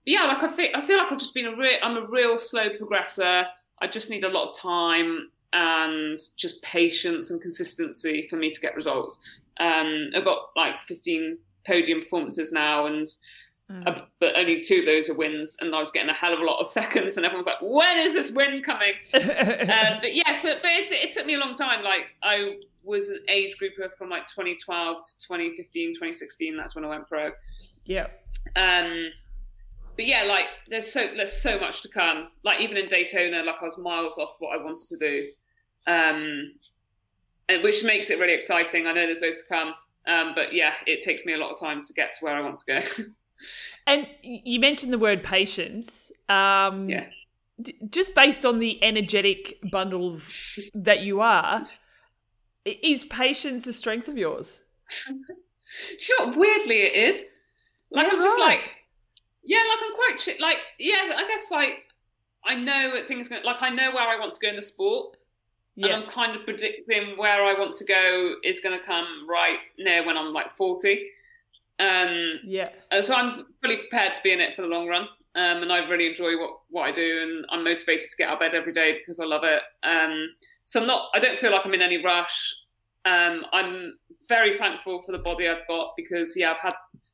yeah, 0.07 0.23
like 0.23 0.41
I 0.41 0.47
feel 0.47 0.69
I 0.73 0.81
feel 0.81 0.97
like 0.97 1.11
I've 1.11 1.19
just 1.19 1.33
been 1.33 1.47
a 1.47 1.55
real 1.55 1.77
I'm 1.83 1.97
a 1.97 2.07
real 2.07 2.37
slow 2.37 2.69
progressor. 2.69 3.45
I 3.81 3.87
just 3.87 4.09
need 4.09 4.23
a 4.23 4.29
lot 4.29 4.49
of 4.49 4.57
time 4.57 5.29
and 5.51 6.17
just 6.37 6.61
patience 6.61 7.29
and 7.29 7.41
consistency 7.41 8.25
for 8.29 8.37
me 8.37 8.49
to 8.49 8.59
get 8.61 8.73
results. 8.75 9.19
Um, 9.59 10.09
I've 10.15 10.23
got 10.23 10.49
like 10.55 10.75
15 10.87 11.37
podium 11.65 12.01
performances 12.01 12.53
now, 12.53 12.85
and 12.85 13.05
mm. 13.69 13.85
uh, 13.85 14.01
but 14.21 14.37
only 14.37 14.61
two 14.61 14.79
of 14.79 14.85
those 14.85 15.09
are 15.09 15.13
wins, 15.13 15.57
and 15.59 15.75
I 15.75 15.79
was 15.79 15.91
getting 15.91 16.09
a 16.09 16.13
hell 16.13 16.33
of 16.33 16.39
a 16.39 16.45
lot 16.45 16.61
of 16.61 16.67
seconds, 16.71 17.17
and 17.17 17.25
everyone's 17.25 17.45
like, 17.45 17.61
"When 17.61 17.97
is 17.97 18.13
this 18.13 18.31
win 18.31 18.63
coming?" 18.63 18.93
um, 19.13 19.99
but 19.99 20.15
yeah, 20.15 20.37
so 20.39 20.55
but 20.61 20.71
it, 20.71 20.89
it, 20.89 21.11
took 21.11 21.25
me 21.25 21.35
a 21.35 21.39
long 21.39 21.53
time. 21.53 21.83
Like 21.83 22.15
I 22.23 22.59
was 22.85 23.09
an 23.09 23.19
age 23.27 23.57
grouper 23.57 23.93
from 23.97 24.09
like 24.09 24.25
2012 24.27 25.03
to 25.03 25.27
2015, 25.27 25.95
2016. 25.95 26.55
That's 26.55 26.75
when 26.75 26.85
I 26.85 26.87
went 26.87 27.09
pro. 27.09 27.31
Yeah. 27.83 28.07
Um, 28.55 29.09
but 29.97 30.05
yeah, 30.05 30.23
like 30.23 30.45
there's 30.69 30.89
so 30.89 31.09
there's 31.15 31.33
so 31.33 31.59
much 31.59 31.81
to 31.81 31.89
come. 31.89 32.29
Like 32.43 32.61
even 32.61 32.77
in 32.77 32.87
Daytona, 32.87 33.43
like 33.43 33.55
I 33.59 33.65
was 33.65 33.77
miles 33.77 34.17
off 34.17 34.35
what 34.39 34.57
I 34.57 34.63
wanted 34.63 34.87
to 34.89 34.97
do, 34.97 35.27
um, 35.87 36.53
and 37.49 37.63
which 37.63 37.83
makes 37.83 38.09
it 38.11 38.19
really 38.19 38.35
exciting. 38.35 38.85
I 38.85 38.93
know 38.93 39.05
there's 39.07 39.21
loads 39.21 39.39
to 39.39 39.43
come, 39.49 39.73
um, 40.07 40.33
but 40.35 40.53
yeah, 40.53 40.73
it 40.85 41.01
takes 41.01 41.25
me 41.25 41.33
a 41.33 41.37
lot 41.37 41.51
of 41.51 41.59
time 41.59 41.83
to 41.83 41.93
get 41.93 42.13
to 42.13 42.19
where 42.21 42.35
I 42.35 42.41
want 42.41 42.59
to 42.59 42.65
go. 42.65 43.03
and 43.87 44.07
you 44.21 44.59
mentioned 44.59 44.93
the 44.93 44.99
word 44.99 45.23
patience. 45.23 46.11
Um, 46.29 46.87
yeah. 46.89 47.07
D- 47.59 47.75
just 47.89 48.13
based 48.13 48.45
on 48.45 48.59
the 48.59 48.81
energetic 48.83 49.57
bundle 49.71 50.19
that 50.75 51.01
you 51.01 51.21
are, 51.21 51.67
is 52.65 53.03
patience 53.05 53.65
a 53.65 53.73
strength 53.73 54.07
of 54.07 54.15
yours? 54.15 54.61
sure. 55.99 56.37
Weirdly, 56.37 56.83
it 56.83 56.95
is. 56.95 57.25
Like 57.89 58.05
yeah, 58.05 58.13
I'm 58.13 58.21
just 58.21 58.37
right. 58.37 58.59
like 58.59 58.69
yeah, 59.47 59.59
like 59.59 59.79
I'm 59.81 59.95
quite 59.95 60.21
chi- 60.23 60.45
like 60.45 60.57
yeah. 60.77 61.15
I 61.15 61.25
guess 61.27 61.49
like 61.49 61.85
I 62.45 62.55
know 62.55 62.93
that 62.93 63.07
things 63.07 63.29
going 63.29 63.43
like 63.43 63.61
I 63.61 63.69
know 63.69 63.91
where 63.91 64.07
I 64.07 64.19
want 64.19 64.33
to 64.35 64.39
go 64.41 64.49
in 64.49 64.57
the 64.57 64.61
sport, 64.61 65.15
yeah. 65.75 65.87
and 65.87 66.03
I'm 66.03 66.09
kind 66.09 66.35
of 66.35 66.43
predicting 66.43 67.17
where 67.17 67.43
I 67.45 67.57
want 67.57 67.75
to 67.75 67.85
go 67.85 68.35
is 68.43 68.59
going 68.59 68.77
to 68.77 68.85
come 68.85 69.27
right 69.27 69.59
near 69.79 70.05
when 70.05 70.17
I'm 70.17 70.33
like 70.33 70.55
forty. 70.57 71.09
Um, 71.79 72.39
yeah. 72.43 72.69
So 73.01 73.13
I'm 73.13 73.45
fully 73.61 73.77
prepared 73.77 74.13
to 74.15 74.21
be 74.21 74.33
in 74.33 74.41
it 74.41 74.55
for 74.55 74.63
the 74.63 74.67
long 74.67 74.87
run. 74.87 75.07
Um, 75.35 75.61
and 75.61 75.71
I 75.71 75.87
really 75.87 76.07
enjoy 76.07 76.35
what, 76.35 76.61
what 76.71 76.83
I 76.89 76.91
do, 76.91 77.19
and 77.21 77.45
I'm 77.51 77.63
motivated 77.63 78.09
to 78.09 78.17
get 78.17 78.29
out 78.29 78.33
of 78.33 78.39
bed 78.39 78.55
every 78.55 78.73
day 78.73 78.97
because 78.97 79.19
I 79.19 79.25
love 79.25 79.43
it. 79.43 79.61
Um, 79.83 80.29
so 80.65 80.81
I'm 80.81 80.87
not. 80.87 81.09
I 81.13 81.19
don't 81.19 81.39
feel 81.39 81.51
like 81.51 81.61
I'm 81.63 81.75
in 81.75 81.81
any 81.81 82.03
rush. 82.03 82.55
Um, 83.05 83.45
I'm 83.53 83.93
very 84.27 84.57
thankful 84.57 85.03
for 85.05 85.11
the 85.11 85.19
body 85.19 85.47
I've 85.47 85.67
got 85.67 85.93
because 85.95 86.35
yeah, 86.35 86.51
I've 86.51 86.57
had 86.57 86.73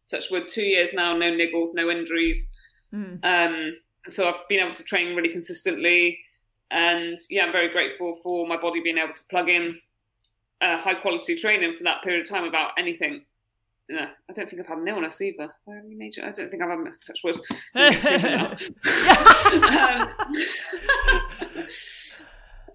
touch 0.10 0.30
wood, 0.32 0.48
two 0.48 0.64
years 0.64 0.94
now, 0.94 1.16
no 1.16 1.32
niggles, 1.32 1.70
no 1.74 1.90
injuries. 1.90 2.52
Mm. 2.94 3.24
Um, 3.24 3.76
so 4.08 4.28
I've 4.28 4.48
been 4.50 4.60
able 4.60 4.72
to 4.74 4.84
train 4.84 5.16
really 5.16 5.30
consistently. 5.30 6.20
And 6.72 7.18
yeah, 7.30 7.46
I'm 7.46 7.52
very 7.52 7.70
grateful 7.70 8.20
for 8.24 8.48
my 8.48 8.58
body 8.58 8.82
being 8.82 8.98
able 8.98 9.14
to 9.14 9.24
plug 9.30 9.50
in 9.50 9.80
uh, 10.62 10.78
high 10.78 10.96
quality 10.96 11.36
training 11.36 11.76
for 11.78 11.84
that 11.84 12.02
period 12.04 12.22
of 12.22 12.30
time 12.30 12.46
about 12.46 12.72
anything. 12.78 13.24
No, 13.90 14.08
I 14.30 14.34
don't 14.34 14.50
think 14.50 14.62
I've 14.62 14.68
had 14.68 14.78
an 14.78 14.88
illness 14.88 15.22
either. 15.22 15.54
Any 15.68 15.96
major? 15.96 16.24
I 16.24 16.32
don't 16.32 16.50
think 16.50 16.64
I've 16.64 16.70
had 16.70 16.80
touch 17.06 17.20
wood. 17.24 17.36
um, 17.76 17.90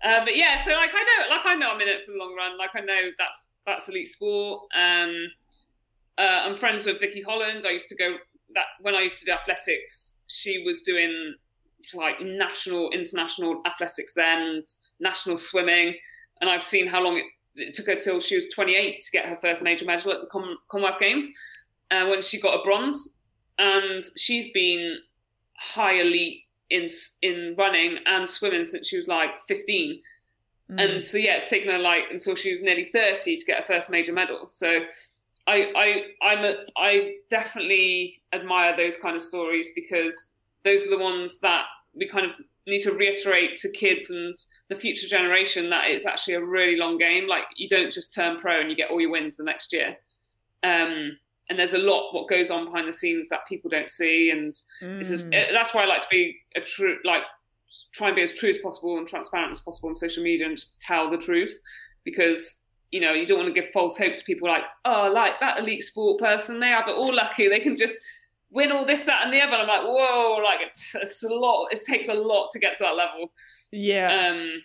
uh, 0.04 0.24
but 0.24 0.36
yeah, 0.36 0.62
so 0.62 0.72
like 0.72 0.90
I 0.94 1.02
know, 1.02 1.28
like 1.30 1.46
I 1.46 1.54
know 1.54 1.70
I'm 1.70 1.80
in 1.80 1.88
it 1.88 2.04
for 2.04 2.12
the 2.12 2.18
long 2.18 2.34
run. 2.36 2.58
Like 2.58 2.70
I 2.74 2.80
know 2.80 3.10
that's 3.18 3.48
that's 3.66 3.88
elite 3.88 4.08
sport. 4.08 4.68
Um, 4.76 5.14
uh, 6.18 6.42
I'm 6.44 6.56
friends 6.56 6.84
with 6.84 7.00
Vicky 7.00 7.22
Holland. 7.22 7.64
I 7.66 7.70
used 7.70 7.88
to 7.88 7.96
go 7.96 8.16
that 8.54 8.64
when 8.80 8.94
I 8.94 9.02
used 9.02 9.20
to 9.20 9.26
do 9.26 9.32
athletics. 9.32 10.14
She 10.26 10.62
was 10.64 10.82
doing 10.82 11.34
like 11.94 12.20
national, 12.20 12.90
international 12.90 13.62
athletics 13.66 14.12
then, 14.14 14.42
and 14.42 14.64
national 15.00 15.38
swimming. 15.38 15.94
And 16.40 16.50
I've 16.50 16.62
seen 16.62 16.86
how 16.86 17.02
long 17.02 17.16
it, 17.16 17.24
it 17.54 17.74
took 17.74 17.86
her 17.86 17.96
till 17.96 18.20
she 18.20 18.36
was 18.36 18.46
28 18.54 19.00
to 19.00 19.10
get 19.10 19.26
her 19.26 19.36
first 19.36 19.62
major 19.62 19.84
medal 19.84 20.12
at 20.12 20.20
the 20.20 20.56
Commonwealth 20.70 21.00
Games, 21.00 21.28
uh, 21.90 22.06
when 22.06 22.22
she 22.22 22.40
got 22.40 22.58
a 22.58 22.62
bronze. 22.62 23.16
And 23.58 24.04
she's 24.16 24.50
been 24.52 24.98
high 25.56 26.00
elite 26.00 26.42
in 26.70 26.86
in 27.22 27.54
running 27.56 27.98
and 28.06 28.28
swimming 28.28 28.64
since 28.64 28.88
she 28.88 28.96
was 28.96 29.08
like 29.08 29.30
15. 29.48 30.00
Mm. 30.70 30.80
And 30.80 31.02
so 31.02 31.18
yeah, 31.18 31.36
it's 31.36 31.48
taken 31.48 31.70
her 31.70 31.78
like 31.78 32.04
until 32.10 32.34
she 32.34 32.52
was 32.52 32.62
nearly 32.62 32.84
30 32.84 33.36
to 33.36 33.44
get 33.44 33.58
her 33.60 33.66
first 33.66 33.90
major 33.90 34.12
medal. 34.12 34.48
So 34.48 34.80
I, 35.48 35.72
I, 35.74 36.02
I'm 36.22 36.44
a, 36.44 36.54
I 36.76 37.14
definitely 37.30 38.20
admire 38.34 38.76
those 38.76 38.96
kind 38.96 39.16
of 39.16 39.22
stories 39.22 39.68
because 39.74 40.34
those 40.64 40.86
are 40.86 40.90
the 40.90 40.98
ones 40.98 41.40
that 41.40 41.64
we 41.94 42.06
kind 42.06 42.26
of 42.26 42.32
need 42.66 42.82
to 42.82 42.92
reiterate 42.92 43.56
to 43.56 43.72
kids 43.72 44.10
and 44.10 44.36
the 44.68 44.76
future 44.76 45.08
generation 45.08 45.70
that 45.70 45.88
it's 45.88 46.04
actually 46.04 46.34
a 46.34 46.44
really 46.44 46.76
long 46.76 46.98
game. 46.98 47.26
Like 47.26 47.44
you 47.56 47.68
don't 47.68 47.90
just 47.92 48.12
turn 48.14 48.38
pro 48.38 48.60
and 48.60 48.70
you 48.70 48.76
get 48.76 48.90
all 48.90 49.00
your 49.00 49.10
wins 49.10 49.38
the 49.38 49.44
next 49.44 49.72
year. 49.72 49.96
Um, 50.62 51.18
and 51.48 51.58
there's 51.58 51.72
a 51.72 51.78
lot 51.78 52.12
what 52.12 52.28
goes 52.28 52.50
on 52.50 52.66
behind 52.66 52.86
the 52.86 52.92
scenes 52.92 53.30
that 53.30 53.46
people 53.48 53.70
don't 53.70 53.88
see, 53.88 54.30
and 54.30 54.52
mm. 54.82 55.50
that's 55.50 55.72
why 55.72 55.82
I 55.82 55.86
like 55.86 56.02
to 56.02 56.06
be 56.10 56.36
a 56.54 56.60
true, 56.60 56.98
like 57.04 57.22
try 57.94 58.08
and 58.08 58.16
be 58.16 58.22
as 58.22 58.34
true 58.34 58.50
as 58.50 58.58
possible 58.58 58.98
and 58.98 59.08
transparent 59.08 59.52
as 59.52 59.60
possible 59.60 59.88
on 59.88 59.94
social 59.94 60.22
media 60.22 60.46
and 60.46 60.58
just 60.58 60.78
tell 60.80 61.10
the 61.10 61.16
truth 61.16 61.58
because 62.04 62.62
you 62.90 63.00
know, 63.00 63.12
you 63.12 63.26
don't 63.26 63.38
want 63.38 63.54
to 63.54 63.60
give 63.60 63.70
false 63.70 63.96
hope 63.98 64.16
to 64.16 64.24
people 64.24 64.48
like, 64.48 64.62
oh, 64.84 65.10
like 65.14 65.40
that 65.40 65.58
elite 65.58 65.82
sport 65.82 66.20
person, 66.20 66.60
they 66.60 66.68
have 66.68 66.88
it 66.88 66.96
all 66.96 67.14
lucky. 67.14 67.48
They 67.48 67.60
can 67.60 67.76
just 67.76 67.98
win 68.50 68.72
all 68.72 68.86
this, 68.86 69.02
that, 69.04 69.24
and 69.24 69.32
the 69.32 69.40
other. 69.40 69.56
I'm 69.56 69.68
like, 69.68 69.82
whoa, 69.82 70.40
like 70.42 70.60
it's, 70.66 70.94
it's 70.94 71.22
a 71.22 71.28
lot. 71.28 71.68
It 71.70 71.84
takes 71.84 72.08
a 72.08 72.14
lot 72.14 72.48
to 72.52 72.58
get 72.58 72.78
to 72.78 72.84
that 72.84 72.96
level. 72.96 73.32
Yeah. 73.70 74.30
Um. 74.30 74.62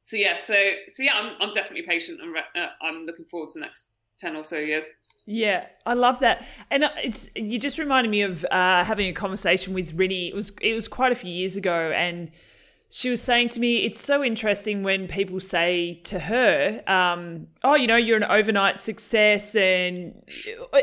So 0.00 0.16
yeah. 0.16 0.36
So 0.36 0.54
so 0.88 1.02
yeah. 1.02 1.14
I'm 1.14 1.32
I'm 1.40 1.52
definitely 1.52 1.82
patient 1.82 2.20
and 2.20 2.32
re- 2.32 2.62
uh, 2.62 2.68
I'm 2.80 3.04
looking 3.06 3.24
forward 3.24 3.50
to 3.50 3.58
the 3.58 3.64
next 3.64 3.90
ten 4.18 4.36
or 4.36 4.44
so 4.44 4.58
years. 4.58 4.84
Yeah, 5.24 5.66
I 5.86 5.94
love 5.94 6.18
that, 6.18 6.44
and 6.70 6.82
uh, 6.82 6.90
it's 7.00 7.30
you 7.36 7.56
just 7.56 7.78
reminded 7.78 8.10
me 8.10 8.22
of 8.22 8.44
uh, 8.50 8.82
having 8.82 9.08
a 9.08 9.12
conversation 9.12 9.72
with 9.72 9.96
Rinny. 9.96 10.28
It 10.28 10.34
was 10.34 10.52
it 10.60 10.74
was 10.74 10.88
quite 10.88 11.12
a 11.12 11.14
few 11.14 11.30
years 11.30 11.56
ago, 11.56 11.92
and 11.92 12.30
she 12.94 13.08
was 13.08 13.22
saying 13.22 13.48
to 13.48 13.58
me, 13.58 13.86
it's 13.86 13.98
so 13.98 14.22
interesting 14.22 14.82
when 14.82 15.08
people 15.08 15.40
say 15.40 16.02
to 16.04 16.18
her, 16.18 16.82
um, 16.86 17.46
oh, 17.64 17.74
you 17.74 17.86
know, 17.86 17.96
you're 17.96 18.18
an 18.18 18.24
overnight 18.24 18.78
success. 18.78 19.54
And, 19.54 20.22
uh, 20.74 20.78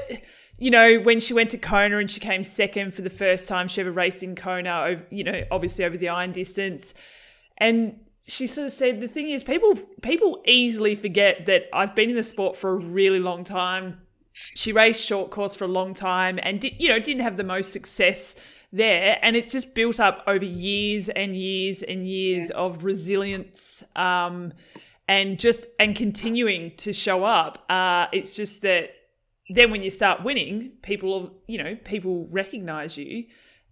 you 0.57 0.71
know, 0.71 0.97
when 1.01 1.19
she 1.19 1.35
went 1.35 1.51
to 1.51 1.59
Kona 1.59 1.99
and 1.99 2.09
she 2.09 2.19
came 2.19 2.43
second 2.43 2.95
for 2.95 3.03
the 3.03 3.11
first 3.11 3.47
time 3.47 3.67
she 3.67 3.79
ever 3.79 3.91
raced 3.91 4.23
in 4.23 4.35
Kona, 4.35 5.03
you 5.11 5.23
know, 5.23 5.43
obviously 5.51 5.85
over 5.85 5.97
the 5.97 6.09
iron 6.09 6.31
distance. 6.31 6.95
And 7.59 7.99
she 8.27 8.47
sort 8.47 8.65
of 8.65 8.73
said, 8.73 9.01
the 9.01 9.07
thing 9.07 9.29
is, 9.29 9.43
people 9.43 9.75
people 10.01 10.41
easily 10.47 10.95
forget 10.95 11.45
that 11.45 11.65
I've 11.71 11.93
been 11.93 12.09
in 12.09 12.15
the 12.15 12.23
sport 12.23 12.57
for 12.57 12.71
a 12.71 12.75
really 12.75 13.19
long 13.19 13.43
time. 13.43 13.99
She 14.55 14.71
raced 14.71 15.05
short 15.05 15.29
course 15.29 15.53
for 15.53 15.65
a 15.65 15.67
long 15.67 15.93
time 15.93 16.39
and, 16.41 16.59
did, 16.59 16.73
you 16.79 16.89
know, 16.89 16.97
didn't 16.97 17.21
have 17.21 17.37
the 17.37 17.43
most 17.43 17.71
success 17.71 18.35
there 18.71 19.17
and 19.21 19.35
it 19.35 19.49
just 19.49 19.73
built 19.73 19.99
up 19.99 20.23
over 20.27 20.45
years 20.45 21.09
and 21.09 21.35
years 21.35 21.81
and 21.81 22.07
years 22.07 22.49
yeah. 22.49 22.57
of 22.57 22.83
resilience 22.83 23.83
um, 23.95 24.53
and 25.07 25.39
just 25.39 25.65
and 25.79 25.95
continuing 25.95 26.75
to 26.77 26.93
show 26.93 27.23
up 27.23 27.65
uh, 27.69 28.05
it's 28.11 28.35
just 28.35 28.61
that 28.61 28.91
then 29.49 29.71
when 29.71 29.81
you 29.81 29.89
start 29.89 30.23
winning 30.23 30.71
people 30.83 31.31
you 31.47 31.61
know 31.61 31.75
people 31.83 32.27
recognize 32.29 32.95
you 32.97 33.25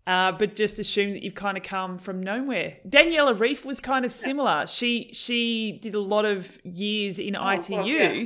uh, 0.08 0.32
but 0.32 0.56
just 0.56 0.80
assume 0.80 1.12
that 1.12 1.22
you've 1.22 1.36
kind 1.36 1.58
of 1.58 1.64
come 1.64 1.98
from 1.98 2.24
nowhere. 2.24 2.78
Daniela 2.88 3.38
Ryf 3.38 3.66
was 3.66 3.82
kind 3.82 4.06
of 4.06 4.14
similar. 4.14 4.66
She 4.66 5.10
she 5.12 5.80
did 5.82 5.95
a 5.95 6.00
lot 6.00 6.24
of 6.24 6.58
years 6.64 7.20
in 7.20 7.36
oh, 7.36 7.50
ITU, 7.50 7.74
well, 7.76 7.86
yeah. 7.86 8.26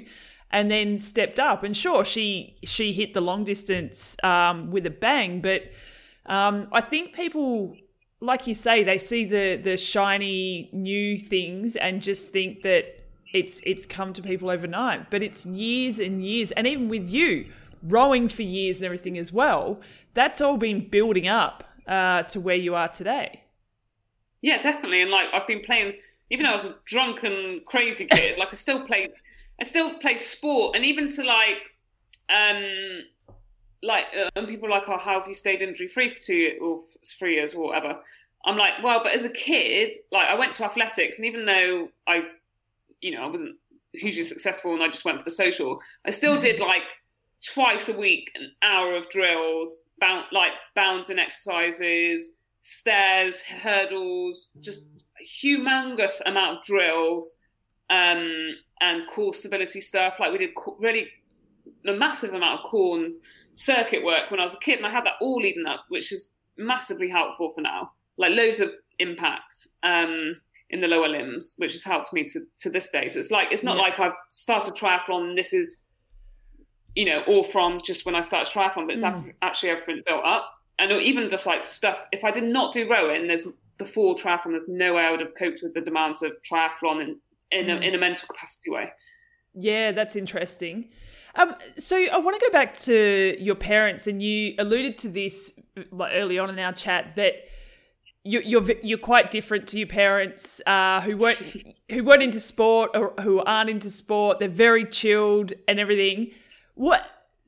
and 0.52 0.70
then 0.70 1.00
stepped 1.00 1.40
up. 1.40 1.64
And 1.64 1.76
sure, 1.76 2.06
she 2.06 2.56
she 2.64 2.94
hit 2.94 3.16
the 3.16 3.22
long 3.22 3.44
distance 3.44 4.16
um, 4.24 4.70
with 4.70 4.86
a 4.86 4.92
bang, 4.92 5.42
but 5.42 5.64
um, 6.26 6.68
I 6.72 6.82
think 6.82 7.14
people 7.14 7.76
like 8.22 8.46
you 8.46 8.54
say, 8.54 8.84
they 8.84 9.00
see 9.00 9.26
the 9.26 9.58
the 9.58 9.76
shiny 9.76 10.70
new 10.72 11.18
things 11.18 11.76
and 11.76 12.02
just 12.02 12.30
think 12.32 12.62
that 12.62 13.02
it's 13.34 13.62
it's 13.66 13.86
come 13.86 14.14
to 14.14 14.22
people 14.22 14.50
overnight. 14.50 15.10
But 15.10 15.24
it's 15.24 15.46
years 15.46 16.00
and 16.00 16.24
years, 16.24 16.52
and 16.52 16.68
even 16.68 16.88
with 16.88 17.10
you 17.10 17.48
rowing 17.84 18.28
for 18.30 18.44
years 18.44 18.78
and 18.78 18.86
everything 18.86 19.18
as 19.18 19.34
well, 19.34 19.82
that's 20.14 20.40
all 20.40 20.56
been 20.56 20.88
building 20.88 21.28
up 21.28 21.64
uh, 21.88 22.24
to 22.24 22.40
where 22.40 22.56
you 22.56 22.76
are 22.76 22.88
today. 22.88 23.44
Yeah, 24.42 24.62
definitely. 24.62 25.02
And 25.02 25.10
like 25.10 25.30
I've 25.34 25.48
been 25.48 25.62
playing, 25.62 25.94
even 26.30 26.46
though 26.46 26.52
I 26.52 26.56
was 26.56 26.66
a 26.66 26.76
drunken, 26.86 27.62
crazy 27.66 28.06
kid, 28.06 28.38
like 28.38 28.50
I 28.52 28.56
still 28.56 28.86
played, 28.86 29.10
I 29.60 29.64
still 29.64 29.96
play 29.96 30.18
sport, 30.18 30.76
and 30.76 30.86
even 30.86 31.10
to 31.16 31.24
like, 31.24 31.58
um, 32.30 33.02
like, 33.84 34.06
uh, 34.18 34.30
and 34.36 34.48
people 34.48 34.68
are 34.68 34.72
like, 34.72 34.88
oh, 34.88 34.98
how 34.98 35.20
have 35.20 35.28
you 35.28 35.34
stayed 35.34 35.62
injury 35.62 35.88
free 35.88 36.10
for 36.10 36.20
two 36.20 36.58
or 36.62 36.82
three 37.18 37.36
years 37.36 37.54
or 37.54 37.68
whatever? 37.68 38.00
I'm 38.46 38.58
like, 38.58 38.74
well, 38.84 39.02
but 39.04 39.14
as 39.14 39.26
a 39.26 39.30
kid, 39.30 39.94
like 40.12 40.28
I 40.28 40.36
went 40.36 40.54
to 40.54 40.66
athletics, 40.66 41.18
and 41.18 41.26
even 41.26 41.46
though 41.46 41.90
I, 42.08 42.24
you 43.02 43.12
know, 43.12 43.24
I 43.24 43.28
wasn't 43.28 43.56
hugely 43.94 44.24
successful, 44.24 44.74
and 44.74 44.84
I 44.84 44.88
just 44.88 45.06
went 45.06 45.20
for 45.20 45.24
the 45.24 45.32
social, 45.32 45.80
I 46.06 46.12
still 46.12 46.38
did 46.40 46.60
like 46.60 46.84
twice 47.44 47.90
a 47.90 47.98
week 47.98 48.32
an 48.36 48.52
hour 48.64 48.96
of 48.96 49.10
drills, 49.10 49.84
bound 50.00 50.26
like 50.32 50.52
bounds 50.76 51.10
and 51.10 51.20
exercises, 51.20 52.32
stairs, 52.60 53.42
hurdles, 53.42 54.50
just 54.60 54.82
a 55.20 55.46
humongous 55.46 56.22
amount 56.26 56.60
of 56.60 56.64
drills, 56.64 57.38
um, 57.90 58.56
and 58.82 59.08
core 59.08 59.34
stability 59.34 59.82
stuff. 59.82 60.16
Like 60.20 60.32
we 60.32 60.38
did 60.40 60.52
really 60.80 61.08
a 61.86 61.94
massive 61.94 62.34
amount 62.34 62.62
of 62.62 62.66
core 62.66 62.98
and 62.98 63.16
circuit 63.56 64.04
work 64.04 64.32
when 64.32 64.40
I 64.40 64.44
was 64.44 64.56
a 64.56 64.60
kid, 64.60 64.78
and 64.78 64.86
I 64.88 64.92
had 64.92 65.06
that 65.06 65.16
all 65.22 65.38
leading 65.42 65.66
up, 65.66 65.86
which 65.90 66.12
is 66.12 66.34
massively 66.58 67.10
helpful 67.10 67.52
for 67.54 67.62
now. 67.62 67.92
Like 68.18 68.32
loads 68.32 68.60
of 68.60 68.72
impact 69.00 69.68
um, 69.84 70.36
in 70.70 70.82
the 70.82 70.88
lower 70.88 71.08
limbs, 71.08 71.54
which 71.58 71.72
has 71.74 71.84
helped 71.84 72.14
me 72.14 72.24
to, 72.26 72.42
to 72.60 72.70
this 72.70 72.90
day. 72.92 73.08
So 73.08 73.20
it's 73.20 73.32
like 73.32 73.48
it's 73.52 73.64
not 73.64 73.78
Yeah. 73.78 73.82
like 73.84 74.00
I've 74.00 74.14
started 74.30 74.74
triathlon. 74.76 75.30
And 75.30 75.38
this 75.38 75.54
is 75.54 75.80
you 76.96 77.06
know 77.06 77.24
all 77.28 77.44
from 77.44 77.80
just 77.84 78.06
when 78.06 78.16
I 78.16 78.22
started 78.22 78.52
triathlon, 78.52 78.86
but 78.88 78.92
it's 78.94 79.02
Mm. 79.04 79.24
ac- 79.28 79.36
actually 79.42 79.70
everything 79.72 80.04
built 80.06 80.24
up. 80.26 80.50
And 80.80 80.92
even 80.92 81.30
just 81.30 81.46
like 81.46 81.64
stuff. 81.64 81.98
If 82.12 82.24
I 82.24 82.32
did 82.32 82.44
not 82.44 82.74
do 82.74 82.90
rowing, 82.90 83.28
there's 83.28 83.48
before 83.78 84.16
triathlon, 84.16 84.52
there's 84.52 84.70
no 84.70 84.94
way 84.96 85.04
I 85.04 85.12
would 85.12 85.20
have 85.20 85.34
coped 85.38 85.60
with 85.64 85.74
the 85.74 85.82
demands 85.82 86.22
of 86.22 86.34
triathlon 86.50 87.02
in 87.04 87.20
in, 87.52 87.66
Mm. 87.68 87.80
a, 87.80 87.88
in 87.88 87.96
a 87.96 87.98
mental 87.98 88.28
capacity 88.28 88.72
way. 88.72 88.92
Yeah, 89.54 89.92
that's 89.92 90.16
interesting. 90.16 90.90
Um, 91.36 91.56
so 91.78 91.98
I 91.98 92.18
want 92.18 92.40
to 92.40 92.46
go 92.46 92.52
back 92.52 92.78
to 92.80 93.36
your 93.40 93.56
parents, 93.56 94.08
and 94.08 94.22
you 94.22 94.56
alluded 94.60 94.98
to 95.00 95.10
this 95.10 95.60
early 96.00 96.38
on 96.40 96.50
in 96.50 96.60
our 96.60 96.74
chat 96.74 97.16
that 97.16 97.36
you, 98.24 98.42
you're 98.42 98.72
you're 98.84 98.98
quite 98.98 99.32
different 99.32 99.68
to 99.70 99.78
your 99.78 99.88
parents, 99.88 100.62
uh, 100.68 101.02
who 101.02 101.18
weren't 101.18 101.40
who 101.90 102.04
weren't 102.04 102.24
into 102.24 102.40
sport 102.40 102.92
or 102.94 103.14
who 103.22 103.40
aren't 103.40 103.70
into 103.70 103.90
sport. 103.90 104.40
They're 104.40 104.50
very 104.50 104.86
chilled 104.86 105.54
and 105.68 105.80
everything. 105.80 106.32
What? 106.76 107.04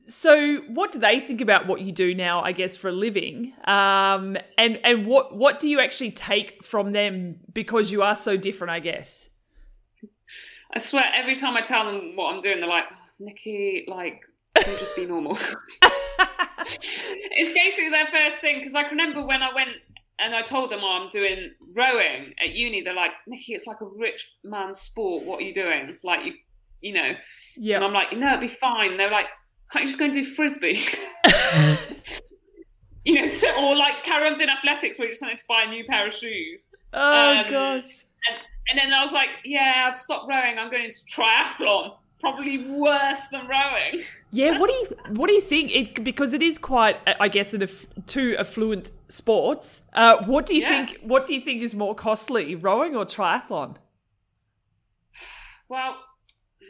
So, 0.06 0.58
what 0.68 0.92
do 0.92 0.98
they 0.98 1.18
think 1.20 1.40
about 1.40 1.66
what 1.66 1.80
you 1.80 1.90
do 1.90 2.14
now? 2.14 2.42
I 2.42 2.52
guess 2.52 2.76
for 2.76 2.88
a 2.88 2.92
living, 2.92 3.54
um, 3.64 4.36
and 4.58 4.78
and 4.84 5.06
what 5.06 5.34
what 5.36 5.60
do 5.60 5.68
you 5.68 5.80
actually 5.80 6.10
take 6.10 6.62
from 6.62 6.92
them 6.92 7.36
because 7.52 7.90
you 7.90 8.02
are 8.02 8.16
so 8.16 8.36
different? 8.36 8.70
I 8.70 8.80
guess. 8.80 9.30
I 10.74 10.80
swear, 10.80 11.04
every 11.14 11.36
time 11.36 11.56
I 11.56 11.60
tell 11.60 11.86
them 11.86 12.16
what 12.16 12.34
I'm 12.34 12.40
doing, 12.40 12.58
they're 12.58 12.68
like, 12.68 12.86
Nikki, 13.18 13.84
like, 13.88 14.22
you 14.56 14.76
just 14.78 14.96
be 14.96 15.06
normal? 15.06 15.38
it's 16.66 17.52
basically 17.52 17.90
their 17.90 18.06
first 18.06 18.38
thing 18.40 18.58
because 18.58 18.74
I 18.74 18.82
remember 18.88 19.24
when 19.24 19.42
I 19.42 19.52
went 19.54 19.70
and 20.18 20.34
I 20.34 20.42
told 20.42 20.70
them, 20.70 20.80
oh, 20.82 21.02
I'm 21.02 21.08
doing 21.10 21.50
rowing 21.74 22.34
at 22.40 22.50
uni. 22.50 22.82
They're 22.82 22.94
like, 22.94 23.10
Nikki, 23.26 23.54
it's 23.54 23.66
like 23.66 23.80
a 23.80 23.86
rich 23.86 24.26
man's 24.44 24.78
sport. 24.78 25.24
What 25.24 25.40
are 25.40 25.42
you 25.42 25.54
doing? 25.54 25.98
Like, 26.04 26.24
you, 26.24 26.34
you 26.80 26.92
know. 26.94 27.12
yeah. 27.56 27.76
And 27.76 27.84
I'm 27.84 27.92
like, 27.92 28.16
no, 28.16 28.28
it'd 28.28 28.40
be 28.40 28.48
fine. 28.48 28.96
They're 28.96 29.10
like, 29.10 29.26
can't 29.70 29.82
you 29.84 29.88
just 29.88 29.98
go 29.98 30.04
and 30.04 30.14
do 30.14 30.24
frisbee? 30.24 30.80
you 33.04 33.14
know, 33.14 33.26
so, 33.26 33.52
or 33.56 33.76
like 33.76 34.04
carry 34.04 34.28
on 34.28 34.36
doing 34.36 34.48
athletics 34.50 34.98
where 34.98 35.06
you 35.08 35.12
just 35.12 35.22
wanted 35.22 35.38
to 35.38 35.44
buy 35.48 35.64
a 35.66 35.68
new 35.68 35.84
pair 35.84 36.06
of 36.06 36.14
shoes. 36.14 36.66
oh 36.92 37.38
Um, 37.38 37.50
gosh. 37.50 38.04
And 38.70 38.78
then 38.78 38.92
I 38.94 39.02
was 39.04 39.12
like, 39.12 39.28
yeah, 39.44 39.84
I've 39.86 39.96
stopped 39.96 40.26
rowing. 40.28 40.58
I'm 40.58 40.70
going 40.70 40.84
into 40.84 41.00
triathlon. 41.12 41.96
Probably 42.24 42.70
worse 42.70 43.28
than 43.28 43.46
rowing. 43.46 44.02
Yeah, 44.30 44.58
what 44.58 44.70
do 44.70 44.74
you 44.76 44.86
what 45.18 45.26
do 45.26 45.34
you 45.34 45.42
think? 45.42 45.74
It, 45.76 46.02
because 46.04 46.32
it 46.32 46.42
is 46.42 46.56
quite, 46.56 46.96
I 47.20 47.28
guess, 47.28 47.52
aff- 47.52 47.84
two 48.06 48.34
affluent 48.38 48.90
sports. 49.08 49.82
Uh, 49.92 50.24
what 50.24 50.46
do 50.46 50.54
you 50.54 50.62
Yeah. 50.62 50.86
think? 50.86 51.00
What 51.02 51.26
do 51.26 51.34
you 51.34 51.40
think 51.40 51.62
is 51.62 51.74
more 51.74 51.94
costly, 51.94 52.54
rowing 52.54 52.96
or 52.96 53.04
triathlon? 53.04 53.76
Well, 55.68 55.96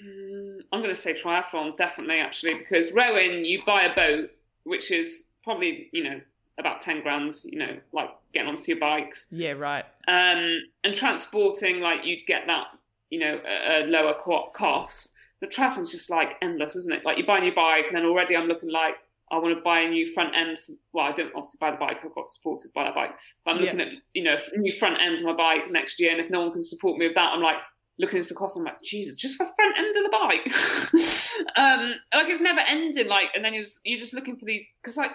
mm, 0.04 0.58
I'm 0.72 0.80
going 0.82 0.94
to 0.94 1.00
say 1.00 1.14
triathlon, 1.14 1.76
definitely, 1.76 2.18
actually, 2.18 2.54
because 2.54 2.92
rowing, 2.92 3.44
you 3.44 3.62
buy 3.64 3.82
a 3.82 3.94
boat, 3.94 4.30
which 4.64 4.90
is 4.90 5.28
probably, 5.42 5.88
you 5.92 6.04
know, 6.04 6.20
about 6.58 6.80
10 6.80 7.02
grand, 7.02 7.36
you 7.44 7.58
know, 7.58 7.76
like 7.92 8.10
getting 8.32 8.48
onto 8.48 8.64
your 8.66 8.78
bikes. 8.80 9.26
Yeah, 9.30 9.52
right. 9.52 9.84
Um, 10.08 10.62
and 10.84 10.94
transporting, 10.94 11.80
like, 11.80 12.04
you'd 12.04 12.24
get 12.26 12.46
that, 12.46 12.66
you 13.10 13.18
know, 13.20 13.40
a, 13.46 13.84
a 13.84 13.86
lower 13.86 14.14
co- 14.20 14.50
cost. 14.54 15.10
The 15.40 15.46
triathlon's 15.46 15.90
just 15.90 16.10
like 16.10 16.36
endless, 16.42 16.76
isn't 16.76 16.92
it? 16.92 17.04
Like, 17.04 17.18
you 17.18 17.26
buy 17.26 17.38
a 17.38 17.40
new 17.40 17.54
bike, 17.54 17.86
and 17.88 17.96
then 17.96 18.04
already 18.04 18.36
I'm 18.36 18.46
looking 18.46 18.70
like, 18.70 18.94
I 19.30 19.38
want 19.38 19.56
to 19.56 19.62
buy 19.62 19.80
a 19.80 19.90
new 19.90 20.12
front 20.12 20.34
end. 20.36 20.58
For, 20.64 20.72
well, 20.92 21.06
I 21.06 21.12
didn't 21.12 21.32
obviously 21.34 21.58
buy 21.60 21.70
the 21.72 21.76
bike, 21.76 21.98
I 22.02 22.08
got 22.14 22.30
supported 22.30 22.70
by 22.74 22.84
that 22.84 22.94
bike. 22.94 23.14
But 23.44 23.52
I'm 23.52 23.56
Yeah. 23.58 23.72
looking 23.72 23.80
at, 23.80 23.88
you 24.14 24.22
know, 24.22 24.36
a 24.54 24.58
new 24.58 24.72
front 24.72 25.00
end 25.00 25.18
of 25.18 25.24
my 25.24 25.32
bike 25.32 25.70
next 25.70 26.00
year, 26.00 26.12
and 26.12 26.20
if 26.20 26.30
no 26.30 26.40
one 26.40 26.52
can 26.52 26.62
support 26.62 26.98
me 26.98 27.06
with 27.06 27.14
that, 27.16 27.32
I'm 27.32 27.40
like, 27.40 27.56
looking 27.98 28.18
into 28.18 28.30
the 28.30 28.34
cost, 28.34 28.56
I'm 28.56 28.64
like, 28.64 28.82
Jesus, 28.82 29.14
just 29.14 29.36
for 29.36 29.46
front 29.54 29.78
end 29.78 29.96
of 29.96 30.02
the 30.02 30.10
bike. 30.10 31.56
um, 31.56 31.94
like 32.12 32.28
it's 32.28 32.40
never 32.40 32.60
ending. 32.60 33.08
Like, 33.08 33.30
and 33.34 33.44
then 33.44 33.54
you're 33.54 33.62
just, 33.62 33.78
you're 33.84 33.98
just 33.98 34.14
looking 34.14 34.36
for 34.36 34.44
these 34.44 34.66
because 34.82 34.96
like 34.96 35.12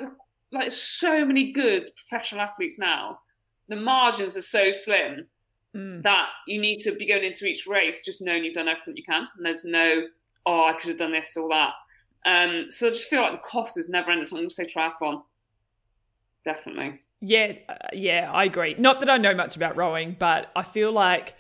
like 0.51 0.71
so 0.71 1.25
many 1.25 1.51
good 1.51 1.91
professional 2.07 2.41
athletes 2.41 2.79
now. 2.79 3.19
The 3.67 3.75
margins 3.75 4.35
are 4.35 4.41
so 4.41 4.71
slim 4.71 5.27
Mm. 5.75 6.01
that 6.01 6.29
you 6.47 6.59
need 6.59 6.79
to 6.79 6.93
be 6.93 7.07
going 7.07 7.23
into 7.23 7.45
each 7.45 7.67
race 7.67 8.01
just 8.03 8.23
knowing 8.23 8.43
you've 8.43 8.55
done 8.55 8.67
everything 8.67 8.97
you 8.97 9.03
can, 9.03 9.27
and 9.37 9.45
there's 9.45 9.63
no 9.63 10.01
oh 10.47 10.63
I 10.63 10.73
could 10.73 10.89
have 10.89 10.97
done 10.97 11.11
this 11.11 11.37
or 11.37 11.47
that. 11.49 11.73
Um, 12.25 12.65
so 12.69 12.87
I 12.87 12.89
just 12.89 13.07
feel 13.07 13.21
like 13.21 13.33
the 13.33 13.47
cost 13.47 13.77
is 13.77 13.87
never 13.87 14.09
ending. 14.09 14.25
So 14.25 14.35
I'm 14.35 14.41
going 14.41 14.49
to 14.49 14.55
say 14.55 14.65
triathlon, 14.65 15.21
definitely. 16.43 17.01
Yeah, 17.21 17.53
uh, 17.67 17.75
yeah, 17.93 18.31
I 18.33 18.45
agree. 18.45 18.75
Not 18.77 18.99
that 19.01 19.09
I 19.09 19.17
know 19.17 19.35
much 19.35 19.55
about 19.55 19.75
rowing, 19.75 20.15
but 20.17 20.51
I 20.55 20.63
feel 20.63 20.91
like 20.91 21.35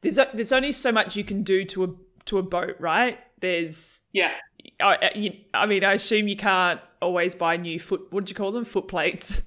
there's 0.00 0.18
there's 0.34 0.52
only 0.52 0.72
so 0.72 0.90
much 0.90 1.16
you 1.16 1.24
can 1.24 1.42
do 1.42 1.64
to 1.66 1.84
a 1.84 1.88
to 2.28 2.38
a 2.38 2.42
boat, 2.42 2.76
right? 2.78 3.18
There's 3.40 4.00
Yeah, 4.12 4.32
I, 4.80 5.10
you, 5.14 5.32
I 5.54 5.66
mean, 5.66 5.84
I 5.84 5.94
assume 5.94 6.28
you 6.28 6.36
can't 6.36 6.80
always 7.00 7.34
buy 7.34 7.56
new 7.56 7.78
foot. 7.78 8.06
What 8.10 8.24
do 8.24 8.30
you 8.30 8.34
call 8.34 8.52
them? 8.52 8.64
Foot 8.64 8.88
plates. 8.88 9.42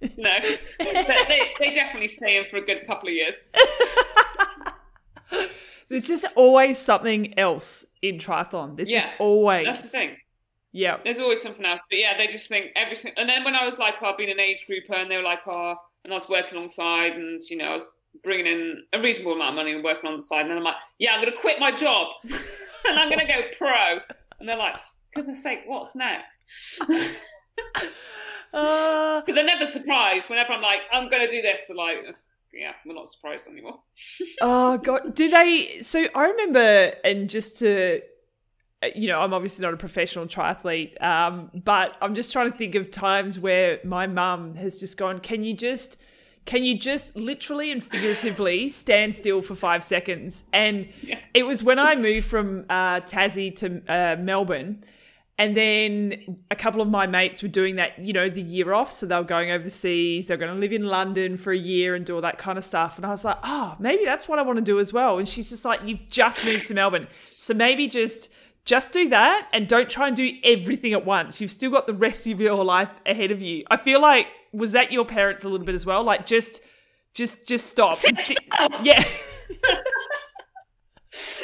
no, 0.00 0.08
they, 0.78 1.48
they, 1.58 1.74
definitely 1.74 2.08
stay 2.08 2.38
in 2.38 2.44
for 2.50 2.56
a 2.56 2.62
good 2.62 2.86
couple 2.86 3.08
of 3.08 3.14
years. 3.14 3.34
There's 5.88 6.06
just 6.06 6.24
always 6.36 6.78
something 6.78 7.38
else 7.38 7.84
in 8.00 8.18
triathlon. 8.18 8.76
There's 8.76 8.88
just 8.88 9.10
always. 9.18 9.66
That's 9.66 9.82
the 9.82 9.88
thing. 9.88 10.16
Yeah. 10.72 10.98
There's 11.02 11.18
always 11.18 11.42
something 11.42 11.64
else. 11.64 11.80
But 11.90 11.98
yeah, 11.98 12.16
they 12.16 12.28
just 12.28 12.48
think 12.48 12.66
everything. 12.76 13.12
And 13.16 13.28
then 13.28 13.42
when 13.44 13.56
I 13.56 13.64
was 13.64 13.78
like, 13.78 13.94
oh, 14.00 14.06
I've 14.06 14.18
been 14.18 14.30
an 14.30 14.38
age 14.38 14.66
grouper, 14.66 14.94
and 14.94 15.10
they 15.10 15.16
were 15.16 15.22
like, 15.22 15.40
oh, 15.46 15.74
and 16.04 16.12
I 16.12 16.16
was 16.16 16.28
working 16.28 16.56
alongside, 16.56 17.12
and 17.12 17.40
you 17.50 17.56
know, 17.56 17.84
bringing 18.22 18.46
in 18.46 18.82
a 18.92 19.00
reasonable 19.00 19.32
amount 19.32 19.50
of 19.50 19.54
money 19.56 19.72
and 19.72 19.82
working 19.84 20.08
on 20.10 20.16
the 20.16 20.22
side. 20.22 20.42
And 20.42 20.50
then 20.50 20.58
I'm 20.58 20.64
like, 20.64 20.76
yeah, 20.98 21.12
I'm 21.12 21.20
going 21.20 21.32
to 21.32 21.38
quit 21.38 21.58
my 21.58 21.70
job, 21.72 22.08
and 22.24 22.98
I'm 22.98 23.08
going 23.08 23.20
to 23.20 23.26
go 23.26 23.40
pro. 23.56 23.98
And 24.38 24.48
they're 24.48 24.56
like, 24.56 24.76
goodness 25.14 25.42
sake, 25.42 25.60
what's 25.66 25.94
next? 25.96 26.42
Uh, 28.52 29.20
Because 29.20 29.34
they're 29.36 29.44
never 29.44 29.66
surprised. 29.66 30.28
Whenever 30.28 30.52
I'm 30.52 30.62
like, 30.62 30.80
I'm 30.92 31.08
going 31.08 31.24
to 31.24 31.30
do 31.30 31.40
this, 31.40 31.62
they're 31.68 31.76
like, 31.76 31.98
yeah, 32.52 32.72
we're 32.84 32.94
not 32.94 33.08
surprised 33.08 33.46
anymore. 33.48 33.78
oh 34.40 34.76
god, 34.78 35.14
do 35.14 35.28
they? 35.30 35.78
So 35.82 36.04
I 36.14 36.24
remember, 36.24 36.92
and 37.04 37.30
just 37.30 37.58
to, 37.60 38.00
uh, 38.82 38.88
you 38.96 39.06
know, 39.06 39.20
I'm 39.20 39.32
obviously 39.32 39.62
not 39.64 39.72
a 39.72 39.76
professional 39.76 40.26
triathlete, 40.26 41.00
um, 41.00 41.50
but 41.54 41.96
I'm 42.02 42.14
just 42.16 42.32
trying 42.32 42.50
to 42.50 42.58
think 42.58 42.74
of 42.74 42.90
times 42.90 43.38
where 43.38 43.78
my 43.84 44.08
mum 44.08 44.56
has 44.56 44.80
just 44.80 44.96
gone, 44.96 45.20
"Can 45.20 45.44
you 45.44 45.54
just?" 45.54 45.98
Can 46.50 46.64
you 46.64 46.76
just 46.76 47.14
literally 47.14 47.70
and 47.70 47.80
figuratively 47.92 48.68
stand 48.68 49.14
still 49.14 49.40
for 49.40 49.54
five 49.54 49.84
seconds? 49.84 50.42
And 50.52 50.88
Yeah. 51.00 51.18
it 51.32 51.44
was 51.44 51.62
when 51.62 51.78
I 51.78 51.94
moved 51.94 52.26
from 52.26 52.64
uh, 52.68 52.98
Tassie 53.12 53.54
to 53.60 53.66
uh, 53.88 54.16
Melbourne, 54.16 54.82
and 55.38 55.56
then 55.56 56.38
a 56.50 56.56
couple 56.56 56.80
of 56.82 56.88
my 56.88 57.06
mates 57.06 57.40
were 57.40 57.48
doing 57.60 57.76
that, 57.76 57.98
you 58.00 58.12
know, 58.12 58.28
the 58.28 58.42
year 58.42 58.72
off. 58.74 58.90
So 58.90 59.06
they 59.06 59.14
were 59.14 59.22
going 59.22 59.52
overseas. 59.52 60.26
They're 60.26 60.36
going 60.44 60.52
to 60.52 60.58
live 60.60 60.72
in 60.72 60.86
London 60.86 61.36
for 61.36 61.52
a 61.52 61.56
year 61.56 61.94
and 61.94 62.04
do 62.04 62.16
all 62.16 62.20
that 62.22 62.38
kind 62.38 62.58
of 62.58 62.64
stuff. 62.64 62.96
And 62.96 63.06
I 63.06 63.10
was 63.10 63.24
like, 63.24 63.38
oh, 63.44 63.76
maybe 63.78 64.04
that's 64.04 64.26
what 64.28 64.40
I 64.40 64.42
want 64.42 64.58
to 64.58 64.64
do 64.64 64.80
as 64.80 64.92
well. 64.92 65.18
And 65.18 65.28
she's 65.28 65.50
just 65.50 65.64
like, 65.64 65.80
you've 65.84 66.08
just 66.10 66.44
moved 66.44 66.66
to 66.66 66.74
Melbourne, 66.74 67.06
so 67.36 67.54
maybe 67.54 67.86
just 67.86 68.28
just 68.64 68.92
do 68.92 69.08
that 69.08 69.48
and 69.54 69.68
don't 69.68 69.88
try 69.88 70.08
and 70.08 70.16
do 70.16 70.28
everything 70.44 70.92
at 70.94 71.06
once. 71.06 71.40
You've 71.40 71.50
still 71.52 71.70
got 71.70 71.86
the 71.86 71.94
rest 71.94 72.26
of 72.26 72.40
your 72.40 72.62
life 72.64 72.90
ahead 73.06 73.30
of 73.30 73.40
you. 73.40 73.64
I 73.70 73.76
feel 73.78 74.02
like 74.02 74.26
was 74.52 74.72
that 74.72 74.90
your 74.92 75.04
parents 75.04 75.44
a 75.44 75.48
little 75.48 75.64
bit 75.66 75.74
as 75.74 75.86
well? 75.86 76.02
Like 76.04 76.26
just 76.26 76.60
Just 77.14 77.46
just 77.48 77.66
stop. 77.66 77.96
Sit 77.96 78.16
Sti- 78.16 78.34
still. 78.34 78.80
yeah. 78.84 79.04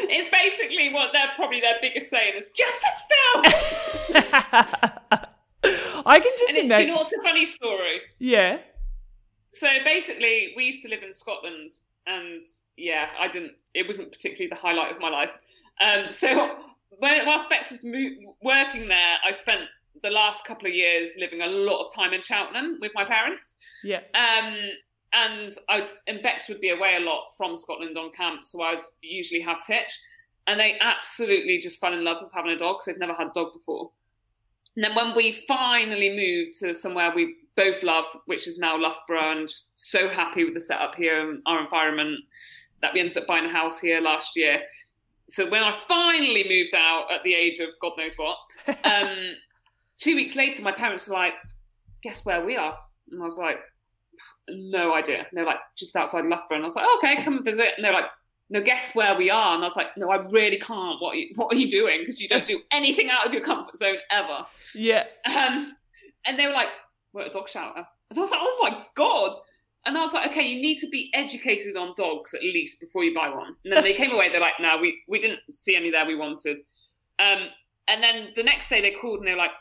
It's 0.08 0.30
basically 0.30 0.92
what 0.92 1.10
they're 1.12 1.32
probably 1.34 1.60
their 1.60 1.74
biggest 1.82 2.08
saying 2.08 2.34
is 2.36 2.46
just 2.54 2.78
sit 2.80 2.96
still. 3.04 3.42
I 6.06 6.20
can 6.20 6.32
just 6.38 6.50
and 6.54 6.70
it, 6.70 6.76
do 6.76 6.82
you 6.82 6.88
know 6.88 6.96
what's 6.96 7.12
a 7.12 7.20
funny 7.22 7.44
story? 7.44 8.00
yeah. 8.18 8.58
So 9.52 9.66
basically, 9.84 10.52
we 10.56 10.66
used 10.66 10.82
to 10.84 10.88
live 10.90 11.02
in 11.02 11.12
Scotland, 11.12 11.72
and 12.06 12.42
yeah, 12.76 13.06
I 13.18 13.26
didn't. 13.26 13.52
It 13.74 13.86
wasn't 13.86 14.12
particularly 14.12 14.48
the 14.48 14.54
highlight 14.54 14.92
of 14.94 15.00
my 15.00 15.08
life. 15.08 15.30
Um, 15.80 16.10
so 16.10 16.56
when, 16.98 17.26
whilst 17.26 17.48
Bex 17.48 17.70
was 17.72 17.80
mo- 17.82 18.36
working 18.42 18.86
there, 18.86 19.16
I 19.26 19.32
spent 19.32 19.62
the 20.02 20.10
last 20.10 20.44
couple 20.44 20.68
of 20.68 20.74
years 20.74 21.10
living 21.18 21.42
a 21.42 21.46
lot 21.46 21.84
of 21.84 21.94
time 21.94 22.12
in 22.12 22.22
Cheltenham 22.22 22.78
with 22.80 22.92
my 22.94 23.04
parents. 23.04 23.58
Yeah. 23.82 24.00
Um, 24.14 24.56
and 25.12 25.52
I 25.68 25.88
and 26.06 26.22
Bex 26.22 26.48
would 26.48 26.60
be 26.60 26.70
away 26.70 26.96
a 26.96 27.00
lot 27.00 27.28
from 27.36 27.56
Scotland 27.56 27.96
on 27.96 28.12
camp, 28.12 28.44
so 28.44 28.62
I'd 28.62 28.80
usually 29.02 29.40
have 29.40 29.62
Titch, 29.62 29.98
and 30.46 30.60
they 30.60 30.76
absolutely 30.80 31.58
just 31.58 31.80
fell 31.80 31.92
in 31.92 32.04
love 32.04 32.18
with 32.22 32.32
having 32.32 32.52
a 32.52 32.58
dog. 32.58 32.76
because 32.76 32.86
they'd 32.86 32.98
never 32.98 33.14
had 33.14 33.28
a 33.28 33.32
dog 33.34 33.52
before. 33.52 33.90
And 34.74 34.84
then 34.84 34.94
when 34.94 35.16
we 35.16 35.42
finally 35.48 36.10
moved 36.10 36.58
to 36.58 36.74
somewhere 36.74 37.12
we 37.14 37.36
both 37.56 37.82
love, 37.82 38.04
which 38.26 38.46
is 38.46 38.58
now 38.58 38.76
Loughborough, 38.76 39.32
and 39.32 39.48
just 39.48 39.70
so 39.74 40.08
happy 40.08 40.44
with 40.44 40.54
the 40.54 40.60
setup 40.60 40.94
here 40.94 41.28
and 41.28 41.40
our 41.46 41.62
environment 41.62 42.20
that 42.82 42.92
we 42.92 43.00
ended 43.00 43.16
up 43.16 43.26
buying 43.26 43.46
a 43.46 43.52
house 43.52 43.78
here 43.78 44.00
last 44.00 44.36
year. 44.36 44.60
So 45.28 45.48
when 45.48 45.62
I 45.62 45.78
finally 45.88 46.44
moved 46.48 46.74
out 46.74 47.06
at 47.12 47.22
the 47.24 47.34
age 47.34 47.58
of 47.58 47.70
God 47.80 47.92
knows 47.96 48.16
what, 48.16 48.36
um, 48.84 49.34
two 49.98 50.14
weeks 50.14 50.36
later, 50.36 50.62
my 50.62 50.72
parents 50.72 51.08
were 51.08 51.14
like, 51.14 51.34
"Guess 52.02 52.24
where 52.24 52.44
we 52.44 52.56
are?" 52.56 52.78
And 53.10 53.20
I 53.20 53.24
was 53.24 53.38
like, 53.38 53.58
"No 54.48 54.94
idea." 54.94 55.18
And 55.18 55.28
they're 55.32 55.46
like, 55.46 55.60
"Just 55.76 55.96
outside 55.96 56.24
Loughborough," 56.26 56.56
and 56.56 56.64
I 56.64 56.66
was 56.66 56.76
like, 56.76 56.86
"Okay, 56.98 57.22
come 57.24 57.36
and 57.36 57.44
visit." 57.44 57.74
And 57.76 57.84
they're 57.84 57.92
like, 57.92 58.10
"No, 58.50 58.60
guess 58.60 58.94
where 58.94 59.16
we 59.16 59.30
are?" 59.30 59.54
And 59.54 59.62
I 59.62 59.66
was 59.66 59.76
like, 59.76 59.96
"No, 59.96 60.10
I 60.10 60.16
really 60.16 60.58
can't. 60.58 61.00
What 61.00 61.14
are 61.14 61.18
you, 61.18 61.32
what 61.36 61.52
are 61.52 61.56
you 61.56 61.68
doing? 61.68 62.00
Because 62.00 62.20
you 62.20 62.28
don't 62.28 62.46
do 62.46 62.60
anything 62.72 63.10
out 63.10 63.26
of 63.26 63.32
your 63.32 63.42
comfort 63.42 63.76
zone 63.76 63.98
ever." 64.10 64.46
Yeah. 64.74 65.04
Um, 65.24 65.76
and 66.24 66.38
they 66.38 66.46
were 66.46 66.52
like, 66.52 66.68
"We're 67.12 67.22
at 67.22 67.28
a 67.28 67.32
dog 67.32 67.48
shelter," 67.48 67.86
and 68.10 68.18
I 68.18 68.20
was 68.20 68.30
like, 68.30 68.40
"Oh 68.42 68.58
my 68.62 68.86
god!" 68.94 69.36
And 69.86 69.96
I 69.96 70.02
was 70.02 70.12
like, 70.12 70.30
"Okay, 70.30 70.48
you 70.48 70.60
need 70.60 70.80
to 70.80 70.88
be 70.88 71.10
educated 71.14 71.76
on 71.76 71.94
dogs 71.96 72.34
at 72.34 72.42
least 72.42 72.80
before 72.80 73.04
you 73.04 73.14
buy 73.14 73.28
one." 73.28 73.54
And 73.64 73.72
then 73.72 73.82
they 73.82 73.94
came 73.94 74.10
away. 74.10 74.30
They're 74.30 74.40
like, 74.40 74.60
"No, 74.60 74.78
we 74.78 75.02
we 75.08 75.18
didn't 75.18 75.40
see 75.50 75.76
any 75.76 75.90
there 75.90 76.06
we 76.06 76.16
wanted." 76.16 76.60
Um, 77.18 77.48
and 77.88 78.02
then 78.02 78.28
the 78.34 78.42
next 78.42 78.68
day 78.68 78.80
they 78.80 78.90
called 78.90 79.20
and 79.20 79.28
they 79.28 79.32
were 79.32 79.38
like, 79.38 79.52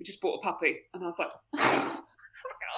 "We 0.00 0.04
just 0.04 0.20
bought 0.20 0.40
a 0.40 0.42
puppy," 0.42 0.78
and 0.94 1.04
I 1.04 1.06
was 1.06 1.18
like, 1.20 1.30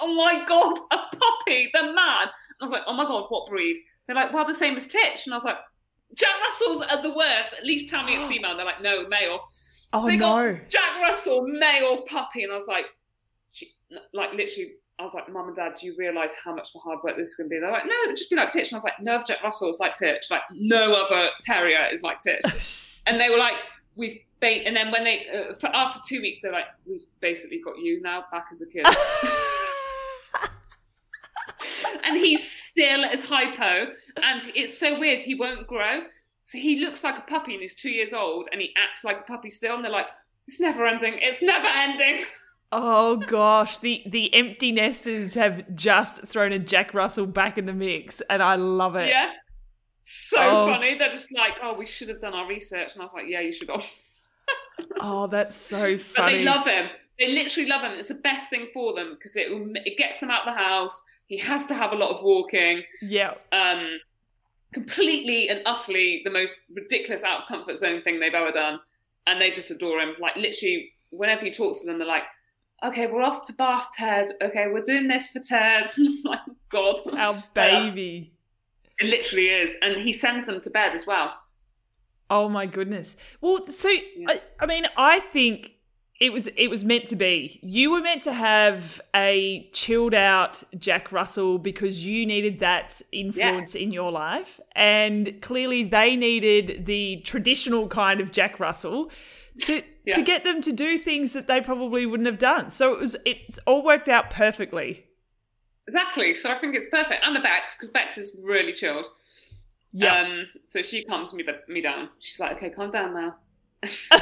"Oh 0.01 0.13
my 0.13 0.45
god, 0.47 0.77
a 0.91 0.97
puppy! 1.17 1.69
the 1.73 1.81
man. 1.83 2.23
And 2.23 2.61
I 2.61 2.63
was 2.63 2.71
like, 2.71 2.83
"Oh 2.85 2.93
my 2.93 3.05
god, 3.05 3.25
what 3.29 3.49
breed?" 3.49 3.77
They're 4.05 4.15
like, 4.15 4.31
"Well, 4.33 4.45
the 4.45 4.53
same 4.53 4.75
as 4.75 4.85
Titch," 4.87 5.25
and 5.25 5.33
I 5.33 5.37
was 5.37 5.45
like. 5.45 5.57
Jack 6.15 6.29
Russells 6.43 6.83
are 6.83 7.01
the 7.01 7.09
worst. 7.09 7.53
At 7.57 7.65
least 7.65 7.89
tell 7.89 8.03
me 8.03 8.13
it's 8.15 8.25
female. 8.31 8.55
They're 8.55 8.67
like, 8.67 8.83
no, 8.83 9.07
male. 9.07 9.39
Oh 9.93 10.01
So 10.01 10.05
they 10.05 10.15
no. 10.15 10.53
got 10.53 10.69
Jack 10.69 11.01
Russell, 11.01 11.47
male 11.47 12.03
puppy, 12.03 12.43
and 12.43 12.51
I 12.51 12.55
was 12.55 12.67
like, 12.67 12.85
she, 13.51 13.69
like 14.13 14.31
literally, 14.31 14.73
I 14.99 15.01
was 15.01 15.15
like, 15.15 15.27
Mum 15.27 15.47
and 15.47 15.55
Dad, 15.55 15.73
do 15.81 15.87
you 15.87 15.95
realise 15.97 16.31
how 16.33 16.53
much 16.53 16.69
more 16.75 16.83
hard 16.83 16.99
work 17.03 17.17
this 17.17 17.29
is 17.29 17.35
going 17.35 17.49
to 17.49 17.55
be? 17.55 17.59
They're 17.59 17.71
like, 17.71 17.87
No, 17.87 17.95
it'd 18.05 18.15
just 18.15 18.29
be 18.29 18.35
like 18.35 18.53
Titch. 18.53 18.67
And 18.71 18.75
I 18.75 18.77
was 18.77 18.83
like, 18.83 18.99
No 19.01 19.23
Jack 19.25 19.41
Russell 19.43 19.69
is 19.69 19.79
like 19.79 19.95
Titch. 19.97 20.25
Like 20.29 20.43
no 20.51 20.93
other 20.93 21.29
terrier 21.41 21.87
is 21.91 22.03
like 22.03 22.19
Titch. 22.19 23.01
And 23.07 23.19
they 23.19 23.31
were 23.31 23.39
like, 23.39 23.55
We've 23.95 24.19
ba-, 24.39 24.67
and 24.67 24.75
then 24.75 24.91
when 24.91 25.03
they 25.03 25.25
uh, 25.29 25.55
for 25.55 25.67
after 25.75 25.99
two 26.07 26.21
weeks, 26.21 26.41
they're 26.41 26.51
like, 26.51 26.67
We've 26.85 27.05
basically 27.23 27.59
got 27.63 27.79
you 27.79 27.99
now 28.01 28.25
back 28.31 28.45
as 28.51 28.61
a 28.61 28.67
kid. 28.67 28.85
and 32.03 32.17
he's 32.17 32.51
still 32.51 33.05
as 33.05 33.23
hypo, 33.23 33.91
and 34.21 34.41
it's 34.55 34.77
so 34.77 34.99
weird. 34.99 35.19
He 35.21 35.35
won't 35.35 35.67
grow. 35.67 36.01
So 36.45 36.57
he 36.57 36.79
looks 36.81 37.03
like 37.03 37.17
a 37.17 37.21
puppy 37.21 37.53
and 37.53 37.61
he's 37.61 37.75
two 37.75 37.89
years 37.89 38.11
old 38.11 38.49
and 38.51 38.59
he 38.59 38.73
acts 38.77 39.05
like 39.05 39.19
a 39.21 39.23
puppy 39.23 39.49
still. 39.49 39.75
And 39.75 39.83
they're 39.85 39.91
like, 39.91 40.07
it's 40.45 40.59
never 40.59 40.85
ending. 40.85 41.13
It's 41.21 41.41
never 41.41 41.65
ending. 41.65 42.25
oh 42.73 43.15
gosh, 43.27 43.79
the 43.79 44.03
the 44.07 44.33
empty 44.33 44.73
nesters 44.73 45.35
have 45.35 45.63
just 45.73 46.27
thrown 46.27 46.51
a 46.51 46.59
Jack 46.59 46.93
Russell 46.93 47.27
back 47.27 47.57
in 47.57 47.65
the 47.65 47.73
mix, 47.73 48.21
and 48.29 48.43
I 48.43 48.55
love 48.55 48.97
it. 48.97 49.07
Yeah. 49.07 49.31
So 50.03 50.37
Oh. 50.39 50.67
funny. 50.67 50.97
They're 50.97 51.09
just 51.09 51.31
like, 51.31 51.53
oh, 51.63 51.75
we 51.75 51.85
should 51.85 52.09
have 52.09 52.19
done 52.19 52.33
our 52.33 52.45
research. 52.47 52.91
And 52.93 53.01
I 53.01 53.05
was 53.05 53.13
like, 53.13 53.25
yeah, 53.29 53.39
you 53.39 53.53
should 53.53 53.69
have. 53.69 53.85
Oh, 54.99 55.27
that's 55.27 55.55
so 55.55 55.97
funny. 55.97 55.99
But 56.15 56.31
they 56.31 56.43
love 56.43 56.65
him. 56.67 56.89
They 57.19 57.27
literally 57.27 57.69
love 57.69 57.81
him. 57.83 57.91
It's 57.93 58.07
the 58.07 58.15
best 58.15 58.49
thing 58.49 58.67
for 58.73 58.93
them 58.93 59.13
because 59.15 59.35
it 59.35 59.47
it 59.85 59.97
gets 59.97 60.19
them 60.19 60.31
out 60.31 60.47
of 60.47 60.53
the 60.55 60.59
house. 60.59 60.99
He 61.27 61.37
has 61.37 61.67
to 61.67 61.73
have 61.75 61.91
a 61.91 61.95
lot 61.95 62.15
of 62.15 62.23
walking. 62.23 62.83
yeah. 63.01 63.35
Um, 63.51 63.99
completely 64.73 65.49
and 65.49 65.61
utterly 65.65 66.21
the 66.23 66.31
most 66.31 66.61
ridiculous 66.73 67.23
out 67.23 67.41
of 67.41 67.47
comfort 67.47 67.77
zone 67.77 68.01
thing 68.01 68.19
they've 68.19 68.33
ever 68.33 68.51
done, 68.51 68.79
and 69.27 69.39
they 69.39 69.51
just 69.51 69.71
adore 69.71 69.99
him. 69.99 70.15
Like 70.19 70.35
literally, 70.35 70.91
whenever 71.11 71.45
he 71.45 71.51
talks 71.51 71.81
to 71.81 71.85
them, 71.85 71.99
they're 71.99 72.07
like, 72.07 72.23
"Okay, 72.85 73.07
we're 73.07 73.21
off 73.21 73.45
to 73.47 73.53
Bath, 73.53 73.87
Ted. 73.95 74.31
Okay, 74.41 74.67
we're 74.71 74.81
doing 74.83 75.07
this 75.07 75.29
for 75.29 75.39
Ted." 75.39 75.89
Like, 76.23 76.39
God, 76.69 76.99
Our 77.15 77.43
baby. 77.53 78.33
It 78.99 79.07
literally 79.07 79.47
is, 79.49 79.75
and 79.81 79.97
he 79.97 80.11
sends 80.13 80.45
them 80.47 80.61
to 80.61 80.69
bed 80.69 80.93
as 80.95 81.05
well. 81.05 81.33
Oh 82.29 82.47
my 82.49 82.65
goodness. 82.65 83.15
Well, 83.41 83.67
so 83.67 83.89
I, 83.89 84.41
I 84.59 84.65
mean, 84.65 84.85
I 84.97 85.19
think 85.19 85.73
it 86.23 86.31
was 86.31 86.47
it 86.47 86.69
was 86.69 86.85
meant 86.85 87.05
to 87.07 87.17
be. 87.17 87.59
You 87.61 87.91
were 87.91 87.99
meant 87.99 88.21
to 88.21 88.31
have 88.31 89.01
a 89.13 89.69
chilled 89.73 90.13
out 90.13 90.63
Jack 90.77 91.11
Russell 91.11 91.57
because 91.57 92.05
you 92.05 92.25
needed 92.25 92.59
that 92.59 93.01
influence 93.11 93.75
in 93.75 93.91
your 93.91 94.09
life, 94.09 94.61
and 94.73 95.41
clearly 95.41 95.83
they 95.83 96.15
needed 96.15 96.85
the 96.85 97.17
traditional 97.25 97.89
kind 97.89 98.21
of 98.21 98.31
Jack 98.31 98.57
Russell 98.57 99.11
to 99.63 99.83
Yeah. 100.05 100.15
to 100.15 100.21
get 100.23 100.45
them 100.45 100.61
to 100.61 100.71
do 100.71 100.97
things 100.97 101.33
that 101.33 101.47
they 101.47 101.59
probably 101.59 102.05
wouldn't 102.05 102.27
have 102.27 102.39
done. 102.39 102.69
So 102.69 102.93
it 102.93 102.99
was 103.01 103.17
it's 103.25 103.59
all 103.67 103.83
worked 103.83 104.07
out 104.07 104.29
perfectly. 104.29 105.05
Exactly. 105.87 106.33
So 106.35 106.49
I 106.49 106.57
think 106.57 106.73
it's 106.73 106.87
perfect, 106.89 107.21
and 107.25 107.35
the 107.35 107.41
Bex 107.41 107.75
because 107.75 107.89
Bex 107.89 108.17
is 108.17 108.33
really 108.41 108.71
chilled. 108.71 109.07
Yeah. 109.91 110.21
Um, 110.21 110.47
so 110.65 110.81
she 110.81 111.03
calms 111.03 111.33
me 111.33 111.43
me 111.67 111.81
down. 111.81 112.09
She's 112.19 112.39
like, 112.39 112.55
"Okay, 112.55 112.69
calm 112.69 112.91
down 112.91 113.13
now. 113.13 113.35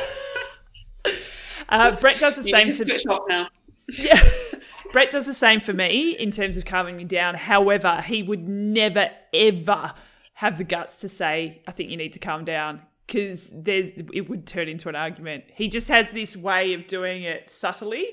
Uh, 1.72 1.91
Brett 1.99 2.19
does 2.19 2.36
the 2.36 2.43
you 2.49 2.55
same 2.55 2.65
to 2.67 2.74
to 2.74 2.86
switch 2.86 3.07
off 3.07 3.24
now." 3.28 3.47
Yeah. 3.88 4.22
Brett 4.93 5.09
does 5.11 5.26
the 5.26 5.34
same 5.34 5.59
for 5.61 5.74
me 5.74 6.17
in 6.17 6.32
terms 6.32 6.57
of 6.57 6.65
calming 6.65 6.97
me 6.97 7.05
down. 7.05 7.36
However, 7.36 8.01
he 8.05 8.24
would 8.24 8.47
never, 8.47 9.09
ever 9.34 9.93
have 10.34 10.57
the 10.57 10.65
guts 10.65 10.97
to 10.97 11.07
say, 11.09 11.61
I 11.65 11.72
think 11.72 11.89
you 11.89 11.95
need 11.97 12.11
to 12.13 12.19
calm 12.19 12.43
down 12.43 12.82
because 13.07 13.51
it 13.53 14.30
would 14.30 14.45
turn 14.45 14.67
into 14.67 14.89
an 14.89 14.95
argument. 14.95 15.45
He 15.55 15.69
just 15.69 15.88
has 15.88 16.11
this 16.11 16.36
way 16.36 16.74
of 16.74 16.88
doing 16.88 17.24
it 17.24 17.49
subtly, 17.49 18.05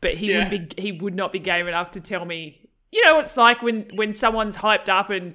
but 0.00 0.14
he 0.14 0.30
Yeah. 0.30 0.48
would 0.50 0.76
be 0.76 0.82
he 0.82 0.92
would 0.92 1.14
not 1.14 1.32
be 1.32 1.38
game 1.38 1.68
enough 1.68 1.90
to 1.92 2.00
tell 2.00 2.24
me. 2.24 2.68
You 2.92 3.04
know, 3.06 3.18
it's 3.20 3.36
like 3.36 3.60
when 3.62 3.90
when 3.94 4.12
someone's 4.14 4.56
hyped 4.56 4.88
up 4.88 5.10
and 5.10 5.34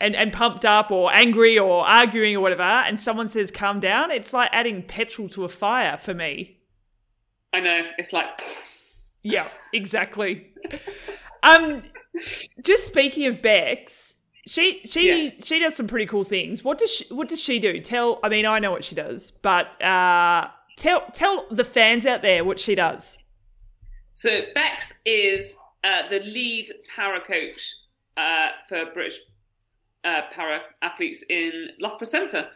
and 0.00 0.14
and 0.16 0.32
pumped 0.32 0.64
up 0.64 0.90
or 0.90 1.10
angry 1.14 1.58
or 1.58 1.86
arguing 1.86 2.36
or 2.36 2.40
whatever, 2.40 2.62
and 2.62 2.98
someone 3.00 3.28
says 3.28 3.50
calm 3.50 3.80
down. 3.80 4.10
It's 4.10 4.32
like 4.32 4.50
adding 4.52 4.82
petrol 4.82 5.28
to 5.30 5.44
a 5.44 5.48
fire 5.48 5.96
for 5.98 6.14
me. 6.14 6.58
I 7.52 7.60
know. 7.60 7.82
It's 7.98 8.12
like, 8.12 8.42
Yeah, 9.22 9.48
exactly. 9.72 10.52
um, 11.42 11.82
just 12.62 12.86
speaking 12.86 13.26
of 13.26 13.40
Bex, 13.42 14.14
she 14.46 14.80
she 14.84 15.24
Yeah. 15.24 15.30
she 15.42 15.58
does 15.58 15.74
some 15.74 15.86
pretty 15.86 16.06
cool 16.06 16.24
things. 16.24 16.62
What 16.62 16.78
does 16.78 16.90
she, 16.90 17.12
what 17.14 17.28
does 17.28 17.40
she 17.42 17.58
do? 17.58 17.80
Tell. 17.80 18.20
I 18.22 18.28
mean, 18.28 18.46
I 18.46 18.58
know 18.58 18.70
what 18.70 18.84
she 18.84 18.94
does, 18.94 19.30
but 19.30 19.80
uh, 19.82 20.48
tell 20.76 21.04
tell 21.12 21.46
the 21.50 21.64
fans 21.64 22.06
out 22.06 22.22
there 22.22 22.44
what 22.44 22.60
she 22.60 22.74
does. 22.74 23.18
So 24.12 24.42
Bex 24.54 24.94
is 25.04 25.56
uh, 25.84 26.08
the 26.08 26.20
lead 26.20 26.72
para 26.94 27.20
coach 27.20 27.74
uh, 28.16 28.48
for 28.68 28.84
British 28.94 29.18
uh, 30.06 30.22
para 30.32 30.60
athletes 30.82 31.24
in 31.28 31.68
Loughborough 31.80 32.06
Centre. 32.06 32.48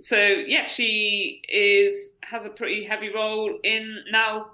So 0.00 0.16
yeah, 0.16 0.66
she 0.66 1.42
is 1.48 2.12
has 2.22 2.44
a 2.44 2.50
pretty 2.50 2.84
heavy 2.84 3.08
role 3.14 3.58
in 3.64 4.04
now 4.10 4.48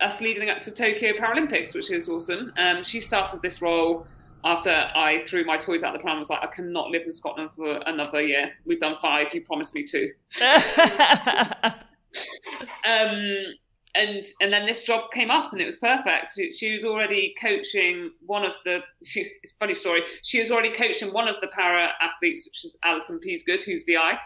us 0.00 0.20
leading 0.20 0.50
up 0.50 0.58
to 0.60 0.70
Tokyo 0.70 1.12
Paralympics, 1.12 1.74
which 1.74 1.90
is 1.90 2.08
awesome. 2.08 2.52
Um, 2.56 2.82
she 2.82 3.00
started 3.00 3.42
this 3.42 3.60
role 3.62 4.06
after 4.44 4.70
I 4.70 5.22
threw 5.26 5.44
my 5.44 5.58
toys 5.58 5.82
out 5.82 5.92
the 5.92 5.98
pram. 5.98 6.16
I 6.16 6.18
was 6.18 6.30
like, 6.30 6.42
I 6.42 6.46
cannot 6.46 6.90
live 6.90 7.02
in 7.02 7.12
Scotland 7.12 7.50
for 7.54 7.80
another 7.86 8.22
year. 8.22 8.52
We've 8.64 8.80
done 8.80 8.96
five. 9.00 9.28
You 9.34 9.42
promised 9.42 9.74
me 9.74 9.84
two. 9.84 10.10
um, 12.86 13.44
and 13.94 14.22
and 14.40 14.52
then 14.52 14.66
this 14.66 14.82
job 14.82 15.10
came 15.12 15.30
up 15.30 15.52
and 15.52 15.60
it 15.60 15.66
was 15.66 15.76
perfect. 15.76 16.30
She, 16.36 16.52
she 16.52 16.74
was 16.74 16.84
already 16.84 17.34
coaching 17.40 18.10
one 18.24 18.44
of 18.44 18.52
the. 18.64 18.80
She, 19.04 19.26
it's 19.42 19.52
a 19.52 19.56
funny 19.56 19.74
story. 19.74 20.02
She 20.22 20.38
was 20.40 20.50
already 20.50 20.72
coaching 20.72 21.12
one 21.12 21.28
of 21.28 21.36
the 21.40 21.48
para 21.48 21.90
athletes, 22.00 22.46
which 22.48 22.64
is 22.64 22.78
Alison 22.84 23.18
Peasgood, 23.18 23.60
who's 23.62 23.82
VI, 23.84 24.18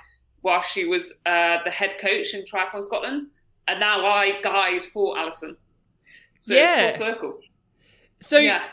while 0.42 0.62
she 0.62 0.84
was 0.86 1.12
uh, 1.26 1.58
the 1.64 1.70
head 1.70 1.94
coach 2.00 2.34
in 2.34 2.44
Triathlon 2.44 2.82
Scotland, 2.82 3.28
and 3.68 3.80
now 3.80 4.04
I 4.04 4.40
guide 4.42 4.84
for 4.92 5.18
Alison. 5.18 5.56
So 6.40 6.54
Yeah. 6.54 6.82
it's 6.88 6.98
full 6.98 7.06
circle. 7.06 7.38
so 8.20 8.38
yeah, 8.38 8.64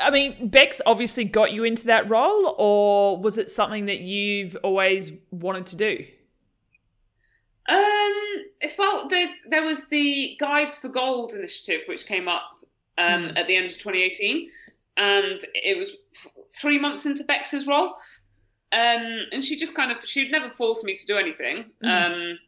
I 0.00 0.10
mean, 0.10 0.48
Bex 0.48 0.80
obviously 0.86 1.24
got 1.24 1.52
you 1.52 1.64
into 1.64 1.86
that 1.86 2.08
role, 2.08 2.54
or 2.58 3.16
was 3.18 3.38
it 3.38 3.50
something 3.50 3.86
that 3.86 4.00
you've 4.00 4.56
always 4.62 5.10
wanted 5.30 5.66
to 5.66 5.76
do? 5.76 6.04
Um, 7.68 8.12
well, 8.78 9.08
the, 9.08 9.26
there 9.48 9.64
was 9.64 9.86
the 9.88 10.36
Guides 10.40 10.78
for 10.78 10.88
Gold 10.88 11.34
initiative, 11.34 11.82
which 11.86 12.06
came 12.06 12.26
up 12.28 12.42
um, 12.98 13.22
Mm. 13.30 13.38
at 13.38 13.46
the 13.46 13.56
end 13.56 13.66
of 13.66 13.72
2018, 13.72 14.50
and 14.96 15.44
it 15.54 15.78
was 15.78 15.90
f- 16.14 16.32
three 16.60 16.78
months 16.78 17.06
into 17.06 17.24
Bex's 17.24 17.66
role. 17.66 17.94
Um, 18.72 19.22
and 19.32 19.44
she 19.44 19.56
just 19.56 19.74
kind 19.74 19.90
of, 19.92 19.98
she'd 20.04 20.30
never 20.30 20.50
forced 20.50 20.84
me 20.84 20.94
to 20.94 21.06
do 21.06 21.16
anything. 21.16 21.66
Mm. 21.84 22.32
Um, 22.32 22.38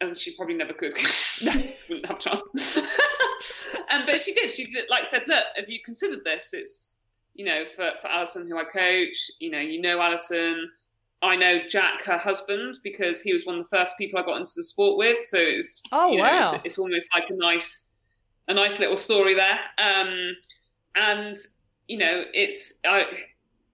and 0.00 0.16
she 0.16 0.34
probably 0.34 0.54
never 0.54 0.72
could. 0.72 0.94
wouldn't 1.88 2.06
have 2.06 2.16
a 2.16 2.20
chance. 2.20 2.76
um, 3.90 4.02
but 4.06 4.20
she 4.20 4.32
did. 4.32 4.50
She 4.50 4.64
did, 4.66 4.84
like 4.88 5.06
said, 5.06 5.22
look, 5.26 5.44
have 5.56 5.68
you 5.68 5.80
considered 5.84 6.20
this? 6.24 6.50
It's 6.54 6.98
you 7.34 7.44
know 7.44 7.64
for 7.76 7.90
for 8.00 8.08
Alison, 8.08 8.48
who 8.48 8.58
I 8.58 8.64
coach. 8.64 9.30
You 9.40 9.50
know, 9.50 9.58
you 9.58 9.80
know 9.80 10.00
Alison. 10.00 10.70
I 11.22 11.36
know 11.36 11.60
Jack, 11.68 12.02
her 12.04 12.16
husband, 12.18 12.78
because 12.82 13.20
he 13.20 13.32
was 13.32 13.44
one 13.44 13.58
of 13.58 13.64
the 13.68 13.76
first 13.76 13.92
people 13.98 14.18
I 14.18 14.22
got 14.22 14.38
into 14.40 14.52
the 14.56 14.62
sport 14.62 14.96
with. 14.98 15.24
So 15.26 15.38
it's 15.38 15.82
Oh, 15.92 16.10
you 16.12 16.18
know, 16.22 16.52
it's, 16.54 16.60
it's 16.64 16.78
almost 16.78 17.08
like 17.14 17.24
a 17.30 17.34
nice 17.34 17.86
a 18.48 18.54
nice 18.54 18.80
little 18.80 18.96
story 18.96 19.34
there. 19.34 19.58
Um, 19.78 20.34
and 20.96 21.36
you 21.88 21.98
know, 21.98 22.24
it's 22.32 22.74
I, 22.86 23.04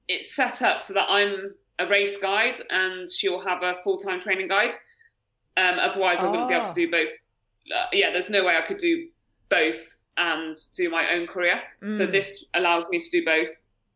it's 0.09 0.35
set 0.35 0.61
up 0.63 0.81
so 0.81 0.93
that 0.95 1.07
I'm 1.09 1.55
a 1.79 1.87
race 1.87 2.17
guide 2.19 2.61
and 2.71 3.11
she'll 3.11 3.41
have 3.41 3.63
a 3.63 3.75
full 3.85 3.99
time 3.99 4.21
training 4.21 4.49
guide. 4.49 4.75
Um, 5.57 5.79
otherwise, 5.79 6.21
I 6.21 6.29
wouldn't 6.31 6.49
be 6.49 6.55
able 6.55 6.67
Ah. 6.67 6.73
to 6.73 6.75
do 6.75 6.91
both. 6.91 7.09
Uh, 7.75 7.87
yeah, 7.93 8.11
there's 8.13 8.31
no 8.31 8.45
way 8.45 8.57
I 8.57 8.67
could 8.67 8.79
do 8.79 9.09
both 9.49 9.79
and 10.19 10.57
do 10.75 10.89
my 10.91 11.11
own 11.13 11.27
career. 11.27 11.61
So 11.89 12.07
Mm. 12.07 12.11
this 12.13 12.45
allows 12.55 12.85
me 12.91 12.99
to 12.99 13.11
do 13.11 13.25
both 13.25 13.51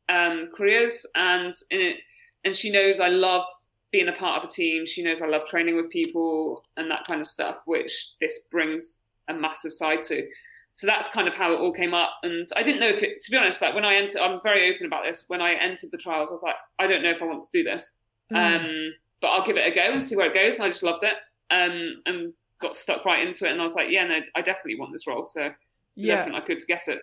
um, 0.09 0.51
careers, 0.57 1.07
and 1.14 1.55
in 1.70 1.80
it, 1.80 1.96
and 2.45 2.55
she 2.55 2.70
knows 2.70 3.01
I 3.01 3.09
love 3.09 3.45
being 3.93 4.09
a 4.09 4.12
part 4.12 4.43
of 4.43 4.49
a 4.49 4.53
team. 4.53 4.86
She 4.86 5.03
knows 5.03 5.20
I 5.20 5.26
love 5.26 5.45
training 5.47 5.76
with 5.76 5.91
people 5.91 6.64
and 6.76 6.91
that 6.91 7.05
kind 7.07 7.20
of 7.20 7.26
stuff, 7.26 7.57
which 7.66 8.12
this 8.20 8.41
brings 8.51 8.99
a 9.28 9.34
massive 9.34 9.72
side 9.72 10.03
to. 10.05 10.26
So 10.72 10.86
that's 10.86 11.09
kind 11.09 11.26
of 11.26 11.34
how 11.34 11.53
it 11.53 11.57
all 11.59 11.72
came 11.72 11.95
up. 11.95 12.11
And 12.22 12.47
I 12.55 12.62
didn't 12.62 12.80
know 12.80 12.88
if 12.88 13.03
it, 13.03 13.20
to 13.22 13.30
be 13.30 13.36
honest, 13.36 13.61
like 13.61 13.74
when 13.74 13.84
I 13.84 13.97
entered, 13.97 14.20
I'm 14.20 14.41
very 14.43 14.72
open 14.72 14.86
about 14.86 15.05
this. 15.05 15.24
When 15.26 15.41
I 15.41 15.55
entered 15.55 15.91
the 15.91 15.99
trials, 15.99 16.30
I 16.30 16.34
was 16.34 16.43
like, 16.43 16.55
I 16.78 16.86
don't 16.86 17.03
know 17.03 17.11
if 17.11 17.20
I 17.20 17.26
want 17.26 17.43
to 17.43 17.51
do 17.53 17.64
this, 17.64 17.93
Mm. 18.32 18.61
um, 18.61 18.93
but 19.20 19.26
I'll 19.28 19.45
give 19.45 19.57
it 19.57 19.66
a 19.66 19.74
go 19.74 19.93
and 19.93 20.01
see 20.01 20.14
where 20.14 20.30
it 20.30 20.34
goes. 20.34 20.57
And 20.57 20.64
I 20.64 20.68
just 20.68 20.84
loved 20.84 21.03
it 21.03 21.14
um, 21.51 22.01
and 22.07 22.32
got 22.61 22.76
stuck 22.76 23.05
right 23.05 23.26
into 23.26 23.45
it. 23.45 23.51
And 23.51 23.61
I 23.61 23.64
was 23.64 23.74
like, 23.74 23.88
yeah, 23.91 24.07
no, 24.07 24.20
I 24.36 24.41
definitely 24.41 24.78
want 24.78 24.93
this 24.93 25.09
role. 25.09 25.26
So 25.26 25.51
yeah. 25.97 26.28
I 26.32 26.41
could 26.41 26.64
get 26.68 26.86
it. 26.86 27.03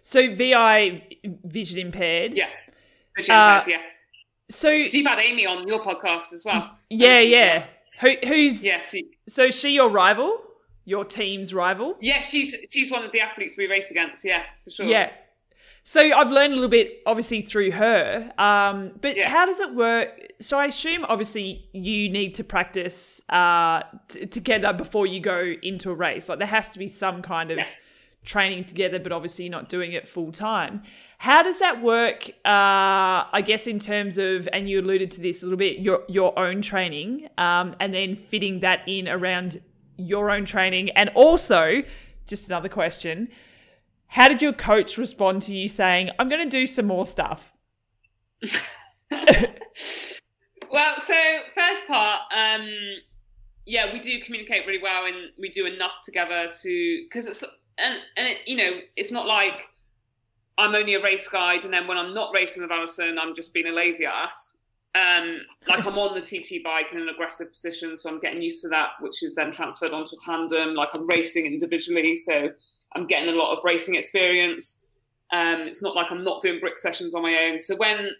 So 0.00 0.34
VI 0.34 1.18
vision 1.44 1.78
impaired. 1.78 2.32
Yeah. 2.32 2.48
Uh, 3.28 3.62
yeah. 3.66 3.82
So 4.50 4.84
So 4.86 4.98
you've 4.98 5.06
had 5.06 5.18
Amy 5.18 5.46
on 5.46 5.66
your 5.66 5.82
podcast 5.82 6.32
as 6.32 6.44
well. 6.44 6.76
yeah, 6.90 7.20
yeah. 7.20 7.66
Who, 8.00 8.10
who's 8.26 8.64
Yeah, 8.64 8.80
she, 8.80 9.10
so 9.28 9.44
is 9.46 9.58
she 9.58 9.70
your 9.70 9.88
rival? 9.90 10.42
Your 10.84 11.04
team's 11.04 11.54
rival? 11.54 11.96
yeah, 12.00 12.20
she's 12.20 12.56
she's 12.70 12.90
one 12.90 13.04
of 13.04 13.12
the 13.12 13.20
athletes 13.20 13.54
we 13.56 13.66
race 13.68 13.90
against. 13.90 14.24
Yeah, 14.24 14.42
for 14.64 14.70
sure. 14.70 14.86
Yeah. 14.86 15.10
So 15.84 16.00
I've 16.00 16.30
learned 16.30 16.52
a 16.52 16.56
little 16.56 16.68
bit, 16.70 17.00
obviously, 17.06 17.40
through 17.42 17.70
her. 17.72 18.30
Um, 18.38 18.92
but 19.00 19.16
Yeah. 19.16 19.28
how 19.30 19.46
does 19.46 19.60
it 19.60 19.74
work? 19.74 20.08
So 20.40 20.58
I 20.58 20.66
assume, 20.66 21.04
obviously, 21.08 21.68
you 21.72 22.08
need 22.10 22.34
to 22.36 22.44
practice 22.44 23.20
uh, 23.30 23.82
t- 24.08 24.26
together 24.26 24.72
before 24.74 25.06
you 25.06 25.20
go 25.20 25.54
into 25.62 25.90
a 25.90 25.94
race. 25.94 26.28
Like 26.28 26.38
there 26.38 26.48
has 26.48 26.72
to 26.72 26.78
be 26.78 26.88
some 26.88 27.22
kind 27.22 27.50
of 27.50 27.58
Yeah. 27.58 27.66
training 28.24 28.64
together, 28.64 28.98
but 28.98 29.12
obviously 29.12 29.44
you're 29.46 29.52
not 29.52 29.68
doing 29.70 29.92
it 29.92 30.06
full 30.08 30.32
time. 30.32 30.82
How 31.20 31.42
does 31.42 31.58
that 31.58 31.82
work? 31.82 32.30
Uh, 32.46 33.28
I 33.30 33.42
guess 33.44 33.66
in 33.66 33.78
terms 33.78 34.16
of, 34.16 34.48
and 34.54 34.70
you 34.70 34.80
alluded 34.80 35.10
to 35.10 35.20
this 35.20 35.42
a 35.42 35.44
little 35.44 35.58
bit, 35.58 35.78
your 35.78 36.00
your 36.08 36.38
own 36.38 36.62
training, 36.62 37.28
um, 37.36 37.76
and 37.78 37.92
then 37.92 38.16
fitting 38.16 38.60
that 38.60 38.88
in 38.88 39.06
around 39.06 39.60
your 39.98 40.30
own 40.30 40.46
training, 40.46 40.88
and 40.96 41.10
also, 41.14 41.82
just 42.26 42.48
another 42.48 42.70
question 42.70 43.28
how 44.06 44.28
did 44.28 44.40
your 44.40 44.54
coach 44.54 44.96
respond 44.96 45.42
to 45.42 45.54
you 45.54 45.68
saying, 45.68 46.10
I'm 46.18 46.30
going 46.30 46.42
to 46.42 46.50
do 46.50 46.66
some 46.66 46.86
more 46.86 47.04
stuff? 47.04 47.52
well, 49.12 50.94
so 50.98 51.14
first 51.54 51.86
part, 51.86 52.22
um, 52.34 52.68
yeah, 53.66 53.92
we 53.92 54.00
do 54.00 54.20
communicate 54.24 54.66
really 54.66 54.82
well, 54.82 55.04
and 55.04 55.16
we 55.38 55.50
do 55.50 55.66
enough 55.66 56.02
together 56.02 56.50
to 56.62 57.04
because 57.04 57.26
it's 57.26 57.44
and 57.78 57.98
and 58.16 58.26
it, 58.26 58.38
you 58.46 58.56
know 58.56 58.80
it's 58.96 59.12
not 59.12 59.26
like 59.26 59.66
I'm 60.58 60.74
only 60.74 60.94
a 60.94 61.02
race 61.02 61.28
guide, 61.28 61.64
and 61.64 61.72
then 61.72 61.86
when 61.86 61.96
I'm 61.96 62.14
not 62.14 62.32
racing 62.34 62.62
with 62.62 62.70
Alison, 62.70 63.18
I'm 63.18 63.34
just 63.34 63.54
being 63.54 63.66
a 63.66 63.72
lazy 63.72 64.04
ass. 64.06 64.56
Um, 64.94 65.42
like 65.68 65.86
I'm 65.86 65.96
on 65.98 66.14
the 66.14 66.20
TT 66.20 66.64
bike 66.64 66.86
in 66.92 67.00
an 67.00 67.08
aggressive 67.08 67.52
position, 67.52 67.96
so 67.96 68.10
I'm 68.10 68.18
getting 68.20 68.42
used 68.42 68.60
to 68.62 68.68
that, 68.68 68.90
which 69.00 69.22
is 69.22 69.34
then 69.34 69.52
transferred 69.52 69.92
onto 69.92 70.16
a 70.16 70.18
tandem. 70.24 70.74
Like 70.74 70.88
I'm 70.94 71.06
racing 71.06 71.46
individually, 71.46 72.16
so 72.16 72.50
I'm 72.94 73.06
getting 73.06 73.28
a 73.32 73.36
lot 73.36 73.56
of 73.56 73.62
racing 73.64 73.94
experience. 73.94 74.84
Um, 75.32 75.60
it's 75.60 75.82
not 75.82 75.94
like 75.94 76.10
I'm 76.10 76.24
not 76.24 76.42
doing 76.42 76.58
brick 76.58 76.76
sessions 76.76 77.14
on 77.14 77.22
my 77.22 77.36
own. 77.48 77.58
So 77.58 77.76
when 77.76 78.10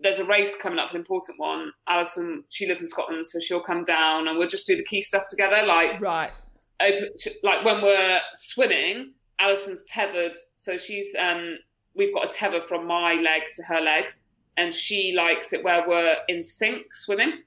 there's 0.00 0.18
a 0.18 0.24
race 0.24 0.56
coming 0.60 0.80
up, 0.80 0.90
an 0.90 0.96
important 0.96 1.38
one, 1.38 1.70
Alison, 1.88 2.42
she 2.50 2.66
lives 2.66 2.80
in 2.80 2.88
Scotland, 2.88 3.24
so 3.24 3.38
she'll 3.38 3.60
come 3.60 3.84
down 3.84 4.26
and 4.28 4.36
we'll 4.36 4.48
just 4.48 4.66
do 4.66 4.76
the 4.76 4.84
key 4.84 5.00
stuff 5.00 5.24
together. 5.30 5.64
Like 5.64 6.00
Right. 6.00 6.30
open, 6.80 7.08
like 7.44 7.64
when 7.64 7.82
we're 7.82 8.18
swimming, 8.34 9.12
Alison's 9.38 9.84
tethered, 9.84 10.36
so 10.56 10.76
she's 10.76 11.14
um, 11.18 11.56
we've 11.96 12.14
got 12.14 12.26
a 12.26 12.28
tether 12.28 12.60
from 12.60 12.86
my 12.86 13.14
leg 13.14 13.42
to 13.54 13.62
her 13.62 13.80
leg, 13.80 14.04
and 14.56 14.74
she 14.74 15.14
likes 15.16 15.52
it 15.52 15.64
where 15.64 15.86
we're 15.86 16.16
in 16.28 16.42
sync 16.42 16.94
swimming. 16.94 17.42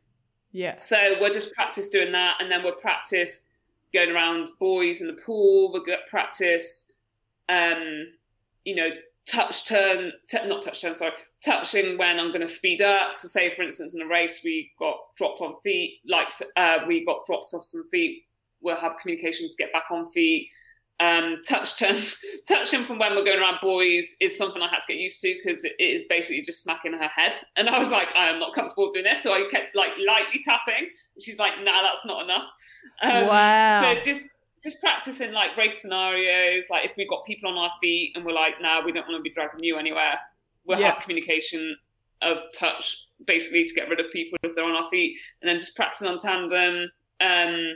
Yeah. 0.51 0.77
So 0.77 1.15
we'll 1.19 1.31
just 1.31 1.53
practice 1.53 1.89
doing 1.89 2.11
that, 2.11 2.37
and 2.39 2.51
then 2.51 2.63
we'll 2.63 2.73
practice 2.73 3.41
going 3.93 4.11
around 4.11 4.49
buoys 4.59 5.01
in 5.01 5.07
the 5.07 5.17
pool. 5.25 5.71
We'll 5.71 5.83
get 5.83 6.07
practice, 6.07 6.91
um, 7.47 8.07
you 8.65 8.75
know, 8.75 8.89
touch 9.27 9.67
turn, 9.67 10.11
t- 10.27 10.47
not 10.47 10.61
touch 10.61 10.81
turn, 10.81 10.95
sorry, 10.95 11.13
touching 11.43 11.97
when 11.97 12.19
I'm 12.19 12.29
going 12.29 12.41
to 12.41 12.47
speed 12.47 12.81
up. 12.81 13.13
So, 13.15 13.27
say 13.27 13.53
for 13.55 13.63
instance, 13.63 13.93
in 13.93 14.01
a 14.01 14.07
race 14.07 14.41
we 14.43 14.71
got 14.79 14.97
dropped 15.17 15.41
on 15.41 15.55
feet, 15.63 15.99
like 16.07 16.31
uh, 16.55 16.79
we 16.87 17.05
got 17.05 17.25
drops 17.25 17.53
off 17.53 17.63
some 17.63 17.87
feet. 17.89 18.23
We'll 18.61 18.77
have 18.77 18.97
communication 19.01 19.49
to 19.49 19.57
get 19.57 19.71
back 19.71 19.85
on 19.91 20.11
feet. 20.11 20.49
Um, 21.01 21.37
touch 21.47 21.79
turns, 21.79 22.17
touching 22.47 22.83
from 22.83 22.99
when 22.99 23.15
we're 23.15 23.23
going 23.23 23.39
around 23.39 23.59
buoys 23.61 24.15
is 24.19 24.37
something 24.37 24.61
I 24.61 24.67
had 24.67 24.81
to 24.81 24.87
get 24.89 24.97
used 24.97 25.21
to 25.21 25.33
because 25.41 25.63
it 25.63 25.75
is 25.79 26.03
basically 26.09 26.41
just 26.41 26.61
smacking 26.61 26.91
her 26.91 27.07
head. 27.07 27.39
And 27.55 27.69
I 27.69 27.79
was 27.79 27.89
like, 27.89 28.09
I 28.17 28.27
am 28.27 28.37
not 28.37 28.53
comfortable 28.53 28.91
doing 28.91 29.05
this, 29.05 29.23
so 29.23 29.31
I 29.33 29.47
kept 29.49 29.75
like 29.75 29.91
lightly 30.05 30.41
tapping. 30.43 30.89
She's 31.21 31.39
like, 31.39 31.53
Nah, 31.63 31.81
that's 31.81 32.05
not 32.05 32.23
enough. 32.23 32.43
Um, 33.01 33.27
Wow. 33.27 33.81
So 33.95 34.01
just 34.01 34.27
just 34.61 34.81
practicing 34.81 35.31
like 35.31 35.55
race 35.55 35.81
scenarios. 35.81 36.65
Like 36.69 36.83
if 36.83 36.91
we've 36.97 37.09
got 37.09 37.25
people 37.25 37.49
on 37.49 37.57
our 37.57 37.71
feet 37.81 38.11
and 38.15 38.25
we're 38.25 38.33
like, 38.33 38.55
Nah, 38.61 38.83
we 38.83 38.91
don't 38.91 39.07
want 39.07 39.17
to 39.19 39.23
be 39.23 39.29
dragging 39.29 39.63
you 39.63 39.77
anywhere. 39.77 40.19
We'll 40.65 40.79
Yeah. 40.81 40.91
have 40.95 41.01
communication 41.03 41.77
of 42.21 42.39
touch 42.53 42.97
basically 43.25 43.63
to 43.63 43.73
get 43.73 43.87
rid 43.87 44.01
of 44.01 44.11
people 44.11 44.37
if 44.43 44.53
they're 44.53 44.65
on 44.65 44.75
our 44.75 44.89
feet, 44.89 45.15
and 45.41 45.47
then 45.49 45.59
just 45.59 45.75
practicing 45.77 46.09
on 46.09 46.19
tandem. 46.19 46.91
Um, 47.21 47.73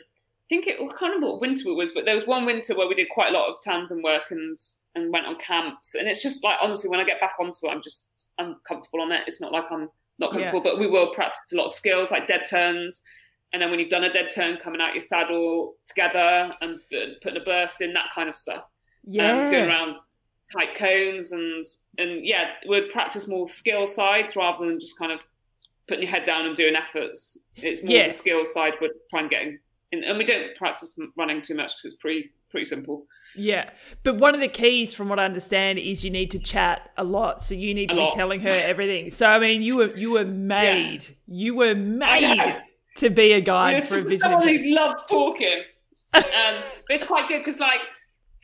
think 0.53 0.67
it 0.67 0.75
I 0.79 0.87
can't 0.87 1.01
remember 1.13 1.27
what 1.31 1.41
winter 1.41 1.69
it 1.69 1.73
was, 1.75 1.91
but 1.91 2.05
there 2.05 2.15
was 2.15 2.27
one 2.27 2.45
winter 2.45 2.75
where 2.75 2.87
we 2.87 2.95
did 2.95 3.09
quite 3.09 3.29
a 3.33 3.37
lot 3.37 3.49
of 3.49 3.55
tandem 3.61 4.01
work 4.01 4.23
and 4.31 4.57
and 4.95 5.11
went 5.11 5.25
on 5.25 5.35
camps. 5.39 5.95
And 5.95 6.07
it's 6.07 6.21
just 6.21 6.43
like 6.43 6.57
honestly, 6.61 6.89
when 6.89 6.99
I 6.99 7.03
get 7.03 7.19
back 7.19 7.33
onto 7.39 7.65
it, 7.67 7.69
I'm 7.71 7.81
just 7.81 8.07
I'm 8.39 8.57
comfortable 8.67 9.01
on 9.01 9.11
it. 9.11 9.21
It's 9.27 9.41
not 9.41 9.51
like 9.51 9.65
I'm 9.71 9.89
not 10.19 10.31
Yeah. 10.33 10.51
comfortable, 10.51 10.61
but 10.63 10.79
we 10.79 10.87
will 10.87 11.11
practice 11.11 11.51
a 11.53 11.55
lot 11.57 11.65
of 11.65 11.71
skills 11.71 12.11
like 12.11 12.27
dead 12.27 12.43
turns. 12.49 13.01
And 13.51 13.61
then 13.61 13.69
when 13.69 13.79
you've 13.79 13.89
done 13.89 14.03
a 14.03 14.11
dead 14.11 14.29
turn, 14.33 14.57
coming 14.63 14.81
out 14.81 14.93
your 14.93 15.01
saddle 15.01 15.75
together 15.87 16.53
and 16.61 16.79
putting 17.21 17.39
a 17.41 17.45
burst 17.45 17.81
in, 17.81 17.93
that 17.93 18.09
kind 18.13 18.27
of 18.29 18.35
stuff. 18.35 18.63
yeah. 19.03 19.31
Um, 19.45 19.51
going 19.51 19.69
around 19.69 19.95
tight 20.51 20.75
cones 20.77 21.31
and 21.31 21.65
and 21.97 22.25
yeah, 22.25 22.51
we'd 22.69 22.89
practice 22.89 23.27
more 23.27 23.47
skill 23.47 23.85
sides 23.87 24.35
rather 24.35 24.65
than 24.65 24.79
just 24.79 24.97
kind 24.97 25.11
of 25.11 25.21
putting 25.87 26.03
your 26.03 26.11
head 26.11 26.23
down 26.25 26.45
and 26.45 26.55
doing 26.55 26.75
efforts. 26.75 27.37
It's 27.55 27.83
more 27.83 27.95
Yeah. 27.97 28.05
the 28.07 28.13
skill 28.13 28.45
side 28.45 28.73
we're 28.81 28.89
trying 29.09 29.27
getting 29.29 29.59
in, 29.93 30.03
and 30.03 30.17
we 30.17 30.25
don't 30.25 30.55
practice 30.55 30.97
running 31.17 31.41
too 31.41 31.55
much 31.55 31.71
because 31.75 31.85
it's 31.85 31.95
pretty 31.95 32.31
pretty 32.49 32.65
simple. 32.65 33.05
Yeah. 33.35 33.69
But 34.03 34.17
one 34.17 34.35
of 34.35 34.41
the 34.41 34.47
keys, 34.47 34.93
from 34.93 35.09
what 35.09 35.19
I 35.19 35.25
understand, 35.25 35.79
is 35.79 36.05
you 36.05 36.11
need 36.11 36.31
to 36.31 36.39
chat 36.39 36.91
a 36.97 37.03
lot. 37.03 37.41
So 37.41 37.55
you 37.55 37.73
need 37.73 37.89
to 37.89 37.95
A 37.95 37.97
be 37.97 38.03
lot. 38.03 38.13
telling 38.13 38.41
her 38.41 38.49
everything. 38.53 39.09
So 39.09 39.27
I 39.27 39.39
mean, 39.39 39.61
you 39.61 39.77
were 39.77 39.95
you 39.95 40.11
were 40.11 40.25
made. 40.25 41.03
You 41.27 41.55
were 41.55 41.75
made 41.75 42.61
to 42.97 43.09
be 43.09 43.33
a 43.33 43.41
guide 43.41 43.71
You're 43.71 43.81
for 43.81 43.97
a 43.99 44.03
vision 44.03 44.19
someone 44.19 44.47
who 44.47 44.75
loves 44.75 45.03
talking. 45.07 45.63
um, 46.13 46.23
but 46.23 46.91
it's 46.91 47.03
quite 47.03 47.27
good 47.27 47.39
because, 47.39 47.59
like, 47.59 47.79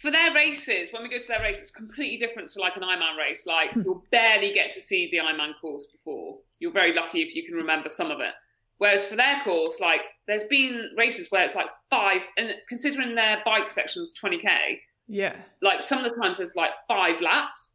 for 0.01 0.09
their 0.09 0.33
races, 0.33 0.89
when 0.91 1.03
we 1.03 1.09
go 1.09 1.19
to 1.19 1.27
their 1.27 1.41
race, 1.41 1.59
it's 1.59 1.71
completely 1.71 2.17
different 2.17 2.49
to 2.49 2.59
like 2.59 2.75
an 2.75 2.81
Ironman 2.81 3.17
race. 3.17 3.45
Like, 3.45 3.71
you'll 3.75 4.03
barely 4.11 4.53
get 4.53 4.71
to 4.71 4.81
see 4.81 5.09
the 5.11 5.17
Ironman 5.17 5.51
course 5.61 5.85
before. 5.85 6.37
You're 6.59 6.71
very 6.71 6.95
lucky 6.95 7.21
if 7.21 7.35
you 7.35 7.45
can 7.45 7.55
remember 7.55 7.89
some 7.89 8.09
of 8.09 8.19
it. 8.19 8.33
Whereas 8.79 9.05
for 9.05 9.15
their 9.15 9.41
course, 9.43 9.79
like, 9.79 10.01
there's 10.27 10.43
been 10.45 10.89
races 10.97 11.27
where 11.29 11.43
it's 11.45 11.55
like 11.55 11.67
five, 11.89 12.21
and 12.37 12.53
considering 12.67 13.13
their 13.15 13.41
bike 13.45 13.69
section's 13.69 14.13
20k, 14.13 14.79
Yeah. 15.07 15.35
like 15.61 15.83
some 15.83 16.03
of 16.03 16.09
the 16.11 16.19
times 16.21 16.37
there's 16.37 16.55
like 16.55 16.71
five 16.87 17.21
laps. 17.21 17.73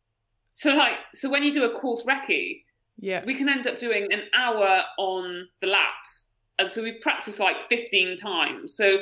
So 0.50 0.74
like, 0.74 0.94
so 1.14 1.28
when 1.30 1.42
you 1.42 1.52
do 1.52 1.64
a 1.64 1.78
course 1.78 2.04
recce, 2.06 2.62
Yeah. 2.98 3.22
we 3.24 3.34
can 3.34 3.48
end 3.48 3.66
up 3.66 3.78
doing 3.78 4.12
an 4.12 4.22
hour 4.36 4.82
on 4.98 5.48
the 5.60 5.66
laps. 5.66 6.30
And 6.58 6.70
so 6.70 6.82
we've 6.82 7.00
practiced 7.00 7.38
like 7.40 7.56
15 7.68 8.16
times. 8.16 8.74
So, 8.76 8.98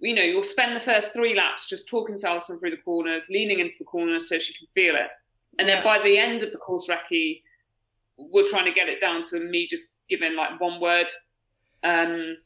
you 0.00 0.14
know, 0.14 0.22
you'll 0.22 0.42
spend 0.42 0.74
the 0.76 0.80
first 0.80 1.12
three 1.14 1.34
laps 1.36 1.68
just 1.68 1.88
talking 1.88 2.18
to 2.18 2.28
Alison 2.28 2.58
through 2.58 2.72
the 2.72 2.76
corners, 2.78 3.28
leaning 3.30 3.60
into 3.60 3.76
the 3.78 3.84
corners 3.84 4.28
so 4.28 4.38
she 4.38 4.52
can 4.52 4.66
feel 4.74 4.94
it. 4.96 5.08
And 5.58 5.66
then 5.68 5.82
by 5.84 6.00
the 6.02 6.18
end 6.18 6.42
of 6.42 6.50
the 6.52 6.58
course 6.58 6.88
recce, 6.88 7.40
we're 8.18 8.48
trying 8.50 8.64
to 8.66 8.72
get 8.72 8.88
it 8.88 9.00
down 9.00 9.22
to 9.30 9.38
me 9.40 9.66
just 9.68 9.92
giving 10.08 10.34
like 10.36 10.60
one 10.60 10.80
word 10.80 11.06
um, 11.86 12.36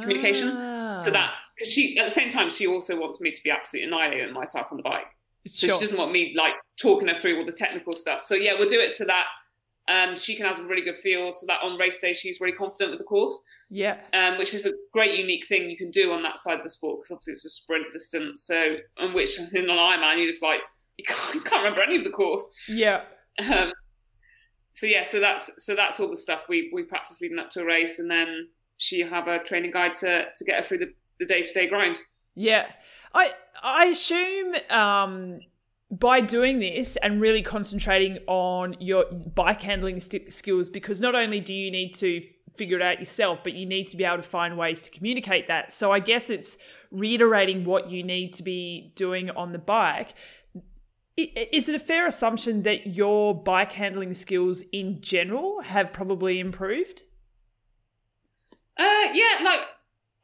communication. 0.00 0.48
Ah. 0.56 1.00
so 1.00 1.10
that, 1.10 1.32
because 1.56 1.72
she, 1.72 1.98
at 1.98 2.08
the 2.08 2.14
same 2.14 2.30
time, 2.30 2.50
she 2.50 2.66
also 2.66 2.98
wants 2.98 3.20
me 3.20 3.30
to 3.30 3.42
be 3.42 3.50
absolutely 3.50 3.88
annihilating 3.88 4.32
myself 4.34 4.68
on 4.70 4.76
the 4.76 4.82
bike. 4.82 5.06
So 5.46 5.66
Sure. 5.66 5.76
she 5.78 5.84
doesn't 5.84 5.98
want 5.98 6.12
me 6.12 6.34
like 6.36 6.54
talking 6.80 7.08
her 7.08 7.18
through 7.18 7.38
all 7.38 7.44
the 7.46 7.52
technical 7.52 7.92
stuff. 7.92 8.24
So 8.24 8.34
yeah, 8.34 8.52
we'll 8.58 8.68
do 8.68 8.80
it 8.80 8.92
so 8.92 9.04
that 9.06 9.26
um, 9.88 10.16
she 10.18 10.36
can 10.36 10.44
have 10.44 10.58
a 10.58 10.62
really 10.64 10.82
good 10.82 10.96
feel, 10.98 11.32
so 11.32 11.46
that 11.46 11.60
on 11.62 11.78
race 11.78 11.98
day 12.00 12.12
she's 12.12 12.40
really 12.40 12.52
confident 12.56 12.90
with 12.90 12.98
the 12.98 13.04
course, 13.04 13.40
Yeah. 13.70 13.96
um, 14.12 14.36
which 14.36 14.52
is 14.52 14.66
a 14.66 14.72
great 14.92 15.18
unique 15.18 15.46
thing 15.48 15.70
you 15.70 15.78
can 15.78 15.90
do 15.90 16.12
on 16.12 16.22
that 16.24 16.38
side 16.38 16.58
of 16.58 16.62
the 16.64 16.68
sport 16.68 16.98
because 17.00 17.10
obviously 17.12 17.32
it's 17.32 17.44
a 17.46 17.50
sprint 17.50 17.90
distance. 17.92 18.42
So 18.42 18.76
on 18.98 19.14
which 19.14 19.38
in 19.54 19.56
an 19.56 19.66
Ironman 19.68 20.18
you 20.18 20.28
just 20.30 20.42
like 20.42 20.60
you 20.98 21.04
can't, 21.06 21.34
you 21.36 21.40
can't 21.40 21.62
remember 21.62 21.82
any 21.82 21.96
of 21.96 22.04
the 22.04 22.10
course. 22.10 22.46
Yeah. 22.68 23.02
Um, 23.38 23.72
so 24.72 24.86
yeah, 24.86 25.04
so 25.04 25.20
that's 25.20 25.50
so 25.64 25.74
that's 25.74 25.98
all 26.00 26.08
the 26.10 26.16
stuff 26.16 26.42
we 26.48 26.70
we 26.74 26.82
practice 26.82 27.20
leading 27.22 27.38
up 27.38 27.48
to 27.50 27.60
a 27.62 27.64
race, 27.64 27.98
and 28.00 28.10
then 28.10 28.48
she 28.78 29.00
have 29.00 29.28
a 29.28 29.40
training 29.40 29.72
guide 29.72 29.94
to 29.96 30.24
to 30.34 30.44
get 30.44 30.62
her 30.62 30.66
through 30.66 30.78
the 30.78 30.94
the 31.20 31.26
day 31.26 31.42
to 31.42 31.52
day 31.52 31.68
grind. 31.68 31.98
Yeah. 32.34 32.66
I 33.14 33.32
I 33.62 33.86
assume 33.86 34.54
um 34.70 35.38
by 35.90 36.20
doing 36.20 36.60
this 36.60 36.96
and 36.96 37.20
really 37.20 37.42
concentrating 37.42 38.18
on 38.26 38.76
your 38.78 39.04
bike 39.34 39.62
handling 39.62 40.00
st- 40.00 40.32
skills 40.32 40.68
because 40.68 41.00
not 41.00 41.14
only 41.14 41.40
do 41.40 41.54
you 41.54 41.70
need 41.70 41.94
to 41.94 42.22
figure 42.56 42.76
it 42.76 42.82
out 42.82 42.98
yourself 42.98 43.38
but 43.42 43.54
you 43.54 43.64
need 43.64 43.86
to 43.86 43.96
be 43.96 44.04
able 44.04 44.18
to 44.18 44.28
find 44.28 44.56
ways 44.58 44.82
to 44.82 44.90
communicate 44.90 45.46
that. 45.46 45.72
So 45.72 45.90
I 45.90 45.98
guess 45.98 46.30
it's 46.30 46.58
reiterating 46.90 47.64
what 47.64 47.90
you 47.90 48.02
need 48.02 48.32
to 48.34 48.42
be 48.42 48.92
doing 48.96 49.30
on 49.30 49.52
the 49.52 49.58
bike. 49.58 50.14
Is 51.16 51.68
it 51.68 51.74
a 51.74 51.80
fair 51.80 52.06
assumption 52.06 52.62
that 52.62 52.86
your 52.86 53.34
bike 53.34 53.72
handling 53.72 54.14
skills 54.14 54.62
in 54.72 55.00
general 55.00 55.62
have 55.62 55.92
probably 55.92 56.38
improved? 56.38 57.02
Uh, 58.78 59.12
yeah, 59.12 59.42
like 59.44 59.60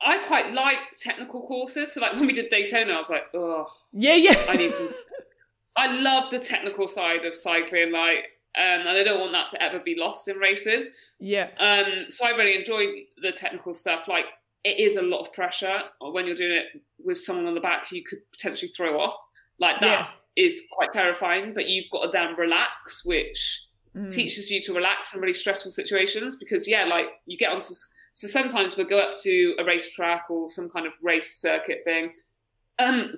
I 0.02 0.18
quite 0.26 0.52
like 0.52 0.78
technical 0.98 1.46
courses. 1.46 1.92
So 1.92 2.00
like 2.00 2.12
when 2.12 2.26
we 2.26 2.32
did 2.32 2.50
Daytona, 2.50 2.92
I 2.94 2.98
was 2.98 3.10
like, 3.10 3.24
oh, 3.34 3.66
Yeah, 3.92 4.14
yeah. 4.14 4.44
I 4.48 4.56
need 4.56 4.72
some. 4.72 4.90
I 5.76 5.88
love 5.88 6.30
the 6.30 6.38
technical 6.38 6.86
side 6.86 7.24
of 7.24 7.36
cycling, 7.36 7.90
like, 7.90 8.18
um, 8.56 8.86
and 8.86 8.88
I 8.88 9.02
don't 9.02 9.18
want 9.18 9.32
that 9.32 9.48
to 9.50 9.60
ever 9.62 9.80
be 9.80 9.96
lost 9.98 10.28
in 10.28 10.36
races. 10.38 10.90
yeah. 11.18 11.48
Um, 11.58 12.04
so 12.08 12.24
I 12.24 12.30
really 12.30 12.54
enjoy 12.56 12.86
the 13.20 13.32
technical 13.32 13.74
stuff. 13.74 14.06
Like 14.06 14.26
it 14.62 14.78
is 14.78 14.96
a 14.96 15.02
lot 15.02 15.26
of 15.26 15.32
pressure 15.32 15.80
when 16.00 16.26
you're 16.26 16.36
doing 16.36 16.52
it 16.52 16.80
with 17.04 17.18
someone 17.18 17.46
on 17.46 17.54
the 17.54 17.60
back 17.60 17.88
who 17.88 17.96
you 17.96 18.04
could 18.08 18.20
potentially 18.30 18.70
throw 18.76 19.00
off. 19.00 19.16
Like 19.58 19.80
that 19.80 20.10
is 20.36 20.54
Yeah. 20.54 20.60
quite 20.72 20.92
terrifying. 20.92 21.52
But 21.54 21.66
you've 21.68 21.90
got 21.90 22.04
to 22.04 22.10
then 22.12 22.34
relax, 22.36 23.04
which 23.04 23.62
Mm. 23.96 24.12
teaches 24.12 24.50
you 24.50 24.60
to 24.62 24.72
relax 24.74 25.14
in 25.14 25.20
really 25.20 25.32
stressful 25.34 25.70
situations 25.70 26.34
because 26.34 26.66
yeah 26.66 26.84
like 26.84 27.06
you 27.26 27.38
get 27.38 27.52
onto 27.52 27.72
so 28.14 28.26
sometimes 28.28 28.76
we'll 28.76 28.86
go 28.86 28.98
up 28.98 29.16
to 29.22 29.54
a 29.58 29.64
racetrack 29.64 30.30
or 30.30 30.48
some 30.48 30.70
kind 30.70 30.86
of 30.86 30.92
race 31.02 31.36
circuit 31.36 31.80
thing. 31.84 32.10
Um 32.78 33.14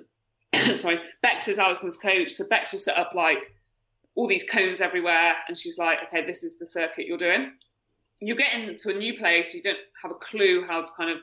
sorry 0.81 0.99
bex 1.21 1.47
is 1.47 1.59
alison's 1.59 1.97
coach. 1.97 2.31
So 2.33 2.45
bex 2.47 2.71
will 2.71 2.79
set 2.79 2.97
up 2.97 3.13
like 3.15 3.37
all 4.15 4.27
these 4.27 4.43
cones 4.43 4.81
everywhere 4.81 5.35
and 5.47 5.57
she's 5.57 5.77
like 5.77 5.99
okay 6.07 6.25
this 6.25 6.43
is 6.43 6.57
the 6.59 6.65
circuit 6.65 7.05
you're 7.07 7.17
doing. 7.17 7.51
You 8.19 8.35
get 8.35 8.53
into 8.53 8.89
a 8.89 8.93
new 8.93 9.15
place 9.17 9.53
you 9.53 9.61
don't 9.61 9.77
have 10.01 10.11
a 10.11 10.15
clue 10.15 10.65
how 10.67 10.81
to 10.81 10.89
kind 10.97 11.11
of 11.11 11.17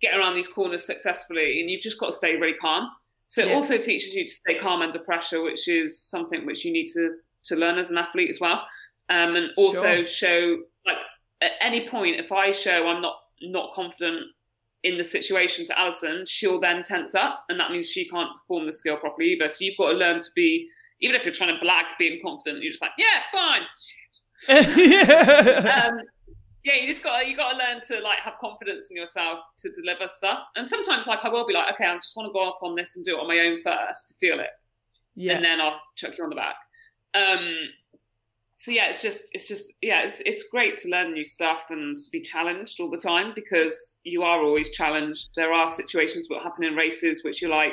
get 0.00 0.16
around 0.18 0.34
these 0.34 0.48
corners 0.48 0.84
successfully 0.84 1.60
and 1.60 1.70
you've 1.70 1.82
just 1.82 1.98
got 2.00 2.06
to 2.06 2.12
stay 2.16 2.36
really 2.36 2.58
calm. 2.60 2.90
So 3.28 3.42
it 3.42 3.48
Yeah. 3.48 3.54
also 3.54 3.78
teaches 3.78 4.14
you 4.14 4.26
to 4.26 4.32
stay 4.32 4.58
calm 4.58 4.82
under 4.82 4.98
pressure 4.98 5.40
which 5.42 5.68
is 5.68 6.00
something 6.00 6.44
which 6.44 6.64
you 6.64 6.72
need 6.72 6.86
to 6.94 7.16
to 7.44 7.56
learn 7.56 7.78
as 7.78 7.90
an 7.90 7.98
athlete 7.98 8.28
as 8.30 8.40
well. 8.40 8.66
Um, 9.10 9.36
and 9.36 9.50
also 9.56 9.96
Sure. 10.04 10.06
show 10.06 10.58
like 10.86 10.96
at 11.44 11.52
any 11.60 11.88
point 11.88 12.18
if 12.18 12.32
I 12.32 12.50
show 12.50 12.86
I'm 12.86 13.02
not 13.02 13.16
not 13.42 13.74
confident 13.74 14.22
in 14.82 14.98
the 14.98 15.04
situation 15.04 15.66
to 15.66 15.78
Alison, 15.78 16.24
she'll 16.26 16.60
then 16.60 16.82
tense 16.82 17.14
up, 17.14 17.44
and 17.48 17.58
that 17.58 17.70
means 17.70 17.88
she 17.88 18.08
can't 18.08 18.30
perform 18.40 18.66
the 18.66 18.72
skill 18.72 18.96
properly 18.96 19.32
either. 19.32 19.48
So 19.48 19.64
you've 19.64 19.78
got 19.78 19.90
to 19.90 19.96
learn 19.96 20.20
to 20.20 20.28
be 20.34 20.68
even 21.00 21.16
if 21.16 21.24
you're 21.24 21.34
trying 21.34 21.58
to 21.58 21.64
blag 21.64 21.84
being 21.98 22.20
confident, 22.24 22.62
you're 22.62 22.72
just 22.72 22.82
like 22.82 22.92
yeah 22.98 23.18
it's 23.18 23.28
fine. 23.28 23.62
Um, 25.84 25.98
yeah, 26.64 26.76
you 26.80 26.88
just 26.88 27.02
got 27.02 27.26
you 27.26 27.36
got 27.36 27.52
to 27.52 27.58
learn 27.58 27.80
to 27.88 28.00
like 28.00 28.20
have 28.20 28.34
confidence 28.40 28.90
in 28.90 28.96
yourself 28.96 29.40
to 29.58 29.70
deliver 29.72 30.08
stuff. 30.08 30.40
And 30.56 30.66
sometimes 30.66 31.06
like 31.06 31.24
I 31.24 31.28
will 31.28 31.46
be 31.46 31.52
like 31.52 31.74
okay 31.74 31.84
I 31.84 31.94
just 31.96 32.16
want 32.16 32.28
to 32.28 32.32
go 32.32 32.40
off 32.40 32.56
on 32.62 32.74
this 32.74 32.96
and 32.96 33.04
do 33.04 33.16
it 33.16 33.20
on 33.20 33.28
my 33.28 33.38
own 33.40 33.62
first 33.62 34.08
to 34.08 34.14
feel 34.18 34.40
it 34.40 34.48
yeah. 35.16 35.34
and 35.34 35.44
then 35.44 35.60
I'll 35.60 35.80
chuck 35.96 36.12
you 36.18 36.24
on 36.24 36.30
the 36.30 36.36
back. 36.36 36.56
Um, 37.14 37.56
so 38.64 38.70
yeah, 38.70 38.88
it's 38.88 39.02
just 39.02 39.26
it's 39.34 39.46
just 39.46 39.70
yeah, 39.82 40.04
it's 40.04 40.20
it's 40.24 40.44
great 40.44 40.78
to 40.78 40.88
learn 40.88 41.12
new 41.12 41.22
stuff 41.22 41.64
and 41.68 41.98
be 42.10 42.22
challenged 42.22 42.80
all 42.80 42.88
the 42.88 42.96
time 42.96 43.32
because 43.34 44.00
you 44.04 44.22
are 44.22 44.42
always 44.42 44.70
challenged. 44.70 45.28
There 45.36 45.52
are 45.52 45.68
situations 45.68 46.28
that 46.28 46.42
happen 46.42 46.64
in 46.64 46.74
races 46.74 47.20
which 47.22 47.42
you're 47.42 47.50
like 47.50 47.72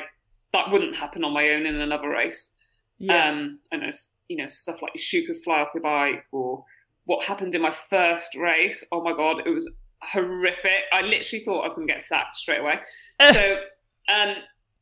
that 0.52 0.70
wouldn't 0.70 0.94
happen 0.94 1.24
on 1.24 1.32
my 1.32 1.48
own 1.48 1.64
in 1.64 1.76
another 1.76 2.10
race. 2.10 2.50
yeah. 2.98 3.30
Um, 3.30 3.58
I 3.72 3.76
know 3.76 3.90
you 4.28 4.36
know 4.36 4.46
stuff 4.48 4.82
like 4.82 4.92
your 4.94 5.00
shoe 5.00 5.26
could 5.26 5.42
fly 5.42 5.60
off 5.60 5.70
your 5.72 5.82
bike 5.82 6.26
or 6.30 6.62
what 7.06 7.24
happened 7.24 7.54
in 7.54 7.62
my 7.62 7.74
first 7.88 8.36
race. 8.36 8.84
Oh 8.92 9.02
my 9.02 9.14
god, 9.14 9.46
it 9.46 9.50
was 9.50 9.66
horrific. 10.02 10.82
I 10.92 11.00
literally 11.00 11.42
thought 11.42 11.60
I 11.60 11.68
was 11.68 11.74
going 11.74 11.86
to 11.86 11.94
get 11.94 12.02
sacked 12.02 12.34
straight 12.34 12.60
away. 12.60 12.80
so 13.32 13.60
um, 14.14 14.34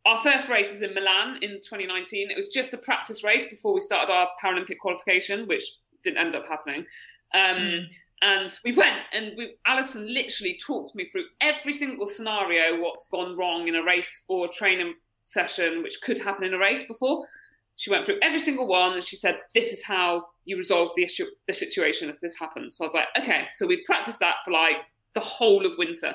our 0.07 0.21
first 0.23 0.49
race 0.49 0.73
was 0.73 0.83
in 0.83 0.93
Milan 0.93 1.37
in 1.41 1.61
2019. 1.63 2.33
It 2.33 2.37
was 2.37 2.49
just 2.49 2.75
a 2.75 2.79
practice 2.79 3.23
race 3.23 3.47
before 3.49 3.73
we 3.73 3.81
started 3.81 4.13
our 4.13 4.27
Paralympic 4.43 4.79
qualification, 4.81 5.47
which 5.47 5.63
didn't 6.03 6.19
end 6.19 6.35
up 6.35 6.47
happening. 6.49 6.85
Um, 7.35 7.57
Mm. 7.57 7.87
And 8.23 8.59
we 8.65 8.73
went, 8.73 8.99
and 9.13 9.33
we, 9.37 9.55
Alison 9.67 10.13
literally 10.13 10.59
talked 10.65 10.95
me 10.95 11.09
through 11.09 11.25
every 11.41 11.73
single 11.73 12.07
scenario, 12.07 12.79
what's 12.81 13.09
gone 13.09 13.37
wrong 13.37 13.67
in 13.67 13.77
a 13.77 13.83
race 13.83 14.25
or 14.29 14.45
a 14.45 14.49
training 14.49 14.95
session, 15.23 15.83
which 15.83 16.01
could 16.03 16.19
happen 16.19 16.45
in 16.45 16.53
a 16.53 16.59
race 16.59 16.87
before. 16.87 17.27
She 17.77 17.91
went 17.91 18.05
through 18.05 18.19
every 18.21 18.39
single 18.39 18.67
one, 18.67 18.93
and 18.93 19.03
she 19.03 19.17
said, 19.17 19.41
"This 19.55 19.73
is 19.73 19.83
how 19.83 20.29
you 20.45 20.59
resolve 20.59 20.91
the 20.97 21.05
issue, 21.05 21.25
the 21.47 21.55
situation 21.55 22.11
if 22.11 22.21
this 22.21 22.39
happens." 22.39 22.77
So 22.77 22.85
I 22.85 22.89
was 22.89 22.95
like, 22.95 23.09
"Okay." 23.19 23.47
So 23.53 23.67
we 23.67 23.83
practiced 23.85 24.21
that 24.21 24.37
for 24.45 24.51
like 24.51 24.77
the 25.15 25.21
whole 25.21 25.65
of 25.65 25.79
winter. 25.79 26.15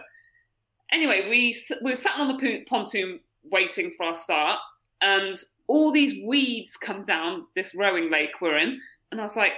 Anyway, 0.92 1.28
we 1.28 1.60
we 1.82 1.90
were 1.90 1.96
sat 1.96 2.20
on 2.20 2.28
the 2.28 2.66
pontoon 2.68 3.20
waiting 3.46 3.92
for 3.98 4.06
our 4.06 4.14
start, 4.14 4.60
and 5.02 5.38
all 5.66 5.92
these 5.92 6.24
weeds 6.24 6.78
come 6.78 7.04
down 7.04 7.48
this 7.56 7.74
rowing 7.74 8.12
lake 8.12 8.42
we're 8.42 8.58
in, 8.58 8.80
and 9.16 9.22
I 9.22 9.24
was 9.24 9.38
like, 9.38 9.54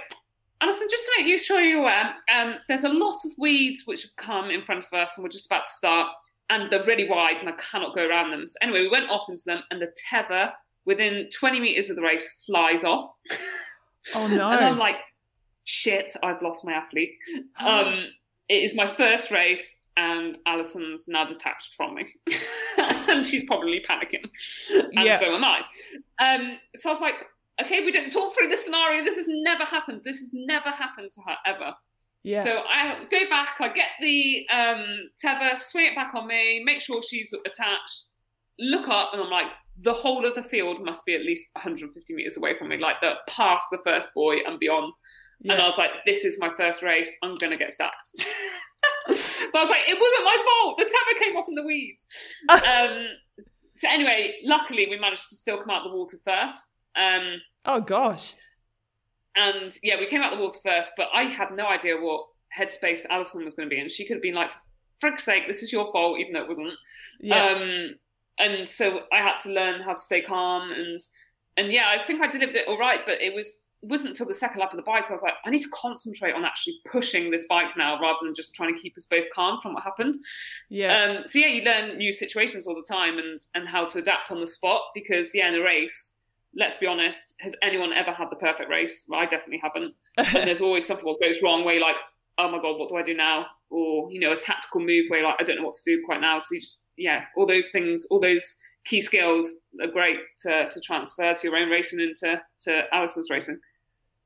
Alison, 0.60 0.86
just 0.88 1.02
to 1.04 1.10
make 1.18 1.26
you 1.26 1.36
sure 1.36 1.60
you're 1.60 1.80
aware, 1.80 2.14
um, 2.32 2.54
there's 2.68 2.84
a 2.84 2.88
lot 2.88 3.16
of 3.24 3.32
weeds 3.38 3.82
which 3.86 4.02
have 4.02 4.14
come 4.14 4.50
in 4.50 4.62
front 4.62 4.84
of 4.84 4.92
us, 4.96 5.16
and 5.16 5.24
we're 5.24 5.28
just 5.30 5.46
about 5.46 5.66
to 5.66 5.72
start, 5.72 6.06
and 6.50 6.70
they're 6.70 6.84
really 6.86 7.08
wide, 7.08 7.38
and 7.38 7.48
I 7.48 7.52
cannot 7.52 7.92
go 7.94 8.06
around 8.08 8.30
them. 8.30 8.46
So 8.46 8.54
anyway, 8.62 8.82
we 8.82 8.88
went 8.88 9.10
off 9.10 9.28
into 9.28 9.42
them, 9.46 9.62
and 9.72 9.82
the 9.82 9.92
tether 10.08 10.52
within 10.84 11.28
20 11.36 11.58
meters 11.58 11.90
of 11.90 11.96
the 11.96 12.02
race 12.02 12.28
flies 12.46 12.84
off. 12.84 13.10
Oh, 14.14 14.26
no. 14.28 14.48
and 14.50 14.64
I'm 14.64 14.78
like, 14.78 14.96
shit, 15.64 16.12
I've 16.22 16.40
lost 16.40 16.64
my 16.64 16.72
athlete. 16.72 17.14
Um, 17.60 18.06
it 18.48 18.62
is 18.62 18.74
my 18.76 18.86
first 18.94 19.32
race, 19.32 19.80
and 19.96 20.38
Alison's 20.46 21.06
now 21.08 21.24
detached 21.24 21.74
from 21.74 21.96
me, 21.96 22.06
and 22.78 23.26
she's 23.26 23.44
probably 23.44 23.84
panicking, 23.88 24.24
and 24.94 25.06
Yeah. 25.06 25.18
so 25.18 25.34
am 25.34 25.44
I. 25.44 25.60
Um, 26.24 26.58
so 26.76 26.88
I 26.90 26.92
was 26.92 27.00
like, 27.02 27.14
okay, 27.62 27.84
we 27.84 27.92
didn't 27.92 28.10
talk 28.10 28.34
through 28.34 28.48
this 28.48 28.64
scenario. 28.64 29.04
This 29.04 29.16
has 29.16 29.26
never 29.28 29.64
happened. 29.64 30.02
This 30.04 30.18
has 30.18 30.30
never 30.32 30.70
happened 30.70 31.10
to 31.12 31.20
her 31.22 31.36
ever. 31.46 31.74
yeah. 32.22 32.42
So 32.42 32.58
I 32.68 33.04
go 33.10 33.28
back, 33.28 33.56
I 33.60 33.68
get 33.68 33.90
the 34.00 34.46
um, 34.52 34.84
tether, 35.20 35.56
swing 35.56 35.86
it 35.86 35.94
back 35.94 36.14
on 36.14 36.26
me, 36.26 36.62
make 36.64 36.80
sure 36.80 37.00
she's 37.02 37.32
attached, 37.46 38.06
look 38.58 38.88
up, 38.88 39.10
and 39.12 39.22
I'm 39.22 39.30
like, 39.30 39.48
the 39.80 39.92
whole 39.92 40.26
of 40.26 40.34
the 40.34 40.42
field 40.42 40.84
must 40.84 41.04
be 41.04 41.14
at 41.14 41.22
least 41.22 41.46
150 41.52 42.14
meters 42.14 42.36
away 42.36 42.56
from 42.58 42.68
me, 42.68 42.78
like 42.78 42.96
the 43.00 43.14
past 43.28 43.66
the 43.70 43.78
first 43.84 44.08
buoy 44.14 44.42
and 44.44 44.58
beyond. 44.58 44.92
yeah. 45.40 45.52
And 45.52 45.62
I 45.62 45.66
was 45.66 45.78
like, 45.78 45.90
this 46.04 46.24
is 46.24 46.36
my 46.38 46.50
first 46.56 46.82
race. 46.82 47.14
I'm 47.22 47.34
going 47.34 47.52
to 47.52 47.56
get 47.56 47.72
sacked. 47.72 48.10
but 49.06 49.14
I 49.14 49.60
was 49.60 49.70
like, 49.70 49.82
it 49.86 49.98
wasn't 50.00 50.24
my 50.24 50.36
fault. 50.44 50.78
The 50.78 50.84
tether 50.84 51.24
came 51.24 51.36
off 51.36 51.46
in 51.48 51.54
the 51.54 51.62
weeds. 51.62 52.06
um, 52.48 53.06
so 53.76 53.88
anyway, 53.88 54.34
luckily 54.42 54.88
we 54.90 54.98
managed 54.98 55.28
to 55.30 55.36
still 55.36 55.58
come 55.58 55.70
out 55.70 55.84
the 55.84 55.94
water 55.94 56.16
first. 56.24 56.66
Um, 56.98 57.40
oh 57.64 57.80
gosh. 57.80 58.34
and 59.36 59.72
yeah, 59.82 59.98
we 59.98 60.06
came 60.06 60.20
out 60.20 60.34
the 60.34 60.42
water 60.42 60.58
first, 60.64 60.90
but 60.96 61.08
I 61.14 61.24
had 61.24 61.52
no 61.54 61.66
idea 61.66 61.96
what 61.96 62.26
headspace 62.56 63.06
Alison 63.08 63.44
was 63.44 63.54
going 63.54 63.68
to 63.68 63.74
be 63.74 63.80
in. 63.80 63.88
She 63.88 64.06
could 64.06 64.16
have 64.16 64.22
been 64.22 64.34
like, 64.34 64.50
for 64.50 64.58
frick's 65.00 65.24
sake, 65.24 65.44
this 65.46 65.62
is 65.62 65.72
your 65.72 65.90
fault, 65.92 66.18
even 66.18 66.32
though 66.32 66.42
it 66.42 66.48
wasn't. 66.48 66.74
Yeah. 67.20 67.44
Um, 67.44 67.94
and 68.38 68.66
so 68.66 69.02
I 69.12 69.18
had 69.18 69.36
to 69.42 69.50
learn 69.50 69.82
how 69.82 69.92
to 69.94 70.00
stay 70.00 70.20
calm 70.20 70.72
and 70.72 71.00
and 71.56 71.72
yeah, 71.72 71.86
I 71.88 72.00
think 72.04 72.22
I 72.22 72.28
delivered 72.28 72.54
it 72.54 72.68
all 72.68 72.78
right, 72.78 73.00
but 73.04 73.20
it 73.20 73.34
was 73.34 73.56
wasn't 73.82 74.10
until 74.10 74.26
the 74.26 74.34
second 74.34 74.60
lap 74.60 74.72
of 74.72 74.76
the 74.76 74.82
bike 74.82 75.04
I 75.08 75.12
was 75.12 75.22
like, 75.22 75.34
I 75.44 75.50
need 75.50 75.62
to 75.62 75.68
concentrate 75.72 76.34
on 76.34 76.44
actually 76.44 76.76
pushing 76.90 77.30
this 77.30 77.44
bike 77.48 77.76
now 77.76 78.00
rather 78.00 78.18
than 78.22 78.34
just 78.34 78.54
trying 78.54 78.74
to 78.74 78.80
keep 78.80 78.94
us 78.96 79.06
both 79.08 79.24
calm 79.32 79.60
from 79.60 79.74
what 79.74 79.84
happened. 79.84 80.18
Yeah. 80.68 81.18
Um, 81.18 81.24
so 81.24 81.38
yeah, 81.38 81.46
you 81.46 81.62
learn 81.62 81.96
new 81.96 82.12
situations 82.12 82.66
all 82.66 82.74
the 82.74 82.92
time 82.92 83.18
and 83.18 83.38
and 83.54 83.68
how 83.68 83.86
to 83.86 83.98
adapt 83.98 84.30
on 84.30 84.40
the 84.40 84.46
spot 84.46 84.82
because 84.94 85.34
yeah, 85.34 85.48
in 85.48 85.54
a 85.54 85.62
race, 85.62 86.17
let's 86.54 86.76
be 86.76 86.86
honest, 86.86 87.34
has 87.40 87.54
anyone 87.62 87.92
ever 87.92 88.12
had 88.12 88.28
the 88.30 88.36
perfect 88.36 88.70
race? 88.70 89.04
Well, 89.08 89.20
I 89.20 89.26
definitely 89.26 89.60
haven't. 89.62 89.94
and 90.16 90.28
there's 90.48 90.60
always 90.60 90.86
something 90.86 91.04
that 91.06 91.26
goes 91.26 91.42
wrong 91.42 91.64
where 91.64 91.74
you're 91.74 91.86
like, 91.86 91.96
oh 92.38 92.50
my 92.50 92.60
god, 92.60 92.78
what 92.78 92.88
do 92.88 92.96
I 92.96 93.02
do 93.02 93.14
now? 93.14 93.46
Or 93.70 94.10
you 94.10 94.20
know, 94.20 94.32
a 94.32 94.36
tactical 94.36 94.80
move 94.80 95.06
where 95.08 95.20
you're 95.20 95.28
like, 95.28 95.40
I 95.40 95.44
don't 95.44 95.56
know 95.56 95.66
what 95.66 95.74
to 95.74 95.82
do 95.84 96.02
quite 96.04 96.20
now. 96.20 96.38
So 96.38 96.46
you 96.52 96.60
just 96.60 96.84
yeah, 96.96 97.24
all 97.36 97.46
those 97.46 97.70
things, 97.70 98.06
all 98.10 98.20
those 98.20 98.56
key 98.84 99.00
skills 99.00 99.48
are 99.80 99.86
great 99.86 100.18
to, 100.40 100.68
to 100.68 100.80
transfer 100.80 101.34
to 101.34 101.46
your 101.46 101.56
own 101.56 101.68
racing 101.68 102.00
and 102.00 102.16
to, 102.16 102.40
to 102.64 102.82
Alison's 102.92 103.30
racing. 103.30 103.60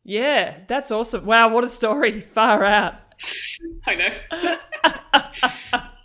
Yeah, 0.05 0.59
that's 0.68 0.91
awesome. 0.91 1.27
Wow, 1.27 1.49
what 1.51 1.64
a 1.64 1.68
story. 1.68 2.20
Far 2.20 2.64
out. 2.64 2.95
I 3.87 3.95
know. 3.95 4.57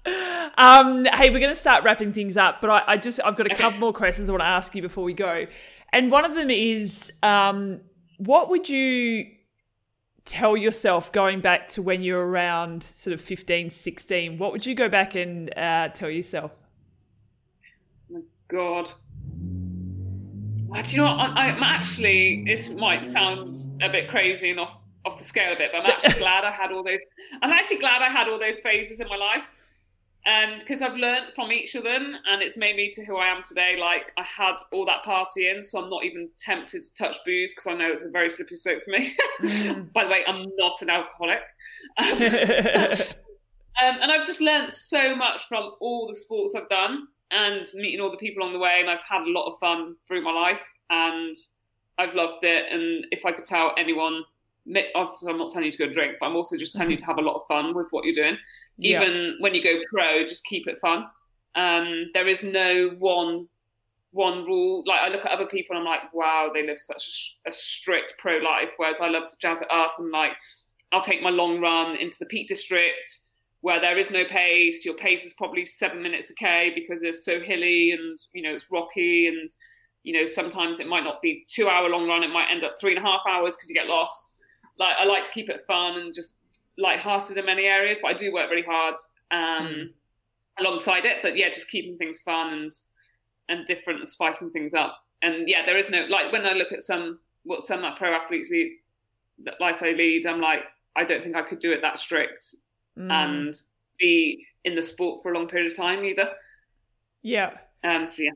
um, 0.57 1.05
hey, 1.05 1.29
we're 1.29 1.39
going 1.39 1.49
to 1.49 1.55
start 1.55 1.83
wrapping 1.83 2.13
things 2.13 2.37
up, 2.37 2.61
but 2.61 2.69
I, 2.69 2.83
I 2.93 2.97
just 2.97 3.19
I've 3.23 3.35
got 3.35 3.47
a 3.47 3.53
okay. 3.53 3.61
couple 3.61 3.79
more 3.79 3.93
questions 3.93 4.29
I 4.29 4.33
want 4.33 4.41
to 4.41 4.47
ask 4.47 4.75
you 4.75 4.81
before 4.81 5.03
we 5.03 5.13
go. 5.13 5.45
And 5.97 6.11
one 6.11 6.25
of 6.25 6.35
them 6.35 6.51
is, 6.51 7.11
um, 7.23 7.81
what 8.19 8.51
would 8.51 8.69
you 8.69 9.25
tell 10.25 10.55
yourself 10.55 11.11
going 11.11 11.41
back 11.41 11.67
to 11.69 11.81
when 11.81 12.03
you 12.03 12.13
were 12.13 12.27
around 12.27 12.83
sort 12.83 13.15
of 13.15 13.21
15, 13.21 13.71
16? 13.71 14.37
What 14.37 14.51
would 14.51 14.63
you 14.63 14.75
go 14.75 14.89
back 14.89 15.15
and 15.15 15.51
uh, 15.57 15.87
tell 15.87 16.11
yourself? 16.11 16.51
Oh 18.13 18.21
God. 18.47 18.91
Do 20.71 20.95
you 20.95 21.01
know 21.01 21.15
what? 21.15 21.31
I, 21.35 21.47
am 21.47 21.63
actually, 21.63 22.43
this 22.45 22.69
might 22.75 23.03
sound 23.03 23.55
a 23.81 23.89
bit 23.89 24.07
crazy 24.07 24.51
and 24.51 24.59
off, 24.59 24.77
off 25.03 25.17
the 25.17 25.23
scale 25.23 25.53
a 25.53 25.57
bit, 25.57 25.71
but 25.73 25.79
I'm 25.79 25.85
actually 25.91 26.19
glad 26.19 26.43
I 26.43 26.51
had 26.51 26.71
all 26.71 26.83
those, 26.83 27.01
I'm 27.41 27.49
actually 27.49 27.79
glad 27.79 28.03
I 28.03 28.09
had 28.09 28.29
all 28.29 28.37
those 28.37 28.59
phases 28.59 28.99
in 28.99 29.07
my 29.07 29.17
life. 29.17 29.41
And 30.27 30.59
because 30.59 30.81
I've 30.81 30.97
learned 30.97 31.33
from 31.33 31.53
each 31.53 31.73
of 31.75 31.85
them 31.85 32.13
and 32.29 32.41
it's 32.41 32.57
made 32.57 32.75
me 32.75 32.91
to 32.91 33.05
who 33.05 33.15
I 33.15 33.27
am 33.27 33.41
today. 33.41 33.77
Like 33.79 34.11
I 34.17 34.23
had 34.23 34.57
all 34.73 34.85
that 34.85 35.05
partying, 35.05 35.63
so 35.63 35.81
I'm 35.81 35.89
not 35.89 36.03
even 36.03 36.29
tempted 36.37 36.83
to 36.83 36.93
touch 36.95 37.17
booze 37.25 37.53
because 37.53 37.65
I 37.65 37.73
know 37.73 37.89
it's 37.89 38.03
a 38.03 38.09
very 38.09 38.29
slippery 38.29 38.57
slope 38.57 38.83
for 38.83 38.91
me. 38.91 39.15
Mm. 39.41 39.93
By 39.93 40.03
the 40.03 40.09
way, 40.09 40.23
I'm 40.27 40.45
not 40.57 40.81
an 40.81 40.89
alcoholic. 40.89 41.41
Um, 43.79 43.93
um, 43.95 44.01
and 44.01 44.11
I've 44.11 44.25
just 44.25 44.41
learned 44.41 44.73
so 44.73 45.15
much 45.15 45.47
from 45.47 45.71
all 45.79 46.07
the 46.07 46.15
sports 46.15 46.55
I've 46.55 46.67
done 46.67 47.07
and 47.29 47.63
meeting 47.75 48.01
all 48.01 48.09
the 48.09 48.17
people 48.17 48.43
on 48.43 48.51
the 48.51 48.57
way. 48.57 48.79
And 48.81 48.89
I've 48.89 49.03
had 49.07 49.21
a 49.21 49.29
lot 49.29 49.51
of 49.51 49.59
fun 49.59 49.95
through 50.07 50.23
my 50.23 50.31
life 50.31 50.61
and 50.89 51.35
I've 51.99 52.15
loved 52.15 52.43
it. 52.43 52.65
And 52.71 53.05
if 53.11 53.23
I 53.23 53.31
could 53.31 53.45
tell 53.45 53.73
anyone, 53.77 54.23
I'm 54.75 55.37
not 55.37 55.51
telling 55.51 55.67
you 55.67 55.71
to 55.71 55.77
go 55.77 55.91
drink, 55.91 56.15
but 56.19 56.25
I'm 56.25 56.35
also 56.35 56.57
just 56.57 56.75
telling 56.75 56.91
you 56.91 56.97
to 57.01 57.05
have 57.05 57.19
a 57.19 57.21
lot 57.21 57.35
of 57.35 57.41
fun 57.47 57.75
with 57.75 57.87
what 57.91 58.03
you're 58.03 58.13
doing. 58.13 58.37
Even 58.79 59.13
yeah. 59.13 59.31
when 59.39 59.55
you 59.55 59.63
go 59.63 59.79
pro, 59.91 60.25
just 60.25 60.45
keep 60.45 60.67
it 60.67 60.79
fun. 60.79 61.05
Um, 61.55 62.11
there 62.13 62.27
is 62.27 62.43
no 62.43 62.91
one 62.99 63.47
one 64.11 64.45
rule. 64.45 64.83
Like 64.85 65.01
I 65.01 65.09
look 65.09 65.25
at 65.25 65.31
other 65.31 65.45
people 65.45 65.75
and 65.75 65.87
I'm 65.87 65.93
like, 65.93 66.13
wow, 66.13 66.49
they 66.53 66.65
live 66.65 66.79
such 66.79 67.37
a, 67.45 67.49
a 67.49 67.53
strict 67.53 68.13
pro 68.17 68.37
life. 68.37 68.69
Whereas 68.77 69.01
I 69.01 69.09
love 69.09 69.25
to 69.25 69.37
jazz 69.39 69.61
it 69.61 69.67
up 69.71 69.95
and 69.99 70.11
like, 70.11 70.31
I'll 70.91 71.01
take 71.01 71.21
my 71.21 71.29
long 71.29 71.59
run 71.59 71.95
into 71.97 72.15
the 72.19 72.25
Peak 72.25 72.47
District 72.47 73.19
where 73.61 73.81
there 73.81 73.97
is 73.97 74.11
no 74.11 74.23
pace. 74.25 74.85
Your 74.85 74.95
pace 74.95 75.25
is 75.25 75.33
probably 75.33 75.65
seven 75.65 76.01
minutes 76.01 76.29
a 76.29 76.35
k 76.35 76.71
because 76.73 77.03
it's 77.03 77.25
so 77.25 77.39
hilly 77.39 77.91
and 77.91 78.17
you 78.33 78.41
know 78.41 78.53
it's 78.53 78.71
rocky 78.71 79.27
and 79.27 79.49
you 80.03 80.13
know 80.13 80.25
sometimes 80.25 80.79
it 80.79 80.87
might 80.87 81.03
not 81.03 81.21
be 81.21 81.45
two 81.47 81.67
hour 81.67 81.89
long 81.89 82.07
run. 82.07 82.23
It 82.23 82.31
might 82.31 82.49
end 82.51 82.63
up 82.63 82.73
three 82.79 82.95
and 82.95 83.03
a 83.03 83.07
half 83.07 83.21
hours 83.27 83.55
because 83.55 83.69
you 83.69 83.75
get 83.75 83.87
lost. 83.87 84.37
Like 84.79 84.95
I 84.99 85.05
like 85.05 85.23
to 85.23 85.31
keep 85.31 85.49
it 85.49 85.65
fun 85.67 85.99
and 85.99 86.13
just 86.13 86.35
light-hearted 86.77 87.37
in 87.37 87.45
many 87.45 87.65
areas, 87.65 87.99
but 88.01 88.09
I 88.09 88.13
do 88.13 88.33
work 88.33 88.49
really 88.49 88.65
hard 88.67 88.95
um, 89.31 89.67
mm. 89.67 89.89
alongside 90.59 91.05
it. 91.05 91.17
But 91.21 91.37
yeah, 91.37 91.49
just 91.49 91.69
keeping 91.69 91.97
things 91.97 92.19
fun 92.19 92.53
and 92.53 92.71
and 93.49 93.65
different 93.65 93.99
and 93.99 94.07
spicing 94.07 94.51
things 94.51 94.73
up. 94.73 94.97
And 95.21 95.47
yeah, 95.47 95.65
there 95.65 95.77
is 95.77 95.89
no 95.89 96.05
like 96.09 96.31
when 96.31 96.45
I 96.45 96.53
look 96.53 96.71
at 96.71 96.81
some 96.81 97.19
what 97.43 97.63
some 97.63 97.83
pro 97.97 98.13
athletes 98.13 98.49
lead, 98.51 98.77
life 99.59 99.77
they 99.79 99.95
lead, 99.95 100.25
I'm 100.27 100.41
like, 100.41 100.63
I 100.95 101.03
don't 101.03 101.23
think 101.23 101.35
I 101.35 101.41
could 101.41 101.59
do 101.59 101.71
it 101.71 101.81
that 101.81 101.97
strict 101.99 102.55
mm. 102.97 103.11
and 103.11 103.55
be 103.97 104.45
in 104.65 104.75
the 104.75 104.83
sport 104.83 105.21
for 105.23 105.31
a 105.31 105.37
long 105.37 105.47
period 105.47 105.71
of 105.71 105.77
time 105.77 106.03
either. 106.03 106.29
Yeah. 107.23 107.51
Um. 107.83 108.07
So 108.07 108.23
yeah, 108.23 108.31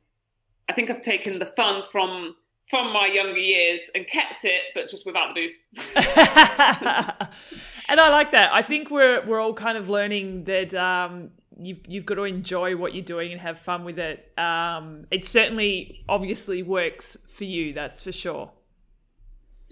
I 0.70 0.74
think 0.74 0.90
I've 0.90 1.02
taken 1.02 1.40
the 1.40 1.46
fun 1.46 1.84
from 1.92 2.36
from 2.70 2.94
my 2.94 3.06
younger 3.06 3.38
years 3.38 3.92
and 3.94 4.08
kept 4.08 4.46
it, 4.46 4.62
but 4.74 4.88
just 4.88 5.06
without 5.06 5.36
the 5.36 5.42
booze. 5.42 5.58
and 7.92 8.00
I 8.00 8.10
like 8.10 8.32
that. 8.32 8.54
I 8.54 8.62
think 8.62 8.90
we're 8.90 9.24
we're 9.26 9.40
all 9.40 9.54
kind 9.54 9.78
of 9.78 9.90
learning 9.90 10.46
that 10.46 10.74
um, 10.74 11.32
you've 11.60 11.80
you've 11.88 12.06
got 12.06 12.16
to 12.16 12.24
enjoy 12.24 12.76
what 12.76 12.96
you're 12.96 13.06
doing 13.06 13.32
and 13.32 13.42
have 13.42 13.60
fun 13.60 13.84
with 13.84 14.00
it. 14.00 14.32
Um, 14.38 15.06
it 15.12 15.26
certainly, 15.26 16.04
obviously, 16.08 16.64
works 16.64 17.18
for 17.30 17.44
you. 17.44 17.74
That's 17.74 18.02
for 18.02 18.12
sure. 18.12 18.52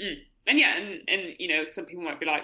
Mm. 0.01 0.17
And 0.47 0.59
yeah, 0.59 0.78
and 0.78 1.01
and 1.07 1.36
you 1.39 1.47
know, 1.47 1.65
some 1.65 1.86
people 1.86 2.03
might 2.03 2.20
be 2.20 2.26
like, 2.26 2.43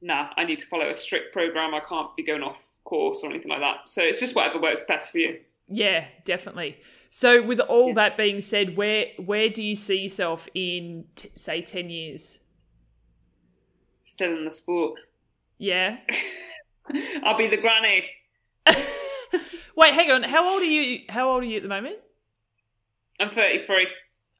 "Nah, 0.00 0.28
I 0.36 0.44
need 0.44 0.60
to 0.60 0.66
follow 0.66 0.88
a 0.88 0.94
strict 0.94 1.32
program. 1.32 1.74
I 1.74 1.80
can't 1.80 2.14
be 2.16 2.22
going 2.22 2.42
off 2.42 2.58
course 2.84 3.20
or 3.22 3.30
anything 3.30 3.50
like 3.50 3.60
that." 3.60 3.88
So 3.88 4.02
it's 4.02 4.20
just 4.20 4.34
whatever 4.34 4.60
works 4.60 4.84
best 4.86 5.12
for 5.12 5.18
you. 5.18 5.40
Yeah, 5.66 6.06
definitely. 6.24 6.78
So, 7.08 7.42
with 7.42 7.60
all 7.60 7.88
yeah. 7.88 7.94
that 7.94 8.16
being 8.16 8.40
said, 8.40 8.76
where 8.76 9.06
where 9.18 9.48
do 9.48 9.62
you 9.62 9.74
see 9.74 9.98
yourself 10.00 10.48
in, 10.54 11.04
t- 11.16 11.30
say, 11.36 11.62
ten 11.62 11.90
years? 11.90 12.39
Still 14.20 14.36
in 14.36 14.44
the 14.44 14.50
sport. 14.50 15.00
Yeah. 15.56 15.96
I'll 17.24 17.38
be 17.38 17.48
the 17.48 17.56
granny. 17.56 18.04
Wait, 19.74 19.94
hang 19.94 20.10
on. 20.10 20.22
How 20.24 20.46
old 20.46 20.60
are 20.60 20.66
you? 20.66 21.04
How 21.08 21.30
old 21.30 21.42
are 21.42 21.46
you 21.46 21.56
at 21.56 21.62
the 21.62 21.70
moment? 21.70 21.96
I'm 23.18 23.30
33. 23.30 23.86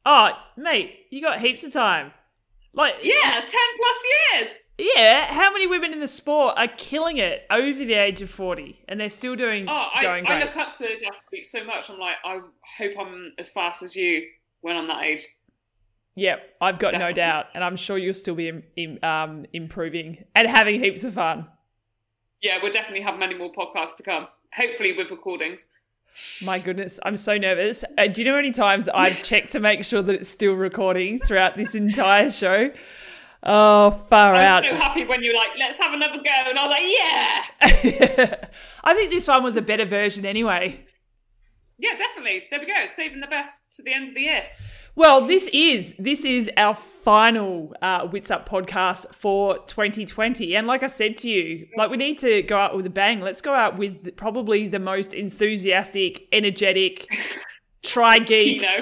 Oh, 0.05 0.32
mate, 0.59 1.07
you 1.09 1.23
got 1.23 1.40
heaps 1.40 1.65
of 1.65 1.73
time. 1.73 2.12
Like 2.74 2.97
yeah, 3.02 3.40
10 3.40 3.51
plus 3.51 3.97
years. 4.35 4.48
Yeah, 4.77 5.32
how 5.32 5.51
many 5.51 5.66
women 5.66 5.94
in 5.94 6.01
the 6.01 6.09
sport 6.09 6.57
are 6.59 6.69
killing 6.69 7.16
it 7.16 7.47
over 7.51 7.82
the 7.82 7.94
age 7.94 8.20
of 8.20 8.28
40 8.28 8.85
and 8.86 9.01
they're 9.01 9.09
still 9.09 9.35
doing 9.35 9.66
oh, 9.66 9.89
I, 9.94 10.02
going 10.02 10.27
great? 10.27 10.43
I 10.43 10.44
look 10.44 10.59
up 10.59 10.77
to 10.77 10.85
those 10.85 11.02
athletes 11.02 11.51
so 11.51 11.65
much. 11.65 11.89
I'm 11.89 11.98
like, 11.98 12.16
I 12.23 12.40
hope 12.77 12.93
I'm 13.01 13.32
as 13.39 13.48
fast 13.48 13.82
as 13.82 13.97
you 13.97 14.27
when 14.61 14.77
I'm 14.77 14.89
that 14.89 15.05
age. 15.05 15.27
Yep, 16.21 16.57
I've 16.61 16.79
got 16.79 16.93
no 16.93 17.13
doubt. 17.13 17.47
And 17.55 17.65
I'm 17.65 17.77
sure 17.77 17.97
you'll 17.97 18.13
still 18.13 18.35
be 18.35 18.53
um, 19.03 19.47
improving 19.55 20.23
and 20.35 20.47
having 20.47 20.79
heaps 20.79 21.03
of 21.03 21.15
fun. 21.15 21.47
Yeah, 22.43 22.59
we'll 22.63 22.73
definitely 22.73 23.01
have 23.01 23.19
many 23.19 23.35
more 23.35 23.51
podcasts 23.51 23.97
to 23.97 24.03
come, 24.03 24.29
hopefully 24.53 24.95
with 24.95 25.11
recordings. 25.11 25.67
My 26.43 26.59
goodness, 26.59 27.01
I'm 27.07 27.17
so 27.17 27.39
nervous. 27.39 27.87
Uh, 27.97 28.09
do 28.09 28.21
you 28.21 28.27
know 28.27 28.33
how 28.33 28.37
many 28.37 28.51
times 28.51 28.87
I've 28.91 29.23
checked 29.23 29.53
to 29.53 29.61
make 29.61 29.83
sure 29.83 30.03
that 30.03 30.15
it's 30.15 30.29
still 30.29 30.53
recording 30.53 31.21
throughout 31.21 31.57
this 31.57 31.75
entire 31.75 32.31
show? 32.31 32.71
Oh, 33.43 33.91
far 34.11 34.35
I 34.35 34.45
out. 34.45 34.67
I'm 34.67 34.73
so 34.73 34.77
happy 34.77 35.07
when 35.07 35.23
you're 35.23 35.35
like, 35.35 35.53
let's 35.59 35.79
have 35.79 35.95
another 35.95 36.19
go. 36.19 36.51
And 36.51 36.59
I 36.59 36.67
was 36.67 37.73
like, 37.73 37.85
yeah. 37.95 38.35
I 38.85 38.93
think 38.93 39.11
this 39.11 39.27
one 39.27 39.43
was 39.43 39.57
a 39.57 39.63
better 39.63 39.87
version 39.87 40.27
anyway. 40.27 40.85
Yeah, 41.79 41.97
definitely. 41.97 42.43
There 42.51 42.61
we 42.61 42.67
go. 42.67 42.75
Saving 42.95 43.21
the 43.21 43.27
best 43.27 43.63
to 43.77 43.83
the 43.83 43.95
end 43.95 44.09
of 44.09 44.15
the 44.15 44.21
year. 44.21 44.43
Well, 45.01 45.22
this 45.22 45.48
is 45.55 45.94
this 45.98 46.27
is 46.27 46.51
our 46.59 46.74
final 46.74 47.74
uh, 47.81 48.06
Witsup 48.09 48.47
podcast 48.47 49.14
for 49.14 49.56
2020, 49.60 50.55
and 50.55 50.66
like 50.66 50.82
I 50.82 50.89
said 50.89 51.16
to 51.18 51.28
you, 51.31 51.68
like 51.74 51.90
we 51.90 51.97
need 51.97 52.18
to 52.18 52.43
go 52.43 52.59
out 52.59 52.77
with 52.77 52.85
a 52.85 52.90
bang. 52.90 53.22
Let's 53.22 53.40
go 53.40 53.55
out 53.55 53.78
with 53.78 54.14
probably 54.16 54.68
the 54.68 54.78
most 54.78 55.14
enthusiastic, 55.14 56.28
energetic, 56.32 57.06
tri 57.82 58.18
geek. 58.18 58.62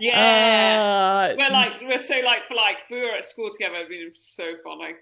Yeah, 0.00 1.32
uh, 1.32 1.36
we're 1.36 1.50
like 1.50 1.72
we're 1.82 1.98
so 1.98 2.20
like 2.24 2.46
for 2.46 2.54
like. 2.54 2.78
We 2.88 3.00
were 3.00 3.16
at 3.16 3.24
school 3.24 3.50
together, 3.50 3.76
it'd 3.76 3.88
be 3.88 4.10
so 4.12 4.54
funny. 4.62 4.94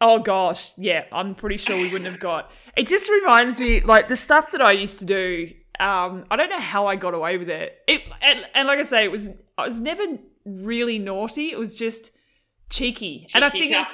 Oh 0.00 0.18
gosh, 0.20 0.72
yeah, 0.78 1.04
I'm 1.12 1.34
pretty 1.34 1.56
sure 1.56 1.76
we 1.76 1.84
wouldn't 1.84 2.10
have 2.10 2.20
got. 2.20 2.50
It 2.76 2.86
just 2.86 3.08
reminds 3.08 3.58
me 3.58 3.80
like 3.80 4.08
the 4.08 4.16
stuff 4.16 4.52
that 4.52 4.62
I 4.62 4.72
used 4.72 5.00
to 5.00 5.04
do. 5.04 5.50
Um, 5.80 6.26
I 6.30 6.36
don't 6.36 6.50
know 6.50 6.60
how 6.60 6.86
I 6.86 6.96
got 6.96 7.14
away 7.14 7.38
with 7.38 7.48
it. 7.48 7.78
It 7.86 8.02
and, 8.20 8.46
and 8.54 8.68
like 8.68 8.78
I 8.78 8.82
say, 8.82 9.04
it 9.04 9.10
was 9.10 9.30
I 9.56 9.66
was 9.66 9.80
never 9.80 10.04
really 10.44 10.98
naughty. 10.98 11.50
It 11.50 11.58
was 11.58 11.76
just 11.76 12.10
cheeky, 12.68 13.20
cheeky 13.20 13.32
and 13.34 13.44
I 13.44 13.50
think 13.50 13.72
it's, 13.72 13.88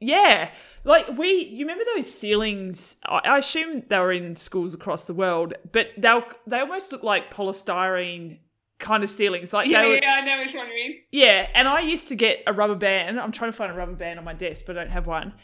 yeah, 0.00 0.50
like 0.84 1.08
we. 1.18 1.44
You 1.46 1.66
remember 1.66 1.84
those 1.94 2.12
ceilings? 2.12 2.96
I, 3.04 3.20
I 3.24 3.38
assume 3.38 3.82
they 3.88 3.98
were 3.98 4.12
in 4.12 4.36
schools 4.36 4.72
across 4.72 5.06
the 5.06 5.14
world, 5.14 5.54
but 5.72 5.88
they 5.96 6.20
they 6.46 6.60
almost 6.60 6.92
look 6.92 7.02
like 7.02 7.34
polystyrene 7.34 8.38
kind 8.78 9.02
of 9.02 9.10
ceilings. 9.10 9.52
Like 9.52 9.70
yeah, 9.70 9.84
were, 9.84 9.94
yeah, 9.96 10.20
I 10.22 10.24
know 10.24 10.38
which 10.38 10.54
one 10.54 10.68
you 10.68 10.74
mean. 10.74 10.98
Yeah, 11.10 11.48
and 11.54 11.66
I 11.66 11.80
used 11.80 12.08
to 12.08 12.14
get 12.14 12.42
a 12.46 12.52
rubber 12.52 12.76
band. 12.76 13.18
I'm 13.18 13.32
trying 13.32 13.50
to 13.50 13.56
find 13.56 13.72
a 13.72 13.74
rubber 13.74 13.94
band 13.94 14.18
on 14.18 14.24
my 14.24 14.34
desk, 14.34 14.64
but 14.66 14.76
I 14.76 14.82
don't 14.82 14.92
have 14.92 15.06
one. 15.06 15.34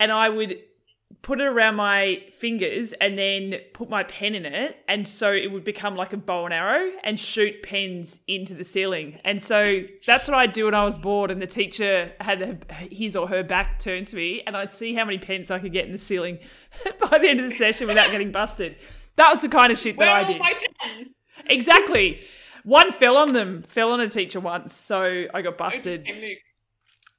And 0.00 0.10
I 0.10 0.28
would 0.28 0.58
put 1.22 1.40
it 1.40 1.44
around 1.44 1.76
my 1.76 2.22
fingers 2.36 2.92
and 2.94 3.18
then 3.18 3.56
put 3.72 3.88
my 3.88 4.02
pen 4.04 4.34
in 4.34 4.46
it 4.46 4.76
and 4.88 5.06
so 5.06 5.32
it 5.32 5.50
would 5.52 5.64
become 5.64 5.96
like 5.96 6.12
a 6.12 6.16
bow 6.16 6.44
and 6.44 6.54
arrow 6.54 6.90
and 7.02 7.18
shoot 7.18 7.62
pens 7.62 8.20
into 8.26 8.54
the 8.54 8.64
ceiling. 8.64 9.18
And 9.24 9.40
so 9.40 9.82
that's 10.06 10.28
what 10.28 10.36
i'd 10.36 10.52
do 10.52 10.66
when 10.66 10.74
i 10.74 10.84
was 10.84 10.96
bored 10.98 11.30
and 11.30 11.40
the 11.40 11.46
teacher 11.46 12.12
had 12.20 12.64
his 12.90 13.16
or 13.16 13.28
her 13.28 13.42
back 13.42 13.78
turned 13.78 14.06
to 14.06 14.16
me 14.16 14.42
and 14.46 14.56
i'd 14.56 14.72
see 14.72 14.94
how 14.94 15.04
many 15.04 15.18
pens 15.18 15.50
i 15.50 15.58
could 15.58 15.72
get 15.72 15.86
in 15.86 15.92
the 15.92 15.98
ceiling 15.98 16.38
by 17.10 17.18
the 17.18 17.28
end 17.28 17.40
of 17.40 17.48
the 17.48 17.54
session 17.54 17.86
without 17.86 18.10
getting 18.10 18.32
busted. 18.32 18.76
That 19.16 19.30
was 19.30 19.42
the 19.42 19.48
kind 19.48 19.70
of 19.70 19.78
shit 19.78 19.96
that 19.98 20.06
Where 20.06 20.14
i 20.14 20.24
did. 20.24 20.38
my 20.38 20.54
pens? 20.80 21.10
exactly. 21.46 22.20
One 22.64 22.92
fell 22.92 23.16
on 23.18 23.32
them 23.34 23.62
fell 23.68 23.92
on 23.92 24.00
a 24.00 24.08
teacher 24.08 24.40
once 24.40 24.74
so 24.74 25.24
i 25.34 25.42
got 25.42 25.58
busted. 25.58 26.06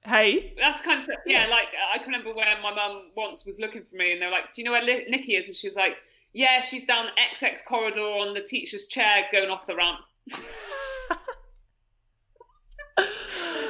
Hey 0.05 0.53
That's 0.59 0.81
kind 0.81 1.01
of. 1.01 1.09
Yeah, 1.25 1.47
like 1.47 1.67
I 1.93 1.97
can 1.97 2.07
remember 2.07 2.33
when 2.33 2.47
my 2.61 2.73
mum 2.73 3.11
once 3.15 3.45
was 3.45 3.59
looking 3.59 3.83
for 3.83 3.95
me, 3.95 4.13
and 4.13 4.21
they 4.21 4.25
were 4.25 4.31
like, 4.31 4.53
"Do 4.53 4.61
you 4.61 4.65
know 4.65 4.71
where 4.71 4.83
Li- 4.83 5.05
Nikki 5.09 5.35
is?" 5.35 5.47
And 5.47 5.55
she 5.55 5.67
was 5.67 5.75
like, 5.75 5.95
"Yeah, 6.33 6.61
she's 6.61 6.85
down 6.85 7.07
XX 7.33 7.65
corridor 7.67 8.01
on 8.01 8.33
the 8.33 8.41
teacher's 8.41 8.85
chair, 8.87 9.25
going 9.31 9.49
off 9.49 9.67
the 9.67 9.75
ramp." 9.75 9.99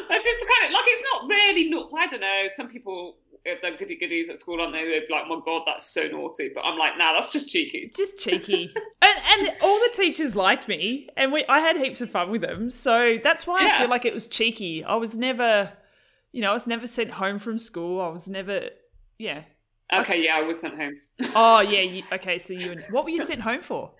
That's 0.07 0.23
just 0.23 0.39
the 0.39 0.45
kind 0.45 0.69
of 0.69 0.73
like 0.73 0.85
it's 0.87 1.03
not 1.13 1.27
really. 1.29 1.69
No, 1.69 1.89
I 1.97 2.07
don't 2.07 2.21
know. 2.21 2.43
Some 2.55 2.69
people 2.69 3.17
uh, 3.47 3.55
they're 3.61 3.77
goody 3.77 3.95
goodies 3.95 4.29
at 4.29 4.39
school, 4.39 4.59
aren't 4.59 4.73
they? 4.73 4.83
They're 4.83 5.01
like, 5.09 5.27
"My 5.27 5.39
God, 5.45 5.63
that's 5.65 5.85
so 5.85 6.07
naughty," 6.07 6.51
but 6.53 6.61
I'm 6.61 6.77
like, 6.77 6.97
"Nah, 6.97 7.13
that's 7.13 7.31
just 7.31 7.49
cheeky." 7.49 7.91
just 7.95 8.17
cheeky. 8.17 8.73
and 9.01 9.17
and 9.31 9.53
all 9.61 9.79
the 9.79 9.91
teachers 9.93 10.35
liked 10.35 10.67
me, 10.67 11.09
and 11.15 11.31
we 11.31 11.45
I 11.47 11.59
had 11.59 11.77
heaps 11.77 12.01
of 12.01 12.09
fun 12.09 12.31
with 12.31 12.41
them. 12.41 12.69
So 12.69 13.17
that's 13.23 13.45
why 13.45 13.67
I 13.67 13.79
feel 13.79 13.89
like 13.89 14.05
it 14.05 14.13
was 14.13 14.27
cheeky. 14.27 14.83
I 14.83 14.95
was 14.95 15.15
never, 15.15 15.71
you 16.35 16.41
know, 16.41 16.51
I 16.51 16.53
was 16.53 16.67
never 16.67 16.85
sent 16.85 17.11
home 17.11 17.39
from 17.39 17.57
school. 17.59 18.01
I 18.01 18.09
was 18.09 18.27
never, 18.27 18.69
yeah. 19.17 19.43
Okay, 19.93 20.21
yeah, 20.21 20.35
I 20.35 20.41
was 20.41 20.59
sent 20.59 20.75
home. 20.75 20.99
Oh 21.33 21.61
yeah. 21.61 21.79
You, 21.79 22.03
okay, 22.11 22.37
so 22.37 22.51
you 22.53 22.81
what 22.89 23.05
were 23.05 23.09
you 23.09 23.21
sent 23.21 23.39
home 23.39 23.61
for? 23.61 23.91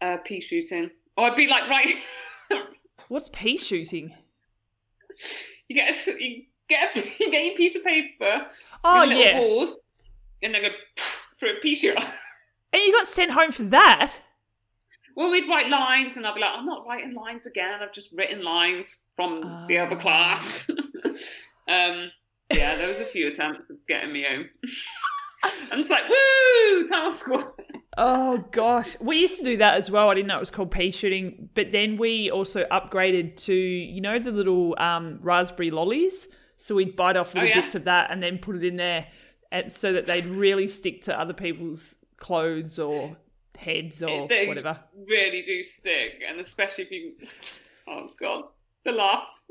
Uh, 0.00 0.16
pea 0.24 0.40
shooting. 0.40 0.90
Or 1.18 1.26
I'd 1.30 1.36
be 1.36 1.46
like, 1.48 1.68
right, 1.68 1.96
What's 3.08 3.28
pea 3.28 3.58
shooting? 3.58 4.14
you 5.68 5.76
get 5.76 5.94
a, 6.06 6.10
you 6.22 6.44
get 6.68 6.96
a, 6.96 7.00
you 7.20 7.30
get 7.30 7.44
your 7.44 7.56
piece 7.56 7.76
of 7.76 7.84
paper, 7.84 8.46
Oh 8.84 9.06
with 9.06 9.18
yeah, 9.18 9.36
balls, 9.38 9.76
and 10.42 10.54
then 10.54 10.62
go 10.62 10.68
for 11.38 11.48
a 11.48 11.60
pea 11.62 11.74
shooter. 11.76 12.00
and 12.72 12.82
you 12.82 12.92
got 12.92 13.06
sent 13.06 13.32
home 13.32 13.52
for 13.52 13.64
that. 13.64 14.14
Well, 15.14 15.30
we'd 15.30 15.48
write 15.48 15.68
lines, 15.70 16.16
and 16.16 16.26
I'd 16.26 16.34
be 16.34 16.40
like, 16.40 16.50
I'm 16.54 16.66
not 16.66 16.86
writing 16.86 17.14
lines 17.14 17.46
again. 17.46 17.80
I've 17.82 17.92
just 17.92 18.12
written 18.12 18.42
lines 18.44 18.96
from 19.14 19.64
the 19.68 19.78
other 19.78 19.96
Ah. 19.96 20.00
class. 20.00 20.70
um, 21.68 22.10
yeah, 22.52 22.76
there 22.76 22.88
was 22.88 23.00
a 23.00 23.04
few 23.04 23.28
attempts 23.28 23.70
of 23.70 23.76
getting 23.88 24.12
me 24.12 24.24
home. 24.28 24.46
I'm 25.72 25.78
just 25.78 25.90
like, 25.90 26.04
woo, 26.08 26.86
off 26.92 27.14
school. 27.14 27.56
Oh 27.98 28.44
gosh, 28.52 28.98
we 29.00 29.20
used 29.20 29.38
to 29.38 29.44
do 29.44 29.56
that 29.58 29.74
as 29.74 29.90
well. 29.90 30.10
I 30.10 30.14
didn't 30.14 30.28
know 30.28 30.36
it 30.36 30.40
was 30.40 30.50
called 30.50 30.70
pea 30.70 30.90
shooting, 30.90 31.48
but 31.54 31.72
then 31.72 31.96
we 31.96 32.30
also 32.30 32.64
upgraded 32.66 33.36
to 33.44 33.54
you 33.54 34.00
know 34.00 34.18
the 34.18 34.32
little 34.32 34.74
um, 34.78 35.18
raspberry 35.22 35.70
lollies. 35.70 36.28
So 36.58 36.74
we'd 36.74 36.96
bite 36.96 37.16
off 37.16 37.34
little 37.34 37.48
Oh, 37.48 37.52
yeah. 37.54 37.60
bits 37.60 37.74
of 37.74 37.84
that 37.84 38.10
and 38.10 38.22
then 38.22 38.38
put 38.38 38.56
it 38.56 38.64
in 38.64 38.76
there, 38.76 39.06
and 39.52 39.72
so 39.72 39.92
that 39.92 40.06
they'd 40.06 40.26
really 40.26 40.68
stick 40.68 41.02
to 41.02 41.18
other 41.18 41.34
people's 41.34 41.94
clothes 42.16 42.78
or 42.78 43.16
heads 43.58 44.02
or 44.02 44.26
They 44.28 44.46
whatever. 44.46 44.78
really 45.08 45.42
do 45.42 45.62
stick, 45.62 46.22
and 46.28 46.40
especially 46.40 46.84
if 46.84 46.90
you, 46.90 47.12
oh 47.88 48.10
god, 48.20 48.44
the 48.86 48.92
laughs. 48.92 49.44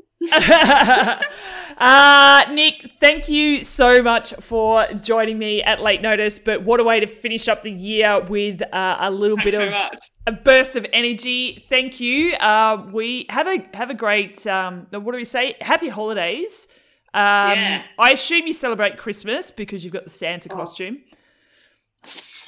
uh, 1.78 2.44
Nick, 2.52 2.90
thank 3.00 3.28
you 3.28 3.62
so 3.64 4.02
much 4.02 4.32
for 4.40 4.86
joining 5.02 5.38
me 5.38 5.62
at 5.62 5.80
late 5.80 6.02
notice. 6.02 6.38
But 6.38 6.62
what 6.64 6.80
a 6.80 6.84
way 6.84 7.00
to 7.00 7.06
finish 7.06 7.48
up 7.48 7.62
the 7.62 7.70
year 7.70 8.20
with 8.24 8.62
uh, 8.72 8.96
a 9.00 9.10
little 9.10 9.36
Thanks 9.36 9.50
bit 9.56 9.62
of 9.62 9.70
much. 9.70 9.98
a 10.26 10.32
burst 10.32 10.74
of 10.76 10.86
energy. 10.92 11.64
Thank 11.68 12.00
you. 12.00 12.32
Uh, 12.34 12.86
we 12.92 13.26
have 13.30 13.46
a 13.46 13.64
have 13.74 13.90
a 13.90 13.94
great. 13.94 14.46
Um, 14.46 14.86
what 14.90 15.12
do 15.12 15.16
we 15.18 15.24
say? 15.24 15.54
Happy 15.60 15.88
holidays. 15.88 16.66
Um, 17.14 17.22
Yeah. 17.58 17.82
I 17.98 18.10
assume 18.12 18.46
you 18.46 18.52
celebrate 18.52 18.96
Christmas 18.98 19.50
because 19.50 19.84
you've 19.84 19.92
got 19.92 20.04
the 20.04 20.10
Santa 20.10 20.52
Oh, 20.52 20.56
costume. 20.56 20.98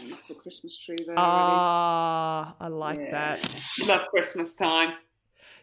That's 0.09 0.31
a 0.31 0.35
Christmas 0.35 0.79
tree 0.79 0.97
there. 1.07 1.17
Ah, 1.19 2.55
I 2.61 2.69
like 2.69 2.99
really. 2.99 3.11
that. 3.11 3.63
Love 3.87 4.03
Christmas 4.11 4.55
time. 4.55 4.95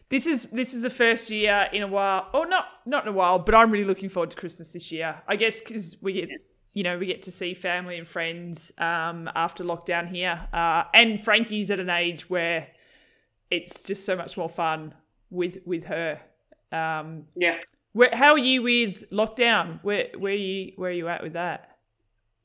This 0.08 0.26
is 0.26 0.50
this 0.50 0.72
is 0.72 0.82
the 0.82 0.90
first 0.90 1.30
year 1.30 1.68
in 1.72 1.82
a 1.82 1.88
while, 1.88 2.28
or 2.32 2.46
not 2.46 2.66
not 2.84 3.04
in 3.04 3.08
a 3.08 3.16
while, 3.16 3.38
but 3.40 3.54
I'm 3.54 3.70
really 3.70 3.84
looking 3.84 4.08
forward 4.08 4.30
to 4.30 4.36
Christmas 4.36 4.72
this 4.72 4.92
year. 4.92 5.20
I 5.26 5.34
guess 5.36 5.60
because 5.60 5.96
we 6.00 6.12
get 6.12 6.28
you 6.74 6.84
know 6.84 6.96
we 6.96 7.06
get 7.06 7.22
to 7.24 7.32
see 7.32 7.54
family 7.54 7.98
and 7.98 8.06
friends 8.06 8.70
um, 8.78 9.28
after 9.34 9.64
lockdown 9.64 10.08
here, 10.08 10.46
uh, 10.52 10.84
and 10.94 11.22
Frankie's 11.24 11.70
at 11.72 11.80
an 11.80 11.90
age 11.90 12.30
where 12.30 12.68
it's 13.50 13.82
just 13.82 14.04
so 14.04 14.14
much 14.14 14.36
more 14.36 14.48
fun 14.48 14.94
with 15.30 15.58
with 15.64 15.84
her. 15.84 16.20
Um, 16.70 17.26
Yeah. 17.34 17.58
where, 17.92 18.10
how 18.12 18.32
are 18.32 18.38
you 18.38 18.62
with 18.62 19.10
lockdown? 19.10 19.80
Where 19.82 20.06
where 20.16 20.32
are 20.32 20.36
you 20.36 20.72
where 20.76 20.90
are 20.90 20.94
you 20.94 21.08
at 21.08 21.22
with 21.22 21.32
that? 21.32 21.78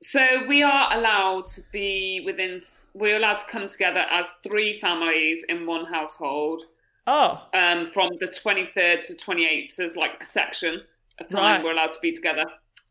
So 0.01 0.47
we 0.47 0.63
are 0.63 0.97
allowed 0.97 1.45
to 1.47 1.61
be 1.71 2.23
within. 2.25 2.63
We're 2.93 3.17
allowed 3.17 3.38
to 3.39 3.45
come 3.45 3.67
together 3.67 4.05
as 4.09 4.29
three 4.45 4.79
families 4.79 5.45
in 5.47 5.65
one 5.65 5.85
household 5.85 6.63
Oh, 7.07 7.41
um, 7.53 7.88
from 7.88 8.11
the 8.19 8.28
23rd 8.28 9.06
to 9.07 9.14
28th. 9.15 9.72
So 9.72 9.82
there's 9.84 9.95
like 9.95 10.22
a 10.22 10.26
section 10.26 10.82
of 11.19 11.28
time 11.28 11.56
Right. 11.57 11.64
we're 11.64 11.72
allowed 11.73 11.91
to 11.94 11.99
be 12.02 12.11
together. 12.11 12.45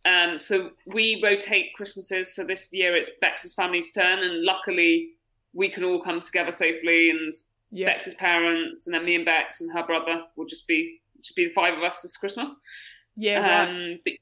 Um, 0.04 0.38
so 0.38 0.70
we 0.86 1.20
rotate 1.22 1.72
Christmases. 1.74 2.34
So 2.34 2.42
this 2.44 2.68
year 2.72 2.96
it's 2.96 3.10
Bex's 3.20 3.54
family's 3.54 3.92
turn, 3.92 4.18
and 4.20 4.42
luckily 4.42 5.10
we 5.52 5.68
can 5.68 5.84
all 5.84 6.02
come 6.02 6.20
together 6.20 6.50
safely. 6.50 7.10
And 7.10 7.32
yeah, 7.70 7.86
Bex's 7.86 8.14
parents, 8.14 8.86
and 8.86 8.94
then 8.94 9.04
me 9.04 9.14
and 9.14 9.24
Bex 9.24 9.60
and 9.60 9.70
her 9.72 9.84
brother 9.84 10.22
will 10.36 10.46
just 10.46 10.66
be 10.66 11.00
just 11.20 11.36
be 11.36 11.44
the 11.46 11.52
five 11.52 11.74
of 11.76 11.82
us 11.84 12.00
this 12.02 12.16
Christmas. 12.16 12.56
yeah, 13.16 13.40
right. 13.40 13.68
Um, 13.68 13.98
but, 14.04 14.14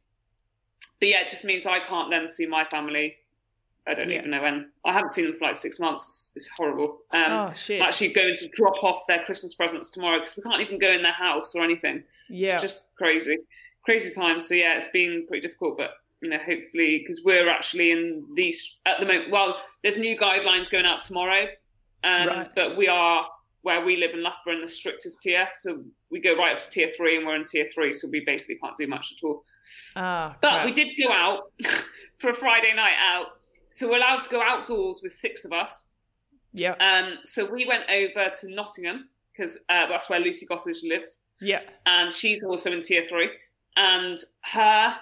but 1.01 1.09
yeah, 1.09 1.21
it 1.21 1.29
just 1.29 1.45
means 1.45 1.65
I 1.65 1.79
can't 1.79 2.11
then 2.11 2.27
see 2.27 2.45
my 2.47 2.65
family. 2.65 3.15
I 3.89 3.95
don't 3.95 4.11
Yeah. 4.11 4.19
even 4.19 4.31
know 4.31 4.43
when. 4.43 4.71
I 4.85 4.93
haven't 4.93 5.15
seen 5.15 5.25
them 5.25 5.35
for 5.39 5.47
like 5.47 5.57
six 5.57 5.79
months. 5.81 6.05
It's, 6.07 6.33
it's 6.37 6.49
horrible. 6.57 7.01
Um, 7.13 7.33
oh 7.33 7.53
shit, 7.55 7.81
I'm 7.81 7.89
actually 7.89 8.13
going 8.13 8.35
to 8.37 8.49
drop 8.49 8.83
off 8.85 9.03
their 9.09 9.25
Christmas 9.25 9.55
presents 9.55 9.91
tomorrow 9.91 10.19
because 10.21 10.37
we 10.37 10.43
can't 10.43 10.61
even 10.61 10.79
go 10.79 10.91
in 10.93 11.03
their 11.03 11.13
house 11.13 11.55
or 11.55 11.65
anything. 11.65 12.05
yeah, 12.29 12.55
It's 12.55 12.63
just 12.63 12.95
crazy, 12.97 13.39
crazy 13.85 14.15
times. 14.15 14.47
So 14.49 14.55
yeah, 14.55 14.75
it's 14.77 14.89
been 14.89 15.25
pretty 15.27 15.41
difficult, 15.47 15.79
but 15.79 15.93
you 16.21 16.29
know, 16.31 16.39
hopefully, 16.39 16.99
because 16.99 17.23
we're 17.25 17.49
actually 17.49 17.93
in 17.93 18.25
these 18.35 18.79
at 18.87 19.01
the 19.01 19.07
moment. 19.07 19.31
Well, 19.31 19.57
there's 19.83 19.99
new 19.99 20.19
guidelines 20.19 20.69
going 20.69 20.85
out 20.85 21.01
tomorrow, 21.03 21.47
um, 22.05 22.27
Right. 22.29 22.55
but 22.55 22.77
we 22.77 22.89
are 22.89 23.27
where 23.63 23.85
we 23.85 23.97
live 23.97 24.13
in 24.15 24.23
Loughborough 24.23 24.55
in 24.55 24.61
the 24.61 24.69
strictest 24.69 25.23
tier. 25.23 25.49
So 25.55 25.83
we 26.11 26.21
go 26.21 26.37
right 26.37 26.55
up 26.55 26.61
to 26.63 26.71
tier 26.71 26.91
three, 26.97 27.17
and 27.17 27.27
we're 27.27 27.37
in 27.37 27.45
tier 27.45 27.69
three, 27.75 27.93
so 27.93 28.09
we 28.11 28.21
basically 28.21 28.57
can't 28.57 28.77
do 28.77 28.87
much 28.87 29.13
at 29.17 29.25
all. 29.27 29.45
ah, 29.97 30.37
But 30.43 30.51
crap. 30.51 30.65
we 30.67 30.73
did 30.73 30.93
go 31.03 31.13
out 31.13 31.53
for 32.19 32.31
a 32.31 32.35
Friday 32.35 32.75
night 32.75 32.95
out. 33.01 33.38
So 33.71 33.89
we're 33.89 33.99
allowed 33.99 34.21
to 34.23 34.29
go 34.29 34.43
outdoors 34.43 35.01
with 35.03 35.13
six 35.13 35.45
of 35.45 35.53
us. 35.53 35.87
yeah, 36.53 36.75
Um, 36.81 37.19
so 37.25 37.45
we 37.45 37.67
went 37.67 37.85
over 37.91 38.31
to 38.41 38.55
Nottingham 38.55 39.09
because 39.33 39.59
uh, 39.69 39.87
that's 39.87 40.09
where 40.09 40.19
Lucy 40.21 40.47
Gossage 40.47 40.83
lives, 40.83 41.21
yeah, 41.41 41.61
and 41.87 42.13
she's 42.13 42.43
also 42.43 42.73
in 42.73 42.83
tier 42.83 43.07
three. 43.09 43.31
And 43.77 44.19
her, 44.41 44.95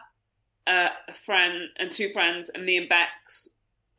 uh, 0.66 0.88
a 1.08 1.14
friend, 1.24 1.68
and 1.78 1.90
two 1.90 2.10
friends, 2.12 2.50
and 2.50 2.66
me 2.66 2.76
and 2.76 2.88
Bex 2.88 3.48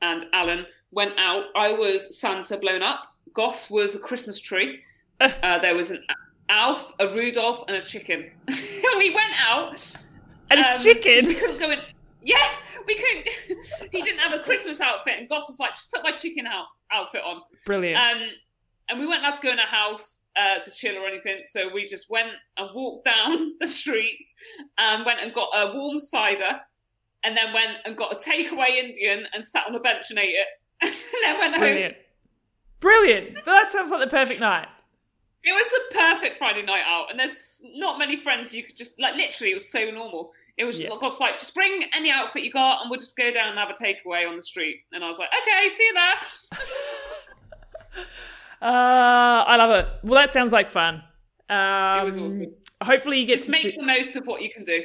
and 0.02 0.26
Alan 0.34 0.68
went 0.92 1.14
out. 1.18 1.46
I 1.56 1.72
was 1.72 2.20
Santa 2.20 2.58
blown 2.58 2.84
up. 2.84 3.16
Goss 3.34 3.70
was 3.70 3.96
a 3.96 4.00
Christmas 4.00 4.40
tree. 4.40 4.82
Uh, 5.20 5.58
there 5.58 5.74
was 5.74 5.90
an 5.90 6.04
Alf, 6.50 6.94
a 7.00 7.08
Rudolph, 7.08 7.64
and 7.68 7.76
a 7.76 7.82
chicken. 7.82 8.30
we 8.48 9.16
went 9.16 9.34
out 9.40 9.82
and 10.52 10.60
a 10.60 10.72
um, 10.74 10.78
chicken. 10.78 11.26
We 11.26 11.34
couldn't 11.34 11.60
go 11.60 11.72
in. 11.72 11.80
Yeah, 12.22 12.48
we 12.88 12.96
couldn't. 12.96 13.90
he 13.92 14.02
didn't 14.02 14.20
have 14.20 14.34
a 14.34 14.44
Christmas 14.44 14.82
outfit, 14.82 15.16
and 15.20 15.30
Goss 15.30 15.48
was 15.50 15.60
like, 15.60 15.72
"Just 15.72 15.92
put 15.92 16.04
my 16.04 16.12
chicken 16.12 16.48
out 16.48 16.66
outfit 16.92 17.22
on." 17.24 17.42
Brilliant. 17.66 17.98
Um, 17.98 18.30
and 18.90 19.00
we 19.00 19.06
weren't 19.06 19.20
allowed 19.20 19.36
to 19.36 19.42
go 19.42 19.52
in 19.52 19.60
a 19.60 19.66
house 19.66 20.22
uh, 20.38 20.60
to 20.60 20.72
chill 20.72 20.98
or 20.98 21.06
anything, 21.06 21.42
so 21.44 21.70
we 21.74 21.86
just 21.86 22.10
went 22.10 22.30
and 22.58 22.70
walked 22.74 23.06
down 23.06 23.54
the 23.60 23.68
streets 23.68 24.36
and 24.78 25.06
went 25.06 25.20
and 25.20 25.34
got 25.34 25.50
a 25.54 25.74
warm 25.76 26.00
cider, 26.00 26.62
and 27.24 27.36
then 27.36 27.54
went 27.54 27.78
and 27.86 27.98
got 27.98 28.14
a 28.14 28.16
takeaway 28.16 28.78
Indian 28.84 29.26
and 29.34 29.44
sat 29.44 29.68
on 29.68 29.76
a 29.76 29.80
bench 29.80 30.06
and 30.10 30.20
ate 30.20 30.36
it, 30.36 30.48
and 30.82 30.94
then 31.24 31.38
went 31.38 31.54
home. 31.54 31.62
Brilliant. 31.62 31.96
Brilliant. 32.80 33.46
That 33.46 33.68
sounds 33.68 33.90
like 33.90 34.00
the 34.00 34.08
perfect 34.08 34.40
night. 34.40 34.68
It 35.44 35.52
was 35.52 35.68
the 35.70 35.98
perfect 35.98 36.38
Friday 36.38 36.64
night 36.64 36.84
out, 36.86 37.08
and 37.10 37.20
there's 37.20 37.62
not 37.76 38.00
many 38.00 38.18
friends 38.18 38.54
you 38.54 38.64
could 38.64 38.76
just 38.76 39.00
like. 39.00 39.16
Literally, 39.16 39.52
it 39.52 39.56
was 39.56 39.70
so 39.70 39.90
normal. 39.92 40.32
It 40.58 40.66
was 40.66 40.82
Yeah. 40.82 40.90
just 41.02 41.20
like, 41.20 41.38
just 41.38 41.54
bring 41.54 41.84
any 41.94 42.10
outfit 42.12 42.44
you 42.44 42.52
got, 42.52 42.82
and 42.82 42.90
we'll 42.90 43.00
just 43.00 43.16
go 43.16 43.32
down 43.32 43.50
and 43.50 43.60
have 43.60 43.70
a 43.70 43.74
takeaway 43.74 44.28
on 44.28 44.36
the 44.36 44.42
street. 44.42 44.78
And 44.92 45.04
I 45.04 45.08
was 45.08 45.20
like, 45.20 45.30
okay, 45.30 45.70
see 45.70 45.84
you 45.84 45.94
there. 45.94 46.16
Uh, 48.60 49.44
I 49.48 49.56
love 49.56 49.70
it. 49.72 49.88
Well, 50.04 50.20
that 50.20 50.32
sounds 50.32 50.52
like 50.52 50.72
fun. 50.72 51.04
Um, 51.48 52.00
it 52.00 52.06
was 52.06 52.16
awesome. 52.18 52.54
Hopefully, 52.84 53.20
you 53.20 53.28
get 53.28 53.36
Just 53.36 53.46
to 53.46 53.52
make 53.52 53.62
see. 53.62 53.76
the 53.78 53.84
most 53.84 54.16
of 54.16 54.26
what 54.26 54.42
you 54.42 54.50
can 54.52 54.64
do. 54.64 54.82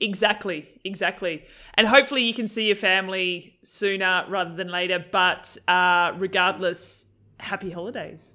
Exactly, 0.00 0.80
exactly. 0.84 1.44
And 1.74 1.86
hopefully 1.86 2.22
you 2.24 2.34
can 2.34 2.48
see 2.48 2.66
your 2.66 2.74
family 2.76 3.58
sooner 3.62 4.24
rather 4.28 4.54
than 4.54 4.68
later. 4.68 5.04
But 5.12 5.56
uh, 5.68 6.14
regardless, 6.16 7.06
happy 7.38 7.70
holidays. 7.70 8.34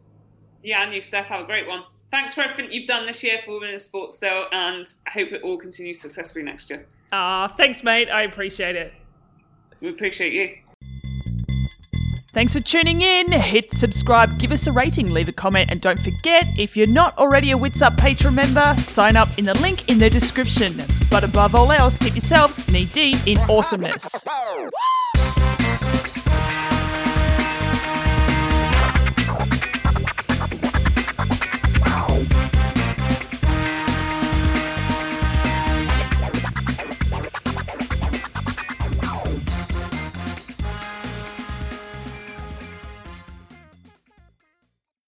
Yeah, 0.64 0.84
and 0.84 0.94
you, 0.94 1.02
Steph, 1.02 1.26
have 1.26 1.42
a 1.42 1.46
great 1.46 1.68
one. 1.68 1.84
Thanks 2.10 2.34
for 2.34 2.42
everything 2.42 2.72
you've 2.72 2.88
done 2.88 3.06
this 3.06 3.22
year 3.22 3.40
for 3.46 3.56
women 3.56 3.70
in 3.72 3.80
sports, 3.80 4.16
still, 4.16 4.46
and 4.52 4.86
I 5.06 5.12
hope 5.12 5.34
it 5.34 5.42
all 5.44 5.58
continues 5.58 6.00
successfully 6.00 6.44
next 6.44 6.70
year. 6.70 6.86
Ah, 7.12 7.48
thanks, 7.58 7.84
mate. 7.84 8.10
I 8.10 8.24
appreciate 8.24 8.76
it. 8.76 8.94
We 9.82 9.90
appreciate 9.90 10.34
you. 10.34 10.58
Thanks 12.32 12.54
for 12.54 12.60
tuning 12.60 13.02
in. 13.02 13.32
Hit 13.32 13.72
subscribe, 13.72 14.38
give 14.40 14.52
us 14.52 14.68
a 14.68 14.72
rating, 14.72 15.12
leave 15.12 15.28
a 15.28 15.32
comment, 15.32 15.72
and 15.72 15.82
don't 15.82 16.00
forget 16.00 16.46
if 16.58 16.78
you're 16.78 16.86
not 16.86 17.18
already 17.18 17.52
a 17.52 17.58
Witsup 17.58 17.98
Patreon 17.98 18.36
member, 18.36 18.80
sign 18.80 19.18
up 19.18 19.38
in 19.40 19.46
the 19.46 19.56
link 19.56 19.90
in 19.90 19.98
the 19.98 20.10
description. 20.10 20.74
But 21.10 21.24
above 21.24 21.56
all 21.56 21.72
else, 21.72 21.98
keep 21.98 22.14
yourselves 22.14 22.72
knee 22.72 22.86
deep 22.86 23.18
in 23.26 23.38
awesomeness. 23.50 24.24